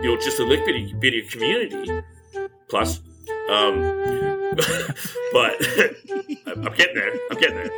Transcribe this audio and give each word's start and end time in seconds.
you 0.00 0.10
know, 0.10 0.16
just 0.20 0.38
a 0.38 0.44
little 0.44 0.64
bitty, 0.66 0.92
bitty 0.98 1.22
community. 1.28 2.02
Plus, 2.68 3.00
um, 3.50 3.80
but 5.32 5.54
I'm 6.46 6.72
getting 6.74 6.94
there. 6.94 7.12
I'm 7.30 7.38
getting 7.38 7.56
there. 7.56 7.70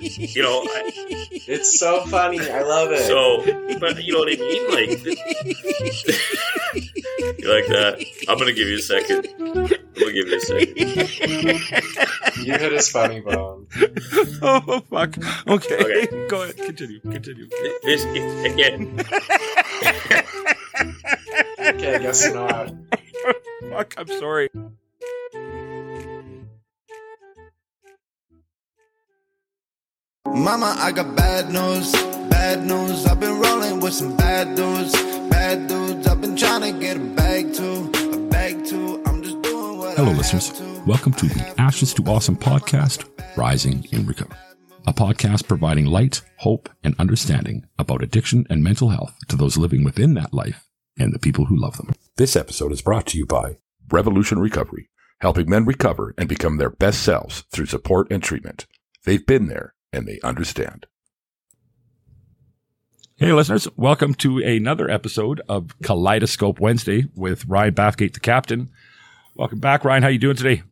You 0.00 0.42
know, 0.42 0.62
I, 0.64 0.90
It's 1.30 1.78
so 1.78 2.04
funny. 2.06 2.40
I 2.40 2.62
love 2.62 2.90
it. 2.92 3.06
so, 3.06 3.44
but 3.78 4.02
you 4.02 4.12
know 4.12 4.20
what 4.20 4.32
I 4.32 4.36
mean? 4.36 4.70
Like, 4.70 5.04
you 7.38 7.48
like 7.48 7.66
that? 7.68 8.04
I'm 8.28 8.38
gonna 8.38 8.52
give 8.52 8.68
you 8.68 8.76
a 8.76 8.80
second. 8.80 9.26
I'm 9.38 9.54
gonna 9.54 9.68
give 10.12 10.28
you 10.28 10.36
a 10.36 10.40
second. 10.40 10.76
you 12.44 12.52
hit 12.52 12.72
a 12.72 12.82
funny 12.82 13.20
bone. 13.20 13.57
oh 14.42 14.80
fuck. 14.90 15.16
Okay. 15.46 15.76
Okay. 15.76 16.26
Go 16.28 16.42
ahead. 16.42 16.56
Continue. 16.56 17.00
Continue. 17.00 17.48
This 17.84 18.04
again. 18.44 19.04
Okay, 21.58 21.96
I 21.96 21.98
guess 21.98 22.32
not. 22.32 22.72
Fuck. 23.70 23.94
I'm 23.98 24.06
sorry. 24.06 24.48
Mama, 30.26 30.76
I 30.78 30.92
got 30.92 31.16
bad 31.16 31.50
news, 31.50 31.92
bad 32.30 32.64
news. 32.64 33.06
I've 33.06 33.18
been 33.20 33.40
rolling 33.40 33.80
with 33.80 33.92
some 33.92 34.16
bad 34.16 34.54
dudes, 34.54 34.92
bad 35.28 35.66
dudes. 35.66 36.06
I've 36.06 36.20
been 36.20 36.36
trying 36.36 36.72
to 36.72 36.78
get 36.78 36.96
a 36.96 37.00
bag 37.00 37.52
too, 37.52 37.90
a 38.12 38.18
bag 38.30 38.64
too. 38.64 39.02
Hello, 39.98 40.12
listeners. 40.12 40.52
Welcome 40.86 41.12
to 41.14 41.26
the 41.26 41.60
Ashes 41.60 41.92
to 41.94 42.04
Awesome 42.04 42.36
podcast, 42.36 43.04
Rising 43.36 43.84
in 43.90 44.06
Recovery. 44.06 44.38
A 44.86 44.92
podcast 44.92 45.48
providing 45.48 45.86
light, 45.86 46.22
hope, 46.36 46.68
and 46.84 46.94
understanding 47.00 47.66
about 47.80 48.04
addiction 48.04 48.46
and 48.48 48.62
mental 48.62 48.90
health 48.90 49.12
to 49.26 49.34
those 49.34 49.56
living 49.56 49.82
within 49.82 50.14
that 50.14 50.32
life 50.32 50.68
and 51.00 51.12
the 51.12 51.18
people 51.18 51.46
who 51.46 51.60
love 51.60 51.78
them. 51.78 51.92
This 52.16 52.36
episode 52.36 52.70
is 52.70 52.80
brought 52.80 53.06
to 53.06 53.18
you 53.18 53.26
by 53.26 53.56
Revolution 53.90 54.38
Recovery, 54.38 54.88
helping 55.20 55.50
men 55.50 55.64
recover 55.64 56.14
and 56.16 56.28
become 56.28 56.58
their 56.58 56.70
best 56.70 57.02
selves 57.02 57.42
through 57.50 57.66
support 57.66 58.06
and 58.08 58.22
treatment. 58.22 58.66
They've 59.04 59.26
been 59.26 59.48
there 59.48 59.74
and 59.92 60.06
they 60.06 60.20
understand. 60.22 60.86
Hey, 63.16 63.32
listeners. 63.32 63.66
Welcome 63.76 64.14
to 64.14 64.38
another 64.38 64.88
episode 64.88 65.42
of 65.48 65.74
Kaleidoscope 65.82 66.60
Wednesday 66.60 67.06
with 67.16 67.46
Ryan 67.46 67.74
Bathgate, 67.74 68.12
the 68.12 68.20
captain. 68.20 68.70
Welcome 69.38 69.60
back, 69.60 69.84
Ryan. 69.84 70.02
How 70.02 70.08
you 70.08 70.18
doing 70.18 70.34
today? 70.34 70.64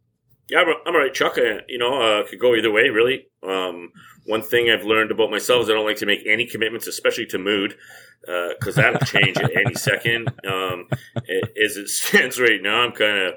Yeah, 0.50 0.58
I'm, 0.58 0.74
I'm 0.84 0.94
all 0.96 1.00
right, 1.00 1.14
Chuck. 1.14 1.38
Uh, 1.38 1.60
you 1.68 1.78
know, 1.78 2.02
uh, 2.02 2.26
could 2.26 2.40
go 2.40 2.56
either 2.56 2.72
way, 2.72 2.88
really. 2.88 3.28
Um, 3.46 3.92
one 4.24 4.42
thing 4.42 4.68
I've 4.68 4.84
learned 4.84 5.12
about 5.12 5.30
myself 5.30 5.62
is 5.62 5.70
I 5.70 5.74
don't 5.74 5.86
like 5.86 5.98
to 5.98 6.06
make 6.06 6.26
any 6.26 6.46
commitments, 6.46 6.88
especially 6.88 7.26
to 7.26 7.38
mood, 7.38 7.76
because 8.22 8.74
that'll 8.74 9.06
change 9.06 9.38
at 9.38 9.56
any 9.56 9.74
second. 9.74 10.30
Um, 10.44 10.88
as 11.16 11.76
it 11.76 11.88
stands 11.88 12.40
right 12.40 12.60
now, 12.60 12.80
I'm 12.80 12.90
kind 12.90 13.16
of 13.16 13.34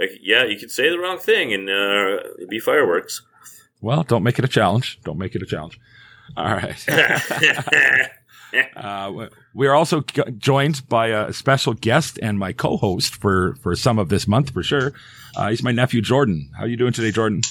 like, 0.00 0.12
yeah, 0.22 0.44
you 0.44 0.58
could 0.58 0.70
say 0.70 0.88
the 0.88 0.98
wrong 0.98 1.18
thing 1.18 1.52
and 1.52 1.68
uh, 1.68 2.30
it'd 2.38 2.48
be 2.48 2.58
fireworks. 2.58 3.20
Well, 3.82 4.04
don't 4.04 4.22
make 4.22 4.38
it 4.38 4.44
a 4.46 4.48
challenge. 4.48 5.00
Don't 5.04 5.18
make 5.18 5.34
it 5.34 5.42
a 5.42 5.46
challenge. 5.46 5.78
All 6.34 6.46
right. 6.46 6.82
Uh, 8.76 9.28
we 9.54 9.66
are 9.66 9.74
also 9.74 10.00
joined 10.38 10.88
by 10.88 11.08
a 11.08 11.32
special 11.32 11.74
guest 11.74 12.18
and 12.22 12.38
my 12.38 12.52
co-host 12.52 13.14
for 13.14 13.54
for 13.56 13.76
some 13.76 13.98
of 13.98 14.08
this 14.08 14.26
month 14.26 14.50
for 14.50 14.62
sure. 14.62 14.92
Uh, 15.36 15.50
he's 15.50 15.62
my 15.62 15.72
nephew 15.72 16.00
Jordan. 16.00 16.50
How 16.56 16.64
are 16.64 16.68
you 16.68 16.76
doing 16.76 16.92
today, 16.92 17.10
Jordan? 17.10 17.42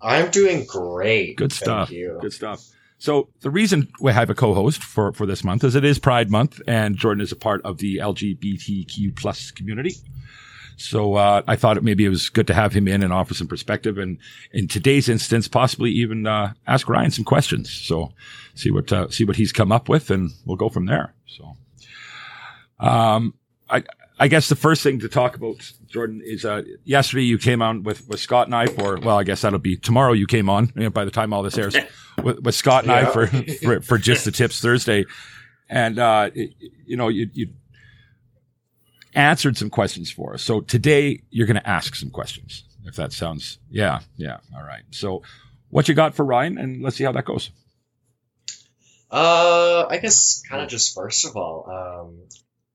I'm 0.00 0.30
doing 0.30 0.66
great. 0.66 1.36
Good 1.36 1.52
Thank 1.52 1.64
stuff. 1.64 1.90
you. 1.90 2.18
Good 2.20 2.32
stuff. 2.32 2.64
So 2.98 3.28
the 3.40 3.50
reason 3.50 3.88
we 4.00 4.12
have 4.12 4.30
a 4.30 4.34
co-host 4.34 4.82
for 4.82 5.12
for 5.12 5.26
this 5.26 5.44
month 5.44 5.64
is 5.64 5.74
it 5.74 5.84
is 5.84 5.98
Pride 5.98 6.30
Month, 6.30 6.60
and 6.66 6.96
Jordan 6.96 7.22
is 7.22 7.32
a 7.32 7.36
part 7.36 7.62
of 7.64 7.78
the 7.78 7.96
LGBTQ 7.98 9.16
plus 9.16 9.50
community. 9.50 9.94
So 10.80 11.14
uh, 11.16 11.42
I 11.48 11.56
thought 11.56 11.76
it 11.76 11.82
maybe 11.82 12.04
it 12.04 12.08
was 12.08 12.28
good 12.28 12.46
to 12.46 12.54
have 12.54 12.72
him 12.72 12.86
in 12.86 13.02
and 13.02 13.12
offer 13.12 13.34
some 13.34 13.48
perspective, 13.48 13.98
and 13.98 14.16
in 14.52 14.68
today's 14.68 15.08
instance, 15.08 15.48
possibly 15.48 15.90
even 15.90 16.26
uh, 16.26 16.52
ask 16.68 16.88
Ryan 16.88 17.10
some 17.10 17.24
questions. 17.24 17.68
So 17.72 18.12
see 18.54 18.70
what 18.70 18.92
uh, 18.92 19.08
see 19.10 19.24
what 19.24 19.36
he's 19.36 19.52
come 19.52 19.72
up 19.72 19.88
with, 19.88 20.08
and 20.10 20.30
we'll 20.46 20.56
go 20.56 20.68
from 20.68 20.86
there. 20.86 21.14
So, 21.26 21.56
um, 22.80 23.34
I 23.68 23.82
I 24.20 24.28
guess 24.28 24.48
the 24.48 24.56
first 24.56 24.82
thing 24.82 24.98
to 25.00 25.08
talk 25.08 25.36
about, 25.36 25.72
Jordan, 25.86 26.20
is 26.24 26.44
uh, 26.44 26.62
yesterday 26.84 27.24
you 27.24 27.38
came 27.38 27.62
on 27.62 27.82
with 27.82 28.06
with 28.08 28.20
Scott 28.20 28.46
and 28.46 28.54
I 28.54 28.66
for 28.66 28.98
well, 28.98 29.18
I 29.18 29.24
guess 29.24 29.40
that'll 29.42 29.58
be 29.58 29.76
tomorrow. 29.76 30.12
You 30.12 30.26
came 30.26 30.48
on 30.48 30.72
you 30.76 30.84
know, 30.84 30.90
by 30.90 31.04
the 31.04 31.10
time 31.10 31.32
all 31.32 31.42
this 31.42 31.58
airs 31.58 31.76
with, 32.22 32.40
with 32.40 32.54
Scott 32.54 32.84
and 32.84 32.92
I 32.92 33.04
for, 33.06 33.26
for 33.26 33.80
for 33.80 33.98
just 33.98 34.24
the 34.24 34.32
tips 34.32 34.60
Thursday, 34.60 35.04
and 35.68 35.98
uh, 35.98 36.30
it- 36.34 36.54
you 36.86 36.96
know 36.96 37.08
you 37.08 37.28
you 37.32 37.48
answered 39.18 39.56
some 39.56 39.68
questions 39.68 40.10
for 40.10 40.34
us. 40.34 40.42
So 40.42 40.60
today 40.60 41.22
you're 41.30 41.46
going 41.46 41.60
to 41.60 41.68
ask 41.68 41.94
some 41.94 42.10
questions. 42.10 42.64
If 42.84 42.96
that 42.96 43.12
sounds 43.12 43.58
yeah 43.68 44.00
yeah 44.16 44.38
all 44.54 44.62
right. 44.62 44.82
So 44.92 45.22
what 45.68 45.88
you 45.88 45.94
got 45.94 46.14
for 46.14 46.24
Ryan, 46.24 46.56
and 46.56 46.82
let's 46.82 46.96
see 46.96 47.04
how 47.04 47.12
that 47.12 47.24
goes. 47.24 47.50
Uh, 49.10 49.86
I 49.88 49.98
guess 49.98 50.42
kind 50.48 50.62
of 50.62 50.68
just 50.68 50.94
first 50.94 51.26
of 51.26 51.36
all, 51.36 51.68
um, 51.68 52.28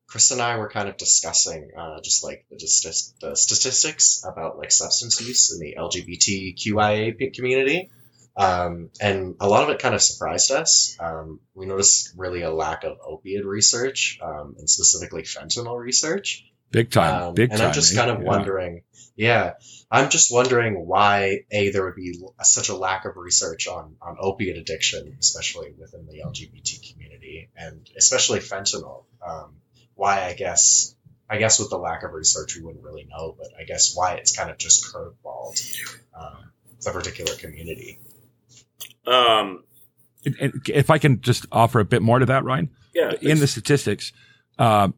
Chris 0.07 0.31
and 0.31 0.41
I 0.41 0.57
were 0.57 0.69
kind 0.69 0.89
of 0.89 0.97
discussing 0.97 1.71
uh, 1.77 2.01
just 2.03 2.23
like 2.23 2.45
the, 2.49 2.57
just 2.57 3.19
the 3.21 3.35
statistics 3.35 4.23
about 4.23 4.57
like 4.57 4.71
substance 4.71 5.19
use 5.21 5.51
in 5.53 5.59
the 5.59 5.75
LGBTQIA 5.79 7.33
community. 7.33 7.89
Um, 8.35 8.89
and 8.99 9.35
a 9.39 9.47
lot 9.47 9.63
of 9.63 9.69
it 9.69 9.79
kind 9.79 9.93
of 9.93 10.01
surprised 10.01 10.51
us. 10.51 10.97
Um, 10.99 11.39
we 11.53 11.65
noticed 11.67 12.13
really 12.17 12.41
a 12.41 12.51
lack 12.51 12.83
of 12.83 12.97
opiate 13.05 13.45
research, 13.45 14.17
um, 14.21 14.55
and 14.57 14.69
specifically 14.69 15.21
fentanyl 15.23 15.77
research. 15.77 16.45
Big 16.71 16.89
time, 16.89 17.21
Um, 17.21 17.33
big 17.35 17.51
and 17.51 17.59
time. 17.59 17.59
And 17.59 17.67
I'm 17.67 17.73
just 17.73 17.93
eh? 17.93 17.97
kind 17.97 18.09
of 18.09 18.21
Yeah. 18.23 18.27
wondering, 18.27 18.81
yeah, 19.15 19.53
I'm 19.91 20.09
just 20.09 20.31
wondering 20.31 20.87
why 20.87 21.41
a 21.51 21.69
there 21.69 21.85
would 21.85 21.95
be 21.95 22.19
such 22.41 22.69
a 22.69 22.75
lack 22.75 23.05
of 23.05 23.15
research 23.15 23.67
on 23.67 23.95
on 24.01 24.17
opiate 24.19 24.57
addiction, 24.57 25.15
especially 25.19 25.71
within 25.77 26.07
the 26.07 26.21
LGBT 26.25 26.91
community, 26.91 27.49
and 27.55 27.87
especially 27.95 28.39
fentanyl. 28.39 29.03
Um, 29.21 29.57
why 29.93 30.23
I 30.25 30.33
guess 30.33 30.95
I 31.29 31.37
guess 31.37 31.59
with 31.59 31.69
the 31.69 31.77
lack 31.77 32.01
of 32.01 32.13
research 32.13 32.55
we 32.55 32.63
wouldn't 32.63 32.83
really 32.83 33.05
know, 33.05 33.35
but 33.37 33.49
I 33.59 33.65
guess 33.65 33.95
why 33.95 34.15
it's 34.15 34.35
kind 34.35 34.49
of 34.49 34.57
just 34.57 34.85
curveballed 34.85 35.61
um, 36.19 36.51
the 36.81 36.91
particular 36.91 37.35
community. 37.35 37.99
Um, 39.07 39.63
And- 40.25 40.35
and 40.39 40.53
if 40.69 40.89
I 40.89 40.97
can 40.99 41.19
just 41.21 41.45
offer 41.51 41.79
a 41.79 41.85
bit 41.85 42.01
more 42.01 42.19
to 42.19 42.25
that, 42.25 42.43
Ryan, 42.45 42.69
yeah, 42.95 43.11
in 43.21 43.39
the 43.39 43.47
statistics, 43.47 44.13
uh, 44.57 44.89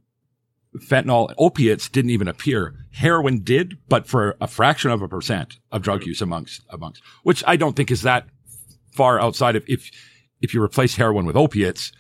fentanyl, 0.87 1.33
opiates 1.37 1.89
didn't 1.89 2.11
even 2.11 2.27
appear. 2.27 2.75
Heroin 2.91 3.39
did, 3.43 3.77
but 3.87 4.07
for 4.07 4.35
a 4.41 4.47
fraction 4.47 4.91
of 4.91 5.01
a 5.01 5.07
percent 5.07 5.57
of 5.71 5.81
drug 5.81 6.05
use 6.05 6.21
amongst 6.21 6.61
amongst, 6.69 7.01
which 7.23 7.43
I 7.47 7.55
don't 7.55 7.75
think 7.75 7.91
is 7.91 8.01
that 8.03 8.27
far 8.93 9.19
outside 9.19 9.55
of 9.55 9.63
if 9.67 9.89
if 10.41 10.53
you 10.53 10.61
replace 10.61 10.95
heroin 10.95 11.25
with 11.25 11.35
opiates. 11.35 11.91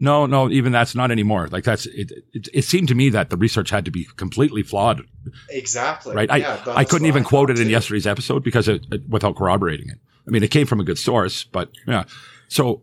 No, 0.00 0.26
no, 0.26 0.48
even 0.48 0.70
that's 0.70 0.94
not 0.94 1.10
anymore. 1.10 1.48
Like 1.48 1.64
that's 1.64 1.86
it. 1.86 2.12
It, 2.32 2.48
it 2.54 2.62
seemed 2.62 2.86
to 2.88 2.94
me 2.94 3.08
that 3.10 3.30
the 3.30 3.36
research 3.36 3.70
had 3.70 3.84
to 3.84 3.90
be 3.90 4.06
completely 4.16 4.62
flawed, 4.62 5.02
Exactly. 5.50 6.14
right? 6.14 6.28
Yeah, 6.28 6.34
I 6.52 6.56
that's 6.56 6.68
I 6.68 6.84
couldn't 6.84 7.08
even 7.08 7.24
I 7.24 7.28
quote 7.28 7.48
thought 7.48 7.58
it 7.58 7.60
in 7.60 7.66
too. 7.66 7.72
yesterday's 7.72 8.06
episode 8.06 8.44
because 8.44 8.68
it, 8.68 8.86
it 8.92 9.08
without 9.08 9.34
corroborating 9.34 9.88
it. 9.90 9.98
I 10.28 10.30
mean, 10.30 10.42
it 10.42 10.50
came 10.50 10.66
from 10.66 10.78
a 10.78 10.84
good 10.84 10.98
source, 10.98 11.44
but 11.44 11.70
yeah. 11.86 12.04
So 12.48 12.82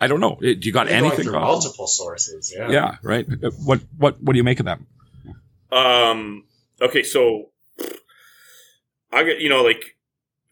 I 0.00 0.06
don't 0.06 0.20
know. 0.20 0.36
Do 0.40 0.48
you 0.60 0.72
got 0.72 0.88
Going 0.88 1.04
anything? 1.04 1.24
through 1.24 1.32
multiple 1.32 1.86
sources. 1.86 2.52
Yeah. 2.56 2.70
Yeah, 2.70 2.96
right. 3.02 3.26
What 3.64 3.80
what 3.96 4.22
what 4.22 4.34
do 4.34 4.36
you 4.36 4.44
make 4.44 4.60
of 4.60 4.66
that? 4.66 4.78
Um. 5.72 6.44
Okay, 6.82 7.02
so 7.02 7.50
I 9.12 9.24
get 9.24 9.40
you 9.40 9.48
know 9.48 9.62
like 9.62 9.96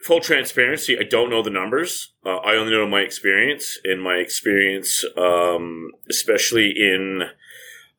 full 0.01 0.21
transparency. 0.21 0.99
I 0.99 1.03
don't 1.03 1.29
know 1.31 1.43
the 1.43 1.51
numbers. 1.51 2.13
Uh, 2.25 2.37
I 2.37 2.57
only 2.57 2.73
know 2.73 2.87
my 2.89 3.01
experience. 3.01 3.79
In 3.85 4.01
my 4.01 4.15
experience, 4.15 5.05
um, 5.17 5.93
especially 6.09 6.71
in 6.77 7.25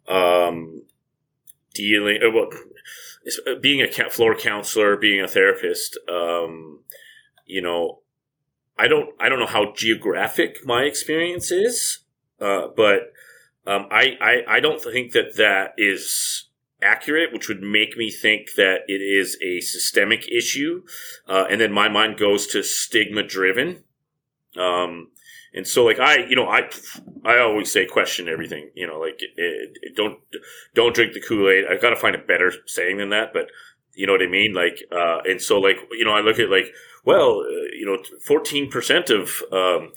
um, 0.07 0.84
dealing, 1.74 2.19
uh, 2.24 2.31
well, 2.31 2.50
uh, 3.48 3.60
being 3.62 3.81
a 3.81 4.10
floor 4.10 4.36
counselor, 4.36 4.98
being 4.98 5.22
a 5.22 5.28
therapist. 5.28 5.98
Um, 6.07 6.80
you 7.50 7.62
know, 7.62 8.00
I 8.78 8.88
don't 8.88 9.10
I 9.19 9.28
don't 9.28 9.40
know 9.40 9.46
how 9.46 9.74
geographic 9.74 10.66
my 10.66 10.84
experience 10.84 11.51
is, 11.51 12.00
uh, 12.40 12.68
but 12.75 13.12
um, 13.68 13.88
I, 13.92 14.18
I 14.22 14.56
I 14.56 14.60
don't 14.60 14.81
think 14.81 15.12
that 15.12 15.36
that 15.36 15.74
is 15.78 16.46
accurate, 16.81 17.34
which 17.34 17.50
would 17.50 17.62
make 17.62 17.98
me 17.98 18.10
think 18.10 18.54
that 18.56 18.81
it 18.88 19.01
is 19.01 19.38
a 19.42 19.60
systemic 19.60 20.30
issue, 20.30 20.84
uh, 21.28 21.46
and 21.50 21.60
then 21.60 21.74
my 21.74 21.90
mind 21.90 22.18
goes 22.18 22.48
to 22.48 22.63
stigma 22.63 23.24
driven. 23.24 23.84
Um, 24.57 25.10
and 25.54 25.68
so, 25.68 25.84
like 25.84 26.00
I, 26.00 26.25
you 26.28 26.36
know, 26.36 26.48
I, 26.48 26.69
I 27.25 27.40
always 27.40 27.72
say 27.72 27.86
question 27.86 28.30
everything. 28.30 28.69
You 28.75 28.88
know, 28.88 29.00
like 29.00 29.19
it, 29.22 29.78
it, 29.81 29.96
don't 29.96 30.19
don't 30.75 30.96
drink 30.96 31.13
the 31.13 31.22
Kool 31.22 31.50
Aid. 31.50 31.66
I've 31.69 31.81
got 31.81 31.90
to 31.90 31.96
find 31.96 32.16
a 32.16 32.19
better 32.19 32.54
saying 32.68 32.98
than 32.98 33.10
that, 33.10 33.34
but 33.34 33.50
you 34.00 34.06
know 34.07 34.13
what 34.13 34.24
I 34.24 34.28
mean. 34.28 34.54
Like, 34.54 34.78
uh, 34.92 35.19
and 35.30 35.42
so, 35.42 35.60
like, 35.60 35.78
you 35.92 36.06
know, 36.06 36.12
I 36.12 36.22
look 36.22 36.40
at 36.40 36.50
like, 36.50 36.68
well, 37.06 37.42
uh, 37.42 37.68
you 37.80 37.86
know, 37.86 37.98
fourteen 38.25 38.69
percent 38.69 39.10
of 39.10 39.42
um, 39.51 39.92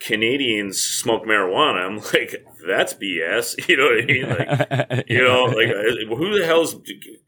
Canadians 0.00 0.80
smoke 0.80 1.24
marijuana. 1.24 1.84
I'm 1.86 1.96
like, 2.14 2.44
that's 2.66 2.94
BS. 2.94 3.46
You 3.68 3.76
know 3.76 3.88
what 3.90 4.02
I 4.02 4.06
mean? 4.06 4.28
Like, 4.28 5.04
you 5.14 5.22
know, 5.22 5.44
like 5.44 5.68
uh, 5.68 6.14
who 6.16 6.38
the 6.38 6.46
hell's 6.46 6.76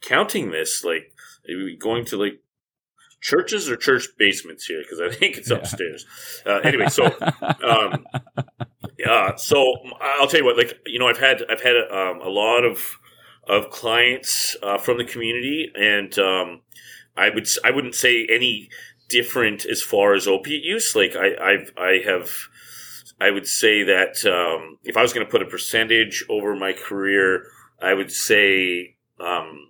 counting 0.01 0.51
this? 0.53 0.85
Like, 0.85 1.13
are 1.49 1.57
we 1.65 1.77
going 1.77 2.05
to 2.07 2.17
like 2.17 2.41
churches 3.21 3.69
or 3.69 3.77
church 3.77 4.07
basements 4.19 4.65
here? 4.67 4.83
Because 4.83 5.01
I 5.01 5.11
think 5.15 5.37
it's 5.37 5.51
Yeah. 5.51 5.57
upstairs. 5.59 6.07
Uh, 6.47 6.61
anyway, 6.65 6.87
so 6.89 7.05
um, 7.63 8.07
yeah, 8.99 9.37
so 9.37 9.59
I'll 10.01 10.27
tell 10.29 10.41
you 10.41 10.47
what. 10.47 10.57
Like, 10.57 10.79
you 10.87 10.99
know, 10.99 11.09
I've 11.09 11.19
had 11.19 11.43
I've 11.51 11.63
had 11.63 11.77
um, 11.91 12.21
a 12.21 12.29
lot 12.29 12.65
of 12.65 12.99
of 13.51 13.71
clients 13.71 14.57
uh, 14.63 14.79
from 14.79 14.97
the 14.97 15.05
community, 15.05 15.71
and 15.75 16.17
um, 16.19 16.61
I 17.17 17.31
would 17.31 17.49
I 17.65 17.73
wouldn't 17.73 17.97
say 17.97 18.27
any 18.31 18.71
different 19.09 19.67
as 19.67 19.83
far 19.83 20.15
as 20.15 20.29
opiate 20.29 20.63
use. 20.63 20.95
Like, 20.95 21.17
I 21.17 21.35
I've, 21.43 21.73
I 21.77 22.01
have. 22.07 22.31
I 23.23 23.31
would 23.31 23.47
say 23.47 23.83
that 23.83 24.25
um, 24.25 24.79
if 24.83 24.97
I 24.97 25.03
was 25.03 25.13
going 25.13 25.27
to 25.27 25.31
put 25.31 25.43
a 25.43 25.47
percentage 25.47 26.25
over 26.31 26.57
my 26.57 26.73
career, 26.73 27.45
I 27.83 27.93
would 27.93 28.11
say 28.11 28.97
um, 29.19 29.69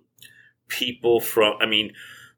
people 0.69 1.19
from. 1.19 1.55
I 1.59 1.65
mean, 1.65 1.93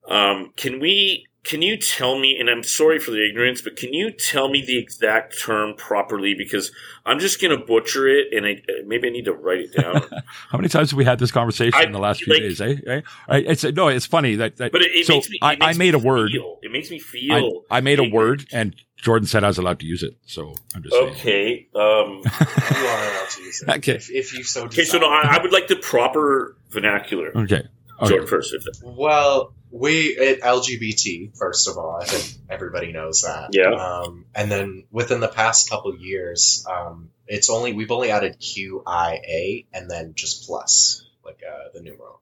um, 0.09 0.53
can 0.55 0.79
we? 0.79 1.27
Can 1.43 1.61
you 1.61 1.75
tell 1.75 2.17
me? 2.17 2.37
And 2.39 2.49
I'm 2.49 2.63
sorry 2.63 2.99
for 2.99 3.11
the 3.11 3.27
ignorance, 3.27 3.61
but 3.61 3.75
can 3.75 3.93
you 3.93 4.11
tell 4.11 4.47
me 4.49 4.63
the 4.65 4.77
exact 4.77 5.37
term 5.41 5.73
properly? 5.75 6.33
Because 6.33 6.71
I'm 7.05 7.19
just 7.19 7.41
going 7.41 7.57
to 7.57 7.65
butcher 7.65 8.07
it, 8.07 8.27
and 8.33 8.45
I, 8.45 8.61
maybe 8.85 9.09
I 9.09 9.11
need 9.11 9.25
to 9.25 9.33
write 9.33 9.59
it 9.59 9.73
down. 9.73 10.01
How 10.49 10.57
many 10.57 10.69
times 10.69 10.91
have 10.91 10.97
we 10.97 11.03
had 11.03 11.19
this 11.19 11.31
conversation 11.31 11.73
I- 11.77 11.83
in 11.83 11.91
the 11.91 11.99
last 11.99 12.23
few 12.23 12.33
like- 12.33 12.43
days? 12.43 12.61
Eh? 12.61 12.75
eh? 12.87 13.01
I- 13.27 13.37
It's 13.39 13.63
no, 13.65 13.89
it's 13.89 14.05
funny 14.05 14.35
that. 14.35 14.55
that 14.57 14.71
But 14.71 14.83
it, 14.83 14.91
it 14.93 15.05
so 15.05 15.15
makes 15.15 15.29
me. 15.29 15.35
It 15.41 15.45
I, 15.45 15.51
I 15.53 15.55
makes 15.67 15.77
made 15.79 15.95
a 15.95 15.99
me 15.99 16.03
word. 16.05 16.31
Feel, 16.31 16.59
it 16.61 16.71
makes 16.71 16.89
me 16.89 16.99
feel. 16.99 17.63
I 17.69 17.81
made 17.81 17.99
a 17.99 18.09
word, 18.09 18.45
and 18.53 18.73
Jordan 19.01 19.27
said 19.27 19.43
I 19.43 19.47
was 19.47 19.57
allowed 19.57 19.79
to 19.81 19.85
use 19.85 20.01
it. 20.01 20.15
So 20.25 20.55
I'm 20.73 20.81
just 20.83 20.95
saying. 20.95 21.09
Okay. 21.11 21.67
Um, 21.75 22.21
You 22.73 22.87
are 22.87 23.03
allowed 23.03 23.29
to 23.31 23.41
use 23.43 23.61
it. 23.61 23.69
Okay. 23.69 23.95
If, 23.95 24.09
if 24.11 24.33
you 24.33 24.43
so 24.45 24.63
okay. 24.67 24.85
So 24.85 24.97
no, 24.97 25.07
I, 25.09 25.37
I 25.37 25.41
would 25.41 25.51
like 25.51 25.67
the 25.67 25.75
proper 25.75 26.55
vernacular. 26.69 27.37
Okay. 27.37 27.67
Okay. 28.01 28.09
Jordan 28.09 28.27
first. 28.27 28.53
If 28.53 28.63
Well, 28.81 29.53
we 29.73 30.15
at 30.17 30.41
LGBT, 30.41 31.35
first 31.35 31.67
of 31.67 31.77
all, 31.77 31.99
I 31.99 32.05
think 32.05 32.39
everybody 32.47 32.91
knows 32.91 33.23
that. 33.23 33.49
Yeah. 33.53 33.71
Um, 33.71 34.25
and 34.35 34.51
then 34.51 34.83
within 34.91 35.19
the 35.19 35.27
past 35.27 35.67
couple 35.67 35.97
years, 35.97 36.63
um, 36.69 37.09
it's 37.27 37.49
only 37.49 37.73
we've 37.73 37.89
only 37.89 38.11
added 38.11 38.39
QIA 38.39 39.65
and 39.73 39.89
then 39.89 40.13
just 40.13 40.45
plus, 40.45 41.03
like 41.25 41.41
uh, 41.47 41.69
the 41.73 41.81
numeral. 41.81 42.21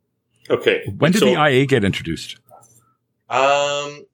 okay. 0.49 0.83
When 0.97 1.11
did 1.11 1.19
so, 1.19 1.25
the 1.25 1.33
IA 1.33 1.65
get 1.65 1.83
introduced? 1.83 2.37
Um, 3.29 4.05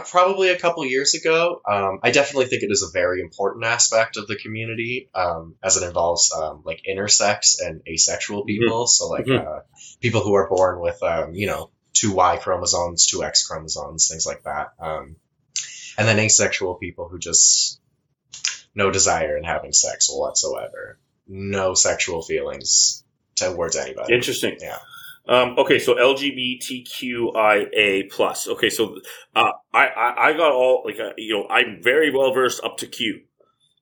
probably 0.00 0.48
a 0.50 0.58
couple 0.58 0.84
years 0.86 1.14
ago. 1.14 1.60
Um, 1.68 2.00
I 2.02 2.10
definitely 2.10 2.46
think 2.46 2.62
it 2.62 2.70
is 2.70 2.82
a 2.82 2.90
very 2.92 3.20
important 3.20 3.64
aspect 3.64 4.16
of 4.16 4.26
the 4.26 4.36
community, 4.36 5.10
um, 5.14 5.56
as 5.62 5.76
it 5.76 5.82
involves 5.86 6.32
um, 6.32 6.62
like 6.64 6.82
intersex 6.88 7.56
and 7.60 7.82
asexual 7.86 8.44
people. 8.44 8.86
So 8.86 9.08
like 9.08 9.26
Mhm. 9.26 9.46
uh, 9.46 9.60
people 10.00 10.22
who 10.22 10.34
are 10.34 10.48
born 10.48 10.80
with 10.80 11.02
um, 11.02 11.34
you 11.34 11.46
know 11.46 11.70
two 11.92 12.12
Y 12.12 12.38
chromosomes, 12.38 13.06
two 13.06 13.22
X 13.22 13.46
chromosomes, 13.46 14.08
things 14.08 14.24
like 14.26 14.44
that. 14.44 14.72
Um, 14.78 15.16
and 15.98 16.08
then 16.08 16.18
asexual 16.18 16.76
people 16.76 17.08
who 17.08 17.18
just 17.18 17.78
no 18.74 18.90
desire 18.90 19.36
in 19.36 19.44
having 19.44 19.72
sex 19.74 20.08
whatsoever, 20.10 20.98
no 21.28 21.74
sexual 21.74 22.22
feelings 22.22 23.04
towards 23.34 23.76
anybody. 23.76 24.14
Interesting. 24.14 24.56
Yeah. 24.60 24.78
Um, 25.28 25.54
okay, 25.56 25.78
so 25.78 25.94
LGBTQIA 25.94 28.10
plus. 28.10 28.48
Okay, 28.48 28.70
so 28.70 28.98
uh, 29.36 29.52
I, 29.72 29.86
I 29.86 30.28
I 30.28 30.32
got 30.32 30.52
all 30.52 30.82
like 30.84 30.98
uh, 30.98 31.12
you 31.16 31.34
know 31.34 31.46
I'm 31.48 31.80
very 31.80 32.10
well 32.10 32.32
versed 32.32 32.62
up 32.64 32.76
to 32.78 32.86
Q, 32.86 33.20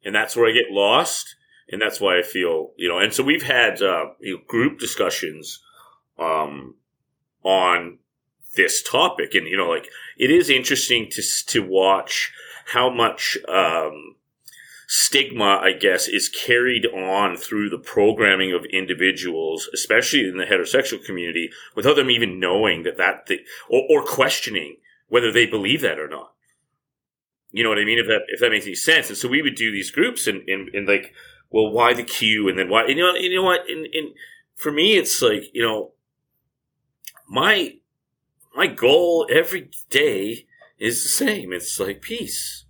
and 0.04 0.14
that's 0.14 0.36
where 0.36 0.48
I 0.48 0.52
get 0.52 0.70
lost, 0.70 1.34
and 1.70 1.80
that's 1.80 2.00
why 2.00 2.18
I 2.18 2.22
feel 2.22 2.72
you 2.76 2.88
know. 2.88 2.98
And 2.98 3.14
so 3.14 3.22
we've 3.22 3.42
had 3.42 3.80
uh, 3.80 4.06
you 4.20 4.36
know, 4.36 4.42
group 4.46 4.78
discussions 4.78 5.60
um, 6.18 6.74
on 7.42 7.98
this 8.54 8.82
topic, 8.82 9.34
and 9.34 9.46
you 9.46 9.56
know, 9.56 9.70
like 9.70 9.88
it 10.18 10.30
is 10.30 10.50
interesting 10.50 11.08
to 11.12 11.22
to 11.46 11.60
watch 11.60 12.32
how 12.66 12.90
much 12.90 13.38
um, 13.48 14.16
stigma, 14.92 15.60
I 15.62 15.72
guess, 15.72 16.08
is 16.08 16.28
carried 16.28 16.84
on 16.84 17.36
through 17.36 17.70
the 17.70 17.78
programming 17.78 18.52
of 18.52 18.64
individuals, 18.64 19.68
especially 19.72 20.28
in 20.28 20.36
the 20.36 20.44
heterosexual 20.44 21.04
community, 21.04 21.48
without 21.76 21.94
them 21.94 22.10
even 22.10 22.40
knowing 22.40 22.82
that 22.82 22.96
that 22.96 23.26
the, 23.26 23.38
or, 23.68 23.84
or 23.88 24.02
questioning 24.02 24.78
whether 25.06 25.30
they 25.30 25.46
believe 25.46 25.80
that 25.82 26.00
or 26.00 26.08
not. 26.08 26.32
You 27.52 27.62
know 27.62 27.68
what 27.68 27.78
I 27.78 27.84
mean? 27.84 28.00
If 28.00 28.08
that 28.08 28.22
if 28.26 28.40
that 28.40 28.50
makes 28.50 28.66
any 28.66 28.74
sense. 28.74 29.08
And 29.08 29.16
so 29.16 29.28
we 29.28 29.42
would 29.42 29.54
do 29.54 29.70
these 29.70 29.92
groups 29.92 30.26
and, 30.26 30.42
and, 30.48 30.68
and 30.74 30.88
like, 30.88 31.14
well, 31.50 31.70
why 31.70 31.94
the 31.94 32.02
Q 32.02 32.48
and 32.48 32.58
then 32.58 32.68
why? 32.68 32.82
And 32.86 32.98
you 32.98 33.04
know, 33.04 33.14
you 33.14 33.36
know 33.36 33.44
what? 33.44 33.70
And, 33.70 33.86
and 33.94 34.10
for 34.56 34.72
me, 34.72 34.96
it's 34.96 35.22
like 35.22 35.44
you 35.52 35.62
know, 35.62 35.92
my 37.28 37.76
my 38.56 38.66
goal 38.66 39.28
every 39.30 39.70
day 39.88 40.48
is 40.80 41.04
the 41.04 41.10
same. 41.10 41.52
It's 41.52 41.78
like 41.78 42.02
peace. 42.02 42.64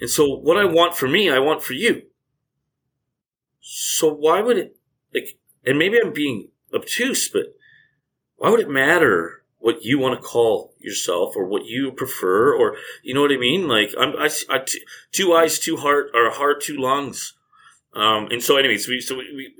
And 0.00 0.10
so 0.10 0.28
what 0.28 0.56
I 0.56 0.64
want 0.64 0.96
for 0.96 1.08
me, 1.08 1.30
I 1.30 1.38
want 1.38 1.62
for 1.62 1.72
you. 1.72 2.02
So 3.60 4.12
why 4.12 4.40
would 4.42 4.58
it 4.58 4.76
like 5.14 5.38
and 5.64 5.78
maybe 5.78 5.98
I'm 6.02 6.12
being 6.12 6.50
obtuse, 6.72 7.28
but 7.28 7.56
why 8.36 8.50
would 8.50 8.60
it 8.60 8.68
matter 8.68 9.42
what 9.58 9.82
you 9.82 9.98
want 9.98 10.20
to 10.20 10.26
call 10.26 10.74
yourself 10.78 11.34
or 11.34 11.46
what 11.46 11.64
you 11.64 11.90
prefer 11.90 12.54
or 12.54 12.76
you 13.02 13.14
know 13.14 13.22
what 13.22 13.32
I 13.32 13.38
mean? 13.38 13.66
Like 13.66 13.92
I'm 13.98 14.14
I, 14.18 14.64
two 15.12 15.32
eyes, 15.32 15.58
two 15.58 15.78
heart 15.78 16.08
or 16.14 16.30
heart, 16.30 16.62
two 16.62 16.76
lungs. 16.76 17.34
Um 17.94 18.28
and 18.30 18.42
so 18.42 18.56
anyways, 18.56 18.86
we 18.86 19.00
so 19.00 19.16
we 19.16 19.32
we, 19.34 19.54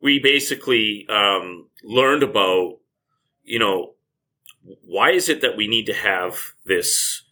we 0.00 0.18
basically 0.20 1.06
um 1.08 1.68
learned 1.82 2.22
about 2.22 2.78
you 3.42 3.58
know 3.58 3.94
why 4.62 5.10
is 5.10 5.28
it 5.28 5.40
that 5.40 5.56
we 5.56 5.66
need 5.66 5.86
to 5.86 5.94
have 5.94 6.52
this 6.64 7.22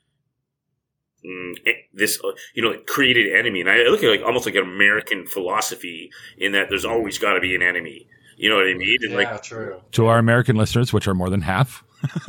this 1.95 2.19
uh, 2.25 2.31
you 2.55 2.63
know 2.63 2.71
like 2.71 2.87
created 2.87 3.35
enemy 3.35 3.61
and 3.61 3.71
i 3.71 3.77
look 3.85 4.03
at 4.03 4.11
like 4.11 4.23
almost 4.23 4.47
like 4.47 4.55
an 4.55 4.63
american 4.63 5.27
philosophy 5.27 6.11
in 6.39 6.53
that 6.53 6.69
there's 6.69 6.85
always 6.85 7.19
got 7.19 7.35
to 7.35 7.41
be 7.41 7.55
an 7.55 7.63
enemy 7.63 8.07
you 8.37 8.49
know 8.49 8.57
what 8.57 8.67
i 8.69 8.75
mean 8.75 8.99
and 9.03 9.13
Yeah, 9.13 9.17
like 9.17 9.43
true. 9.43 9.81
To 9.93 10.07
our 10.07 10.19
American 10.19 10.57
listeners, 10.57 10.93
which 10.93 11.09
are 11.09 11.15
more 11.15 11.29
than 11.31 11.41
half. 11.43 11.83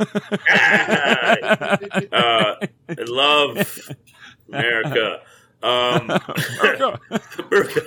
uh, 2.12 2.56
i 2.58 2.68
love 3.06 3.80
america 4.48 5.20
um 5.62 6.10
America. 6.60 7.86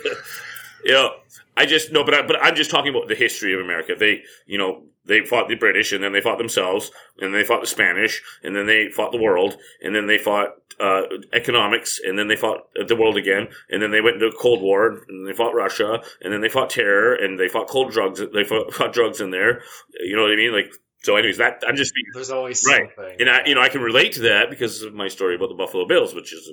you 0.85 0.91
know, 0.93 1.11
I 1.57 1.65
just 1.65 1.91
no, 1.91 2.03
but 2.03 2.13
I, 2.13 2.21
but 2.25 2.37
I'm 2.41 2.55
just 2.55 2.69
talking 2.71 2.93
about 2.95 3.07
the 3.07 3.15
history 3.15 3.53
of 3.53 3.59
America. 3.59 3.95
They, 3.97 4.23
you 4.45 4.57
know, 4.57 4.83
they 5.05 5.21
fought 5.25 5.47
the 5.49 5.55
British, 5.55 5.91
and 5.91 6.03
then 6.03 6.13
they 6.13 6.21
fought 6.21 6.37
themselves, 6.37 6.91
and 7.19 7.33
they 7.33 7.43
fought 7.43 7.61
the 7.61 7.67
Spanish, 7.67 8.21
and 8.43 8.55
then 8.55 8.65
they 8.67 8.89
fought 8.89 9.11
the 9.11 9.21
world, 9.21 9.57
and 9.81 9.93
then 9.95 10.07
they 10.07 10.17
fought 10.17 10.49
uh, 10.79 11.01
economics, 11.33 11.99
and 12.03 12.17
then 12.17 12.27
they 12.27 12.35
fought 12.35 12.67
the 12.87 12.95
world 12.95 13.17
again, 13.17 13.47
and 13.69 13.81
then 13.81 13.91
they 13.91 14.01
went 14.01 14.15
into 14.21 14.31
Cold 14.39 14.61
War, 14.61 15.03
and 15.07 15.27
they 15.27 15.33
fought 15.33 15.53
Russia, 15.53 16.01
and 16.21 16.33
then 16.33 16.41
they 16.41 16.49
fought 16.49 16.69
terror, 16.69 17.13
and 17.15 17.39
they 17.39 17.47
fought 17.47 17.67
cold 17.67 17.91
drugs. 17.91 18.21
They 18.33 18.43
fought, 18.43 18.73
fought 18.73 18.93
drugs 18.93 19.21
in 19.21 19.31
there. 19.31 19.61
You 19.99 20.15
know 20.15 20.23
what 20.23 20.31
I 20.31 20.35
mean? 20.35 20.51
Like 20.53 20.73
so. 21.03 21.15
Anyways, 21.15 21.37
that 21.37 21.61
I'm 21.67 21.75
just 21.75 21.93
being 21.93 22.05
There's 22.13 22.31
always 22.31 22.65
Right. 22.67 22.87
something. 22.95 23.17
and 23.21 23.29
I, 23.29 23.45
you 23.45 23.55
know, 23.55 23.61
I 23.61 23.69
can 23.69 23.81
relate 23.81 24.13
to 24.13 24.21
that 24.21 24.49
because 24.49 24.81
of 24.81 24.93
my 24.93 25.07
story 25.09 25.35
about 25.35 25.49
the 25.49 25.55
Buffalo 25.55 25.85
Bills, 25.85 26.15
which 26.15 26.33
is 26.33 26.51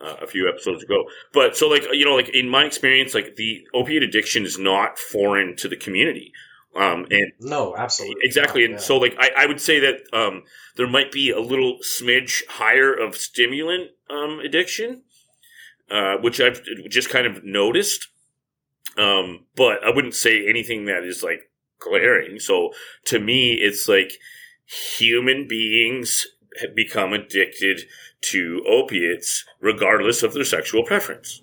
uh, 0.00 0.16
a 0.20 0.26
few 0.26 0.48
episodes 0.48 0.82
ago. 0.82 1.04
But 1.32 1.56
so, 1.56 1.68
like, 1.68 1.84
you 1.92 2.04
know, 2.04 2.14
like 2.14 2.28
in 2.28 2.48
my 2.48 2.64
experience, 2.64 3.14
like 3.14 3.36
the 3.36 3.66
opiate 3.74 4.02
addiction 4.02 4.44
is 4.44 4.58
not 4.58 4.98
foreign 4.98 5.56
to 5.56 5.68
the 5.68 5.76
community. 5.76 6.32
Um, 6.74 7.06
and 7.10 7.32
no, 7.40 7.76
absolutely 7.76 8.16
exactly. 8.24 8.62
not, 8.62 8.64
And 8.66 8.74
yeah. 8.74 8.80
so, 8.86 8.96
like, 8.96 9.14
I, 9.18 9.30
I 9.38 9.46
would 9.46 9.60
say 9.60 9.78
that 9.80 9.96
um, 10.12 10.44
there 10.76 10.88
might 10.88 11.12
be 11.12 11.30
a 11.30 11.40
little 11.40 11.78
smidge 11.84 12.42
higher 12.48 12.94
of 12.94 13.14
stimulant 13.16 13.90
um, 14.08 14.40
addiction, 14.40 15.02
uh, 15.90 16.16
which 16.16 16.40
I've 16.40 16.62
just 16.88 17.10
kind 17.10 17.26
of 17.26 17.44
noticed. 17.44 18.08
Um, 18.96 19.46
but 19.54 19.84
I 19.84 19.90
wouldn't 19.90 20.14
say 20.14 20.46
anything 20.48 20.86
that 20.86 21.04
is 21.04 21.22
like 21.22 21.50
glaring. 21.78 22.38
So 22.38 22.70
to 23.06 23.18
me, 23.18 23.54
it's 23.54 23.88
like 23.88 24.12
human 24.66 25.46
beings 25.48 26.26
have 26.60 26.74
become 26.74 27.12
addicted 27.12 27.82
to 28.22 28.64
opiates 28.68 29.44
regardless 29.60 30.22
of 30.22 30.32
their 30.34 30.44
sexual 30.44 30.84
preference. 30.84 31.42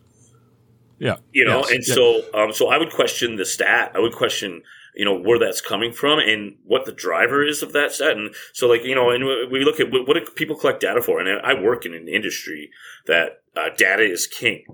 Yeah. 1.00 1.17
You 1.31 1.45
know, 1.45 1.59
Yes. 1.59 1.71
and 1.71 1.83
Yeah. 1.88 1.93
so 1.95 2.21
um, 2.33 2.53
so 2.53 2.69
I 2.69 2.77
would 2.77 2.91
question 2.91 3.36
the 3.36 3.45
stat. 3.45 3.91
I 3.95 4.00
would 4.00 4.13
question 4.13 4.63
you 4.96 5.05
know 5.05 5.17
where 5.17 5.39
that's 5.39 5.62
coming 5.62 5.91
from 5.91 6.19
and 6.19 6.58
what 6.63 6.86
the 6.86 6.91
driver 6.91 7.46
is 7.46 7.62
of 7.62 7.74
that 7.74 7.93
set 7.93 8.17
And 8.17 8.34
so 8.53 8.67
like 8.67 8.84
you 8.84 8.96
know, 8.96 9.10
and 9.10 9.25
we 9.51 9.63
look 9.63 9.79
at 9.79 9.91
what 9.91 10.13
do 10.13 10.25
people 10.36 10.55
collect 10.55 10.81
data 10.81 11.01
for? 11.01 11.19
And 11.19 11.41
I 11.43 11.60
work 11.60 11.86
in 11.86 11.93
an 11.93 12.08
industry 12.08 12.69
that 13.08 13.41
uh, 13.55 13.69
data 13.77 14.03
is 14.03 14.27
king. 14.27 14.65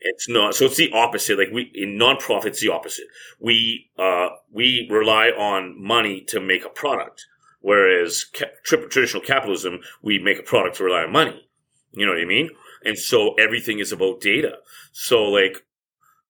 It's 0.00 0.28
not 0.28 0.54
so. 0.54 0.66
It's 0.66 0.76
the 0.76 0.92
opposite. 0.92 1.38
Like 1.38 1.50
we 1.52 1.72
in 1.74 1.98
nonprofit, 1.98 2.46
it's 2.46 2.60
the 2.60 2.72
opposite. 2.72 3.06
We 3.40 3.90
uh, 3.98 4.28
we 4.52 4.88
rely 4.90 5.28
on 5.28 5.74
money 5.82 6.24
to 6.28 6.40
make 6.40 6.64
a 6.64 6.68
product, 6.68 7.26
whereas 7.60 8.24
ca- 8.24 8.46
traditional 8.64 9.22
capitalism, 9.22 9.80
we 10.00 10.20
make 10.20 10.38
a 10.38 10.44
product 10.44 10.76
to 10.76 10.84
rely 10.84 11.02
on 11.02 11.12
money. 11.12 11.48
You 11.92 12.06
know 12.06 12.12
what 12.12 12.22
I 12.22 12.26
mean? 12.26 12.50
and 12.84 12.98
so 12.98 13.34
everything 13.34 13.78
is 13.78 13.92
about 13.92 14.20
data. 14.20 14.58
So 14.92 15.24
like, 15.24 15.64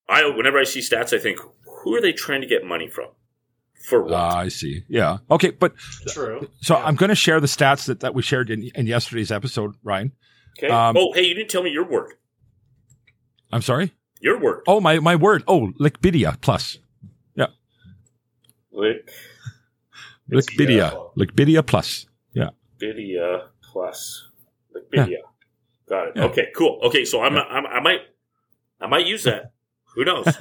I 0.09 0.25
whenever 0.27 0.59
I 0.59 0.65
see 0.65 0.81
stats, 0.81 1.13
I 1.13 1.19
think, 1.19 1.39
who 1.89 1.97
are 1.97 2.01
they 2.01 2.13
trying 2.13 2.41
to 2.41 2.47
get 2.47 2.65
money 2.65 2.89
from? 2.89 3.07
For 3.89 4.03
what? 4.03 4.13
Uh, 4.13 4.17
I 4.37 4.49
see. 4.49 4.83
Yeah. 4.89 5.19
Okay. 5.31 5.51
But 5.51 5.75
True. 6.09 6.49
so 6.61 6.77
Yeah. 6.77 6.85
I'm 6.85 6.97
going 6.97 7.09
to 7.09 7.15
share 7.15 7.41
the 7.41 7.47
stats 7.47 7.87
that, 7.87 8.01
that 8.01 8.15
we 8.15 8.23
shared 8.23 8.51
in, 8.51 8.71
in 8.75 8.87
yesterday's 8.87 9.31
episode, 9.33 9.75
Ryan. 9.83 10.13
okay. 10.59 10.69
um, 10.69 10.97
oh, 10.99 11.13
hey, 11.13 11.23
you 11.27 11.35
didn't 11.35 11.51
tell 11.51 11.63
me 11.63 11.71
your 11.71 11.89
word. 11.89 12.15
I'm 13.53 13.63
sorry. 13.63 13.95
Your 14.21 14.39
word. 14.41 14.63
Oh, 14.67 14.81
my, 14.81 14.99
my 14.99 15.17
word. 15.17 15.45
Oh, 15.49 15.73
Lickbidia 15.81 16.41
plus. 16.41 16.79
Lick 18.71 19.11
It's 20.31 20.47
Lickbidia. 20.47 20.57
beautiful. 20.67 21.13
Lickbidia 21.19 21.67
plus. 21.67 22.07
Yeah. 22.33 22.51
Bidia 22.81 23.49
plus 23.63 24.27
Lickbidia. 24.77 25.17
Got 25.89 26.09
it. 26.09 26.13
Yeah. 26.17 26.25
Okay, 26.27 26.49
cool. 26.55 26.79
Okay, 26.85 27.05
so 27.05 27.23
I'm, 27.23 27.37
I'm 27.37 27.67
I 27.67 27.81
might 27.81 28.01
I 28.81 28.87
might 28.87 29.07
use 29.07 29.25
that. 29.25 29.53
Who 29.95 30.05
knows? 30.05 30.27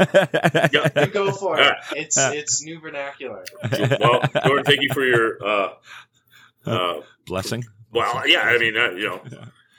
Yeah. 0.72 0.90
You 0.96 1.08
go 1.08 1.32
for 1.32 1.58
it. 1.58 1.62
Alright. 1.64 1.78
It's 1.96 2.18
it's 2.18 2.64
new 2.64 2.80
vernacular. 2.80 3.44
well, 4.00 4.22
Gordon, 4.46 4.66
thank 4.66 4.82
you 4.82 4.90
for 4.94 5.04
your. 5.06 5.44
Uh, 5.44 5.70
uh, 6.66 7.02
Blessing. 7.26 7.64
well, 7.92 8.28
yeah, 8.28 8.42
I 8.42 8.58
mean, 8.58 8.76
uh, 8.78 8.90
you 8.92 9.08
know, 9.08 9.22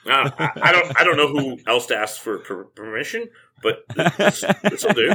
uh, 0.06 0.30
I, 0.38 0.50
I 0.62 0.72
don't, 0.72 1.00
I 1.00 1.04
don't 1.04 1.16
know 1.16 1.28
who 1.28 1.58
else 1.66 1.86
to 1.86 1.96
ask 1.96 2.20
for 2.20 2.38
per- 2.38 2.64
permission, 2.64 3.28
but 3.62 3.84
this, 3.94 4.44
this 4.62 4.84
will 4.84 4.94
do. 4.94 5.14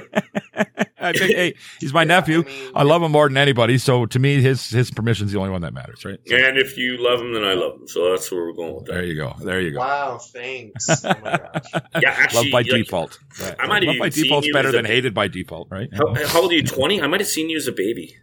I 1.00 1.12
think, 1.12 1.36
hey, 1.36 1.56
he's 1.80 1.94
my 1.94 2.04
nephew. 2.06 2.40
I 2.42 2.44
mean- 2.44 2.72
I 2.76 2.84
love 2.84 3.02
him 3.04 3.12
more 3.12 3.28
than 3.28 3.38
anybody. 3.38 3.78
So 3.78 4.06
to 4.06 4.20
me, 4.20 4.42
his 4.42 4.70
his 4.70 4.90
permission's 4.92 5.32
the 5.34 5.38
only 5.40 5.50
one 5.52 5.62
that 5.62 5.74
matters, 5.74 6.06
right? 6.06 6.18
So 6.26 6.36
And 6.36 6.58
if 6.58 6.78
you 6.78 6.98
love 6.98 7.20
him, 7.20 7.34
then 7.34 7.44
I 7.44 7.54
love 7.56 7.80
him. 7.82 7.88
So 7.88 8.12
that's 8.12 8.32
where 8.32 8.46
we're 8.46 8.54
going 8.54 8.76
with 8.76 8.86
that. 8.86 8.94
there 8.94 9.04
you 9.04 9.16
go. 9.16 9.34
There 9.40 9.60
you 9.60 9.72
go. 9.72 9.80
Wow, 9.80 10.18
thanks. 10.20 10.88
Oh 11.04 11.14
my 11.24 11.38
gosh. 11.38 11.84
Yeah, 12.02 12.10
actually, 12.12 12.52
Love 12.52 12.52
by 12.52 12.58
like, 12.72 12.84
default. 12.84 13.20
Right. 13.42 13.56
I 13.60 13.68
might 13.68 13.84
have 13.84 13.88
Love 13.96 14.00
by 14.00 14.06
even 14.08 14.12
seen 14.12 14.24
default's 14.24 14.48
you 14.48 14.54
better 14.54 14.68
as 14.70 14.74
a- 14.74 14.78
than 14.78 14.86
hated 14.86 15.14
by 15.14 15.28
default, 15.28 15.68
right? 15.72 15.90
How, 15.94 16.14
how 16.28 16.42
old 16.42 16.52
are 16.52 16.56
you? 16.56 16.64
Twenty? 16.64 17.02
I 17.02 17.08
might 17.08 17.20
have 17.20 17.28
seen 17.30 17.50
you 17.50 17.58
as 17.58 17.68
a 17.68 17.72
baby. 17.74 18.16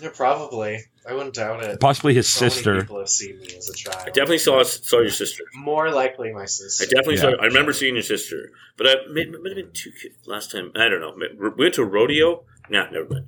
Yeah, 0.00 0.10
probably. 0.14 0.78
I 1.08 1.12
wouldn't 1.12 1.34
doubt 1.34 1.62
it. 1.62 1.78
Possibly 1.80 2.14
his 2.14 2.26
So 2.28 2.46
many 2.46 2.54
sister. 2.54 2.80
people 2.80 2.98
have 2.98 3.08
seen 3.08 3.38
me 3.38 3.46
as 3.56 3.68
a 3.68 3.74
child. 3.74 3.98
I 4.02 4.06
definitely 4.10 4.38
saw 4.38 4.62
saw 4.62 5.00
your 5.00 5.10
sister. 5.10 5.44
More 5.54 5.90
likely 5.90 6.32
my 6.32 6.46
sister. 6.46 6.84
I 6.84 6.86
definitely 6.86 7.16
Yeah. 7.16 7.36
saw. 7.36 7.42
I 7.42 7.46
remember 7.46 7.72
seeing 7.72 7.94
your 7.94 8.02
sister, 8.02 8.50
but 8.76 8.86
I 8.88 8.94
might, 9.12 9.30
might 9.30 9.50
have 9.50 9.56
been 9.56 9.70
two 9.72 9.92
kids 9.92 10.16
last 10.26 10.50
time. 10.50 10.72
I 10.74 10.88
don't 10.88 11.00
know. 11.00 11.14
We 11.38 11.48
went 11.64 11.74
to 11.74 11.82
a 11.82 11.86
rodeo. 11.86 12.44
Nah, 12.70 12.90
never 12.90 13.06
mind. 13.08 13.26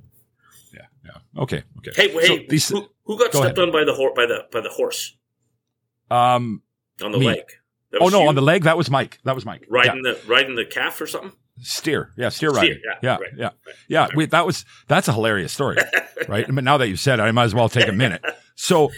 Yeah, 0.73 0.81
yeah. 1.05 1.41
Okay, 1.43 1.63
okay. 1.77 1.91
Hey, 1.95 2.11
So 2.13 2.19
hey, 2.19 2.45
these- 2.49 2.67
who, 2.69 2.87
who 3.05 3.17
got 3.17 3.31
Go 3.31 3.41
stepped 3.41 3.59
on 3.59 3.71
by 3.71 3.83
the 3.85 3.93
hor- 3.93 4.13
by 4.13 4.25
the 4.25 4.45
by 4.51 4.59
the 4.61 4.69
horse 4.69 5.15
Um. 6.11 6.63
on 7.01 7.11
the 7.11 7.19
Me. 7.19 7.27
leg? 7.27 7.43
Oh 8.01 8.09
no, 8.09 8.23
you 8.23 8.27
on 8.27 8.35
the 8.35 8.41
leg. 8.41 8.63
That 8.63 8.77
was 8.77 8.89
Mike. 8.89 9.19
That 9.23 9.35
was 9.35 9.45
Mike. 9.45 9.61
Yeah. 9.61 9.67
riding 9.69 10.01
the 10.01 10.19
riding 10.27 10.55
the 10.55 10.65
calf 10.65 10.99
or 10.99 11.07
something. 11.07 11.31
Steer. 11.61 12.11
Yeah, 12.17 12.29
steer 12.29 12.53
Steer, 12.53 12.77
yeah, 12.83 12.99
yeah, 13.01 13.17
right, 13.17 13.29
yeah, 13.35 13.43
right. 13.45 13.75
yeah. 13.87 14.07
Wait, 14.15 14.31
that 14.31 14.45
was 14.45 14.65
that's 14.87 15.07
a 15.07 15.13
hilarious 15.13 15.51
story, 15.51 15.77
right? 16.27 16.45
But 16.47 16.63
now 16.63 16.77
that 16.77 16.87
you've 16.87 16.99
said 16.99 17.19
it, 17.19 17.23
I 17.23 17.31
might 17.31 17.45
as 17.45 17.55
well 17.55 17.69
take 17.69 17.87
a 17.87 17.91
minute. 17.91 18.23
So, 18.55 18.91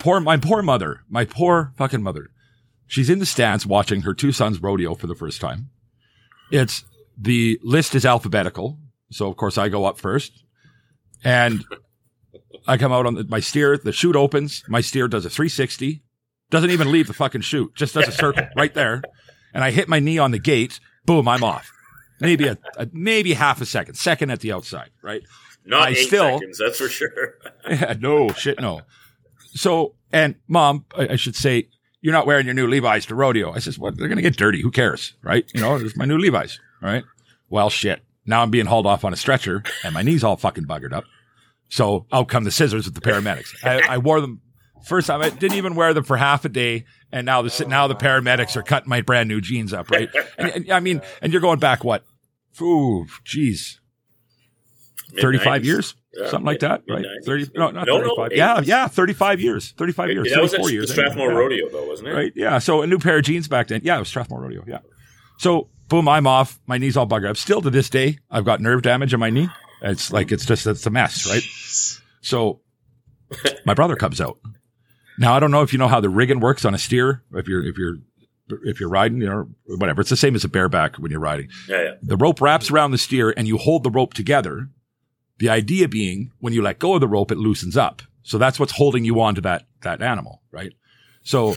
poor 0.00 0.20
my 0.20 0.36
poor 0.36 0.62
mother, 0.62 1.00
my 1.08 1.24
poor 1.24 1.72
fucking 1.76 2.02
mother. 2.02 2.30
She's 2.86 3.10
in 3.10 3.18
the 3.18 3.26
stands 3.26 3.66
watching 3.66 4.02
her 4.02 4.14
two 4.14 4.32
sons 4.32 4.60
rodeo 4.62 4.94
for 4.94 5.06
the 5.06 5.14
first 5.14 5.40
time. 5.40 5.70
It's 6.50 6.84
the 7.16 7.58
list 7.62 7.94
is 7.94 8.04
alphabetical, 8.04 8.78
so 9.10 9.28
of 9.28 9.36
course 9.36 9.58
I 9.58 9.68
go 9.68 9.84
up 9.84 9.98
first, 9.98 10.44
and 11.24 11.64
I 12.66 12.76
come 12.76 12.92
out 12.92 13.06
on 13.06 13.14
the, 13.14 13.24
my 13.24 13.40
steer. 13.40 13.76
The 13.76 13.92
chute 13.92 14.16
opens. 14.16 14.62
My 14.68 14.80
steer 14.80 15.08
does 15.08 15.24
a 15.24 15.30
360, 15.30 16.02
doesn't 16.50 16.70
even 16.70 16.90
leave 16.92 17.06
the 17.06 17.14
fucking 17.14 17.42
chute, 17.42 17.74
just 17.74 17.94
does 17.94 18.08
a 18.08 18.12
circle 18.12 18.46
right 18.56 18.72
there, 18.72 19.02
and 19.54 19.62
I 19.62 19.70
hit 19.70 19.88
my 19.88 19.98
knee 20.00 20.18
on 20.18 20.30
the 20.30 20.38
gate. 20.38 20.80
Boom, 21.04 21.28
I'm 21.28 21.42
off. 21.44 21.70
Maybe 22.22 22.46
a, 22.46 22.56
a 22.76 22.88
maybe 22.92 23.34
half 23.34 23.60
a 23.60 23.66
second, 23.66 23.94
second 23.94 24.30
at 24.30 24.40
the 24.40 24.52
outside, 24.52 24.90
right? 25.02 25.22
Not 25.64 25.88
I 25.88 25.90
eight 25.90 26.06
still- 26.06 26.38
seconds, 26.38 26.58
that's 26.58 26.78
for 26.78 26.88
sure. 26.88 27.34
Yeah, 27.68 27.94
no 28.00 28.30
shit, 28.32 28.60
no. 28.60 28.80
So, 29.54 29.94
and 30.12 30.34
mom, 30.48 30.84
I, 30.96 31.08
I 31.10 31.16
should 31.16 31.36
say, 31.36 31.68
you're 32.00 32.12
not 32.12 32.26
wearing 32.26 32.46
your 32.46 32.54
new 32.54 32.66
Levi's 32.66 33.06
to 33.06 33.14
rodeo. 33.14 33.52
I 33.52 33.58
says, 33.60 33.78
well, 33.78 33.92
they're 33.92 34.08
gonna 34.08 34.22
get 34.22 34.36
dirty. 34.36 34.60
Who 34.62 34.70
cares, 34.70 35.14
right? 35.22 35.44
You 35.54 35.60
know, 35.60 35.76
it's 35.76 35.96
my 35.96 36.04
new 36.04 36.18
Levi's, 36.18 36.58
right? 36.80 37.04
Well, 37.48 37.70
shit. 37.70 38.02
Now 38.26 38.42
I'm 38.42 38.50
being 38.50 38.66
hauled 38.66 38.86
off 38.86 39.04
on 39.04 39.12
a 39.12 39.16
stretcher, 39.16 39.62
and 39.84 39.94
my 39.94 40.02
knees 40.02 40.24
all 40.24 40.36
fucking 40.36 40.64
buggered 40.64 40.92
up. 40.92 41.04
So 41.68 42.06
out 42.12 42.28
come 42.28 42.44
the 42.44 42.50
scissors 42.50 42.86
with 42.86 42.94
the 42.94 43.00
paramedics. 43.00 43.48
I, 43.64 43.94
I 43.94 43.98
wore 43.98 44.20
them 44.20 44.40
first 44.84 45.06
time. 45.06 45.22
I 45.22 45.30
didn't 45.30 45.56
even 45.56 45.74
wear 45.74 45.94
them 45.94 46.04
for 46.04 46.16
half 46.16 46.44
a 46.44 46.48
day, 46.48 46.84
and 47.12 47.24
now 47.24 47.42
the 47.42 47.64
now 47.68 47.86
the 47.86 47.94
paramedics 47.94 48.56
are 48.56 48.62
cutting 48.62 48.88
my 48.88 49.00
brand 49.00 49.28
new 49.28 49.40
jeans 49.40 49.72
up, 49.72 49.90
right? 49.90 50.08
And, 50.38 50.48
and 50.50 50.72
I 50.72 50.80
mean, 50.80 51.00
and 51.20 51.32
you're 51.32 51.40
going 51.42 51.58
back 51.60 51.84
what? 51.84 52.04
Ooh, 52.60 53.06
geez, 53.24 53.80
thirty-five 55.20 55.62
Mid-nineties. 55.62 55.66
years, 55.68 55.94
Yeah, 56.14 56.28
something 56.30 56.46
like 56.46 56.60
that, 56.60 56.82
right? 56.88 57.00
mid-nineties. 57.00 57.26
Thirty? 57.26 57.50
No, 57.54 57.70
not 57.70 57.86
No, 57.86 57.98
no, 57.98 58.14
thirty-five. 58.16 58.36
yeah, 58.36 58.60
yeah, 58.64 58.86
thirty-five 58.88 59.40
years. 59.40 59.72
Thirty-five 59.78 60.10
years. 60.10 60.30
That 60.32 60.42
was 60.42 60.52
at 60.52 60.58
Thirty-four 60.60 60.68
the 60.68 60.74
years. 60.74 60.92
Strathmore 60.92 61.30
Yeah. 61.32 61.38
Rodeo, 61.38 61.68
though, 61.70 61.86
wasn't 61.88 62.08
it? 62.08 62.12
Right. 62.14 62.32
Yeah. 62.36 62.58
So 62.58 62.82
a 62.82 62.86
new 62.86 62.98
pair 62.98 63.18
of 63.18 63.24
jeans 63.24 63.48
back 63.48 63.68
then. 63.68 63.80
Yeah, 63.84 63.96
it 63.96 64.00
was 64.00 64.08
Strathmore 64.08 64.42
Rodeo. 64.42 64.64
Yeah. 64.66 64.78
So 65.38 65.68
boom, 65.88 66.08
I'm 66.08 66.26
off. 66.26 66.60
My 66.66 66.78
knee's 66.78 66.96
all 66.96 67.06
buggered 67.06 67.30
up. 67.30 67.36
Still 67.36 67.62
to 67.62 67.70
this 67.70 67.88
day, 67.90 68.18
I've 68.30 68.44
got 68.44 68.60
nerve 68.60 68.82
damage 68.82 69.12
in 69.14 69.20
my 69.20 69.30
knee. 69.30 69.48
It's 69.82 70.12
like 70.12 70.30
it's 70.30 70.44
just 70.46 70.66
it's 70.66 70.86
a 70.86 70.90
mess, 70.90 71.26
right? 71.28 71.42
So 72.20 72.60
my 73.64 73.74
brother 73.74 73.96
comes 73.96 74.20
out. 74.20 74.38
Now 75.18 75.34
I 75.34 75.40
don't 75.40 75.50
know 75.50 75.62
if 75.62 75.72
you 75.72 75.78
know 75.78 75.88
how 75.88 76.00
the 76.00 76.08
rigging 76.08 76.40
works 76.40 76.64
on 76.64 76.74
a 76.74 76.78
steer. 76.78 77.22
If 77.34 77.48
you're 77.48 77.64
if 77.66 77.76
you're 77.76 77.96
if 78.64 78.80
you're 78.80 78.88
riding, 78.88 79.20
you 79.20 79.28
know, 79.28 79.48
whatever. 79.66 80.00
It's 80.00 80.10
the 80.10 80.16
same 80.16 80.34
as 80.34 80.44
a 80.44 80.48
bareback 80.48 80.96
when 80.96 81.10
you're 81.10 81.20
riding. 81.20 81.48
Yeah, 81.68 81.82
yeah. 81.82 81.94
The 82.02 82.16
rope 82.16 82.40
wraps 82.40 82.70
around 82.70 82.90
the 82.90 82.98
steer 82.98 83.30
and 83.36 83.46
you 83.46 83.58
hold 83.58 83.82
the 83.82 83.90
rope 83.90 84.14
together. 84.14 84.68
The 85.38 85.48
idea 85.48 85.88
being 85.88 86.32
when 86.40 86.52
you 86.52 86.62
let 86.62 86.78
go 86.78 86.94
of 86.94 87.00
the 87.00 87.08
rope, 87.08 87.30
it 87.30 87.38
loosens 87.38 87.76
up. 87.76 88.02
So 88.22 88.38
that's 88.38 88.60
what's 88.60 88.72
holding 88.72 89.04
you 89.04 89.20
on 89.20 89.34
to 89.34 89.40
that, 89.40 89.66
that 89.82 90.00
animal, 90.00 90.42
right? 90.52 90.72
So 91.22 91.56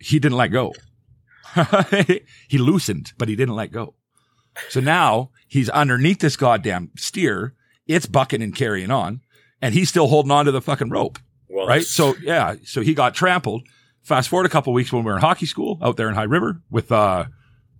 he 0.00 0.18
didn't 0.18 0.38
let 0.38 0.48
go. 0.48 0.74
he 2.48 2.58
loosened, 2.58 3.12
but 3.16 3.28
he 3.28 3.36
didn't 3.36 3.54
let 3.54 3.72
go. 3.72 3.94
So 4.68 4.80
now 4.80 5.30
he's 5.46 5.68
underneath 5.68 6.20
this 6.20 6.36
goddamn 6.36 6.90
steer. 6.96 7.54
It's 7.86 8.06
bucking 8.06 8.42
and 8.42 8.54
carrying 8.54 8.90
on 8.90 9.20
and 9.62 9.74
he's 9.74 9.88
still 9.88 10.08
holding 10.08 10.32
on 10.32 10.44
to 10.46 10.52
the 10.52 10.60
fucking 10.60 10.90
rope 10.90 11.18
Well, 11.48 11.66
right? 11.66 11.84
So 11.84 12.14
yeah, 12.22 12.56
so 12.64 12.80
he 12.80 12.94
got 12.94 13.14
trampled. 13.14 13.66
Fast 14.06 14.28
forward 14.28 14.46
a 14.46 14.48
couple 14.48 14.72
weeks 14.72 14.92
when 14.92 15.02
we 15.02 15.10
were 15.10 15.16
in 15.16 15.20
hockey 15.20 15.46
school 15.46 15.80
out 15.82 15.96
there 15.96 16.08
in 16.08 16.14
High 16.14 16.22
River 16.22 16.60
with 16.70 16.92
uh, 16.92 17.24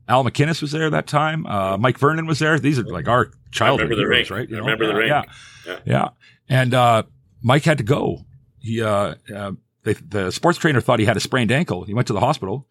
Al 0.08 0.24
MacInnis 0.24 0.60
was 0.60 0.72
there 0.72 0.90
that 0.90 1.06
time. 1.06 1.46
Uh, 1.46 1.76
Mike 1.78 1.98
Vernon 1.98 2.26
was 2.26 2.40
there. 2.40 2.58
These 2.58 2.80
are 2.80 2.82
like 2.82 3.06
our 3.06 3.30
childhood 3.52 3.90
the 3.90 3.94
heroes, 3.94 4.28
ring. 4.28 4.40
right? 4.40 4.48
I 4.52 4.58
remember 4.58 4.88
the 4.88 4.92
yeah, 4.94 4.98
ring. 4.98 5.08
Yeah. 5.08 5.22
Yeah. 5.66 5.78
yeah, 5.84 6.08
And 6.48 6.74
uh, 6.74 7.04
Mike 7.42 7.62
had 7.62 7.78
to 7.78 7.84
go. 7.84 8.24
He 8.58 8.82
uh, 8.82 9.14
uh, 9.32 9.52
they, 9.84 9.92
the 9.92 10.32
sports 10.32 10.58
trainer 10.58 10.80
thought 10.80 10.98
he 10.98 11.04
had 11.04 11.16
a 11.16 11.20
sprained 11.20 11.52
ankle. 11.52 11.84
He 11.84 11.94
went 11.94 12.08
to 12.08 12.12
the 12.12 12.18
hospital, 12.18 12.66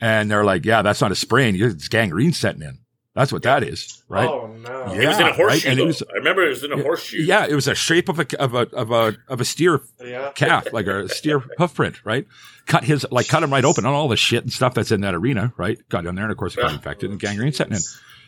and 0.00 0.30
they're 0.30 0.44
like, 0.44 0.64
"Yeah, 0.64 0.80
that's 0.80 1.02
not 1.02 1.12
a 1.12 1.16
sprain. 1.16 1.54
It's 1.54 1.88
gangrene 1.88 2.32
setting 2.32 2.62
in. 2.62 2.78
That's 3.16 3.32
what 3.32 3.42
that 3.42 3.64
is, 3.64 4.02
right?" 4.08 4.28
Oh 4.28 4.46
no. 4.62 4.92
Yeah. 4.92 5.00
it 5.02 5.08
was 5.08 5.16
in 5.18 5.22
a 5.22 5.26
right? 5.30 5.34
horseshoe. 5.34 5.68
And 5.70 5.78
it 5.80 5.86
was- 5.86 6.02
I 6.02 6.18
remember 6.18 6.44
it 6.46 6.50
was 6.50 6.62
in 6.62 6.70
a 6.72 6.80
horseshoe. 6.82 7.22
Yeah, 7.22 7.46
it 7.48 7.54
was 7.54 7.66
a 7.66 7.74
shape 7.74 8.08
of 8.08 8.20
a 8.20 8.26
of 8.40 8.54
a 8.54 8.68
of 8.76 8.90
a 8.92 9.16
of 9.28 9.40
a 9.40 9.44
steer 9.44 9.80
Yeah. 10.00 10.30
calf, 10.36 10.72
like 10.72 10.86
a 10.86 11.08
steer 11.08 11.40
hoof 11.58 11.74
print, 11.74 11.96
right? 12.04 12.26
Cut 12.66 12.84
his, 12.84 13.06
like, 13.10 13.26
cut 13.28 13.42
him 13.42 13.52
right 13.52 13.64
open 13.64 13.86
on 13.86 13.94
all 13.94 14.06
the 14.08 14.16
shit 14.16 14.42
and 14.42 14.52
stuff 14.52 14.74
that's 14.74 14.90
in 14.92 15.00
that 15.02 15.14
arena, 15.14 15.52
right? 15.56 15.78
Got 15.88 16.04
down 16.04 16.14
there, 16.16 16.24
and 16.24 16.32
of 16.32 16.36
course, 16.38 16.54
it 16.54 16.60
got 16.60 16.70
Yeah. 16.70 16.76
infected 16.76 17.10
and 17.10 17.18
gangrene 17.18 17.52
setting 17.52 17.74
in. 17.74 17.80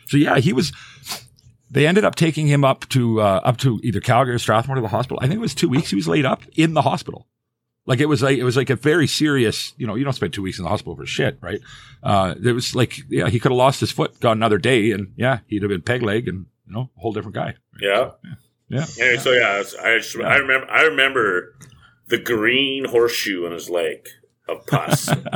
So 0.07 0.17
yeah, 0.17 0.37
he 0.39 0.51
was. 0.53 0.71
They 1.71 1.85
ended 1.85 2.03
up 2.03 2.15
taking 2.15 2.47
him 2.47 2.65
up 2.65 2.89
to 2.89 3.21
uh, 3.21 3.41
up 3.43 3.57
to 3.57 3.79
either 3.83 3.99
Calgary 3.99 4.33
or 4.33 4.39
Strathmore 4.39 4.75
to 4.75 4.81
the 4.81 4.87
hospital. 4.87 5.19
I 5.21 5.27
think 5.27 5.35
it 5.37 5.41
was 5.41 5.53
two 5.53 5.69
weeks. 5.69 5.91
He 5.91 5.95
was 5.95 6.07
laid 6.07 6.25
up 6.25 6.41
in 6.55 6.73
the 6.73 6.81
hospital. 6.81 7.27
Like 7.89 8.01
it 8.01 8.05
was 8.05 8.21
like 8.21 8.37
it 8.37 8.43
was 8.43 8.55
like 8.55 8.69
a 8.69 8.75
very 8.75 9.07
serious. 9.07 9.73
You 9.77 9.87
know, 9.87 9.95
you 9.95 10.03
don't 10.03 10.13
spend 10.13 10.31
two 10.31 10.43
weeks 10.43 10.59
in 10.59 10.63
the 10.63 10.69
hospital 10.69 10.95
for 10.95 11.07
shit, 11.07 11.39
right? 11.41 11.59
Uh, 12.03 12.35
it 12.41 12.51
was 12.51 12.75
like 12.75 12.99
yeah, 13.09 13.27
he 13.29 13.39
could 13.39 13.51
have 13.51 13.57
lost 13.57 13.79
his 13.79 13.91
foot, 13.91 14.19
got 14.19 14.33
another 14.33 14.59
day, 14.59 14.91
and 14.91 15.11
yeah, 15.15 15.39
he'd 15.47 15.63
have 15.63 15.69
been 15.69 15.81
peg 15.81 16.03
leg 16.03 16.27
and 16.27 16.45
you 16.67 16.73
know 16.73 16.91
a 16.95 16.99
whole 17.01 17.13
different 17.13 17.33
guy. 17.33 17.55
Yeah. 17.81 18.11
Yeah. 18.69 18.85
Anyway, 18.99 19.17
so 19.17 19.31
yeah, 19.31 19.63
I 19.83 19.97
just, 19.97 20.15
I 20.17 20.35
remember 20.35 20.69
I 20.69 20.83
remember 20.83 21.55
the 22.09 22.19
green 22.19 22.85
horseshoe 22.85 23.47
on 23.47 23.53
his 23.53 23.71
leg 23.71 24.07
of 24.49 24.65
pus. 24.67 25.09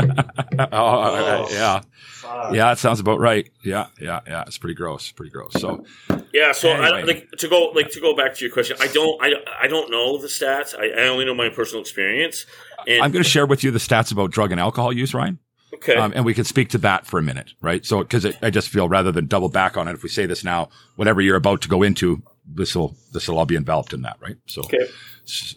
oh, 0.71 1.47
yeah. 1.51 1.81
Fuck. 2.23 2.53
Yeah, 2.53 2.71
it 2.71 2.77
sounds 2.77 2.99
about 2.99 3.19
right. 3.19 3.49
Yeah, 3.63 3.87
yeah, 3.99 4.21
yeah. 4.25 4.43
It's 4.47 4.57
pretty 4.57 4.75
gross. 4.75 5.11
Pretty 5.11 5.31
gross. 5.31 5.53
So 5.53 5.85
yeah, 6.33 6.53
so 6.53 6.69
I, 6.69 6.99
Anyway. 6.99 7.13
like 7.13 7.31
to 7.39 7.47
go 7.47 7.71
like 7.75 7.91
to 7.91 7.99
go 7.99 8.15
back 8.15 8.33
to 8.35 8.45
your 8.45 8.53
question. 8.53 8.77
I 8.79 8.87
don't 8.87 9.21
I, 9.21 9.33
I 9.61 9.67
don't 9.67 9.91
know 9.91 10.17
the 10.17 10.27
stats. 10.27 10.73
I, 10.77 11.03
I 11.03 11.07
only 11.07 11.25
know 11.25 11.35
my 11.35 11.49
personal 11.49 11.81
experience. 11.81 12.45
And 12.87 13.03
I'm 13.03 13.11
going 13.11 13.23
to 13.23 13.29
share 13.29 13.45
with 13.45 13.63
you 13.63 13.71
the 13.71 13.79
stats 13.79 14.11
about 14.11 14.31
drug 14.31 14.51
and 14.51 14.59
alcohol 14.59 14.91
use, 14.91 15.13
Ryan, 15.13 15.39
okay, 15.73 15.95
um, 15.95 16.11
and 16.15 16.25
we 16.25 16.33
can 16.33 16.43
speak 16.43 16.69
to 16.69 16.77
that 16.79 17.05
for 17.05 17.17
a 17.17 17.23
minute, 17.23 17.53
right? 17.61 17.85
So, 17.85 17.99
because 17.99 18.25
I 18.41 18.49
just 18.49 18.67
feel 18.67 18.89
rather 18.89 19.11
than 19.11 19.27
double 19.27 19.47
back 19.47 19.77
on 19.77 19.87
it, 19.87 19.93
if 19.93 20.03
we 20.03 20.09
say 20.09 20.25
this 20.25 20.43
now, 20.43 20.69
whatever 20.97 21.21
you're 21.21 21.37
about 21.37 21.61
to 21.61 21.69
go 21.69 21.81
into, 21.81 22.21
this 22.45 22.75
will 22.75 22.95
this 23.13 23.27
will 23.27 23.37
all 23.37 23.45
be 23.45 23.55
enveloped 23.55 23.93
in 23.93 24.01
that, 24.01 24.17
right? 24.21 24.35
So, 24.47 24.63
okay, 24.63 24.85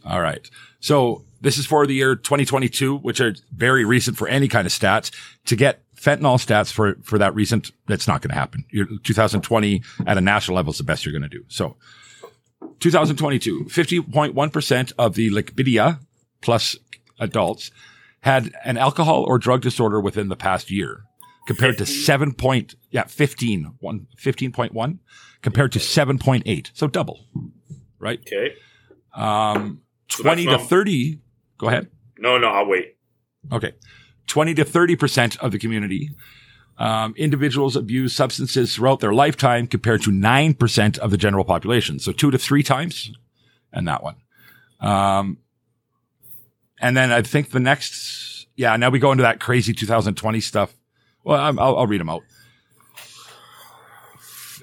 all 0.05 0.21
right. 0.21 0.49
So 0.81 1.25
this 1.41 1.59
is 1.59 1.67
for 1.67 1.87
the 1.87 1.95
year 1.95 2.17
2022, 2.17 2.99
which 2.99 3.21
are 3.21 3.35
very 3.55 3.85
recent 3.85 4.17
for 4.17 4.29
any 4.29 4.49
kind 4.49 4.67
of 4.67 4.73
stats. 4.73 5.11
To 5.47 5.57
get 5.57 5.83
fentanyl 5.97 6.39
stats 6.39 6.73
for, 6.73 6.97
for 7.03 7.19
that 7.19 7.35
recent, 7.35 7.73
that's 7.87 8.07
not 8.07 8.23
going 8.23 8.31
to 8.31 8.37
happen. 8.37 8.65
Your 8.71 8.87
2020 9.03 9.83
at 10.07 10.19
a 10.19 10.21
national 10.21 10.57
level 10.57 10.73
is 10.73 10.79
the 10.79 10.85
best 10.85 11.05
you're 11.05 11.13
going 11.13 11.23
to 11.23 11.29
do. 11.29 11.45
So 11.49 11.77
2022, 12.81 13.65
50.1% 13.65 14.93
of 14.99 15.15
the 15.15 15.31
Lickbidia 15.31 15.99
plus 16.41 16.77
adults 17.19 17.71
had 18.21 18.53
an 18.65 18.77
alcohol 18.77 19.25
or 19.27 19.39
drug 19.39 19.63
disorder 19.63 20.01
within 20.01 20.29
the 20.29 20.37
past 20.37 20.71
year 20.71 21.05
compared 21.47 21.79
to 21.79 21.87
7 21.87 22.33
point, 22.35 22.75
yeah, 22.91 23.05
15, 23.05 23.75
one, 23.81 24.07
15.1 24.19 24.99
compared 25.43 25.73
to 25.73 25.79
7.8. 25.79 26.71
So 26.75 26.89
double, 26.89 27.21
right? 27.99 28.21
Okay. 28.21 28.55
Um, 29.15 29.83
So 30.09 30.23
20 30.23 30.47
to 30.47 30.59
30. 30.59 31.21
Go 31.59 31.69
ahead. 31.69 31.91
No, 32.19 32.39
no, 32.39 32.49
I'll 32.49 32.67
wait. 32.67 32.97
Okay. 33.53 33.73
20 34.27 34.55
to 34.55 34.65
30% 34.65 35.39
of 35.39 35.53
the 35.53 35.59
community. 35.59 36.11
Um, 36.79 37.15
individuals 37.17 37.75
abuse 37.75 38.15
substances 38.15 38.75
throughout 38.75 39.01
their 39.01 39.15
lifetime 39.15 39.67
compared 39.67 40.03
to 40.03 40.11
9% 40.11 40.99
of 40.99 41.11
the 41.11 41.17
general 41.17 41.45
population. 41.45 41.99
So 41.99 42.13
two 42.13 42.31
to 42.31 42.39
three 42.39 42.63
times 42.63 43.13
and 43.73 43.89
that 43.89 44.03
one. 44.03 44.17
Um, 44.81 45.39
and 46.81 46.97
then 46.97 47.13
I 47.13 47.23
think 47.23 47.51
the 47.51 47.61
next, 47.61 48.47
yeah, 48.57 48.77
now 48.77 48.91
we 48.91 48.99
go 48.99 49.13
into 49.13 49.23
that 49.23 49.41
crazy 49.41 49.73
2020 49.73 50.41
stuff. 50.41 50.75
Well, 51.25 51.41
I'm, 51.41 51.59
I'll, 51.59 51.79
I'll 51.79 51.87
read 51.87 52.01
them 52.01 52.11
out. 52.11 52.23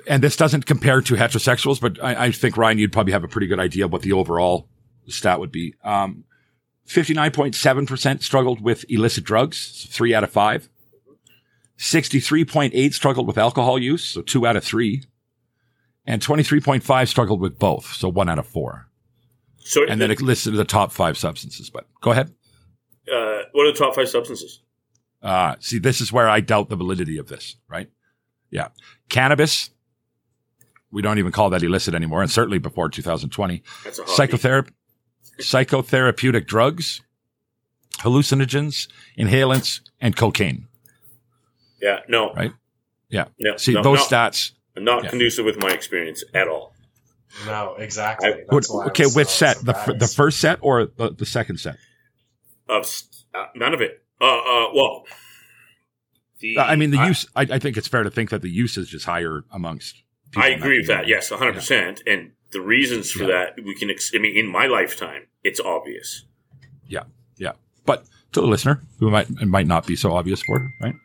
And 0.07 0.21
this 0.21 0.35
doesn't 0.35 0.65
compare 0.65 1.01
to 1.01 1.15
heterosexuals, 1.15 1.79
but 1.79 2.03
I, 2.03 2.25
I 2.25 2.31
think 2.31 2.57
Ryan, 2.57 2.77
you'd 2.77 2.91
probably 2.91 3.13
have 3.13 3.23
a 3.23 3.27
pretty 3.27 3.47
good 3.47 3.59
idea 3.59 3.85
of 3.85 3.91
what 3.91 4.01
the 4.01 4.12
overall 4.12 4.67
stat 5.07 5.39
would 5.39 5.51
be. 5.51 5.75
Um, 5.83 6.25
59.7% 6.87 8.21
struggled 8.23 8.61
with 8.61 8.85
illicit 8.89 9.23
drugs, 9.23 9.57
so 9.57 9.89
three 9.91 10.13
out 10.13 10.23
of 10.23 10.31
five. 10.31 10.69
63.8 11.77 12.93
struggled 12.93 13.27
with 13.27 13.37
alcohol 13.37 13.79
use, 13.79 14.03
so 14.03 14.21
two 14.21 14.45
out 14.45 14.55
of 14.55 14.63
three. 14.63 15.03
And 16.05 16.21
23.5 16.21 17.07
struggled 17.07 17.39
with 17.41 17.57
both, 17.57 17.85
so 17.93 18.09
one 18.09 18.29
out 18.29 18.39
of 18.39 18.47
four. 18.47 18.87
So, 19.59 19.85
And 19.87 20.01
then 20.01 20.11
it 20.11 20.21
listed 20.21 20.53
the 20.55 20.65
top 20.65 20.91
five 20.91 21.17
substances, 21.17 21.69
but 21.69 21.87
go 22.01 22.11
ahead. 22.11 22.33
uh, 23.11 23.43
what 23.53 23.65
are 23.65 23.71
the 23.71 23.77
top 23.77 23.95
five 23.95 24.09
substances? 24.09 24.61
Uh, 25.21 25.55
see, 25.59 25.79
this 25.79 26.01
is 26.01 26.11
where 26.11 26.27
I 26.27 26.41
doubt 26.41 26.67
the 26.69 26.75
validity 26.75 27.17
of 27.17 27.27
this, 27.29 27.55
right? 27.69 27.89
Yeah. 28.51 28.69
Cannabis. 29.09 29.69
We 30.91 31.01
don't 31.01 31.17
even 31.17 31.31
call 31.31 31.49
that 31.51 31.63
illicit 31.63 31.95
anymore. 31.95 32.21
And 32.21 32.29
certainly 32.29 32.59
before 32.59 32.89
2020. 32.89 33.63
That's 33.85 33.99
a 33.99 34.01
hobby. 34.03 34.13
Psychotherapy, 34.15 34.71
psychotherapeutic 35.39 36.45
drugs, 36.47 37.01
hallucinogens, 37.99 38.87
inhalants, 39.17 39.81
and 40.01 40.15
cocaine. 40.15 40.67
Yeah, 41.81 41.99
no. 42.07 42.33
Right. 42.33 42.51
Yeah. 43.09 43.25
No, 43.39 43.57
See, 43.57 43.73
no, 43.73 43.83
those 43.83 43.99
no, 43.99 44.17
stats. 44.17 44.51
not 44.77 45.03
yeah. 45.03 45.09
conducive 45.09 45.45
with 45.45 45.57
my 45.59 45.69
experience 45.71 46.23
at 46.33 46.47
all. 46.47 46.73
No, 47.45 47.75
exactly. 47.77 48.29
I- 48.29 48.43
That's 48.49 48.69
why 48.71 48.85
okay, 48.87 49.05
which 49.05 49.27
so 49.27 49.47
set? 49.53 49.57
The, 49.65 49.75
f- 49.77 49.97
the 49.99 50.07
first 50.07 50.39
set 50.39 50.59
or 50.61 50.85
the, 50.85 51.11
the 51.11 51.25
second 51.25 51.59
set? 51.59 51.77
Of 52.69 52.83
s- 52.83 53.25
uh, 53.33 53.45
none 53.55 53.73
of 53.73 53.81
it. 53.81 54.03
Uh, 54.21 54.25
uh, 54.25 54.67
well, 54.73 55.03
the, 56.39 56.59
I 56.59 56.75
mean, 56.75 56.91
the 56.91 57.05
use, 57.05 57.25
I, 57.35 57.41
I 57.41 57.59
think 57.59 57.77
it's 57.77 57.87
fair 57.87 58.03
to 58.03 58.11
think 58.11 58.29
that 58.29 58.41
the 58.41 58.49
usage 58.49 58.93
is 58.93 59.03
higher 59.03 59.43
amongst. 59.51 59.95
people 60.31 60.43
I 60.43 60.49
agree 60.49 60.77
with 60.79 60.87
that. 60.87 61.07
Yes, 61.07 61.31
100. 61.31 61.53
percent 61.53 62.03
And 62.07 62.31
the 62.53 62.62
reasons 62.62 63.12
for 63.12 63.24
Yeah. 63.24 63.45
that 63.55 63.63
we 63.65 63.75
can. 63.75 63.89
Ex- 63.89 64.12
I 64.15 64.19
mean, 64.19 64.36
in 64.38 64.48
my 64.48 64.67
lifetime, 64.67 65.24
it's 65.43 65.60
obvious. 65.60 66.25
Yeah. 66.88 67.03
Yeah. 67.38 67.53
But 67.86 68.05
to 68.31 68.41
the 68.41 68.48
listener 68.48 68.81
who 69.00 69.12
might, 69.12 69.29
it 69.29 69.48
might 69.48 69.67
not 69.67 69.86
be 69.86 69.95
so 69.95 70.13
obvious 70.13 70.41
for, 70.43 70.72
right? 70.81 70.95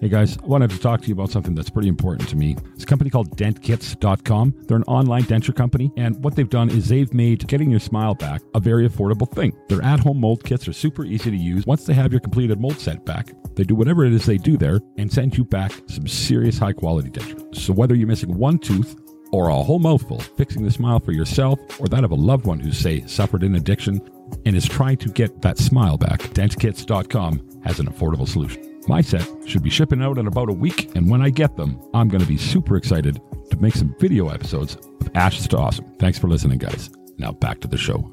Hey 0.00 0.08
guys, 0.08 0.38
I 0.38 0.46
wanted 0.46 0.70
to 0.70 0.78
talk 0.78 1.00
to 1.02 1.08
you 1.08 1.12
about 1.14 1.30
something 1.32 1.56
that's 1.56 1.70
pretty 1.70 1.88
important 1.88 2.28
to 2.28 2.36
me. 2.36 2.56
It's 2.74 2.84
a 2.84 2.86
company 2.86 3.10
called 3.10 3.36
dentkits.com. 3.36 4.54
They're 4.68 4.76
an 4.76 4.84
online 4.84 5.24
denture 5.24 5.56
company, 5.56 5.90
and 5.96 6.22
what 6.22 6.36
they've 6.36 6.48
done 6.48 6.70
is 6.70 6.86
they've 6.88 7.12
made 7.12 7.48
getting 7.48 7.68
your 7.68 7.80
smile 7.80 8.14
back 8.14 8.40
a 8.54 8.60
very 8.60 8.88
affordable 8.88 9.28
thing. 9.28 9.52
Their 9.68 9.82
at 9.82 9.98
home 9.98 10.20
mold 10.20 10.44
kits 10.44 10.68
are 10.68 10.72
super 10.72 11.04
easy 11.04 11.32
to 11.32 11.36
use. 11.36 11.66
Once 11.66 11.84
they 11.84 11.94
have 11.94 12.12
your 12.12 12.20
completed 12.20 12.60
mold 12.60 12.78
set 12.78 13.04
back, 13.04 13.32
they 13.56 13.64
do 13.64 13.74
whatever 13.74 14.04
it 14.04 14.12
is 14.12 14.24
they 14.24 14.36
do 14.38 14.56
there 14.56 14.78
and 14.98 15.12
send 15.12 15.36
you 15.36 15.42
back 15.44 15.72
some 15.88 16.06
serious 16.06 16.58
high 16.58 16.72
quality 16.74 17.10
denture. 17.10 17.52
So 17.56 17.72
whether 17.72 17.96
you're 17.96 18.06
missing 18.06 18.38
one 18.38 18.60
tooth 18.60 18.94
or 19.30 19.48
a 19.48 19.54
whole 19.54 19.78
mouthful, 19.78 20.20
fixing 20.20 20.64
the 20.64 20.70
smile 20.70 21.00
for 21.00 21.12
yourself 21.12 21.58
or 21.80 21.88
that 21.88 22.04
of 22.04 22.10
a 22.10 22.16
loved 22.16 22.46
one 22.46 22.60
who, 22.60 22.72
say, 22.72 23.06
suffered 23.06 23.42
an 23.42 23.54
addiction 23.54 24.00
and 24.46 24.56
is 24.56 24.66
trying 24.66 24.96
to 24.98 25.08
get 25.10 25.42
that 25.42 25.58
smile 25.58 25.96
back, 25.96 26.20
dentkits.com 26.20 27.62
has 27.64 27.78
an 27.78 27.86
affordable 27.86 28.28
solution. 28.28 28.80
My 28.88 29.00
set 29.02 29.28
should 29.46 29.62
be 29.62 29.70
shipping 29.70 30.02
out 30.02 30.16
in 30.16 30.26
about 30.26 30.48
a 30.48 30.54
week, 30.54 30.94
and 30.96 31.10
when 31.10 31.20
I 31.20 31.28
get 31.28 31.56
them, 31.56 31.78
I'm 31.92 32.08
going 32.08 32.22
to 32.22 32.26
be 32.26 32.38
super 32.38 32.76
excited 32.76 33.20
to 33.50 33.56
make 33.58 33.74
some 33.74 33.94
video 33.98 34.28
episodes 34.28 34.76
of 34.76 35.10
Ashes 35.14 35.46
to 35.48 35.58
Awesome. 35.58 35.84
Thanks 35.98 36.18
for 36.18 36.28
listening, 36.28 36.58
guys. 36.58 36.90
Now 37.18 37.32
back 37.32 37.60
to 37.60 37.68
the 37.68 37.76
show. 37.76 38.10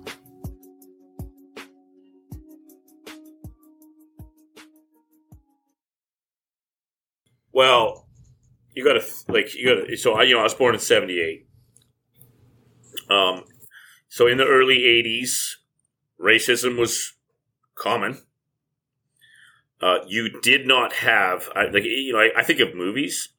Well, 7.54 8.05
you 8.76 8.84
got 8.84 8.94
to 8.94 9.32
like 9.32 9.56
you 9.56 9.66
got 9.66 9.88
to. 9.88 9.98
So 9.98 10.14
I, 10.14 10.24
you 10.24 10.36
know, 10.36 10.42
I 10.42 10.44
was 10.44 10.54
born 10.54 10.76
in 10.76 10.82
'78. 10.82 11.48
Um, 13.10 13.44
so 14.10 14.28
in 14.28 14.38
the 14.38 14.46
early 14.46 14.80
'80s, 14.80 15.56
racism 16.20 16.78
was 16.78 17.14
common. 17.74 18.22
Uh, 19.82 20.00
you 20.08 20.42
did 20.42 20.68
not 20.68 20.94
have 20.94 21.50
I, 21.56 21.66
like 21.66 21.84
you 21.84 22.14
know. 22.14 22.20
I, 22.20 22.32
I 22.38 22.44
think 22.44 22.60
of 22.60 22.76
movies. 22.76 23.30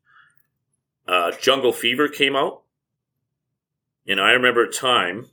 Uh, 1.07 1.33
Jungle 1.41 1.73
Fever 1.73 2.09
came 2.09 2.35
out, 2.35 2.63
and 4.07 4.21
I 4.21 4.33
remember 4.33 4.65
a 4.65 4.73
time 4.73 5.27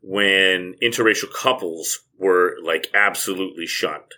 when 0.00 0.74
interracial 0.82 1.32
couples 1.32 2.00
were 2.18 2.56
like 2.62 2.88
absolutely 2.94 3.66
shunned. 3.66 4.14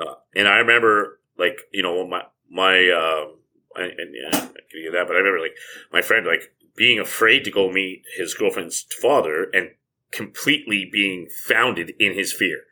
Uh, 0.00 0.14
and 0.36 0.46
I 0.46 0.58
remember 0.58 1.20
like 1.36 1.58
you 1.72 1.82
know 1.82 2.06
my 2.06 2.22
my 2.48 2.88
uh, 2.88 3.34
And 3.76 4.14
yeah, 4.14 4.36
I 4.36 4.60
can 4.70 4.82
get 4.82 4.92
that, 4.92 5.06
but 5.06 5.16
I 5.16 5.20
remember 5.20 5.40
like 5.40 5.56
my 5.92 6.02
friend 6.02 6.26
like 6.26 6.52
being 6.76 6.98
afraid 6.98 7.44
to 7.44 7.50
go 7.50 7.70
meet 7.70 8.02
his 8.16 8.34
girlfriend's 8.34 8.86
father 9.00 9.48
and 9.52 9.70
completely 10.10 10.88
being 10.90 11.28
founded 11.46 11.92
in 11.98 12.14
his 12.14 12.32
fear 12.32 12.62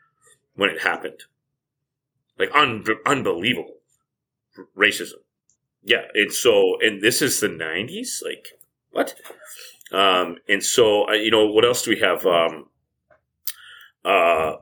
when 0.54 0.70
it 0.70 0.82
happened. 0.82 1.24
Like 2.38 2.50
un- 2.54 2.84
unbelievable 3.06 3.78
racism. 4.76 5.20
Yeah, 5.82 6.02
and 6.14 6.32
so 6.32 6.76
and 6.80 7.00
this 7.00 7.22
is 7.22 7.40
the 7.40 7.48
'90s. 7.48 8.22
Like 8.24 8.48
what? 8.90 9.14
Um, 9.92 10.38
and 10.48 10.62
so 10.62 11.08
uh, 11.08 11.12
you 11.12 11.30
know 11.30 11.46
what 11.46 11.64
else 11.64 11.82
do 11.82 11.90
we 11.90 12.00
have? 12.00 12.26
Um, 12.26 12.66
uh, 14.04 14.56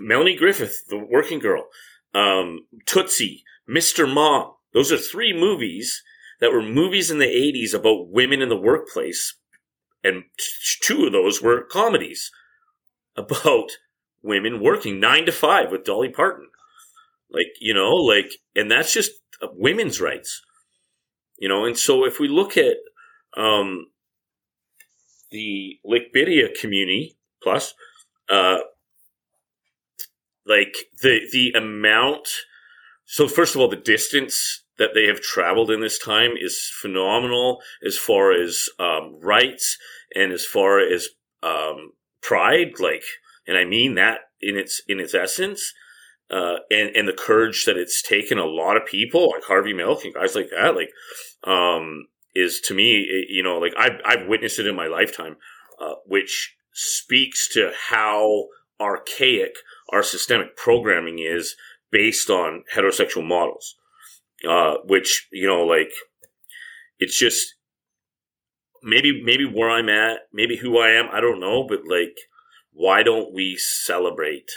Melanie 0.00 0.36
Griffith, 0.36 0.84
the 0.88 0.98
working 0.98 1.38
girl, 1.38 1.66
um, 2.14 2.66
Tootsie, 2.86 3.44
Mr. 3.68 4.12
Mom. 4.12 4.54
Those 4.72 4.92
are 4.92 4.98
three 4.98 5.32
movies 5.32 6.02
that 6.40 6.52
were 6.52 6.62
movies 6.62 7.10
in 7.10 7.18
the 7.18 7.26
80s 7.26 7.74
about 7.74 8.08
women 8.08 8.40
in 8.42 8.48
the 8.48 8.56
workplace. 8.56 9.36
And 10.02 10.24
two 10.82 11.06
of 11.06 11.12
those 11.12 11.42
were 11.42 11.66
comedies 11.70 12.30
about 13.16 13.70
women 14.22 14.62
working 14.62 15.00
nine 15.00 15.26
to 15.26 15.32
five 15.32 15.70
with 15.70 15.84
Dolly 15.84 16.08
Parton. 16.08 16.48
Like, 17.30 17.52
you 17.60 17.74
know, 17.74 17.90
like, 17.90 18.30
and 18.56 18.70
that's 18.70 18.92
just 18.92 19.12
women's 19.42 20.00
rights, 20.00 20.42
you 21.38 21.48
know. 21.48 21.64
And 21.64 21.78
so 21.78 22.04
if 22.04 22.18
we 22.18 22.28
look 22.28 22.56
at, 22.56 22.76
um, 23.36 23.86
the 25.30 25.78
Lickbidia 25.86 26.48
community 26.58 27.16
plus, 27.42 27.74
uh, 28.28 28.58
like 30.46 30.74
the 31.02 31.20
the 31.32 31.52
amount 31.56 32.28
so 33.10 33.26
first 33.26 33.54
of 33.54 33.60
all 33.60 33.68
the 33.68 33.76
distance 33.76 34.62
that 34.78 34.90
they 34.94 35.06
have 35.06 35.20
traveled 35.20 35.70
in 35.70 35.80
this 35.80 35.98
time 35.98 36.32
is 36.40 36.70
phenomenal 36.80 37.60
as 37.84 37.98
far 37.98 38.32
as 38.32 38.68
um, 38.78 39.18
rights 39.20 39.76
and 40.14 40.32
as 40.32 40.46
far 40.46 40.78
as 40.78 41.08
um, 41.42 41.92
pride 42.22 42.78
like 42.78 43.02
and 43.46 43.56
i 43.56 43.64
mean 43.64 43.94
that 43.96 44.20
in 44.40 44.56
its 44.56 44.80
in 44.88 45.00
its 45.00 45.14
essence 45.14 45.72
uh, 46.30 46.56
and 46.70 46.94
and 46.94 47.08
the 47.08 47.12
courage 47.12 47.64
that 47.64 47.76
it's 47.76 48.00
taken 48.00 48.38
a 48.38 48.44
lot 48.44 48.76
of 48.76 48.86
people 48.86 49.30
like 49.32 49.42
harvey 49.44 49.74
milk 49.74 50.04
and 50.04 50.14
guys 50.14 50.34
like 50.36 50.50
that 50.50 50.74
like 50.74 50.90
um, 51.44 52.06
is 52.34 52.60
to 52.60 52.74
me 52.74 53.00
it- 53.00 53.28
you 53.28 53.42
know 53.42 53.58
like 53.58 53.74
i've, 53.76 54.00
I've 54.04 54.28
witnessed 54.28 54.58
it 54.60 54.66
in 54.66 54.76
my 54.76 54.86
lifetime 54.86 55.36
uh, 55.80 55.94
which 56.06 56.56
speaks 56.72 57.52
to 57.54 57.72
how 57.88 58.46
archaic 58.80 59.52
our 59.92 60.02
systemic 60.02 60.56
programming 60.56 61.18
is 61.18 61.56
based 61.90 62.30
on 62.30 62.64
heterosexual 62.74 63.26
models, 63.26 63.76
uh, 64.48 64.74
which 64.84 65.28
you 65.32 65.46
know, 65.46 65.62
like 65.62 65.92
it's 66.98 67.18
just 67.18 67.54
maybe 68.82 69.22
maybe 69.22 69.44
where 69.44 69.70
I'm 69.70 69.88
at, 69.88 70.20
maybe 70.32 70.56
who 70.56 70.78
I 70.78 70.90
am, 70.90 71.06
I 71.12 71.20
don't 71.20 71.40
know, 71.40 71.66
but 71.68 71.80
like, 71.88 72.16
why 72.72 73.02
don't 73.02 73.34
we 73.34 73.56
celebrate? 73.58 74.50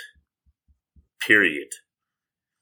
Period. 1.20 1.70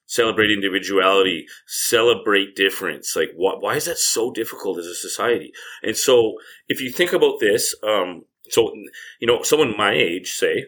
celebrate 0.06 0.52
individuality, 0.52 1.46
celebrate 1.68 2.56
difference. 2.56 3.16
Like, 3.16 3.32
why, 3.36 3.54
why 3.60 3.76
is 3.76 3.86
that 3.86 3.98
so 3.98 4.32
difficult 4.32 4.78
as 4.78 4.86
a 4.86 4.96
society? 4.96 5.52
And 5.84 5.96
so, 5.96 6.36
if 6.68 6.82
you 6.82 6.92
think 6.92 7.14
about 7.14 7.40
this, 7.40 7.74
um, 7.84 8.26
so 8.50 8.72
you 9.20 9.28
know, 9.28 9.42
someone 9.44 9.76
my 9.78 9.94
age, 9.94 10.32
say, 10.32 10.66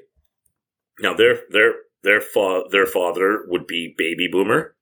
now 1.01 1.13
their 1.13 1.41
their 1.51 1.73
their 2.03 2.21
fa- 2.21 2.63
their 2.71 2.85
father 2.85 3.43
would 3.47 3.65
be 3.67 3.93
baby 3.97 4.27
boomer, 4.31 4.75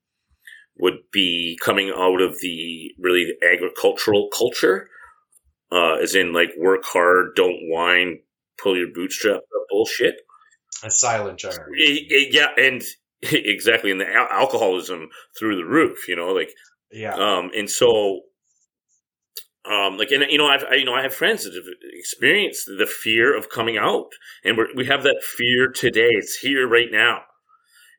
would 0.80 1.00
be 1.12 1.58
coming 1.62 1.92
out 1.96 2.22
of 2.22 2.40
the 2.42 2.92
really 3.00 3.34
agricultural 3.44 4.30
culture, 4.36 4.90
uh, 5.72 5.96
as 5.96 6.16
in 6.16 6.34
like 6.34 6.50
work 6.58 6.84
hard, 6.84 7.36
don't 7.36 7.70
whine, 7.70 8.20
pull 8.62 8.78
your 8.78 8.88
bootstrap 8.94 9.38
up 9.38 9.66
bullshit. 9.70 10.16
A 10.84 10.90
silent 10.90 11.40
generation. 11.40 12.08
Yeah, 12.32 12.48
and 12.58 12.82
exactly, 13.22 13.92
and 13.92 14.02
the 14.02 14.12
al- 14.12 14.28
alcoholism 14.32 15.10
through 15.38 15.58
the 15.58 15.66
roof. 15.66 16.08
You 16.08 16.16
know, 16.16 16.30
like 16.30 16.52
Yeah. 16.92 17.14
um, 17.14 17.52
and 17.56 17.70
so, 17.70 18.22
um, 19.66 19.98
like, 19.98 20.12
and 20.12 20.24
you 20.30 20.38
know, 20.38 20.48
I've 20.48 20.64
I, 20.64 20.76
you 20.76 20.86
know, 20.86 20.96
I 20.96 21.04
have 21.04 21.14
friends 21.14 21.44
that 21.44 21.54
have 21.54 21.66
experienced 21.94 22.66
the 22.66 22.88
fear 22.88 23.38
of 23.38 23.50
coming 23.50 23.78
out, 23.78 24.10
and 24.44 24.58
we 24.76 24.86
have 24.86 25.04
that 25.04 25.22
fear 25.24 25.68
today. 25.72 26.10
It's 26.12 26.38
here 26.38 26.68
right 26.68 26.90
now, 26.92 27.22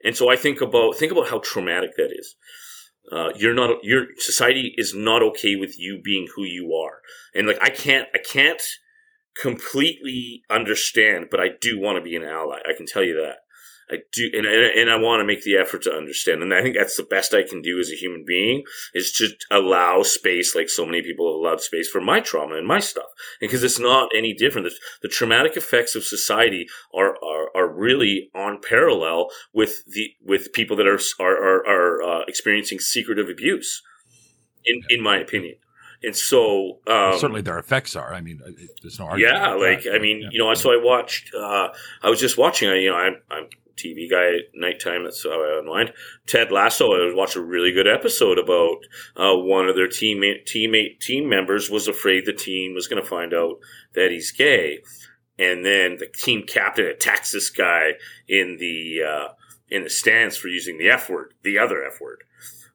and 0.05 0.16
so 0.16 0.29
I 0.29 0.37
think 0.37 0.61
about 0.61 0.96
think 0.96 1.12
about 1.12 1.29
how 1.29 1.38
traumatic 1.38 1.96
that 1.96 2.11
is. 2.11 2.35
Uh, 3.11 3.31
you're 3.37 3.55
not 3.55 3.85
your 3.85 4.07
society 4.18 4.75
is 4.77 4.94
not 4.94 5.22
okay 5.22 5.55
with 5.55 5.79
you 5.79 6.01
being 6.03 6.27
who 6.35 6.42
you 6.44 6.75
are, 6.75 6.98
and 7.35 7.46
like 7.46 7.59
I 7.62 7.70
can't 7.70 8.09
I 8.12 8.18
can't 8.18 8.62
completely 9.40 10.42
understand, 10.51 11.27
but 11.31 11.40
I 11.40 11.51
do 11.61 11.79
want 11.79 11.96
to 11.96 12.03
be 12.03 12.16
an 12.16 12.25
ally. 12.25 12.59
I 12.68 12.77
can 12.77 12.87
tell 12.87 13.05
you 13.05 13.14
that. 13.14 13.38
I 13.90 13.97
do, 14.12 14.31
and, 14.33 14.47
and, 14.47 14.64
and 14.81 14.90
I 14.90 14.97
want 14.97 15.21
to 15.21 15.25
make 15.27 15.42
the 15.45 15.57
effort 15.57 15.83
to 15.83 15.92
understand. 15.92 16.42
And 16.42 16.55
I 16.55 16.62
think 16.62 16.77
that's 16.77 16.97
the 16.97 17.03
best 17.03 17.35
I 17.35 17.42
can 17.42 17.61
do 17.61 17.79
as 17.79 17.90
a 17.90 17.95
human 17.97 18.25
being 18.27 18.62
is 18.95 19.12
to 19.12 19.29
allow 19.51 20.03
space, 20.03 20.55
like 20.55 20.68
so 20.71 20.87
many 20.87 21.03
people 21.03 21.27
have 21.31 21.38
allowed 21.40 21.61
space 21.61 21.88
for 21.88 22.01
my 22.01 22.21
trauma 22.21 22.55
and 22.57 22.66
my 22.66 22.81
stuff. 22.81 23.09
Because 23.40 23.62
it's 23.62 23.79
not 23.79 24.11
any 24.16 24.33
different. 24.33 24.68
The, 24.68 24.75
the 25.03 25.09
traumatic 25.09 25.57
effects 25.57 25.95
of 25.95 26.05
society 26.05 26.66
are, 26.95 27.16
are, 27.23 27.49
are 27.55 27.68
really 27.68 28.31
on 28.35 28.61
parallel 28.66 29.29
with 29.53 29.85
the, 29.87 30.11
with 30.25 30.53
people 30.53 30.77
that 30.77 30.87
are, 30.87 31.01
are, 31.21 31.37
are, 31.37 31.66
are 31.68 32.03
uh, 32.03 32.25
experiencing 32.29 32.79
secretive 32.79 33.29
abuse, 33.29 33.83
in, 34.64 34.81
in 34.88 35.03
my 35.03 35.18
opinion. 35.18 35.57
And 36.05 36.16
so, 36.16 36.81
um, 36.88 37.12
Certainly, 37.16 37.42
their 37.42 37.59
effects 37.61 37.95
are. 37.95 38.12
I 38.12 38.21
mean, 38.21 38.40
uh, 38.45 38.51
there's 38.83 38.99
no 38.99 39.05
argument. 39.07 39.37
yeah, 39.37 39.55
like 39.55 39.85
that. 39.85 39.95
I 39.95 39.99
mean, 40.01 40.23
Yeah. 40.23 40.29
you 40.33 40.38
know, 40.40 40.53
so 40.55 40.73
I 40.73 40.81
watched. 40.83 41.33
Uh, 41.33 41.68
I 42.03 42.11
was 42.11 42.18
just 42.18 42.37
watching. 42.37 42.68
You 42.71 42.90
know, 42.90 42.97
I'm 42.97 43.16
I'm 43.31 43.45
TV 43.77 44.11
guy 44.11 44.29
at 44.29 44.45
nighttime. 44.55 45.05
That's 45.05 45.23
how 45.25 45.43
I 45.43 45.59
unwind. 45.59 45.93
Ted 46.27 46.53
Lasso. 46.53 46.93
I 46.93 47.13
watched 47.15 47.37
a 47.37 47.43
really 47.43 47.73
good 47.73 47.89
episode 47.89 48.39
about 48.39 48.79
uh, 49.17 49.37
one 49.37 49.69
of 49.69 49.77
their 49.77 49.89
teammate 49.89 50.47
teammate 50.47 51.01
team 51.01 51.29
members 51.29 51.71
was 51.71 51.89
afraid 51.89 52.27
the 52.27 52.33
team 52.33 52.75
was 52.75 52.89
going 52.89 53.03
to 53.03 53.09
find 53.09 53.35
out 53.35 53.59
that 53.95 54.11
he's 54.11 54.33
gay, 54.33 54.83
and 55.39 55.65
then 55.65 55.97
the 55.97 56.07
team 56.07 56.45
captain 56.47 56.87
attacks 56.87 57.33
this 57.33 57.51
guy 57.51 57.93
in 58.29 58.57
the 58.59 59.03
uh, 59.03 59.29
in 59.69 59.85
the 59.85 59.91
stands 59.91 60.37
for 60.37 60.49
using 60.49 60.79
the 60.79 60.89
F 60.89 61.09
word, 61.09 61.35
the 61.43 61.59
other 61.59 61.85
F 61.85 62.01
word 62.01 62.25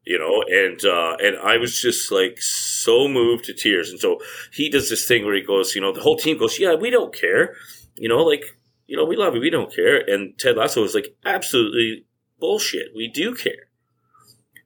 you 0.08 0.18
know 0.18 0.42
and 0.48 0.86
uh 0.86 1.18
and 1.20 1.38
i 1.44 1.58
was 1.58 1.82
just 1.82 2.12
like 2.12 2.42
so 2.42 3.10
moved 3.10 3.44
to 3.44 3.54
tears 3.54 3.90
and 3.90 4.00
so 4.00 4.20
he 4.54 4.70
does 4.70 4.90
this 4.90 5.06
thing 5.06 5.26
where 5.26 5.36
he 5.36 5.42
goes 5.42 5.76
you 5.76 5.82
know 5.82 5.92
the 5.92 6.00
whole 6.00 6.16
team 6.16 6.38
goes 6.38 6.58
yeah 6.60 6.74
we 6.74 6.90
don't 6.90 7.14
care 7.14 7.54
you 7.98 8.08
know 8.08 8.24
like 8.24 8.57
you 8.88 8.98
know 8.98 9.06
we 9.06 9.16
love 9.16 9.36
you 9.36 9.42
we 9.42 9.50
don't 9.50 9.74
care. 9.74 9.98
And 9.98 10.38
ted 10.38 10.58
lasso 10.58 10.82
was 10.82 10.96
like 10.96 11.16
absolutely 11.26 12.06
bullshit. 12.40 12.90
We 12.96 13.08
do 13.08 13.36
care. 13.36 13.70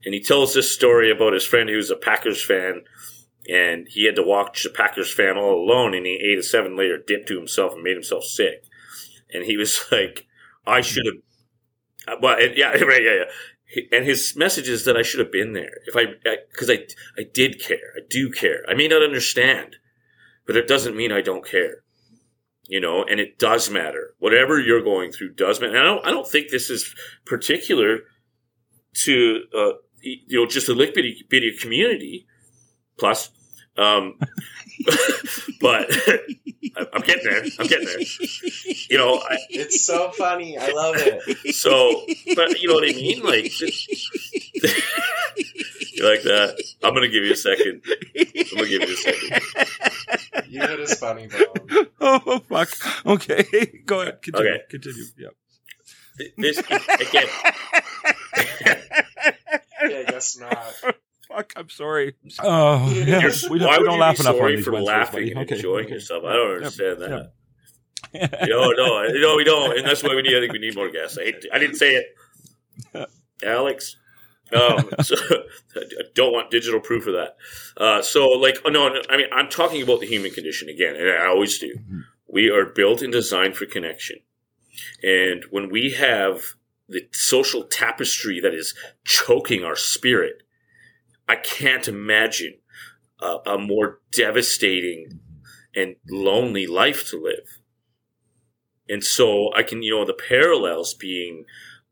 And 0.03 0.13
he 0.13 0.21
tells 0.21 0.53
this 0.53 0.73
story 0.73 1.12
about 1.12 1.34
his 1.34 1.45
friend 1.45 1.69
who's 1.69 1.91
a 1.91 1.95
packers 1.95 2.43
fan 2.43 2.84
and 3.47 3.88
he 3.89 4.05
had 4.05 4.15
to 4.15 4.23
watch 4.23 4.63
the 4.63 4.69
packers 4.69 5.13
fan 5.13 5.38
all 5.38 5.53
alone 5.53 5.93
and 5.93 6.05
he 6.05 6.19
ate 6.23 6.39
a 6.39 6.43
seven 6.43 6.75
layer 6.75 6.97
dip 6.97 7.27
to 7.27 7.38
himself 7.38 7.73
and 7.73 7.84
made 7.84 7.95
himself 7.95 8.23
sick. 8.23 8.63
And 9.34 9.45
he 9.45 9.57
was 9.57 9.86
like 9.91 10.27
i 10.65 10.81
should 10.81 11.05
have 11.05 12.21
well, 12.21 12.41
yeah, 12.41 12.69
right, 12.84 13.03
yeah, 13.03 13.23
yeah. 13.75 13.84
And 13.91 14.05
his 14.05 14.36
message 14.36 14.67
is 14.67 14.84
that 14.86 14.97
I 14.97 15.01
should 15.01 15.21
have 15.21 15.31
been 15.31 15.53
there 15.53 15.77
if 15.86 15.95
I 15.95 16.15
because 16.51 16.69
I, 16.69 16.79
I 17.17 17.23
did 17.31 17.62
care. 17.62 17.93
I 17.95 18.01
do 18.10 18.29
care. 18.29 18.63
I 18.67 18.73
may 18.73 18.88
not 18.88 19.01
understand 19.01 19.77
but 20.45 20.57
it 20.57 20.67
doesn't 20.67 20.95
mean 20.97 21.12
I 21.12 21.21
don't 21.21 21.45
care 21.45 21.84
you 22.71 22.79
know 22.79 23.03
and 23.03 23.19
it 23.19 23.38
does 23.38 23.69
matter 23.69 24.15
whatever 24.19 24.57
you're 24.57 24.81
going 24.81 25.12
through 25.12 25.29
does 25.34 25.60
matter 25.60 25.75
and 25.75 25.81
I 25.81 25.84
don't 25.84 26.05
I 26.07 26.10
don't 26.10 26.27
think 26.27 26.49
this 26.49 26.69
is 26.69 26.95
particular 27.25 27.99
to 29.03 29.43
uh, 29.55 29.71
you 30.01 30.39
know 30.39 30.45
just 30.47 30.69
a 30.69 30.73
little 30.73 30.95
bitty, 30.95 31.25
bitty 31.29 31.57
community 31.62 32.25
plus 32.97 33.29
um 33.77 34.17
but 35.62 35.91
I'm 36.93 37.01
getting 37.01 37.23
there 37.25 37.43
I'm 37.60 37.67
getting 37.67 37.86
there 37.86 37.99
you 38.89 38.97
know 38.97 39.15
I, 39.15 39.38
It's 39.49 39.86
so 39.86 40.12
funny. 40.12 40.57
I 40.57 40.71
love 40.71 40.95
it. 40.97 41.55
so, 41.55 42.05
but 42.36 42.60
you 42.62 42.67
know 42.69 42.75
what 42.75 42.89
I 42.89 42.93
mean? 42.93 43.21
Like, 43.21 43.51
you 46.02 46.10
like 46.10 46.24
that? 46.24 46.64
I'm 46.84 46.94
gonna 46.94 47.08
give 47.10 47.24
you 47.24 47.34
a 47.34 47.36
second. 47.36 47.84
I'm 47.86 48.58
gonna 48.58 48.68
give 48.70 48.82
you 48.82 48.94
a 48.94 48.98
second. 48.98 49.42
You 50.50 50.62
hit 50.62 50.80
his 50.80 50.96
funny 51.00 51.28
bone. 51.28 51.88
oh 52.02 52.40
fuck. 52.50 52.70
Okay, 53.06 53.82
go 53.86 54.02
ahead. 54.02 54.22
Continue. 54.22 54.50
Okay. 54.52 54.64
Continue. 54.70 55.04
Yeah. 55.18 55.28
This 56.38 56.60
again. 56.60 57.28
Yeah, 59.84 60.04
I 60.08 60.12
guess 60.12 60.38
not. 60.38 60.64
Fuck. 61.28 61.54
I'm 61.56 61.70
sorry. 61.70 62.14
Oh, 62.40 62.88
yeah. 62.94 63.30
We 63.50 63.58
don't, 63.58 63.68
why 63.68 63.78
we 63.78 63.84
would 63.84 63.86
don't 63.86 63.94
you 63.96 64.00
laugh 64.00 64.18
be 64.18 64.22
enough 64.22 64.36
on 64.36 64.40
sorry 64.40 64.56
these 64.58 64.66
for 64.66 64.72
Wednesdays, 64.74 64.88
laughing 64.96 65.20
buddy. 65.22 65.32
and 65.32 65.40
Okay, 65.40 65.56
enjoying 65.56 65.86
okay. 65.86 65.94
yourself? 65.96 66.24
I 66.24 66.34
don't 66.34 66.56
understand 66.58 67.00
yep. 67.00 67.34
that. 68.14 68.48
No, 68.48 68.72
no, 68.72 69.08
no, 69.08 69.36
we 69.38 69.44
don't, 69.44 69.76
and 69.78 69.88
that's 69.88 70.04
why 70.04 70.14
we 70.14 70.22
need. 70.22 70.36
I 70.38 70.40
think 70.42 70.54
we 70.54 70.60
need 70.60 70.76
more 70.76 70.92
guests. 70.92 71.18
I, 71.18 71.24
hate 71.24 71.42
to- 71.42 71.50
I 71.56 71.58
didn't 71.58 71.78
say 71.78 71.96
it, 71.96 73.10
Alex. 73.44 73.96
Um, 74.54 74.90
so 75.02 75.16
I 75.76 76.04
don't 76.14 76.34
want 76.34 76.52
digital 76.52 76.80
proof 76.80 77.08
of 77.08 77.14
that. 77.14 77.38
Uh, 77.78 78.02
so, 78.02 78.28
like, 78.30 78.60
oh, 78.66 78.70
no, 78.70 78.90
no, 78.90 79.02
I 79.10 79.18
mean, 79.18 79.28
I'm 79.32 79.50
talking 79.50 79.82
about 79.82 80.00
the 80.02 80.08
human 80.08 80.32
condition 80.32 80.70
again, 80.70 80.96
and 80.96 81.10
I 81.10 81.26
always 81.28 81.58
do. 81.58 81.76
Mhm. 81.76 82.04
We 82.28 82.50
are 82.50 82.66
built 82.66 83.02
and 83.02 83.12
designed 83.12 83.58
for 83.58 83.66
connection, 83.66 84.18
and 85.04 85.44
when 85.50 85.70
we 85.70 85.92
have 85.92 86.56
the 86.88 87.08
social 87.12 87.64
tapestry 87.64 88.40
that 88.40 88.54
is 88.54 88.74
choking 89.06 89.64
our 89.64 89.76
spirit, 89.76 90.44
I 91.28 91.36
can't 91.38 91.88
imagine 91.88 92.56
a, 93.22 93.38
a 93.46 93.58
more 93.58 94.00
devastating 94.12 95.20
and 95.76 95.96
lonely 96.10 96.68
life 96.68 97.10
to 97.10 97.22
live. 97.22 97.60
And 98.90 99.04
so 99.04 99.54
I 99.56 99.64
can, 99.64 99.82
you 99.84 99.96
know, 99.96 100.06
the 100.06 100.14
parallels 100.14 100.94
being 100.94 101.46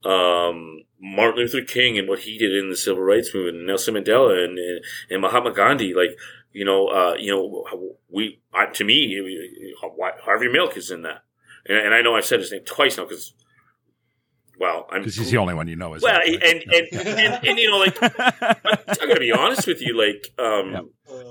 um, 0.05 0.83
Martin 1.01 1.41
Luther 1.41 1.62
King 1.62 1.97
and 1.97 2.07
what 2.07 2.19
he 2.19 2.38
did 2.38 2.55
in 2.55 2.69
the 2.69 2.75
civil 2.75 3.03
rights 3.03 3.33
movement, 3.33 3.57
and 3.57 3.67
Nelson 3.67 3.95
Mandela 3.95 4.43
and, 4.43 4.57
and, 4.57 4.81
and 5.09 5.21
Mahatma 5.21 5.53
Gandhi, 5.53 5.93
like, 5.93 6.17
you 6.51 6.65
know, 6.65 6.88
uh, 6.88 7.15
you 7.19 7.31
know, 7.31 7.95
we, 8.09 8.39
I, 8.53 8.67
to 8.67 8.83
me, 8.83 9.21
Harvey 10.23 10.49
Milk 10.49 10.77
is 10.77 10.91
in 10.91 11.03
that. 11.03 11.23
And, 11.65 11.77
and 11.77 11.93
I 11.93 12.01
know 12.01 12.15
I've 12.15 12.25
said 12.25 12.39
his 12.39 12.51
name 12.51 12.63
twice 12.65 12.97
now 12.97 13.03
because, 13.03 13.33
well, 14.59 14.88
I'm, 14.91 15.01
Because 15.01 15.15
he's 15.15 15.31
the 15.31 15.38
only 15.38 15.53
one 15.53 15.67
you 15.67 15.75
know. 15.75 15.93
Is 15.93 16.01
well, 16.01 16.19
and, 16.25 16.43
and, 16.43 16.63
and, 16.63 16.88
and, 16.93 17.47
and, 17.47 17.57
you 17.57 17.69
know, 17.69 17.77
like, 17.77 17.97
I'm, 18.01 19.07
gonna 19.07 19.19
be 19.19 19.31
honest 19.31 19.67
with 19.67 19.81
you, 19.81 19.97
like, 19.97 20.25
um, 20.38 20.71
Yeah. 20.71 20.81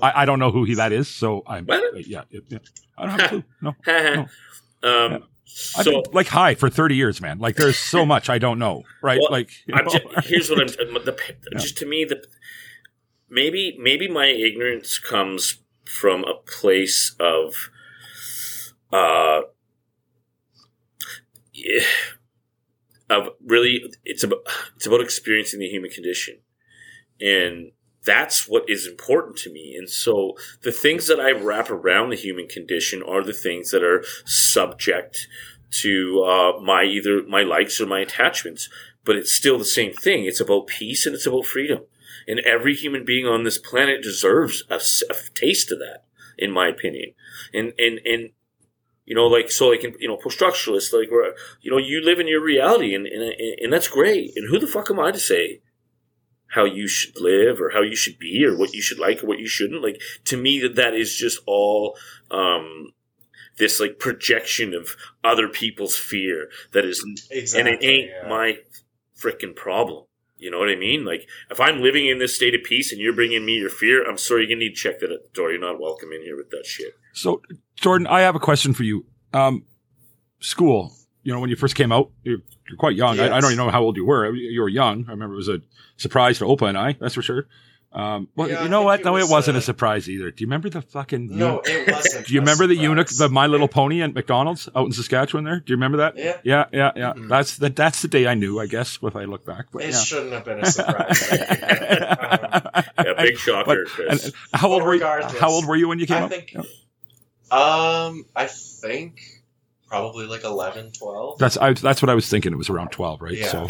I, 0.01 0.21
I 0.21 0.25
don't 0.25 0.39
know 0.39 0.51
who 0.51 0.63
he 0.63 0.75
that 0.75 0.91
is, 0.91 1.07
so 1.07 1.43
I'm. 1.45 1.67
Yeah, 1.67 2.23
yeah, 2.29 2.39
yeah. 2.47 2.57
I 2.97 3.05
don't 3.05 3.19
have 3.19 3.21
a 3.21 3.27
clue. 3.27 3.43
No. 3.61 4.25
um, 4.83 5.23
I've 5.77 5.85
so 5.85 6.01
been 6.01 6.03
like 6.13 6.27
high 6.27 6.55
for 6.55 6.69
30 6.69 6.95
years, 6.95 7.21
man. 7.21 7.39
Like 7.39 7.55
there's 7.55 7.77
so 7.77 8.05
much 8.13 8.29
I 8.29 8.37
don't 8.37 8.59
know, 8.59 8.83
right? 9.01 9.19
Well, 9.19 9.31
like 9.31 9.51
you 9.65 9.75
know? 9.75 9.83
just, 9.89 10.27
here's 10.27 10.49
what 10.49 10.59
I'm 10.59 10.93
the, 10.93 11.17
just 11.57 11.77
to 11.79 11.85
me 11.85 12.05
the 12.05 12.23
maybe 13.29 13.77
maybe 13.79 14.07
my 14.07 14.27
ignorance 14.27 14.97
comes 14.97 15.59
from 15.85 16.23
a 16.23 16.35
place 16.35 17.15
of 17.19 17.69
uh 18.91 19.41
yeah, 21.53 21.83
of 23.09 23.29
really 23.45 23.83
it's 24.05 24.23
about 24.23 24.39
it's 24.75 24.85
about 24.85 25.01
experiencing 25.01 25.59
the 25.59 25.67
human 25.67 25.89
condition 25.89 26.39
and 27.19 27.71
that's 28.05 28.47
what 28.47 28.69
is 28.69 28.87
important 28.87 29.37
to 29.37 29.51
me. 29.51 29.75
And 29.77 29.89
so 29.89 30.35
the 30.61 30.71
things 30.71 31.07
that 31.07 31.19
i 31.19 31.31
wrap 31.31 31.69
around 31.69 32.09
the 32.09 32.15
human 32.15 32.47
condition 32.47 33.03
are 33.03 33.23
the 33.23 33.33
things 33.33 33.71
that 33.71 33.83
are 33.83 34.03
subject 34.25 35.27
to 35.71 36.23
uh, 36.23 36.59
my 36.61 36.83
either 36.83 37.23
my 37.27 37.43
likes 37.43 37.79
or 37.79 37.85
my 37.85 37.99
attachments 37.99 38.69
but 39.09 39.15
it's 39.15 39.33
still 39.33 39.57
the 39.57 39.65
same 39.65 39.93
thing. 39.93 40.25
It's 40.25 40.39
about 40.39 40.67
peace 40.67 41.05
and 41.05 41.15
it's 41.15 41.25
about 41.25 41.45
freedom. 41.45 41.79
And 42.27 42.39
every 42.41 42.75
human 42.75 43.05
being 43.05 43.25
on 43.25 43.43
this 43.43 43.57
planet 43.57 44.03
deserves 44.03 44.63
a 44.69 44.79
taste 45.33 45.71
of 45.71 45.79
that 45.79 46.03
in 46.37 46.51
my 46.51 46.67
opinion. 46.67 47.13
And 47.51 47.73
and 47.79 47.99
and 48.05 48.29
you 49.05 49.15
know 49.15 49.25
like 49.25 49.49
so 49.49 49.69
like 49.69 49.81
you 49.81 50.07
know 50.07 50.17
post-structuralists 50.17 50.93
like 50.93 51.09
where 51.09 51.33
you 51.61 51.71
know 51.71 51.79
you 51.79 52.03
live 52.03 52.19
in 52.19 52.27
your 52.27 52.43
reality 52.43 52.93
and, 52.93 53.07
and 53.07 53.33
and 53.59 53.73
that's 53.73 53.87
great. 53.87 54.33
And 54.35 54.47
who 54.49 54.59
the 54.59 54.67
fuck 54.67 54.91
am 54.91 54.99
i 54.99 55.11
to 55.11 55.19
say 55.19 55.61
how 56.49 56.65
you 56.65 56.87
should 56.87 57.19
live 57.19 57.61
or 57.61 57.69
how 57.71 57.81
you 57.81 57.95
should 57.95 58.17
be 58.19 58.43
or 58.43 58.57
what 58.57 58.73
you 58.73 58.81
should 58.81 58.99
like 58.99 59.23
or 59.23 59.27
what 59.27 59.39
you 59.39 59.47
shouldn't. 59.47 59.83
Like 59.83 60.01
to 60.25 60.37
me, 60.37 60.59
that 60.59 60.75
that 60.75 60.93
is 60.93 61.15
just 61.15 61.39
all 61.45 61.95
um, 62.31 62.93
this 63.57 63.79
like 63.79 63.99
projection 63.99 64.73
of 64.73 64.89
other 65.23 65.47
people's 65.47 65.95
fear 65.95 66.49
that 66.73 66.85
is, 66.85 67.05
Exactly. 67.31 67.59
and 67.59 67.69
it 67.69 67.85
ain't 67.85 68.09
yeah. 68.09 68.29
my 68.29 68.57
freaking 69.17 69.55
problem. 69.55 70.05
You 70.37 70.49
know 70.49 70.57
what 70.57 70.69
I 70.69 70.75
mean? 70.75 71.05
Like 71.05 71.27
if 71.51 71.59
I'm 71.59 71.81
living 71.81 72.07
in 72.07 72.17
this 72.17 72.35
state 72.35 72.55
of 72.55 72.63
peace 72.63 72.91
and 72.91 73.01
you're 73.01 73.13
bringing 73.13 73.45
me 73.45 73.57
your 73.57 73.69
fear, 73.69 74.09
I'm 74.09 74.17
sorry, 74.17 74.41
you're 74.43 74.55
gonna 74.55 74.59
need 74.59 74.75
to 74.75 74.81
check 74.81 74.99
that 74.99 75.11
at 75.11 75.23
the 75.23 75.29
door. 75.33 75.51
You're 75.51 75.59
not 75.59 75.79
welcome 75.79 76.11
in 76.13 76.21
here 76.23 76.37
with 76.37 76.49
that 76.51 76.65
shit. 76.65 76.93
So, 77.13 77.41
Jordan, 77.75 78.07
I 78.07 78.21
have 78.21 78.35
a 78.35 78.39
question 78.39 78.73
for 78.73 78.83
you. 78.83 79.05
Um, 79.33 79.65
school, 80.39 80.93
you 81.23 81.33
know, 81.33 81.39
when 81.41 81.49
you 81.49 81.57
first 81.57 81.75
came 81.75 81.91
out, 81.91 82.09
you're, 82.23 82.39
you're 82.69 82.77
quite 82.77 82.95
young. 82.95 83.19
I, 83.19 83.25
I 83.25 83.41
don't 83.41 83.51
even 83.51 83.57
know 83.65 83.69
how 83.71 83.81
old 83.83 83.97
you 83.97 84.05
were. 84.05 84.33
You 84.33 84.61
were 84.61 84.69
young. 84.69 85.05
I 85.07 85.11
remember 85.11 85.33
it 85.33 85.37
was 85.37 85.49
a 85.49 85.61
surprise 85.97 86.37
to 86.39 86.45
Opa 86.45 86.69
and 86.69 86.77
I, 86.77 86.93
that's 86.93 87.15
for 87.15 87.21
sure. 87.21 87.47
Um, 87.91 88.27
well, 88.35 88.47
Yeah, 88.47 88.61
you 88.61 88.69
know 88.69 88.83
what? 88.83 88.99
it 88.99 89.03
No, 89.05 89.15
it 89.17 89.21
was, 89.21 89.31
wasn't 89.31 89.55
uh, 89.55 89.59
a 89.59 89.61
surprise 89.63 90.07
either. 90.07 90.29
Do 90.29 90.43
you 90.43 90.45
remember 90.47 90.69
the 90.69 90.83
fucking? 90.83 91.35
No, 91.35 91.59
it 91.65 91.87
wasn't. 91.91 92.27
Do 92.27 92.33
you 92.35 92.39
remember 92.41 92.67
the 92.67 92.75
eunuch, 92.75 93.07
the 93.09 93.29
My 93.29 93.47
Little 93.47 93.67
Pony 93.67 94.03
at 94.03 94.13
McDonald's 94.13 94.69
out 94.75 94.85
in 94.85 94.91
Saskatchewan? 94.91 95.43
There, 95.43 95.59
do 95.59 95.71
you 95.71 95.75
remember 95.75 95.97
that? 95.97 96.15
Yeah. 96.15 96.37
yeah, 96.43 96.65
yeah, 96.71 96.91
yeah. 96.95 97.13
Mhm. 97.13 97.29
That's 97.29 97.57
the 97.57 97.69
that's 97.71 98.03
the 98.03 98.07
day 98.07 98.27
I 98.27 98.35
knew. 98.35 98.59
I 98.59 98.67
guess 98.67 98.99
if 99.01 99.15
I 99.15 99.23
look 99.23 99.43
back, 99.43 99.69
but 99.71 99.81
It 99.81 99.93
yeah. 99.93 99.99
shouldn't 100.01 100.33
have 100.33 100.45
been 100.45 100.59
a 100.59 100.65
surprise. 100.67 101.31
um, 101.31 101.39
Yeah, 103.05 103.13
big 103.17 103.37
shocker, 103.39 103.85
But- 103.97 104.07
and 104.07 104.33
how 104.53 104.71
old 104.71 104.83
were 104.83 104.93
you? 104.93 105.01
How 105.03 105.49
old 105.49 105.65
were 105.65 105.75
you 105.75 105.87
when 105.87 105.97
you 105.97 106.05
came 106.05 106.23
I 106.25 106.27
think, 106.27 106.55
um, 107.51 108.25
I 108.35 108.45
think 108.45 109.38
probably 109.89 110.25
like 110.27 110.43
11, 110.43 110.91
12. 110.97 111.39
That's 111.39 111.57
I, 111.57 111.73
that's 111.73 112.01
what 112.01 112.09
I 112.09 112.15
was 112.15 112.29
thinking. 112.29 112.53
It 112.53 112.57
was 112.57 112.69
around 112.69 112.89
twelve, 112.91 113.21
right? 113.21 113.33
Yeah. 113.37 113.47
So 113.47 113.67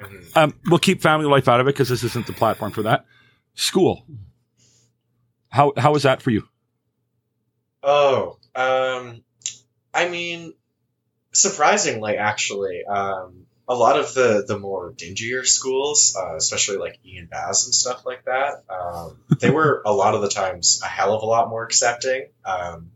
Mhm. 0.00 0.36
um, 0.36 0.54
we'll 0.66 0.78
keep 0.78 1.02
family 1.02 1.26
life 1.26 1.46
out 1.48 1.60
of 1.60 1.66
it 1.66 1.74
because 1.74 1.88
this 1.90 2.04
isn't 2.04 2.26
the 2.26 2.32
platform 2.32 2.72
for 2.72 2.82
that. 2.84 3.04
School. 3.54 4.06
How 5.50 5.72
how 5.76 5.92
was 5.92 6.04
that 6.04 6.22
for 6.22 6.30
you? 6.30 6.48
Oh, 7.82 8.38
um, 8.54 9.22
I 9.92 10.08
mean, 10.08 10.54
surprisingly, 11.32 12.16
actually, 12.16 12.84
um, 12.84 13.46
a 13.68 13.74
lot 13.74 13.98
of 13.98 14.14
the 14.14 14.44
the 14.46 14.58
more 14.58 14.92
dingier 14.92 15.44
schools, 15.46 16.16
uh, 16.18 16.36
especially 16.36 16.76
like 16.78 16.98
Ian 17.04 17.26
Baz 17.30 17.64
and 17.66 17.74
stuff 17.74 18.04
like 18.06 18.24
that, 18.24 18.62
um, 18.68 19.18
they 19.40 19.50
were 19.50 19.82
a 19.84 19.92
lot 19.92 20.14
of 20.14 20.22
the 20.22 20.28
times 20.28 20.80
a 20.84 20.88
hell 20.88 21.14
of 21.14 21.22
a 21.22 21.26
lot 21.26 21.48
more 21.48 21.64
accepting. 21.64 22.28
Um, 22.44 22.90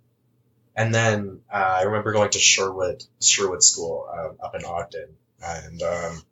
and 0.76 0.94
then 0.94 1.40
uh, 1.52 1.76
I 1.78 1.82
remember 1.82 2.12
going 2.12 2.30
to 2.30 2.38
Sherwood 2.38 3.04
Sherwood 3.22 3.62
School 3.62 4.08
um, 4.12 4.36
up 4.42 4.54
in 4.54 4.64
Ogden, 4.64 5.08
and 5.42 5.82
um, 5.82 6.22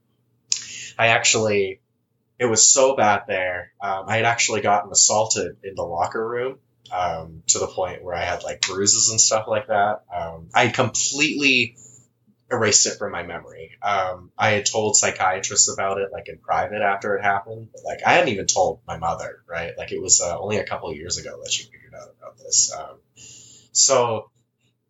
I 0.99 1.09
actually 1.09 1.81
it 2.39 2.47
was 2.47 2.67
so 2.67 2.97
bad 2.97 3.23
there. 3.29 3.73
Um, 3.81 4.07
I 4.09 4.17
had 4.17 4.25
actually 4.25 4.63
gotten 4.63 4.91
assaulted 4.91 5.59
in 5.63 5.75
the 5.77 5.85
locker 5.85 6.27
room 6.27 6.59
um, 6.91 7.43
to 7.49 7.61
the 7.61 7.69
point 7.69 8.03
where 8.03 8.17
I 8.17 8.25
had 8.25 8.43
like 8.43 8.63
bruises 8.63 9.11
and 9.11 9.21
stuff 9.21 9.47
like 9.47 9.69
that. 9.69 10.03
Um, 10.13 10.49
I 10.53 10.69
completely 10.69 11.77
erased 12.51 12.87
it 12.87 12.99
from 12.99 13.13
my 13.13 13.23
memory. 13.23 13.71
Um, 13.81 14.33
I 14.37 14.51
had 14.51 14.67
told 14.67 14.97
psychiatrists 14.97 15.73
about 15.73 15.99
it 15.99 16.11
like 16.13 16.29
in 16.29 16.39
private 16.39 16.83
after 16.83 17.17
it 17.17 17.23
happened, 17.23 17.69
but 17.73 17.85
like 17.85 18.01
I 18.05 18.15
hadn't 18.15 18.31
even 18.31 18.47
told 18.47 18.81
my 18.89 18.99
mother, 18.99 19.43
right? 19.49 19.73
Like 19.79 19.93
it 19.93 20.03
was 20.03 20.21
uh, 20.21 20.37
only 20.37 20.57
a 20.57 20.67
couple 20.67 20.91
of 20.91 20.97
years 20.97 21.19
ago 21.19 21.39
that 21.45 21.53
she 21.53 21.63
figured 21.65 21.95
out 21.95 22.09
about 22.19 22.39
this. 22.39 22.75
So 23.71 24.32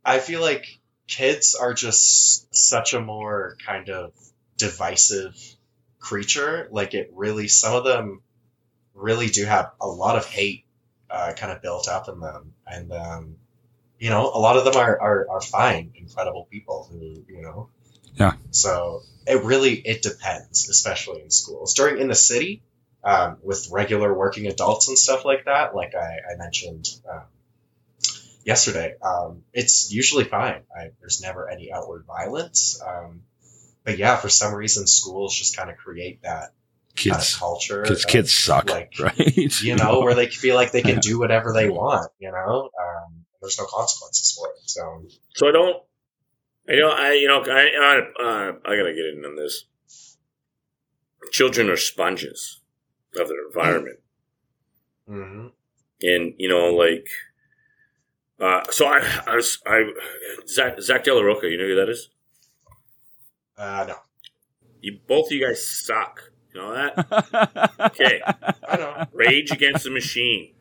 I 0.05 0.19
feel 0.19 0.41
like 0.41 0.79
kids 1.07 1.55
are 1.55 1.75
just 1.75 2.55
such 2.55 2.95
a 2.95 3.01
more 3.01 3.57
kind 3.65 3.91
of 3.91 4.13
divisive 4.57 5.37
creature. 5.99 6.69
Like 6.71 6.95
it 6.95 7.11
really, 7.15 7.49
some 7.49 7.75
of 7.75 7.85
them 7.85 8.23
really 8.95 9.29
do 9.29 9.45
have 9.45 9.73
a 9.81 9.87
lot 9.87 10.17
of 10.17 10.27
hate 10.27 10.65
uh, 11.11 11.33
kind 11.37 11.53
of 11.53 11.63
built 11.63 11.89
up 11.89 12.09
in 12.09 12.21
them, 12.21 12.55
and 12.67 12.93
um, 12.93 13.37
you 13.99 14.11
know, 14.11 14.33
a 14.35 14.39
lot 14.39 14.57
of 14.57 14.65
them 14.65 14.77
are, 14.77 15.01
are 15.01 15.31
are 15.31 15.41
fine, 15.41 15.93
incredible 15.95 16.49
people 16.51 16.89
who 16.91 17.25
you 17.33 17.43
know. 17.43 17.69
Yeah. 18.15 18.33
So 18.51 19.03
it 19.27 19.45
really 19.45 19.75
it 19.75 20.03
depends, 20.03 20.69
especially 20.69 21.23
in 21.23 21.31
schools. 21.31 21.75
During 21.75 22.01
in 22.01 22.09
the 22.09 22.15
city, 22.15 22.63
um, 23.05 23.39
with 23.43 23.69
regular 23.71 24.13
working 24.13 24.47
adults 24.47 24.89
and 24.89 24.99
stuff 24.99 25.25
like 25.25 25.45
that, 25.45 25.75
like 25.75 25.95
I, 25.95 26.19
I 26.33 26.37
mentioned 26.37 26.89
um, 27.11 27.25
yesterday, 28.45 28.95
um, 29.03 29.43
it's 29.53 29.93
usually 29.93 30.25
fine. 30.25 30.63
I, 30.77 30.91
there's 31.01 31.21
never 31.23 31.49
any 31.51 31.73
outward 31.73 32.05
violence. 32.07 32.81
Um, 32.87 33.23
but 33.85 33.99
yeah, 33.99 34.17
for 34.17 34.29
some 34.29 34.55
reason, 34.55 34.87
schools 34.87 35.35
just 35.37 35.57
kind 35.57 35.71
of 35.71 35.77
create 35.77 36.23
that 36.23 36.53
kind 36.97 37.17
of 37.17 37.21
Kids, 37.23 37.37
culture. 37.37 37.83
kids, 37.85 38.05
of, 38.05 38.11
kids 38.11 38.33
suck, 38.33 38.69
like, 38.71 38.93
right? 39.01 39.63
you 39.63 39.77
know, 39.77 40.01
where 40.01 40.15
they 40.15 40.27
feel 40.29 40.55
like 40.57 40.73
they 40.73 40.83
can 40.83 40.97
Yeah. 40.97 41.01
do 41.01 41.19
whatever 41.19 41.53
they 41.53 41.69
want, 41.71 42.11
you 42.19 42.31
know? 42.31 42.71
Um, 42.79 43.25
there's 43.41 43.59
no 43.59 43.65
consequences 43.67 44.33
for 44.39 44.49
it. 44.53 44.59
So, 44.65 45.05
So 45.35 45.49
I 45.49 45.53
don't. 45.53 45.83
I 46.69 46.77
know. 46.77 46.91
I 46.91 47.13
you 47.15 47.27
know. 47.27 47.43
I 47.43 47.71
I, 47.77 48.23
uh, 48.23 48.53
I 48.65 48.77
gotta 48.77 48.95
get 48.95 49.07
in 49.19 49.25
on 49.25 49.35
this. 49.35 49.65
Children 51.33 51.69
are 51.71 51.77
sponges 51.77 52.61
of 53.19 53.27
their 53.29 53.47
environment, 53.49 53.99
mhm. 55.09 55.51
and 56.03 56.35
you 56.39 56.49
know, 56.49 56.73
like. 56.75 57.09
Uh, 58.41 58.63
so 58.71 58.87
I, 58.87 59.23
I 59.27 59.37
was 59.37 59.59
I 59.67 59.85
Zach 60.49 60.81
Zack 60.81 61.05
De 61.05 61.15
La 61.15 61.21
Rocha. 61.23 61.49
You 61.49 61.59
know 61.59 61.67
who 61.67 61.77
that 61.77 61.89
is? 61.89 62.09
uh, 63.57 63.85
no. 63.89 63.95
You 64.81 64.99
both 65.07 65.27
of 65.27 65.33
you 65.33 65.47
guys 65.47 65.65
suck. 65.65 66.33
You 66.55 66.61
know 66.61 66.73
that? 66.73 67.71
Okay. 67.81 68.21
I 68.69 68.77
know. 68.77 69.07
Rage 69.13 69.51
Against 69.53 69.85
the 69.85 69.91
Machine. 69.91 70.55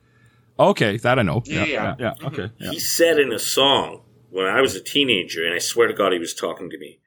okay, 0.59 0.97
that 0.97 1.17
I 1.19 1.21
know. 1.23 1.41
Yeah, 1.45 1.63
Yeah, 1.63 1.65
yeah, 1.65 1.95
yeah. 1.99 2.13
yeah. 2.19 2.27
Okay, 2.27 2.51
yeah. 2.59 2.71
He 2.71 2.79
said 2.79 3.19
in 3.19 3.31
a 3.33 3.39
song 3.39 4.01
when 4.29 4.45
I 4.45 4.61
was 4.61 4.75
a 4.75 4.81
teenager, 4.83 5.43
and 5.45 5.53
I 5.53 5.59
swear 5.59 5.87
to 5.87 5.93
God, 5.93 6.13
he 6.13 6.19
was 6.19 6.33
talking 6.33 6.69
to 6.69 6.77
me. 6.77 6.99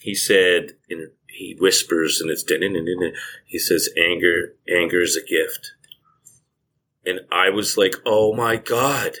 He 0.00 0.14
said, 0.14 0.72
and 0.88 1.08
he 1.28 1.56
whispers, 1.58 2.20
and 2.20 2.30
it's 2.30 2.44
he 3.46 3.58
says, 3.58 3.88
"Anger, 3.98 4.54
anger 4.68 5.00
is 5.00 5.16
a 5.16 5.24
gift." 5.24 5.72
And 7.04 7.20
I 7.30 7.50
was 7.50 7.76
like, 7.76 7.96
"Oh 8.06 8.34
my 8.34 8.56
God!" 8.56 9.16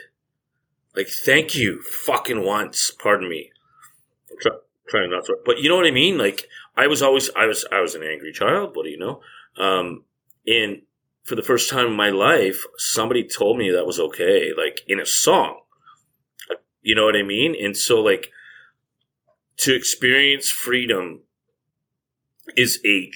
Like, 0.98 1.08
thank 1.24 1.54
you, 1.54 1.80
fucking 1.80 2.44
once. 2.44 2.90
Pardon 2.90 3.28
me. 3.28 3.52
I'm 4.32 4.36
try- 4.40 4.58
trying 4.88 5.10
not 5.10 5.26
to, 5.26 5.36
but 5.46 5.58
you 5.58 5.68
know 5.68 5.76
what 5.76 5.86
I 5.86 5.92
mean. 5.92 6.18
Like, 6.18 6.48
I 6.76 6.88
was 6.88 7.02
always, 7.02 7.30
I 7.36 7.46
was, 7.46 7.64
I 7.70 7.80
was 7.80 7.94
an 7.94 8.02
angry 8.02 8.32
child. 8.32 8.74
What 8.74 8.82
do 8.82 8.90
you 8.90 8.98
know? 8.98 9.20
Um, 9.56 10.06
and 10.44 10.82
for 11.22 11.36
the 11.36 11.42
first 11.42 11.70
time 11.70 11.86
in 11.86 11.92
my 11.92 12.10
life, 12.10 12.64
somebody 12.78 13.22
told 13.22 13.58
me 13.58 13.70
that 13.70 13.86
was 13.86 14.00
okay, 14.00 14.50
like 14.58 14.80
in 14.88 14.98
a 14.98 15.06
song. 15.06 15.60
You 16.82 16.96
know 16.96 17.04
what 17.04 17.14
I 17.14 17.22
mean? 17.22 17.54
And 17.54 17.76
so, 17.76 18.00
like, 18.00 18.32
to 19.58 19.76
experience 19.76 20.50
freedom 20.50 21.20
is 22.56 22.80
a 22.84 23.12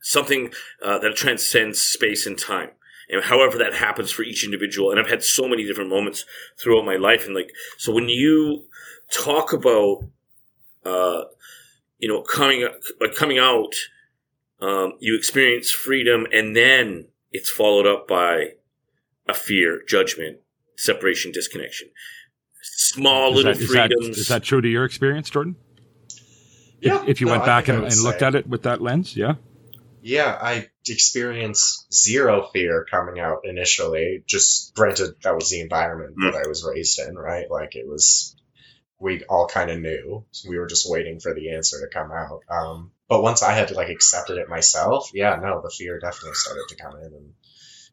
something 0.00 0.54
uh, 0.82 0.98
that 1.00 1.16
transcends 1.16 1.82
space 1.82 2.26
and 2.26 2.38
time. 2.38 2.70
And 3.12 3.24
however 3.24 3.58
that 3.58 3.74
happens 3.74 4.10
for 4.10 4.22
each 4.22 4.44
individual. 4.44 4.90
And 4.90 5.00
I've 5.00 5.08
had 5.08 5.22
so 5.22 5.48
many 5.48 5.64
different 5.64 5.90
moments 5.90 6.24
throughout 6.58 6.84
my 6.84 6.96
life. 6.96 7.26
And 7.26 7.34
like, 7.34 7.52
so 7.76 7.92
when 7.92 8.08
you 8.08 8.64
talk 9.12 9.52
about, 9.52 10.04
uh, 10.84 11.24
you 11.98 12.08
know, 12.08 12.22
coming, 12.22 12.68
like 13.00 13.14
coming 13.14 13.38
out, 13.38 13.74
um, 14.60 14.92
you 15.00 15.16
experience 15.16 15.70
freedom 15.70 16.26
and 16.32 16.54
then 16.54 17.08
it's 17.32 17.50
followed 17.50 17.86
up 17.86 18.06
by 18.06 18.54
a 19.28 19.34
fear, 19.34 19.82
judgment, 19.86 20.38
separation, 20.76 21.32
disconnection. 21.32 21.88
Small 22.62 23.30
Is 23.30 23.36
little 23.36 23.54
that, 23.54 23.66
freedoms. 23.66 24.18
is 24.18 24.28
that 24.28 24.42
true 24.42 24.60
to 24.60 24.68
your 24.68 24.84
experience, 24.84 25.30
Jordan? 25.30 25.56
Yeah. 26.80 27.02
If, 27.02 27.08
if 27.08 27.20
you 27.20 27.26
No, 27.26 27.34
went 27.34 27.44
back 27.44 27.68
and, 27.68 27.84
and 27.84 27.96
looked 28.02 28.22
at 28.22 28.34
it 28.34 28.46
with 28.46 28.62
that 28.62 28.80
lens, 28.80 29.16
yeah. 29.16 29.34
Yeah, 30.02 30.36
I 30.40 30.68
experienced 30.88 31.92
zero 31.92 32.48
fear 32.52 32.86
coming 32.90 33.20
out 33.20 33.40
initially. 33.44 34.22
Just 34.26 34.74
granted, 34.74 35.14
that 35.22 35.34
was 35.34 35.50
the 35.50 35.60
environment 35.60 36.14
that 36.18 36.34
I 36.34 36.48
was 36.48 36.64
raised 36.64 36.98
in, 36.98 37.16
right? 37.16 37.50
Like 37.50 37.76
it 37.76 37.86
was, 37.86 38.36
we 38.98 39.24
all 39.24 39.46
kind 39.46 39.70
of 39.70 39.80
knew. 39.80 40.24
We 40.48 40.58
were 40.58 40.66
just 40.66 40.90
waiting 40.90 41.20
for 41.20 41.34
the 41.34 41.54
answer 41.54 41.80
to 41.80 41.92
come 41.92 42.10
out. 42.10 42.40
Um, 42.50 42.92
but 43.08 43.22
once 43.22 43.42
I 43.42 43.52
had 43.52 43.70
like 43.72 43.88
accepted 43.88 44.38
it 44.38 44.48
myself, 44.48 45.10
yeah, 45.12 45.36
no, 45.36 45.60
the 45.62 45.70
fear 45.70 45.98
definitely 45.98 46.34
started 46.34 46.64
to 46.68 46.76
come 46.76 46.96
in, 46.96 47.12
and 47.12 47.32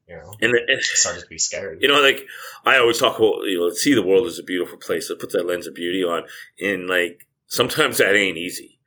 you 0.07 0.15
know, 0.15 0.33
and, 0.41 0.53
and 0.53 0.81
started 0.81 1.21
to 1.21 1.27
be 1.27 1.37
scared. 1.37 1.81
you 1.81 1.87
know, 1.87 2.01
like 2.01 2.25
I 2.65 2.77
always 2.77 2.97
talk 2.97 3.17
about, 3.17 3.43
you 3.43 3.59
know, 3.59 3.69
see 3.71 3.93
the 3.93 4.05
world 4.05 4.27
as 4.27 4.39
a 4.39 4.43
beautiful 4.43 4.77
place. 4.77 5.09
Let's 5.09 5.21
put 5.21 5.31
that 5.33 5.45
lens 5.45 5.67
of 5.67 5.75
beauty 5.75 6.03
on. 6.03 6.23
And 6.61 6.87
like 6.87 7.27
sometimes 7.47 7.97
that 7.97 8.15
ain't 8.15 8.37
easy 8.37 8.79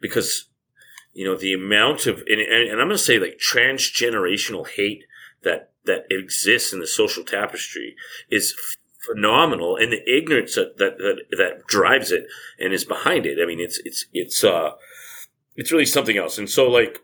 because, 0.00 0.49
you 1.20 1.26
know, 1.26 1.36
the 1.36 1.54
amount 1.62 2.00
of, 2.10 2.14
and, 2.30 2.40
and, 2.40 2.62
and 2.70 2.78
I'm 2.80 2.88
going 2.88 3.02
to 3.02 3.08
say 3.10 3.18
like 3.18 3.38
transgenerational 3.52 4.66
hate 4.76 5.02
that, 5.46 5.62
that 5.84 6.02
exists 6.10 6.72
in 6.72 6.80
the 6.80 6.86
social 7.00 7.24
tapestry 7.24 7.88
is 8.30 8.54
phenomenal. 9.06 9.76
And 9.80 9.92
the 9.92 10.02
ignorance 10.18 10.54
that, 10.54 10.78
that, 10.80 10.94
that, 11.04 11.16
that 11.40 11.66
drives 11.66 12.10
it 12.10 12.24
and 12.58 12.72
is 12.72 12.84
behind 12.94 13.26
it. 13.26 13.38
I 13.42 13.46
mean, 13.46 13.60
it's, 13.60 13.78
it's, 13.84 14.06
it's, 14.12 14.42
uh, 14.42 14.70
it's 15.56 15.72
really 15.72 15.86
something 15.86 16.18
else. 16.22 16.38
And 16.38 16.48
so 16.48 16.62
like, 16.80 16.94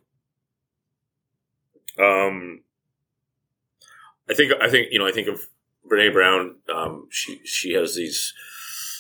Um, 1.98 2.60
I 4.28 4.34
think 4.34 4.52
I 4.60 4.68
think 4.68 4.88
you 4.92 4.98
know 4.98 5.08
I 5.08 5.12
think 5.12 5.28
of 5.28 5.38
Brene 5.90 6.12
Brown. 6.12 6.56
Um, 6.68 7.08
she 7.10 7.40
she 7.44 7.72
has 7.72 7.94
these 7.94 8.34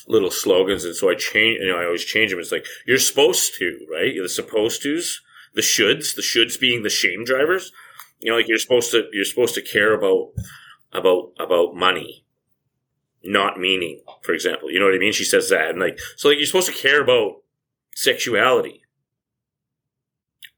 little 0.06 0.30
slogans, 0.30 0.84
and 0.84 0.94
so 0.94 1.10
I 1.10 1.14
change. 1.14 1.58
You 1.60 1.68
know, 1.68 1.78
I 1.78 1.84
always 1.84 2.04
change 2.04 2.30
them. 2.30 2.40
It's 2.40 2.52
like 2.52 2.66
you're 2.86 2.98
supposed 2.98 3.54
to, 3.58 3.86
right? 3.90 4.14
You're 4.14 4.24
the 4.24 4.28
supposed 4.28 4.82
tos, 4.82 5.20
the 5.54 5.62
shoulds, 5.62 6.14
the 6.14 6.22
shoulds 6.22 6.58
being 6.58 6.82
the 6.82 6.90
shame 6.90 7.24
drivers. 7.24 7.72
You 8.20 8.30
know, 8.30 8.36
like 8.36 8.48
you're 8.48 8.58
supposed 8.58 8.90
to 8.92 9.08
you're 9.12 9.24
supposed 9.24 9.54
to 9.54 9.62
care 9.62 9.94
about 9.94 10.32
about 10.92 11.32
about 11.38 11.74
money, 11.74 12.24
not 13.24 13.58
meaning. 13.58 14.00
For 14.22 14.32
example, 14.32 14.70
you 14.70 14.78
know 14.78 14.86
what 14.86 14.94
I 14.94 14.98
mean? 14.98 15.12
She 15.12 15.24
says 15.24 15.48
that, 15.50 15.70
and 15.70 15.80
like 15.80 15.98
so, 16.16 16.28
like 16.28 16.38
you're 16.38 16.46
supposed 16.46 16.68
to 16.68 16.74
care 16.74 17.02
about 17.02 17.42
sexuality, 17.94 18.82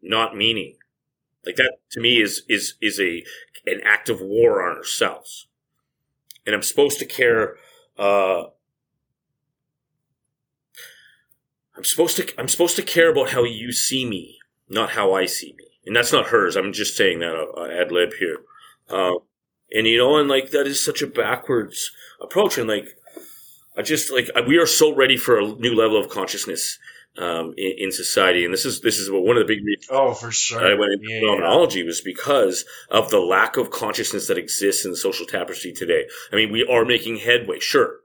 not 0.03 0.37
meaning. 0.37 0.77
Like 1.45 1.57
that 1.57 1.79
to 1.93 2.01
me 2.01 2.21
is 2.21 2.43
is 2.49 2.75
is 2.81 3.01
a 3.01 3.25
an 3.67 3.81
act 3.85 4.09
of 4.09 4.21
war 4.21 4.69
on 4.69 4.77
ourselves, 4.77 5.47
and 6.47 6.55
I'm 6.55 6.63
supposed 6.63 6.99
to 6.99 7.07
care. 7.07 7.57
Uh, 7.97 8.45
I'm 11.79 11.85
supposed 11.85 12.17
to 12.17 12.29
I'm 12.37 12.49
supposed 12.49 12.75
to 12.77 12.83
care 12.83 13.09
about 13.09 13.31
how 13.31 13.45
you 13.45 13.71
see 13.71 14.05
me, 14.05 14.39
not 14.69 14.91
how 14.91 15.15
I 15.15 15.27
see 15.27 15.55
me, 15.57 15.67
and 15.87 15.95
that's 15.95 16.13
not 16.13 16.27
hers. 16.27 16.57
I'm 16.57 16.73
just 16.73 16.97
saying 16.97 17.21
that 17.21 17.37
uh, 17.37 17.67
ad 17.67 17.93
lib 17.93 18.15
here, 18.19 18.39
uh, 18.91 19.15
and 19.71 19.87
you 19.87 19.99
know, 19.99 20.17
and 20.17 20.29
like 20.29 20.51
that 20.51 20.67
is 20.67 20.85
such 20.85 21.03
a 21.03 21.07
backwards 21.07 21.93
approach, 22.21 22.59
and 22.59 22.69
like 22.69 22.89
I 23.77 23.83
just 23.83 24.11
like 24.11 24.29
we 24.49 24.59
are 24.59 24.67
so 24.67 24.93
ready 24.93 25.17
for 25.17 25.39
a 25.39 25.47
new 25.47 25.73
level 25.73 25.97
of 25.97 26.11
consciousness 26.11 26.81
um, 27.17 27.55
in, 27.57 27.75
in, 27.79 27.93
society, 27.93 28.45
and 28.45 28.53
this 28.53 28.65
is 28.65 28.81
this 28.81 28.99
is 28.99 29.09
one 29.09 29.37
of 29.37 29.47
the 29.47 29.55
big 29.55 29.65
reasons. 29.65 29.87
Oh, 29.89 30.15
for 30.15 30.33
sure. 30.33 30.59
I 30.59 30.75
went 30.75 30.95
into 30.95 31.09
yeah, 31.09 31.21
phenomenology 31.21 31.79
yeah. 31.79 31.87
was 31.87 32.01
because 32.01 32.65
of 32.91 33.11
the 33.11 33.21
lack 33.21 33.57
of 33.57 33.71
consciousness 33.71 34.27
that 34.27 34.37
exists 34.37 34.85
in 34.85 34.91
the 34.91 34.97
social 34.97 35.27
tapestry 35.27 35.73
today. 35.73 36.07
I 36.33 36.35
mean, 36.35 36.51
we 36.51 36.67
are 36.67 36.85
making 36.85 37.19
headway, 37.19 37.61
sure, 37.61 38.01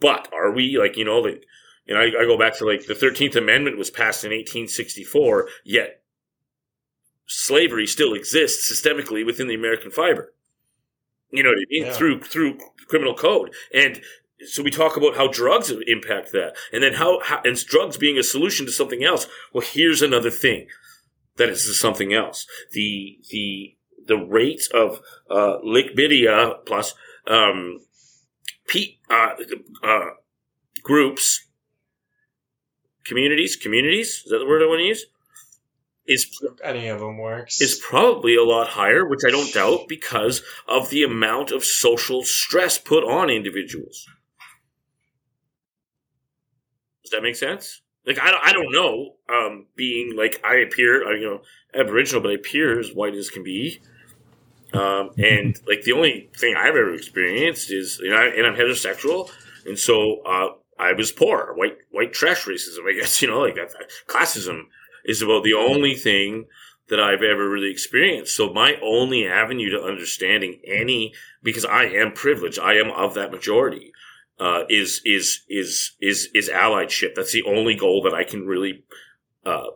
but 0.00 0.28
are 0.32 0.50
we 0.50 0.76
like 0.76 0.96
you 0.96 1.04
know 1.04 1.20
like 1.20 1.44
and 1.90 1.98
I, 1.98 2.04
I 2.04 2.24
go 2.24 2.38
back 2.38 2.56
to 2.58 2.64
like 2.64 2.86
the 2.86 2.94
13th 2.94 3.34
Amendment 3.34 3.76
was 3.76 3.90
passed 3.90 4.24
in 4.24 4.30
1864, 4.30 5.48
yet 5.64 6.02
slavery 7.26 7.86
still 7.86 8.14
exists 8.14 8.72
systemically 8.72 9.26
within 9.26 9.48
the 9.48 9.54
American 9.54 9.90
fiber. 9.90 10.32
You 11.32 11.42
know 11.42 11.50
what 11.50 11.58
I 11.58 11.66
mean? 11.68 11.86
Yeah. 11.86 11.92
Through 11.92 12.22
through 12.22 12.58
criminal 12.86 13.14
code. 13.14 13.52
And 13.74 14.00
so 14.46 14.62
we 14.62 14.70
talk 14.70 14.96
about 14.96 15.16
how 15.16 15.26
drugs 15.26 15.72
impact 15.86 16.32
that, 16.32 16.54
and 16.72 16.82
then 16.82 16.94
how, 16.94 17.20
how 17.20 17.42
and 17.44 17.56
drugs 17.66 17.96
being 17.96 18.18
a 18.18 18.22
solution 18.22 18.66
to 18.66 18.72
something 18.72 19.04
else. 19.04 19.26
Well, 19.52 19.66
here's 19.66 20.00
another 20.00 20.30
thing 20.30 20.68
that 21.36 21.48
is 21.48 21.78
something 21.78 22.14
else. 22.14 22.46
The 22.72 23.18
the 23.30 23.76
the 24.06 24.16
rate 24.16 24.68
of 24.72 25.00
uh, 25.28 25.58
Lickbidia 25.64 26.64
plus 26.66 26.94
um, 27.26 27.80
P, 28.68 29.00
uh, 29.10 29.34
uh, 29.82 30.06
groups 30.82 31.49
communities, 33.10 33.56
communities, 33.56 34.22
is 34.24 34.30
that 34.30 34.38
the 34.38 34.46
word 34.46 34.62
I 34.62 34.66
want 34.66 34.80
to 34.80 34.84
use? 34.84 35.04
Is 36.06 36.26
any 36.64 36.88
of 36.88 37.00
them 37.00 37.18
works 37.18 37.60
is 37.60 37.78
probably 37.78 38.36
a 38.36 38.42
lot 38.42 38.68
higher, 38.68 39.04
which 39.06 39.20
I 39.26 39.30
don't 39.30 39.52
doubt 39.52 39.80
because 39.88 40.42
of 40.66 40.90
the 40.90 41.02
amount 41.02 41.50
of 41.50 41.64
social 41.64 42.22
stress 42.22 42.78
put 42.78 43.04
on 43.04 43.30
individuals. 43.30 44.06
Does 47.04 47.10
that 47.10 47.22
make 47.22 47.36
sense? 47.36 47.82
Like 48.06 48.18
I, 48.20 48.32
I 48.42 48.52
don't 48.52 48.72
know. 48.72 49.16
Um, 49.28 49.66
being 49.76 50.16
like 50.16 50.40
I 50.44 50.56
appear, 50.56 51.06
uh, 51.06 51.14
you 51.14 51.26
know, 51.26 51.42
Aboriginal, 51.74 52.22
but 52.22 52.30
I 52.30 52.34
appear 52.34 52.80
as 52.80 52.92
white 52.92 53.14
as 53.14 53.28
can 53.28 53.42
be. 53.42 53.80
Um, 54.72 55.10
and 55.18 55.58
like 55.66 55.82
the 55.82 55.92
only 55.92 56.30
thing 56.36 56.54
I've 56.56 56.76
ever 56.76 56.94
experienced 56.94 57.72
is, 57.72 58.00
you 58.02 58.10
know, 58.10 58.16
and 58.16 58.46
I'm 58.46 58.54
heterosexual, 58.54 59.30
and 59.66 59.76
so 59.78 60.22
uh, 60.22 60.48
I 60.80 60.92
was 60.92 61.12
poor, 61.12 61.52
white 61.54 61.78
white 61.90 62.12
trash 62.12 62.46
racism. 62.46 62.88
I 62.88 62.98
guess 62.98 63.20
you 63.22 63.28
know, 63.28 63.40
like 63.40 63.56
that, 63.56 63.72
classism 64.06 64.62
is 65.04 65.22
about 65.22 65.44
the 65.44 65.54
only 65.54 65.94
thing 65.94 66.46
that 66.88 67.00
I've 67.00 67.22
ever 67.22 67.48
really 67.48 67.70
experienced. 67.70 68.34
So 68.36 68.52
my 68.52 68.76
only 68.82 69.26
avenue 69.26 69.70
to 69.70 69.82
understanding 69.82 70.60
any, 70.66 71.14
because 71.42 71.64
I 71.64 71.84
am 71.84 72.12
privileged, 72.12 72.58
I 72.58 72.74
am 72.74 72.90
of 72.90 73.14
that 73.14 73.30
majority, 73.30 73.92
uh, 74.38 74.64
is 74.68 75.00
is 75.04 75.42
is 75.48 75.92
is 76.00 76.28
is 76.34 76.48
allyship. 76.48 77.14
That's 77.14 77.32
the 77.32 77.44
only 77.44 77.74
goal 77.74 78.02
that 78.02 78.14
I 78.14 78.24
can 78.24 78.46
really 78.46 78.84
uh, 79.44 79.70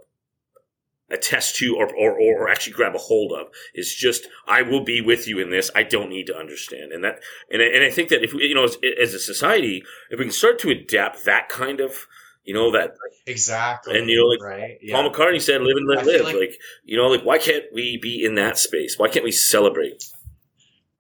attest 1.11 1.57
to 1.57 1.77
or, 1.77 1.87
or, 1.95 2.19
or 2.19 2.49
actually 2.49 2.73
grab 2.73 2.95
a 2.95 2.99
hold 2.99 3.33
of 3.33 3.49
is 3.75 3.95
just 3.95 4.27
I 4.47 4.63
will 4.63 4.85
be 4.85 5.01
with 5.01 5.29
you 5.29 5.39
in 5.39 5.51
this. 5.51 5.71
I 5.75 5.83
don't 5.83 6.09
need 6.09 6.27
to 6.27 6.37
understand, 6.37 6.93
and 6.93 7.05
that 7.05 7.21
and 7.51 7.63
I, 7.63 7.67
and 7.67 7.85
I 7.85 7.91
think 7.91 8.09
that 8.09 8.23
if 8.23 8.33
we, 8.33 8.45
you 8.45 8.55
know 8.55 8.65
as, 8.65 8.79
as 9.01 9.15
a 9.15 9.19
society, 9.19 9.83
if 10.11 10.19
we 10.19 10.25
can 10.25 10.33
start 10.33 10.59
to 10.61 10.71
adapt 10.71 11.25
that 11.25 11.49
kind 11.49 11.81
of 11.81 12.07
you 12.45 12.55
know 12.55 12.73
that 12.73 12.95
exactly 13.27 13.99
and 13.99 14.09
you 14.09 14.19
know 14.19 14.27
like 14.27 14.43
right? 14.43 14.79
yeah. 14.83 14.95
Paul 14.95 15.11
McCartney 15.11 15.41
said, 15.41 15.61
"Live 15.61 15.77
and 15.77 15.89
let 15.89 16.07
live." 16.07 16.25
Like, 16.25 16.37
like 16.37 16.59
you 16.85 16.97
know, 16.97 17.09
like 17.09 17.23
why 17.23 17.39
can't 17.39 17.65
we 17.73 17.99
be 18.01 18.25
in 18.25 18.37
that 18.37 18.59
space? 18.59 18.99
Why 18.99 19.09
can't 19.09 19.25
we 19.25 19.33
celebrate? 19.33 20.05